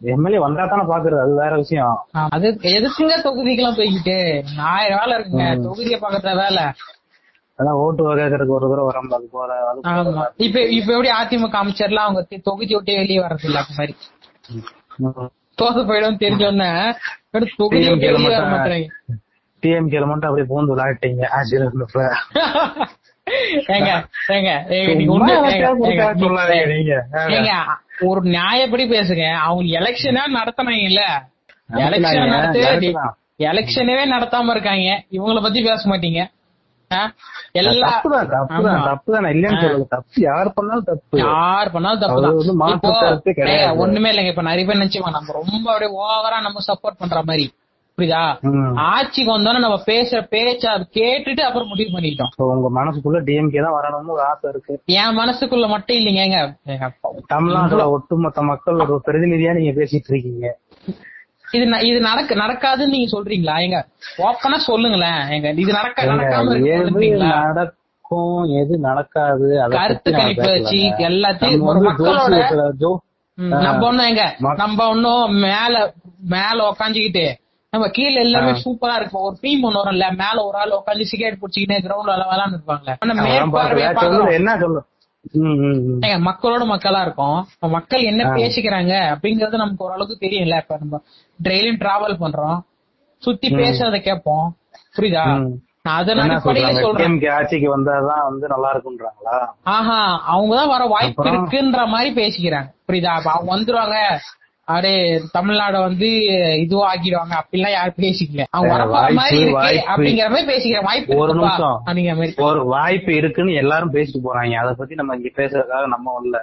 எம்எல்ஏ 0.00 0.38
வந்தா 0.38 0.64
தானே 0.66 0.84
பாக்குறது 0.84 1.22
அது 1.22 1.34
வேற 1.34 1.56
விஷயம். 1.56 1.96
அது 2.28 2.48
எதுக்குங்க 2.72 3.16
தொகுதிக்கெல்லாம் 3.24 3.78
போய்கிட்டு 3.78 4.16
ஆயிரம் 4.72 5.00
வேலை 5.00 5.14
இருக்குங்க. 5.18 5.46
தொகுதியை 5.66 5.98
பாக்கத்த 6.00 6.34
வேலை. 6.36 6.64
அதான் 7.58 7.78
ஓட்டு 7.84 8.02
வகைக்கிறதுக்கு 8.06 8.56
ஒரு 8.56 8.66
தடவை 8.66 8.84
வரோம் 8.88 9.14
அது 9.16 9.26
போற 9.32 9.50
ஆமா. 9.92 10.24
இப்ப 10.36 10.60
இப்ப 10.78 10.88
எப்படி 10.92 11.10
அதிமுக 11.20 11.56
அமைச்சர்லாம் 11.62 12.06
அவங்க 12.08 12.40
தொகுதி 12.48 12.74
விட்டே 12.74 12.96
வெளியே 12.96 13.20
வர்றது 13.20 13.44
இல்ல 13.44 13.62
அந்த 13.62 13.74
மாதிரி. 13.78 13.94
தோத்து 15.58 15.82
போயிடும் 15.88 16.20
தெரிஞ்சோன்னே 16.24 16.68
அடுத்து 17.34 17.58
தொகுதி 17.62 17.82
விட்டே 17.88 18.10
வெளியே 18.12 18.34
வர 18.36 18.46
மாட்டாங்க 18.52 18.86
டிஎம்கேல 19.62 20.06
மட்டும் 20.06 20.28
அப்படியே 20.28 20.48
பூந்து 20.50 20.72
விளையாட்டீங்க 20.74 21.22
ஆட்சியில 21.36 21.66
இருந்தப்ப. 21.68 22.02
ஏங்க 23.76 23.90
ஏங்க 24.36 24.50
ஏங்க 27.30 27.54
ஒரு 28.08 28.20
நியாயப்படி 28.36 28.84
பேசுங்க. 28.92 29.24
அவங்க 29.46 29.80
எலெக்ஷனா 29.80 30.22
நடத்தினாங்கல்ல 30.38 31.02
எலெக்ஷன் 31.86 32.32
நடத்து 32.34 32.60
நடத்தினாங்க. 32.66 33.14
எலெக்ஷனவே 33.50 34.04
நடத்தாம 34.14 34.50
இருக்காங்க. 34.50 34.86
இவங்கள 35.12 35.42
பத்தி 35.42 35.60
பேச 35.62 35.82
மாட்டீங்க. 35.90 36.20
யார் 40.14 40.52
பண்ணாலும் 40.54 40.84
தப்பு. 40.84 41.18
யார் 41.18 41.70
பண்ணாலும். 41.70 42.10
ஏங்க, 43.34 43.76
ஒண்ணுமே 43.76 44.10
இல்லைங்க. 44.10 44.28
இப்ப 44.28 44.42
நிறைய 44.42 44.64
பேர் 44.66 44.76
நினைச்சுக்கோ 44.76 45.10
நம்ம 45.10 45.32
ரொம்ப 45.32 45.72
அப்படியே 45.72 46.00
ஓவரா 46.00 46.40
நம்ம 46.40 46.60
சப்போர்ட் 46.66 46.98
பண்ற 46.98 47.22
மாதிரி. 47.22 47.52
புரியுதா. 47.98 48.36
ஆட்சிக்கு 48.74 49.38
வந்தோன்னு 49.38 49.58
நம்ம 49.58 49.80
பேசுற 49.86 50.26
பேச்ச 50.30 50.86
கேட்டுட்டு 50.94 51.40
அப்புறம் 51.40 51.68
முடிவு 51.68 51.98
பண்ணிட்டோம். 51.98 52.32
உங்க 52.36 52.84
மனசுக்குள்ள 52.84 53.24
டிஎம்கே 53.24 53.62
தான் 53.62 53.82
வரணும்னு 53.82 54.06
ஒரு 54.06 54.22
ஆசை 54.22 54.50
இருக்கு. 54.50 54.82
என் 54.84 55.18
மனசுக்குள்ள 55.18 55.68
மட்டும் 55.68 55.96
இல்லைங்க. 55.96 56.56
தமிழ்நாட்டுல 57.26 57.90
ஒட்டுமொத்த 57.90 58.42
மக்கள் 58.42 58.74
ஒரு 58.74 59.02
பிரதிநிதியா 59.06 59.54
நீங்க 59.54 59.80
பேசிட்டு 59.80 60.08
இருக்கீங்க. 60.08 60.58
இது 61.56 61.64
இது 61.88 61.98
நடக்க 62.00 62.34
நடக்காதுன்னு 62.34 62.94
நீங்க 62.94 63.08
சொல்றீங்களா? 63.14 63.54
எங்க 63.66 63.78
ஓப்பனா 64.18 64.58
சொல்லுங்களேன். 64.68 65.20
எங்க 65.28 65.48
இது 65.62 65.72
நடக்க 65.72 66.04
நடக்காம 66.04 66.54
எது 66.56 66.78
இருக்குங்களா 66.78 67.30
நடக்கும் 67.48 68.42
எது 68.60 68.74
நடக்காது 68.78 69.46
கருத்து 69.76 70.10
கணிப்பு 70.12 70.48
வச்சு. 70.54 70.78
எல்லாத்தையும் 71.08 71.64
நம்ம 71.64 71.82
மக்களோட 71.88 72.34
ஒண்ணும் 73.88 74.08
எங்க 74.10 74.24
நம்ம 74.62 74.88
ஒண்ணும் 74.88 75.34
மேல 75.46 75.74
மேல 76.28 76.56
உக்காந்துக்கிட்டு 76.70 77.26
நம்ம 77.72 77.86
கீழ 77.88 78.12
எல்லாமே 78.26 78.52
சூப்பரா 78.64 78.94
இருக்கும். 78.96 79.24
ஒரு 79.26 79.36
டீம் 79.40 79.64
ஒண்ணு 79.64 79.80
வரும்ல 79.80 80.06
மேல 80.22 80.36
ஒரு 80.44 80.56
ஆள் 80.58 80.76
உட்காந்து 80.76 81.10
சிகரெட் 81.10 81.40
குடிச்சுக்கிட்டு 81.40 81.84
கிரவுண்ட்ல. 81.86 82.14
சொல்லு, 83.48 83.96
பாக்குறோம் 83.98 84.32
என்ன 84.38 84.52
சொல்லு. 84.62 84.80
ஏங்க, 86.00 86.18
மக்களோட 86.20 86.64
மக்களா 86.64 87.00
இருக்கும். 87.00 87.46
மக்கள் 87.60 88.02
என்ன 88.02 88.24
பேசிக்கிறாங்க 88.24 89.16
அப்படிங்கறது 89.16 89.56
நமக்கு 89.56 89.84
ஓரளவுக்கு 89.84 90.26
தெரியும்ல. 90.26 90.56
இப்ப 90.56 90.76
நம்ம 90.78 91.02
டெய்லியும் 91.42 91.80
டிராவல் 91.80 92.22
பண்றோம். 92.22 92.60
சுத்தி 93.18 93.48
பேசுறத 93.48 94.00
கேட்போம். 94.00 94.56
புரியுதா? 94.96 95.50
ஆட்சிக்கு 97.30 97.80
வந்தாதான் 97.80 98.22
வந்து 98.28 98.48
நல்லா 98.48 98.76
இருக்குன்றாங்களா 98.76 99.46
ஆஹா 99.62 100.34
அவங்கதான் 100.36 100.68
வர 100.68 100.84
வாய்ப்பு? 100.84 101.24
இருக்குன்ற 101.24 101.86
மாதிரி 101.86 102.14
பேசிக்கிறாங்க. 102.14 102.70
புரியுதா? 102.88 103.04
அப்ப 103.04 103.30
அவங்க 103.30 103.56
வந்துருவாங்க. 103.56 104.18
அரே 104.68 104.92
தமிழ்நாட 105.36 105.76
வந்து 105.80 106.08
இதுவா 106.58 106.84
ஆக்கிடுவாங்க 106.92 107.34
அப்படிலாம் 107.40 107.72
யாரும் 107.72 108.00
பேசிக்கல. 108.04 108.44
அவங்க 108.50 108.74
மாதிரி 109.12 109.38
இருக்கு. 109.40 109.78
அப்படிங்கிற 109.92 110.28
மாதிரி 110.30 110.48
பேசிக்கிறேன் 110.52 110.84
வாய்ப்பு 110.84 111.16
ஒரு 111.16 111.34
நிமிஷம். 111.34 111.78
அப்படிங்கிற 111.86 112.14
மாதிரி 112.16 112.44
ஒரு 112.48 112.60
வாய்ப்பு 112.66 113.12
இருக்குன்னு 113.14 113.54
எல்லாரும் 113.54 113.92
பேசிட்டு 113.92 114.20
போறாங்க. 114.26 114.54
அத 114.54 114.72
பத்தி 114.74 114.94
நம்ம 114.94 115.16
இங்க 115.16 115.30
பேசுறதுக்காக 115.36 115.86
நம்ம 115.86 116.20
இல்ல 116.24 116.38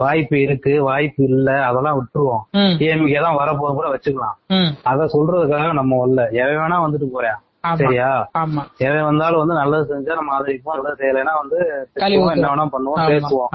வாய்ப்பு 0.00 0.36
இருக்கு 0.40 0.82
வாய்ப்பு 0.82 1.22
இல்ல 1.28 1.50
அதெல்லாம் 1.64 1.96
விட்டுருவோம். 1.98 2.42
ம், 2.52 2.74
டிஎம்கே 2.80 3.20
தான் 3.20 3.38
வரப்போது 3.38 3.74
கூட 3.74 3.88
வச்சுக்கலாம். 3.94 4.36
அத 4.82 5.08
சொல்றதுக்காக 5.14 5.72
நம்ம 5.72 6.02
இல்ல 6.08 6.28
எவன் 6.42 6.58
வேணா 6.60 6.78
வந்துட்டு 6.84 7.08
போறேன். 7.12 7.38
சரியா? 7.80 8.08
எவன் 8.86 9.06
வந்தாலும் 9.06 9.40
வந்து 9.40 9.54
நல்லது 9.54 9.84
செஞ்சா 9.90 10.14
நம்ம 10.14 10.34
ஆதரிப்போம் 10.34 10.76
நல்லது 10.76 10.98
செய்யலைன்னா 11.00 11.32
வந்து 11.40 11.58
என்ன. 12.30 12.48
வேணா 12.50 12.64
பண்ணுவோம் 12.74 12.98
பேசுவோம். 13.12 13.48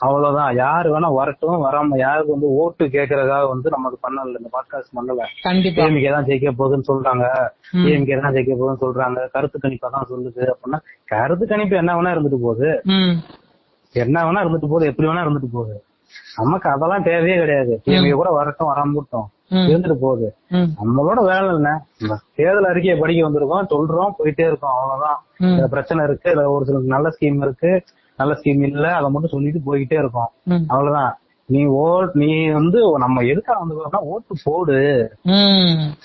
அவ்வளவுதான். 0.00 0.56
யாரு 0.56 0.88
வேணா 0.94 1.08
வரட்டும் 1.14 1.64
வராம 1.64 1.98
யாருக்கு 1.98 2.34
வந்து 2.36 2.48
ஓட்டு 2.60 2.84
கேக்குறதுக்காக 2.94 3.48
வந்து 3.48 3.70
நமக்கு 3.70 3.98
பண்ணல 4.04 4.40
இந்த 4.40 4.50
பாட்காஸ்ட் 4.56 4.96
பண்ணல. 4.98 5.26
கண்டிப்பா. 5.42 5.82
டிஎம்கே 5.82 6.12
தான் 6.14 6.28
ஜெயிக்க 6.28 6.52
போகுதுன்னு 6.52 6.88
சொல்றாங்க. 6.90 7.26
டிஎம்கே 7.80 8.20
தான் 8.22 8.34
ஜெயிக்க 8.36 8.54
போகுதுன்னு 8.54 8.84
சொல்றாங்க. 8.86 9.28
கருத்து 9.34 9.58
கணிப்பா 9.58 9.90
தான் 9.90 10.08
சொல்லுது 10.12 10.42
அப்படின்னா 10.52 10.80
கருத்து 11.06 11.46
கணிப்பு 11.46 11.76
என்ன 11.76 11.94
வேணா 11.94 12.14
இருந்துட்டு 12.16 12.40
போகுது. 12.40 12.70
என்ன 13.94 14.24
வேணா 14.24 14.42
இருந்துட்டு 14.44 14.70
போகுது 14.72 14.86
எப்படி 14.86 15.08
வேணா 15.08 15.24
இருந்துட்டு 15.26 15.50
போகுது. 15.52 15.76
நமக்கு 16.36 16.68
அதெல்லாம் 16.70 17.02
தேவையே 17.02 17.36
கிடையாது. 17.38 17.74
டிஎம்கே 17.84 18.14
கூட 18.14 18.30
வரட்டும் 18.30 18.70
வராம 18.70 18.94
போட்டோம் 18.96 19.28
ம். 19.28 19.39
இருந்துட்டு 19.50 19.94
போகுது. 19.94 20.34
நம்மளோட 20.50 21.24
வேலை 21.24 21.48
என்ன? 21.48 21.86
தேர்தல் 22.34 22.64
அறிக்கையை 22.64 23.00
படிக்க 23.00 23.28
வந்திருக்கோம் 23.28 23.66
சொல்றோம் 23.66 24.10
போயிட்டே 24.18 24.46
இருக்கோம் 24.46 24.72
அவ்வளவுதான். 24.74 25.22
இந்த 25.38 25.66
பிரச்சனை 25.66 26.04
இருக்கு 26.04 26.30
இதுல 26.30 26.48
ஒரு 26.48 26.64
சில 26.64 26.78
நல்ல 26.82 27.08
ஸ்கீம் 27.08 27.36
இருக்கு 27.36 27.82
நல்ல 28.16 28.34
ஸ்கீம் 28.34 28.66
இல்ல 28.66 28.94
அதை 28.94 29.10
மட்டும் 29.10 29.30
சொல்லிட்டு 29.30 29.74
போய்கிட்டே 29.74 29.98
இருக்கோம். 29.98 30.30
அவ்வளவுதான். 30.68 31.18
நீ 31.46 31.64
ஓட் 31.64 32.10
நீ 32.12 32.48
வந்து 32.48 32.98
நம்ம 32.98 33.22
எதுக்கா 33.22 33.58
வந்து 33.58 33.98
ஓட்டு 34.00 34.36
போடு. 34.44 35.12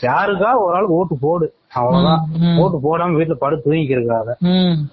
யாருக்கா 0.02 0.58
ஒரு 0.58 0.76
ஆள் 0.76 0.86
ஓட்டு 0.86 1.18
போடு. 1.22 1.54
அவ்வளவுதான். 1.74 2.28
ஓட்டு 2.58 2.78
போடாம 2.78 3.12
வீட்டுல 3.12 3.34
படுத்து 3.34 3.72
ம். 4.40 4.90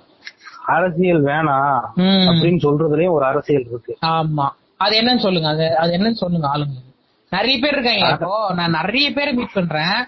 அரசியல் 0.67 1.23
வேணாம் 1.23 1.81
அப்படின்னு 1.97 2.59
சொல்றதுலயும் 2.63 3.11
ஒரு 3.11 3.25
அரசியல் 3.25 3.67
இருக்கு. 3.67 3.97
ஆமா. 4.07 4.49
அது 4.77 5.01
என்னன்னு 5.01 5.19
சொல்லுங்க 5.19 5.49
அது 5.49 5.77
அது 5.77 5.97
என்னன்னு 5.97 6.13
சொல்லுங்க 6.13 6.49
ஆளுங்க. 6.49 6.92
நிறைய 7.33 7.59
பேர் 7.61 7.73
இருக்காங்க. 7.73 8.07
இப்போ 8.13 8.53
நான் 8.55 8.71
நிறைய 8.71 9.11
பேர் 9.11 9.35
மீட் 9.35 9.53
பண்றேன். 9.53 10.07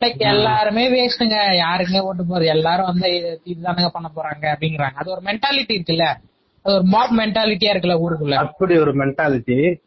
லைக் 0.00 0.16
எல்லாருமே 0.16 0.88
வேஸ்ட்டுங்க. 0.88 1.36
யாருங்க 1.52 2.00
ஓட்டு 2.00 2.24
போறது 2.28 2.44
எல்லாரும் 2.44 2.86
வந்து 2.86 3.08
இது- 3.08 3.48
இதுதானுங்க 3.48 3.88
பண்ண 3.92 4.10
போறாங்க 4.16 4.44
அப்படிங்கிறாங்க. 4.44 4.90
அது 4.94 5.10
ஒரு 5.10 5.20
மென்டாலிட்டி 5.20 5.70
இருக்குல்ல. 5.70 6.14
அது 6.62 6.74
ஒரு 6.74 6.82
மாப் 6.84 7.12
மென்டாலிட்டியா 7.18 7.70
இருக்குல்ல 7.72 8.00
ஊருக்குள்ள. 8.08 8.34
அப்படி 8.34 8.78
ஒரு 8.78 8.94
மென்டாலிட்டி 8.94 9.78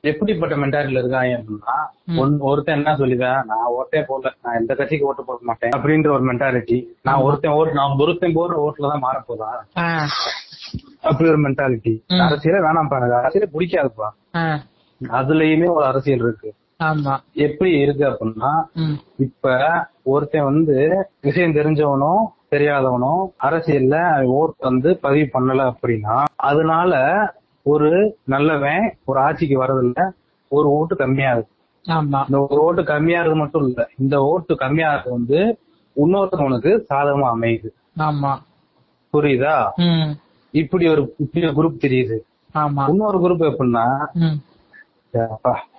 எப்படிப்பட்ட 0.00 0.56
மென்டாலிட்டில 0.56 0.98
இருக்காங்க 0.98 1.26
அப்படின்னா 1.26 2.16
ஒன்- 2.16 2.38
ஒருத்தன் 2.38 2.76
என்ன 2.76 2.96
சொல்லுவேன் 2.96 3.44
நான் 3.44 3.66
ஓட்டே 3.80 3.94
போடல. 3.94 4.32
நான் 4.42 4.58
எந்த 4.58 4.74
கட்சிக்கு 4.74 5.06
ஓட்டு 5.06 5.24
போட 5.24 5.38
மாட்டேன் 5.42 5.70
அப்படின்ற 5.70 6.12
ஒரு 6.12 6.32
மென்டாலிட்டி 6.32 6.84
நான் 7.02 7.20
ஒருத்தன் 7.20 7.52
ஓட்டு 7.52 7.72
நான் 7.72 7.96
ஒருத்தன் 7.98 8.36
போடுற 8.36 8.68
ஓட்டுல 8.68 8.88
தான் 8.88 8.98
மாற 8.98 9.20
போதா 9.26 9.66
அப்படி 11.02 11.28
ஒரு 11.28 11.40
மென்டாலிட்டி. 11.40 11.98
அரசியலே 12.08 12.66
வேணாம்ப்பா. 12.66 13.06
எனக்கு 13.06 13.14
அரசியலே 13.14 13.56
பிடிக்காதுப்பா. 13.58 14.36
அதுலயுமே 15.08 15.72
ஒரு 15.72 15.84
அரசியல் 15.84 16.18
இருக்கு. 16.18 16.54
எப்படி 17.32 17.78
இருக்கு 17.78 18.04
அப்படின்னா 18.06 18.64
இப்ப 19.18 19.58
ஒருத்தன் 20.02 20.44
வந்து 20.44 21.06
விஷயம் 21.20 21.52
தெரிஞ்சவனும் 21.52 22.24
தெரியாதவனும் 22.50 23.26
அரசியல்ல 23.42 23.96
ஓட் 24.32 24.58
வந்து 24.58 24.98
பதிவு 24.98 25.28
பண்ணல 25.32 25.72
அப்படின்னா 25.72 26.24
அதனால 26.36 26.94
ஒரு 27.62 28.16
நல்லவன் 28.24 28.96
ஒரு 29.04 29.20
ஆட்சிக்கு 29.20 29.62
வர்றதில்ல 29.64 30.10
ஒரு 30.48 30.68
ஓட்டு 30.68 30.94
கம்மியாகுது. 30.94 31.48
ஆமா. 31.88 32.20
இந்த 32.20 32.46
ஒரு 32.50 32.62
ஓட்டு 32.62 32.82
கம்மியாகிறது 32.82 33.34
மட்டும் 33.34 33.66
இல்ல 33.66 33.88
இந்த 33.98 34.18
ஓட்டு 34.20 34.54
கம்மியாகிறது 34.54 35.10
வந்து 35.10 35.58
இன்னொருத்தவனுக்கு 35.96 36.80
சாதகமா 36.90 37.30
அமையுது. 37.40 37.68
ஆமா. 37.98 38.36
புரியுதா? 39.12 39.56
இப்படி 40.50 40.88
ஒரு 40.88 41.14
இப்படி 41.18 41.46
ஒரு 41.46 41.54
குரூப் 41.54 41.84
தெரியுது. 41.84 42.18
ஆமா. 42.54 42.88
இன்னொரு 42.88 43.18
குரூப் 43.18 43.52
எப்படின்னா 43.52 44.06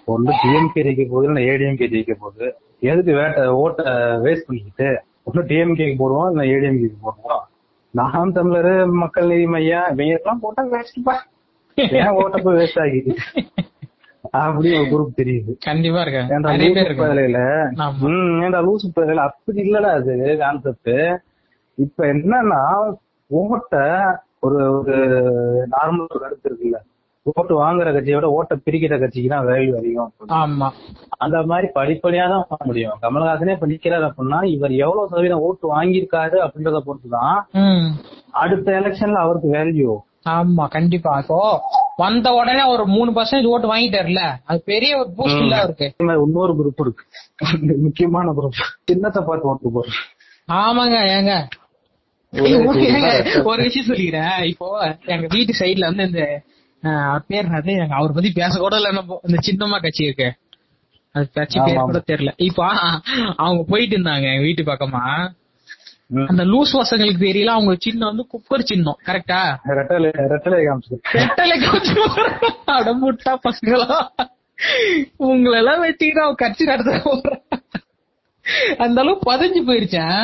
ஒண்ணு 0.07 0.31
டிஎம்கே 0.41 0.81
ஜெயிக்க 0.85 1.03
போகுது 1.07 1.27
இல்ல 1.29 1.41
ஏடிஎம்கே 1.49 1.87
ஜெயிக்க 1.93 2.13
போகுது. 2.17 2.47
எதுக்கு 2.83 3.11
வேட்ட 3.17 3.41
ஓட்ட 3.59 3.81
வேஸ்ட் 4.23 4.47
பண்ணிக்கிட்டு 4.47 4.87
ஒண்ணு 5.27 5.41
டிஎம்கேக்கு 5.49 5.95
போடுவோம் 5.99 6.29
இல்ல 6.31 6.43
ஏடிஎம்கேக்கு 6.53 6.99
போடுவோம்? 7.03 7.43
நாம் 7.93 8.33
தமிழர் 8.33 8.71
மக்கள் 9.01 9.29
நீதி 9.31 9.47
மையா 9.53 9.81
இவங்க 9.91 10.13
எல்லாம் 10.17 10.41
போட்டா 10.43 10.63
வேஸ்ட்பா 10.73 11.15
ஏன் 11.97 12.15
ஓட்ட 12.19 12.37
போய் 12.45 12.57
வேஸ்ட் 12.59 12.81
ஆகிட்டு? 12.83 13.13
அப்படி 14.39 14.69
ஒரு 14.75 14.85
குரூப் 14.91 15.17
தெரியுது. 15.19 15.51
கண்டிப்பா 15.65 16.01
இருக்கு 16.03 16.21
ஏன்டா 16.35 16.51
நிறைய 16.51 16.67
பேர் 16.67 16.75
லூசு 16.75 16.85
இருக்கு 16.85 17.03
பயலையில 17.03 17.39
ஆமா. 17.83 18.09
ம் 18.09 18.37
ஏன்டா 18.43 18.59
லூசு 18.67 18.87
பயலையில 18.95 19.25
அப்படி 19.29 19.59
இல்லடா 19.65 19.91
அது 19.99 20.13
கான்செப்ட் 20.41 20.93
இப்ப 21.77 22.05
என்னன்னா 22.13 22.61
ஓட்ட 23.31 23.75
ஒரு 24.39 24.57
ஒரு 24.77 24.95
நார்மல் 25.73 26.07
ஒரு 26.07 26.19
கருத்து 26.19 26.47
இருக்குல்ல. 26.49 26.79
ஓட்டு 27.31 27.53
வாங்குற 27.57 27.89
கட்சியை 27.93 28.15
விட 28.17 28.27
ஓட்டை 28.37 28.55
பிரிக்கிற 28.63 28.93
கட்சிக்கு 28.99 29.29
தான் 29.29 29.45
வேல்யூ 29.49 29.73
அதிகம் 29.77 30.09
ஆமா. 30.37 30.67
அந்த 31.19 31.37
மாதிரி 31.51 31.67
படிப்படியா 31.75 32.25
தான் 32.29 32.47
பண்ண 32.49 32.63
முடியும். 32.69 32.95
கமலஹாசனே 33.03 33.53
இப்ப 33.55 33.67
நிக்கிறாரு 33.67 34.05
அப்படின்னா 34.09 34.39
இவர் 34.53 34.73
எவ்வளவு 34.81 35.09
சதவீதம் 35.11 35.43
ஓட்டு 35.45 35.71
வாங்கியிருக்காரு 35.73 36.37
அப்படின்றத 36.45 36.81
பொறுத்துதான் 36.87 37.37
அடுத்த 38.41 38.67
எலெக்ஷன்ல 38.79 39.21
அவருக்கு 39.23 39.49
வேல்யூ. 39.55 39.93
ஆமா 40.33 40.65
கண்டிப்பா. 40.69 41.13
இப்போ 41.21 41.39
வந்த 41.97 42.27
உடனே 42.33 42.63
ஒரு 42.73 42.83
மூணு 42.91 43.09
பர்சன்டேஜ் 43.15 43.51
ஓட்டு 43.53 43.71
வாங்கிட்டாருல 43.71 44.21
அது 44.47 44.59
பெரிய 44.65 44.91
ஒரு 44.99 45.09
பூஸ்ட் 45.17 45.41
இல்ல 45.43 45.55
அவருக்கு. 45.61 45.87
இன்னொரு 46.25 46.53
குரூப் 46.59 46.81
இருக்கு. 46.83 47.03
முக்கியமான 47.85 48.33
குரூப் 48.37 48.61
சின்னத்தை 48.89 49.21
பார்த்து 49.23 49.49
ஓட்டு 49.51 49.73
போடுறோம் 49.75 50.01
ஆமாங்க 50.59 50.97
ஏங்க. 51.13 51.33
ஒரே 53.47 53.63
விஷயம் 53.63 53.87
சொல்லிக்கிறேன். 53.89 54.37
இப்போ 54.51 54.67
எங்க 55.13 55.25
வீட்டு 55.33 55.53
சைடுல 55.59 55.89
வந்து 55.89 56.05
இந்த 56.09 56.23
பேர் 57.27 57.49
என்னது? 57.49 57.73
அவர் 57.99 58.17
பத்தி 58.17 58.31
பேச 58.41 58.53
கூட 58.63 58.75
இல்ல 58.75 58.89
இந்த 59.27 59.37
சின்னமா 59.47 59.77
கட்சி 59.81 60.03
இருக்கு. 60.03 60.29
அது 61.15 61.25
கட்சி 61.33 61.59
பேர் 61.65 61.85
கூட 61.89 62.01
தெரியல. 62.11 62.31
இப்போ 62.49 62.63
அவங்க 63.43 63.61
போயிட்டு 63.71 63.95
இருந்தாங்க 63.97 64.25
எங்க 64.33 64.45
வீட்டு 64.47 64.63
பக்கமா. 64.71 65.03
அந்த 66.31 66.43
லூஸ் 66.53 66.71
பசங்களுக்கு 66.79 67.21
தெரியல 67.27 67.51
அவங்க 67.57 67.73
சின்னம் 67.85 68.09
வந்து 68.11 68.25
குக்கர் 68.33 68.67
சின்னம். 68.71 68.99
கரெக்டா 69.07 69.39
ரெட்டலை 69.77 70.09
ரெட்டலை 70.33 70.59
காமிச்சு. 70.67 70.95
ரெட்டலை 71.19 71.55
கொஞ்சம் 71.71 72.13
அடமுட்டா 72.77 73.33
பசங்களா. 73.47 73.97
உங்களை 75.29 75.57
எல்லாம் 75.61 75.83
வச்சுக்கிட்டு 75.85 76.23
அவன் 76.25 76.41
கட்சி 76.43 76.63
நடத்த 76.71 76.91
போறான். 77.03 77.52
அந்த 78.77 78.97
அளவு 79.01 79.15
பதிஞ்சு 79.27 79.59
போயிருச்சேன் 79.67 80.23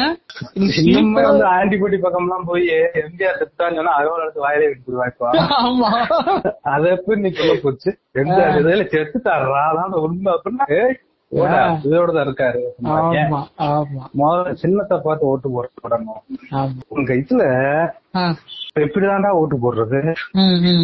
இன்னுமே 0.82 1.22
வந்து 1.24 1.46
ஆன்டிபடி 1.54 1.98
பக்கம் 2.00 2.26
எல்லாம் 2.26 2.48
போய் 2.50 2.66
எம்ஜிஆர் 3.02 3.40
செத்தான்னு 3.40 3.80
சொன்னா 3.80 3.94
அறுபது 4.00 4.44
வாயிலே 4.44 4.70
விட்டுருவாய்ப்பா 4.70 5.30
ஆமா. 5.60 5.91
அத 6.72 6.84
எப்படி 6.96 7.20
நீ 7.22 7.32
சொல்ல 7.34 7.56
போச்சு? 7.64 7.91
எம்ஜிஆர் 8.16 8.60
இதுல 8.62 8.86
செத்துட்டாரா? 8.94 9.62
அதான் 9.70 9.96
உண்மை 10.04 10.32
அப்படின்னா 10.36 10.68
ஏய், 11.31 11.39
ஓடா, 11.41 11.57
இதோட 11.85 12.11
தான் 12.14 12.26
இருக்காரு 12.27 12.60
முதல்ல 14.19 14.53
சின்னத்தை 14.61 14.95
பார்த்து 15.03 15.30
ஓட்டு 15.31 15.49
போட 15.56 15.68
போடணும் 15.81 16.22
உங்க 16.95 17.11
இதுல. 17.22 17.43
எப்படிதான்டா 18.84 19.31
ஓட்டு 19.39 19.56
போடுறது. 19.64 19.99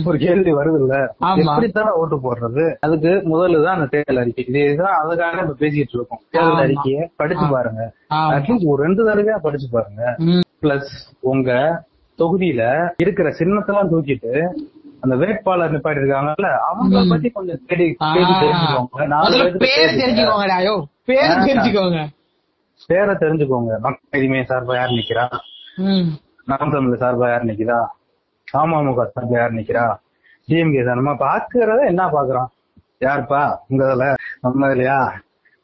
ஒரு 0.09 0.17
கேள்வி 0.25 0.51
வருது 0.59 0.77
இல்ல. 0.81 0.95
எப்படித்தானே 1.43 1.91
ஓட்டு 2.01 2.17
போடுறது? 2.25 2.65
அதுக்கு 2.85 3.11
முதல்ல 3.31 3.63
தான் 3.65 3.77
அந்த 3.77 3.87
தேர்தல் 3.93 4.21
அறிக்கை. 4.23 4.45
இதுதான் 4.61 4.99
அதுக்காக 5.01 5.39
நம்ம 5.39 5.55
பேசிட்டு 5.63 5.97
இருக்கோம். 5.97 6.21
தேர்தல். 6.35 6.61
அறிக்கையை 6.65 7.03
படிச்சு 7.21 7.47
பாருங்க. 7.55 7.81
அட்லீஸ்ட் 8.35 8.69
ஒரு 8.73 8.79
ரெண்டு 8.85 9.07
தடவையா 9.09 9.37
படிச்சு 9.47 9.69
பாருங்க. 9.71 10.03
பிளஸ் 10.63 10.93
உங்க 11.31 11.49
தொகுதியில 12.19 12.61
இருக்கிற 12.97 13.29
சின்னத்தெல்லாம் 13.39 13.91
தூக்கிட்டு 13.93 14.33
அந்த 15.01 15.15
வேட்பாளர் 15.15 15.71
நிப்பாட்டி 15.71 16.01
இருக்காங்கல்ல 16.01 16.49
அவங்கள 16.67 17.05
ம். 17.05 17.09
பத்தி 17.09 17.29
கொஞ்சம் 17.29 17.65
தேடி. 17.67 17.87
தேடி 18.13 18.33
தெரிஞ்சுக்கோங்க. 18.41 18.97
பேர் 21.07 21.31
ஆ. 21.31 21.43
தெரிஞ்சுக்கோங்க. 21.45 21.99
பேரை 22.89 23.15
தெரிஞ்சுக்கோங்க. 23.15 23.79
மக்கள் 23.79 24.09
நீதிமை 24.13 24.41
சார்பா 24.43 24.75
யார் 24.75 24.89
நிக்கிறா? 24.89 25.25
நாம் 26.47 26.71
தமிழ் 26.71 26.99
சார்பா 26.99 27.29
யார் 27.29 27.45
நிக்கிறா? 27.45 27.77
அமமுக 28.53 29.05
சார்பா 29.15 29.37
யார் 29.37 29.53
நிக்கிறா? 29.53 29.85
டிஎம்கே 30.47 30.85
சார் 30.85 30.95
நம்ம 30.95 31.13
பாக்குறத 31.19 31.85
என்ன 31.85 32.07
பாக்குறோம் 32.07 32.49
யாருப்பா? 33.01 33.41
உங்க 33.67 33.83
இதுல. 33.85 34.05
நம்ம 34.41 34.69
இல்லையா 34.71 34.99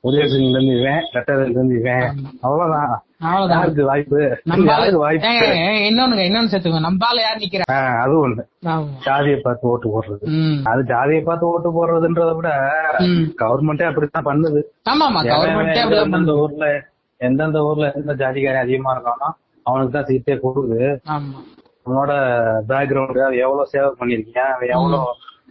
உதயசிங்ல 0.03 0.57
இருந்து 0.57 0.79
இவன் 0.79 1.03
ரெட்டதுல 1.13 1.49
இருந்து 1.49 1.79
இவன். 1.79 2.07
அவ்வளவுதான். 2.41 2.93
யாருக்கு 3.21 3.83
வாய்ப்பு? 3.85 4.19
இன்னொன்னுங்க 5.89 6.23
இன்னொன்னு 6.29 6.51
சேர்த்துக்கோங்க. 6.51 6.85
நம்பால 6.87 7.17
யார் 7.21 7.37
நிக்கிறா? 7.37 7.65
ஆ, 7.71 7.77
அது 8.01 8.13
ஒண்ணு. 8.21 8.43
ஆமா. 8.65 8.87
ஜாதியை 9.03 9.39
பார்த்து 9.39 9.67
ஓட்டு 9.67 9.89
போடுறது. 9.89 10.25
அது 10.63 10.83
ஜாதியை 10.83 11.21
பார்த்து 11.21 11.47
ஓட்டு 11.47 11.69
போடுறதுன்றத 11.77 12.35
விட. 12.35 12.49
கவர்மெண்டே 13.41 13.83
அப்படித்தான் 13.83 14.25
பண்ணுது. 14.25 14.61
ஆமாமா 14.89 15.21
கவர்மெண்ட் 15.27 16.33
ஊர்ல 16.35 16.67
எந்தெந்த 17.21 17.59
ஊர்ல 17.61 17.91
எந்த 17.95 18.13
ஜாதிக்காரன் 18.15 18.65
அதிகமா 18.65 18.93
இருக்கானோ 18.95 19.29
அவனுக்கு 19.65 19.93
தான் 19.93 20.07
சீட்டே 20.09 20.35
கொடுக்குது. 20.43 20.79
ஆமா. 21.09 21.39
அவனோட 21.85 22.13
பேக்ரவுண்ட் 22.69 23.41
எவ்வளவு 23.43 23.67
சேவை 23.67 23.91
பண்ணிருக்கீங்க 23.99 24.41
எவ்வளவு 24.69 24.99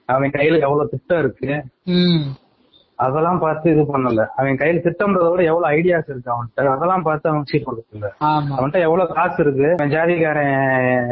அவன் 0.07 0.31
கையில 0.31 0.61
எவ்வளவு 0.61 0.89
திட்டம் 0.89 1.19
இருக்கு? 1.19 1.49
அதெல்லாம் 3.05 3.41
பார்த்து 3.45 3.73
இது 3.75 3.83
பண்ணல. 3.93 4.23
அவன் 4.39 4.61
கையில 4.61 4.83
திட்டம்ன்றத 4.87 5.29
விட 5.33 5.43
எவ்வளவு 5.51 5.73
ஐடியாஸ் 5.77 6.11
இருக்கு 6.13 6.33
அவன்கிட்ட. 6.35 6.67
அதெல்லாம் 6.75 7.05
பார்த்து 7.09 7.31
அவன் 7.31 7.49
சீட் 7.51 7.67
கொடுக்கல 7.69 8.11
அவன்கிட்ட 8.57 8.81
எவ்வளவு 8.87 9.15
காசு 9.19 9.39
இருக்கு? 9.45 9.69
அவன் 9.79 9.95
ஜாதிக்காரன் 9.97 10.55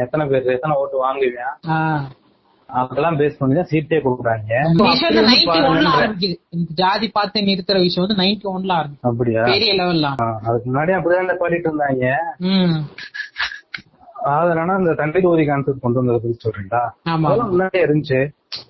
எத்தனை 0.05 0.25
பேர் 0.31 0.55
எத்தனை 0.57 0.75
ஓட்டு 0.83 1.03
வாங்குவான். 1.05 2.07
அதெல்லாம் 2.69 3.15
பேஸ் 3.19 3.37
பண்ணி 3.37 3.53
தான் 3.57 3.69
சீட்டே 3.71 3.99
கொடுக்குறாங்க. 4.03 4.49
இந்த 4.71 4.83
விஷயம் 4.89 5.09
வந்து 5.11 5.21
அப்படி 5.21 5.45
91 5.45 5.69
ல 5.69 5.69
பாருங்க. 5.69 5.93
ஆரம்பிக்குது. 5.99 6.35
இந்த 6.55 6.71
ஜாதி 6.81 7.07
பார்த்து 7.15 7.47
நிறுத்துற 7.47 7.77
விஷயம் 7.85 8.05
வந்து 8.05 8.17
91 8.19 8.51
ஒன்ல 8.55 8.73
ஆரம்பிக்குது. 8.79 9.07
அப்படியா? 9.11 9.43
பெரிய 9.53 9.71
லெவல்ல 9.79 10.09
அதுக்கு 10.47 10.67
முன்னாடி 10.69 10.93
அப்படிதான் 10.97 11.41
பாடிட்டு 11.43 11.69
இருந்தாங்க. 11.69 12.05
அதனால 14.37 14.75
இந்த 14.81 14.93
தண்டை 15.01 15.19
தொகுதி 15.25 15.43
கான்செப்ட் 15.49 15.83
கொண்டு 15.83 15.99
வந்ததை 15.99 16.19
பத்தி 16.21 16.45
சொல்றீங்களா? 16.45 16.83
முன்னாடியே 17.51 17.83
இருந்துச்சு. 17.87 18.19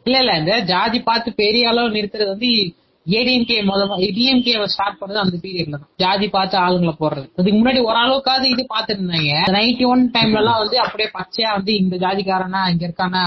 இல்ல 0.07 0.17
இல்ல. 0.23 0.33
இந்த 0.41 0.55
ஜாதி 0.71 0.99
பார்த்து 1.09 1.29
பெரிய 1.43 1.69
அளவு 1.71 1.95
நிறுத்துறது 1.97 2.33
வந்து 2.35 2.51
ஏடிஎம்கே 3.11 3.57
முதல்ல 3.67 3.97
டிஎம்கே 4.15 4.53
ஸ்டார்ட் 4.73 4.99
பண்ணது 4.99 5.19
அந்த 5.21 5.37
பீரியட்ல 5.43 5.75
தான். 5.75 5.89
ஜாதி 5.99 6.27
பார்த்து 6.29 6.55
ஆளுங்களை 6.63 6.93
போடுறது. 6.97 7.27
அதுக்கு 7.35 7.57
முன்னாடி 7.57 7.81
ஓரளவுக்காவது 7.85 8.47
இது 8.53 8.63
பார்த்துட்டு 8.69 9.01
இருந்தாங்க 9.01 9.35
நைன்டி 9.55 9.85
ஒன் 9.89 10.03
டைம்ல 10.15 10.41
எல்லாம் 10.41 10.59
வந்து 10.61 10.79
அப்படியே 10.83 11.09
பச்சையா 11.15 11.51
வந்து 11.57 11.73
இந்த 11.81 11.95
ஜாதிக்காரனா 12.03 12.63
இங்க 12.71 12.83
இருக்கானா 12.89 13.23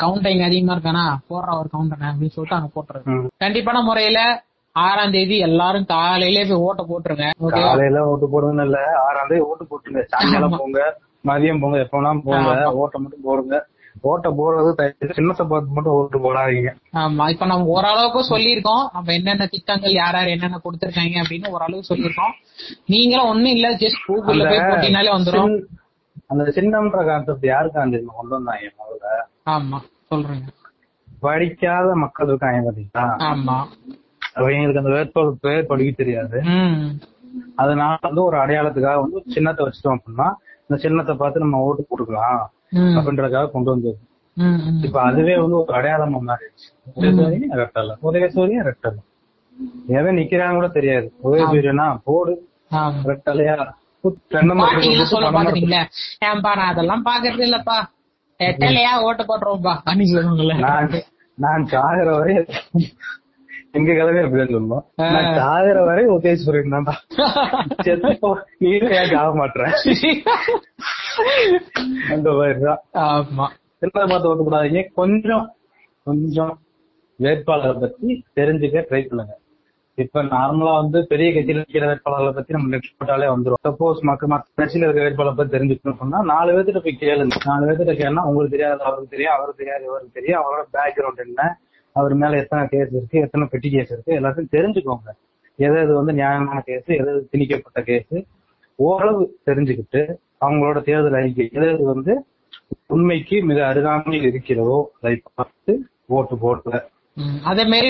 கவுண்டர் 0.00 0.32
இங்க 0.34 0.46
அதிகமா 0.46 0.74
இருக்கானா 0.76 1.02
போடுற 1.28 1.50
ஒரு 1.58 1.68
கவுண்டர் 1.72 2.08
அப்படின்னு 2.08 2.34
சொல்லிட்டு 2.36 2.58
அங்க 2.58 3.02
ம். 3.12 3.26
கண்டிப்பான 3.40 3.82
முறையில 3.88 4.20
ஆறாம் 4.76 5.12
தேதி 5.14 5.36
எல்லாரும் 5.46 5.86
காலையிலே 5.90 6.42
போய் 6.44 6.62
ஓட்ட 6.66 6.82
போட்டுருங்க. 6.84 7.26
காலையில 7.56 7.98
ஓட்டு 8.10 8.26
போடுறதுன்னு 8.32 8.64
இல்ல 8.68 8.78
ஆறாம் 9.02 9.28
தேதி 9.30 9.42
ஓட்டு 9.48 9.64
போட்டுருங்க. 9.70 10.02
சாயங்காலம் 10.12 10.56
போங்க 10.58 10.80
மதியம் 11.24 11.60
போங்க 11.62 11.76
எப்ப 11.82 11.96
வேணாலும் 11.96 12.22
போங்க. 12.24 12.52
ஓட்டை 12.80 12.98
மட்டும் 13.00 13.26
போடுங்க. 13.26 13.56
ஓட்ட 14.10 14.28
போடுறது 14.38 14.70
சின்னத்தை 15.18 15.44
பார்த்து 15.50 15.74
மட்டும் 15.76 15.96
ஓட்டு 15.98 16.18
போடாதீங்க. 16.24 16.70
ஆமா 17.02 17.24
இப்ப 17.32 17.46
நம்ம 17.50 17.68
ஓரளவுக்கு 17.74 18.20
சொல்லியிருக்கோம். 18.30 18.82
நம்ம 18.94 19.12
என்னென்ன 19.18 19.46
திட்டங்கள் 19.54 19.98
யார் 20.00 20.16
யார் 20.18 20.32
என்னென்ன 20.34 20.60
கொடுத்திருக்காங்க 20.64 21.22
அப்படின்னு 21.22 21.52
ஓரளவுக்கு 21.56 21.90
சொல்லியிருக்கோம். 21.90 22.34
நீங்களும் 22.94 23.30
ஒண்ணும் 23.32 23.54
இல்ல 23.56 23.68
ஜஸ்ட் 23.82 24.06
கூகுள்ல 24.08 24.48
போய் 24.50 24.66
போட்டீங்கனாலே 24.70 25.12
வந்துரும். 25.16 25.54
அந்த 26.32 26.52
சின்னம்ன்ற 26.56 27.00
கான்செப்ட் 27.10 27.46
யாருக்கு 27.52 27.84
அந்த 27.84 28.02
கொண்டு 28.18 28.34
வந்தாங்க 28.36 28.72
முதல்ல. 28.82 29.08
ஆமா 29.54 29.80
சொல்றேங்க. 30.10 30.48
படிக்காத 31.26 31.88
மக்கள் 32.04 32.30
இருக்காங்க 32.30 32.60
பாத்தீங்களா 32.66 33.04
ஆமா 33.30 33.56
அவங்களுக்கு 34.38 34.80
அந்த 34.82 34.92
வேட்பாளர் 34.96 35.42
பேர் 35.44 35.68
படிக்க 35.70 35.90
தெரியாது. 36.00 36.38
அதனால 37.62 37.98
வந்து 38.08 38.22
ஒரு 38.28 38.36
அடையாளத்துக்காக 38.40 39.02
வந்து 39.04 39.18
சின்னத்தை 39.34 39.62
வச்சுட்டோம் 39.66 39.96
அப்படின்னா 39.96 40.28
இந்த 40.64 40.76
சின்னத்தை 40.84 41.14
பார்த்து 41.20 41.44
நம்ம 41.44 41.60
ஓட்டு 41.66 41.82
போட்டுக்கலாம். 41.88 42.42
அப்படின்றதுக்காக 42.96 43.50
கொண்டு 43.50 43.70
வந்தது. 43.70 43.96
இப்ப 44.82 44.98
அதுவே 45.02 45.34
வந்து 45.36 45.56
ஒரு 45.56 45.72
அடையாளமா 45.78 46.20
மாறிடுச்சு 46.28 46.68
உதயசூரியன் 46.96 47.56
ரெட்டல 47.62 47.94
உதயசூரியன் 48.02 48.66
ரெட்டல 48.68 48.98
எவன் 49.98 50.18
நிக்கிறாங்க 50.18 50.54
கூட 50.54 50.68
தெரியாது. 50.68 51.08
உதயசூரியனா 51.24 51.86
போடு. 52.04 52.34
ரெட்டலையா 53.06 53.54
அதெல்லாம் 56.68 57.04
பாக்குறது 57.08 57.42
இல்லப்பா. 57.48 57.78
எட்டலையா 58.40 58.92
ஓட்ட 59.02 59.22
சொல்லுவாங்கல்ல 59.28 60.54
நான் 60.62 60.88
நான் 61.38 61.66
சாகிற 61.66 62.08
வரை 62.16 62.34
எங்க 63.76 63.90
கிழமை 63.90 64.22
அப்படிதான் 64.22 64.54
சொல்லுவோம். 64.54 64.82
நான் 65.12 65.28
சாகிற 65.38 65.78
வரை 65.84 66.02
உதயஸ்வரன் 66.14 66.74
தான்டா 66.74 66.94
ஏன் 68.70 69.14
ஆக 69.20 69.30
மாட்டேன் 69.34 69.72
ஆமா. 72.94 73.46
சின்னதை 73.80 74.08
பார்த்து 74.08 74.28
ஓட்டக்கூடாதீங்க 74.30 74.88
கொஞ்சம் 74.94 75.54
கொஞ்சம் 76.02 76.58
வேட்பாளரை 77.16 77.72
பத்தி 77.80 78.24
தெரிஞ்சுக்க 78.36 78.84
ட்ரை 78.90 79.08
பண்ணுங்க. 79.08 79.38
இப்ப 79.94 80.22
நார்மலா 80.22 80.80
வந்து 80.80 81.06
பெரிய 81.06 81.30
கட்சியில 81.30 81.60
இருக்கிற 81.60 81.86
வேட்பாளர்களை 81.86 82.32
பத்தி 82.32 82.52
நம்ம 82.52 82.68
நெட் 82.68 82.88
போட்டாலே 82.98 83.26
வந்துரும். 83.34 83.60
சப்போஸ் 83.68 84.00
மக்கள் 84.00 84.28
மற்ற 84.28 84.64
கட்சியில 84.64 84.86
இருக்க 84.86 85.00
வேட்பாளரை 85.00 85.36
பத்தி 85.36 85.58
தெரிஞ்சுக்கணும் 85.58 85.96
சொன்னா 85.96 86.22
நாலு 86.22 86.52
பேர்த்திட்ட 86.52 86.78
போய் 86.78 86.98
கேளுங்க. 87.00 87.36
நாலு 87.44 87.66
பேர்த்திட்ட 87.66 87.96
கேட்டா 87.96 88.24
உங்களுக்கு 88.24 88.56
தெரியாது 88.56 88.82
அவருக்கு 88.82 89.10
தெரியும் 89.10 89.32
அவருக்கு 89.32 89.64
தெரியாது 89.64 89.84
இவருக்கு 89.84 90.20
தெரியும் 90.20 90.42
அவரோட 90.42 90.62
பேக்ரவுண்ட் 90.72 91.26
என்ன 91.26 91.58
அவர் 91.92 92.14
மேல 92.14 92.36
எத்தனை 92.36 92.66
கேஸ் 92.66 92.90
இருக்கு 92.90 93.20
எத்தனை 93.20 93.46
பெட்டி 93.50 93.70
கேஸ் 93.70 93.90
இருக்கு 93.90 94.20
எல்லாத்தையும் 94.20 94.52
தெரிஞ்சுக்கோங்க. 94.52 95.10
எது 95.56 95.76
எது 95.80 95.94
வந்து 95.94 96.12
நியாயமான 96.12 96.60
கேஸ் 96.60 96.86
எது 96.86 97.10
எது 97.10 97.28
திணிக்கப்பட்ட 97.32 97.82
கேஸ் 97.82 98.24
ஓரளவு 98.82 99.22
தெரிஞ்சுக்கிட்டு 99.46 100.00
அவங்களோட 100.40 100.78
தேர்தல் 100.84 101.18
அறிக்கை 101.18 101.46
எது 101.58 101.84
வந்து 101.86 102.12
உண்மைக்கு 102.88 103.36
மிக 103.42 103.58
அருகாமையில் 103.66 104.28
இருக்கிறதோ 104.28 104.78
அதை 104.98 105.14
பார்த்து 105.30 105.72
ஓட்டு 106.10 106.34
போட்டு 106.38 106.78
ம், 107.16 107.38
அதே 107.44 107.64
மாதிரி 107.64 107.88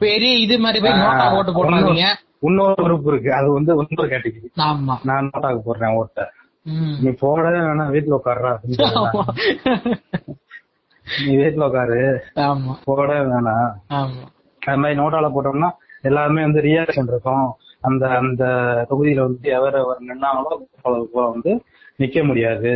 பெரிய 0.00 0.32
இது 0.38 0.56
மாதிரி 0.58 0.80
போய் 0.80 1.00
நோட்டா 1.00 1.24
ஓட்டு 1.38 1.52
போடாதீங்க. 1.54 2.04
இன்னொரு 2.42 2.82
குரூப் 2.82 3.06
இருக்கு. 3.06 3.30
அது 3.32 3.48
வந்து 3.52 3.72
இன்னொரு 3.82 4.10
கேட்டகரி 4.10 4.48
ஆமா. 4.64 4.94
நான் 5.04 5.26
நோட்டாக்கு 5.26 5.62
போடுறேன் 5.64 5.96
ஓட்ட. 5.96 6.26
நீ 7.00 7.10
போடவே 7.20 7.58
வேணாம் 7.64 7.90
வீட்டுல 7.94 8.18
உட்காடுறா. 8.18 8.52
நீ 11.22 11.32
வீட்டுல 11.36 11.66
உட்காரு. 11.66 11.98
ஆமா. 12.44 12.74
போடவே 12.86 13.18
வேணாம். 13.26 13.66
அது 14.62 14.78
மாதிரி 14.78 14.98
நோட்டால 15.00 15.28
போட்டோம்னா 15.34 15.70
எல்லாருமே 16.02 16.42
வந்து 16.42 16.60
ரியாக்ஷன் 16.60 17.10
இருக்கும். 17.10 17.46
அந்த 17.84 18.04
அந்த 18.18 18.42
தொகுதியில 18.90 19.24
வந்து 19.26 19.48
எவர் 19.56 19.76
அவர் 19.80 20.00
நின்னாங்களோ 20.08 20.52
வந்து 21.28 21.52
நிக்க 21.98 22.18
முடியாது. 22.28 22.70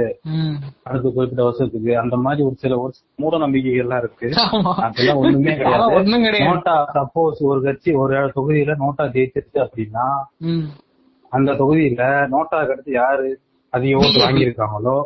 அடுத்த 0.86 1.06
குறிப்பிட்ட 1.08 1.42
வருஷத்துக்கு 1.46 1.92
அந்த 2.02 2.16
மாதிரி 2.24 2.40
ஒரு 2.48 2.56
சில 2.62 2.76
ஒரு 2.82 2.92
மூட 3.22 3.38
நம்பிக்கைகள் 3.44 3.84
எல்லாம் 3.84 4.02
இருக்கு. 4.02 4.28
அதெல்லாம் 4.86 5.20
ஒண்ணுமே 5.22 5.54
கிடையாது. 5.54 5.96
நோட்டா 6.46 6.74
சப்போஸ் 6.96 7.40
ஒரு 7.50 7.60
கட்சி 7.66 7.92
ஒரு 8.02 8.14
தொகுதியில 8.36 8.76
நோட்டா 8.84 9.06
ஜெயிச்சிருச்சு 9.16 9.58
அப்படின்னா. 9.64 10.06
அந்த 11.32 11.56
தொகுதியில 11.60 12.04
நோட்டாக்கு 12.34 12.74
அடுத்து 12.74 12.92
யாரு 12.94 13.28
அதிக 13.72 14.02
ஓட்டு 14.02 14.20
வாங்கியிருக்காங்களோ 14.24 14.96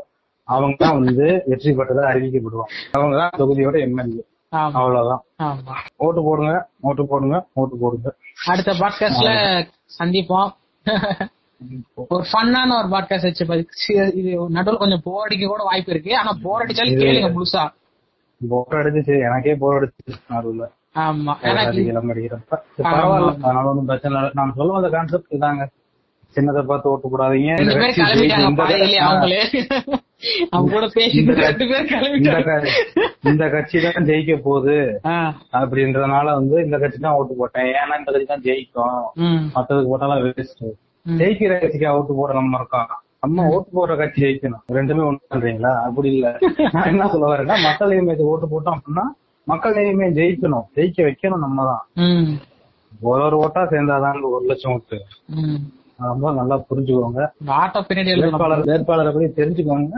அவங்க 0.48 0.76
தான் 0.78 0.98
வந்து 0.98 1.26
வெற்றி 1.50 1.70
பெற்றதா 1.78 2.04
அறிவிக்கப்படுவாங்க 2.10 2.74
அவங்க 2.96 3.14
தான் 3.20 3.36
தொகுதியோட 3.40 3.76
எம்எல்ஏ 3.86 4.22
அவ்வளவுதான். 4.52 5.22
ஆமா. 5.38 5.72
ஓட்டு 5.96 6.22
போடுங்க 6.22 6.68
ஓட்டு 6.80 7.06
போடுங்க 7.06 7.46
ஓட்டு 7.52 7.76
போடுங்க. 7.76 8.14
அடுத்த 8.46 8.72
பாட்காஸ்ட்ல 8.72 9.66
சந்திப்போம். 9.98 10.50
ஒரு 11.94 12.24
ஃபன்னான 12.32 12.78
ஒரு 12.78 12.88
பாட்காஸ்ட் 12.88 13.46
வச்சு 13.46 14.12
இது 14.14 14.46
நடுவில் 14.48 14.78
கொஞ்சம் 14.78 15.00
போர் 15.04 15.24
அடிக்க 15.24 15.46
கூட 15.46 15.62
வாய்ப்பு 15.62 15.90
இருக்கு. 15.90 16.18
ஆனா 16.18 16.36
போர் 16.42 16.66
அடிச்சாலும் 16.66 16.96
கேளுங்க 16.96 17.34
முழுசா. 17.34 17.72
போர் 18.48 18.66
அடிச்சு 18.70 19.20
எனக்கே 19.24 19.54
போர் 19.54 19.82
அடிச்சு 19.82 20.14
நடுவுல. 20.30 20.68
ஆமா. 20.94 21.34
பரவாயில்ல 22.78 23.42
அதனால 23.42 23.68
ஒண்ணும் 23.68 23.84
பிரச்சனை 23.84 24.16
இல்லை. 24.16 24.30
நான் 24.34 24.52
சொல்ல 24.56 24.72
வந்த 24.72 24.88
கான்செப்ட் 24.88 25.32
இதாங்க. 25.32 25.68
சின்னதை 26.36 26.62
பார்த்து 26.68 26.90
ஓட்டு 26.92 27.09
போடாதீங்க 27.12 27.50
இந்த 33.30 33.44
கட்சி 33.54 33.78
தான் 33.86 34.06
ஜெயிக்க 34.09 34.34
போகுது. 34.46 34.76
அப்படின்றதுனால 35.60 36.26
வந்து 36.38 36.56
இந்த 36.66 36.76
கட்சி 36.82 36.98
தான் 36.98 37.16
ஓட்டு 37.20 37.34
போட்டேன். 37.40 37.70
ஏன்னா 37.80 37.94
இந்த 38.00 38.10
கட்சி 38.14 38.28
தான் 38.32 38.44
ஜெயிக்கும். 38.46 39.00
மத்ததுக்கு 39.56 39.90
போட்டாலும் 39.92 40.22
வேஸ்ட். 40.26 40.64
ஜெயிக்கிற 41.06 41.54
கட்சிக்கா 41.62 41.94
ஓட்டு 41.98 42.18
போட 42.20 42.32
நம்ம 42.40 42.60
இருக்கோம் 42.60 42.92
நம்ம 43.24 43.42
ஓட்டு 43.54 43.70
போடுற 43.76 43.94
கட்சி 44.00 44.18
ஜெயிக்கணும். 44.24 44.62
ரெண்டுமே 44.76 45.02
ஒண்ணு 45.09 45.20
பண்றீங்களா? 45.32 45.72
அப்படி 45.88 46.09
இல்ல. 46.14 46.28
நான் 46.74 46.88
என்ன 46.92 47.04
சொல்ல 47.12 47.26
வரேன்னா 47.32 47.56
மக்கள் 47.66 47.92
நியமனத்தை 47.92 48.24
ஓட்டு 48.32 48.46
போட்டோம் 48.52 48.76
அப்படின்னா 48.78 49.04
மக்கள் 49.46 49.76
நியமனம் 49.78 50.16
ஜெயிக்கணும். 50.18 50.66
ஜெயிக்க 50.76 50.98
வைக்கணும் 51.09 51.44
நம்ம 51.44 51.64
தான். 51.70 51.84
ம், 52.06 52.32
ஒரு 53.10 53.22
ஒரு 53.28 53.36
ஓட்டா 53.44 53.62
சேர்ந்தாதான் 53.74 54.18
ஒரு 54.32 54.44
லட்சம் 54.50 54.74
ஓட்டு. 54.76 54.98
ரொம்ப 56.02 56.32
நல்லா 56.32 56.58
புரிஞ்சுக்கோங்க. 56.58 57.26
இந்த 57.40 57.52
ஆட்டோ 57.52 57.82
பின்னாடி 57.82 58.20
வேட்பாளர் 58.20 58.64
வேட்பாளரை 58.64 59.12
பத்தி 59.12 59.42
தெரிஞ்சுக்கோங்க. 59.42 59.90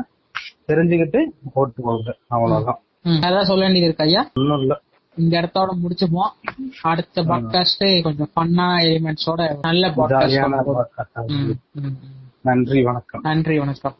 தெரிஞ்சுக்கிட்டு 0.68 1.24
ஓட்டு 1.54 1.82
போடுங்க 1.82 2.16
அவ்வளவுதான் 2.28 2.78
அதான் 3.04 3.42
சொல்ல 3.42 3.64
வேண்டியது 3.64 3.84
இருக்கு 3.84 4.04
ஐயா. 4.04 4.30
ஒண்ணும் 4.34 4.60
இல்ல. 4.60 4.80
இந்த 5.16 5.40
இடத்தோட 5.40 5.72
முடிச்சுப்போம். 5.82 6.30
அடுத்த 6.82 7.22
பாட்காஸ்ட் 7.22 8.02
கொஞ்சம் 8.02 8.30
ஃபன்னா 8.36 8.66
எலிமெண்ட்ஸோட 8.82 9.58
நல்ல 9.60 9.88
பாட்காஸ்ட். 9.88 11.54
நன்றி 12.40 12.82
வணக்கம். 12.82 13.20
நன்றி 13.20 13.58
வணக்கம். 13.58 13.94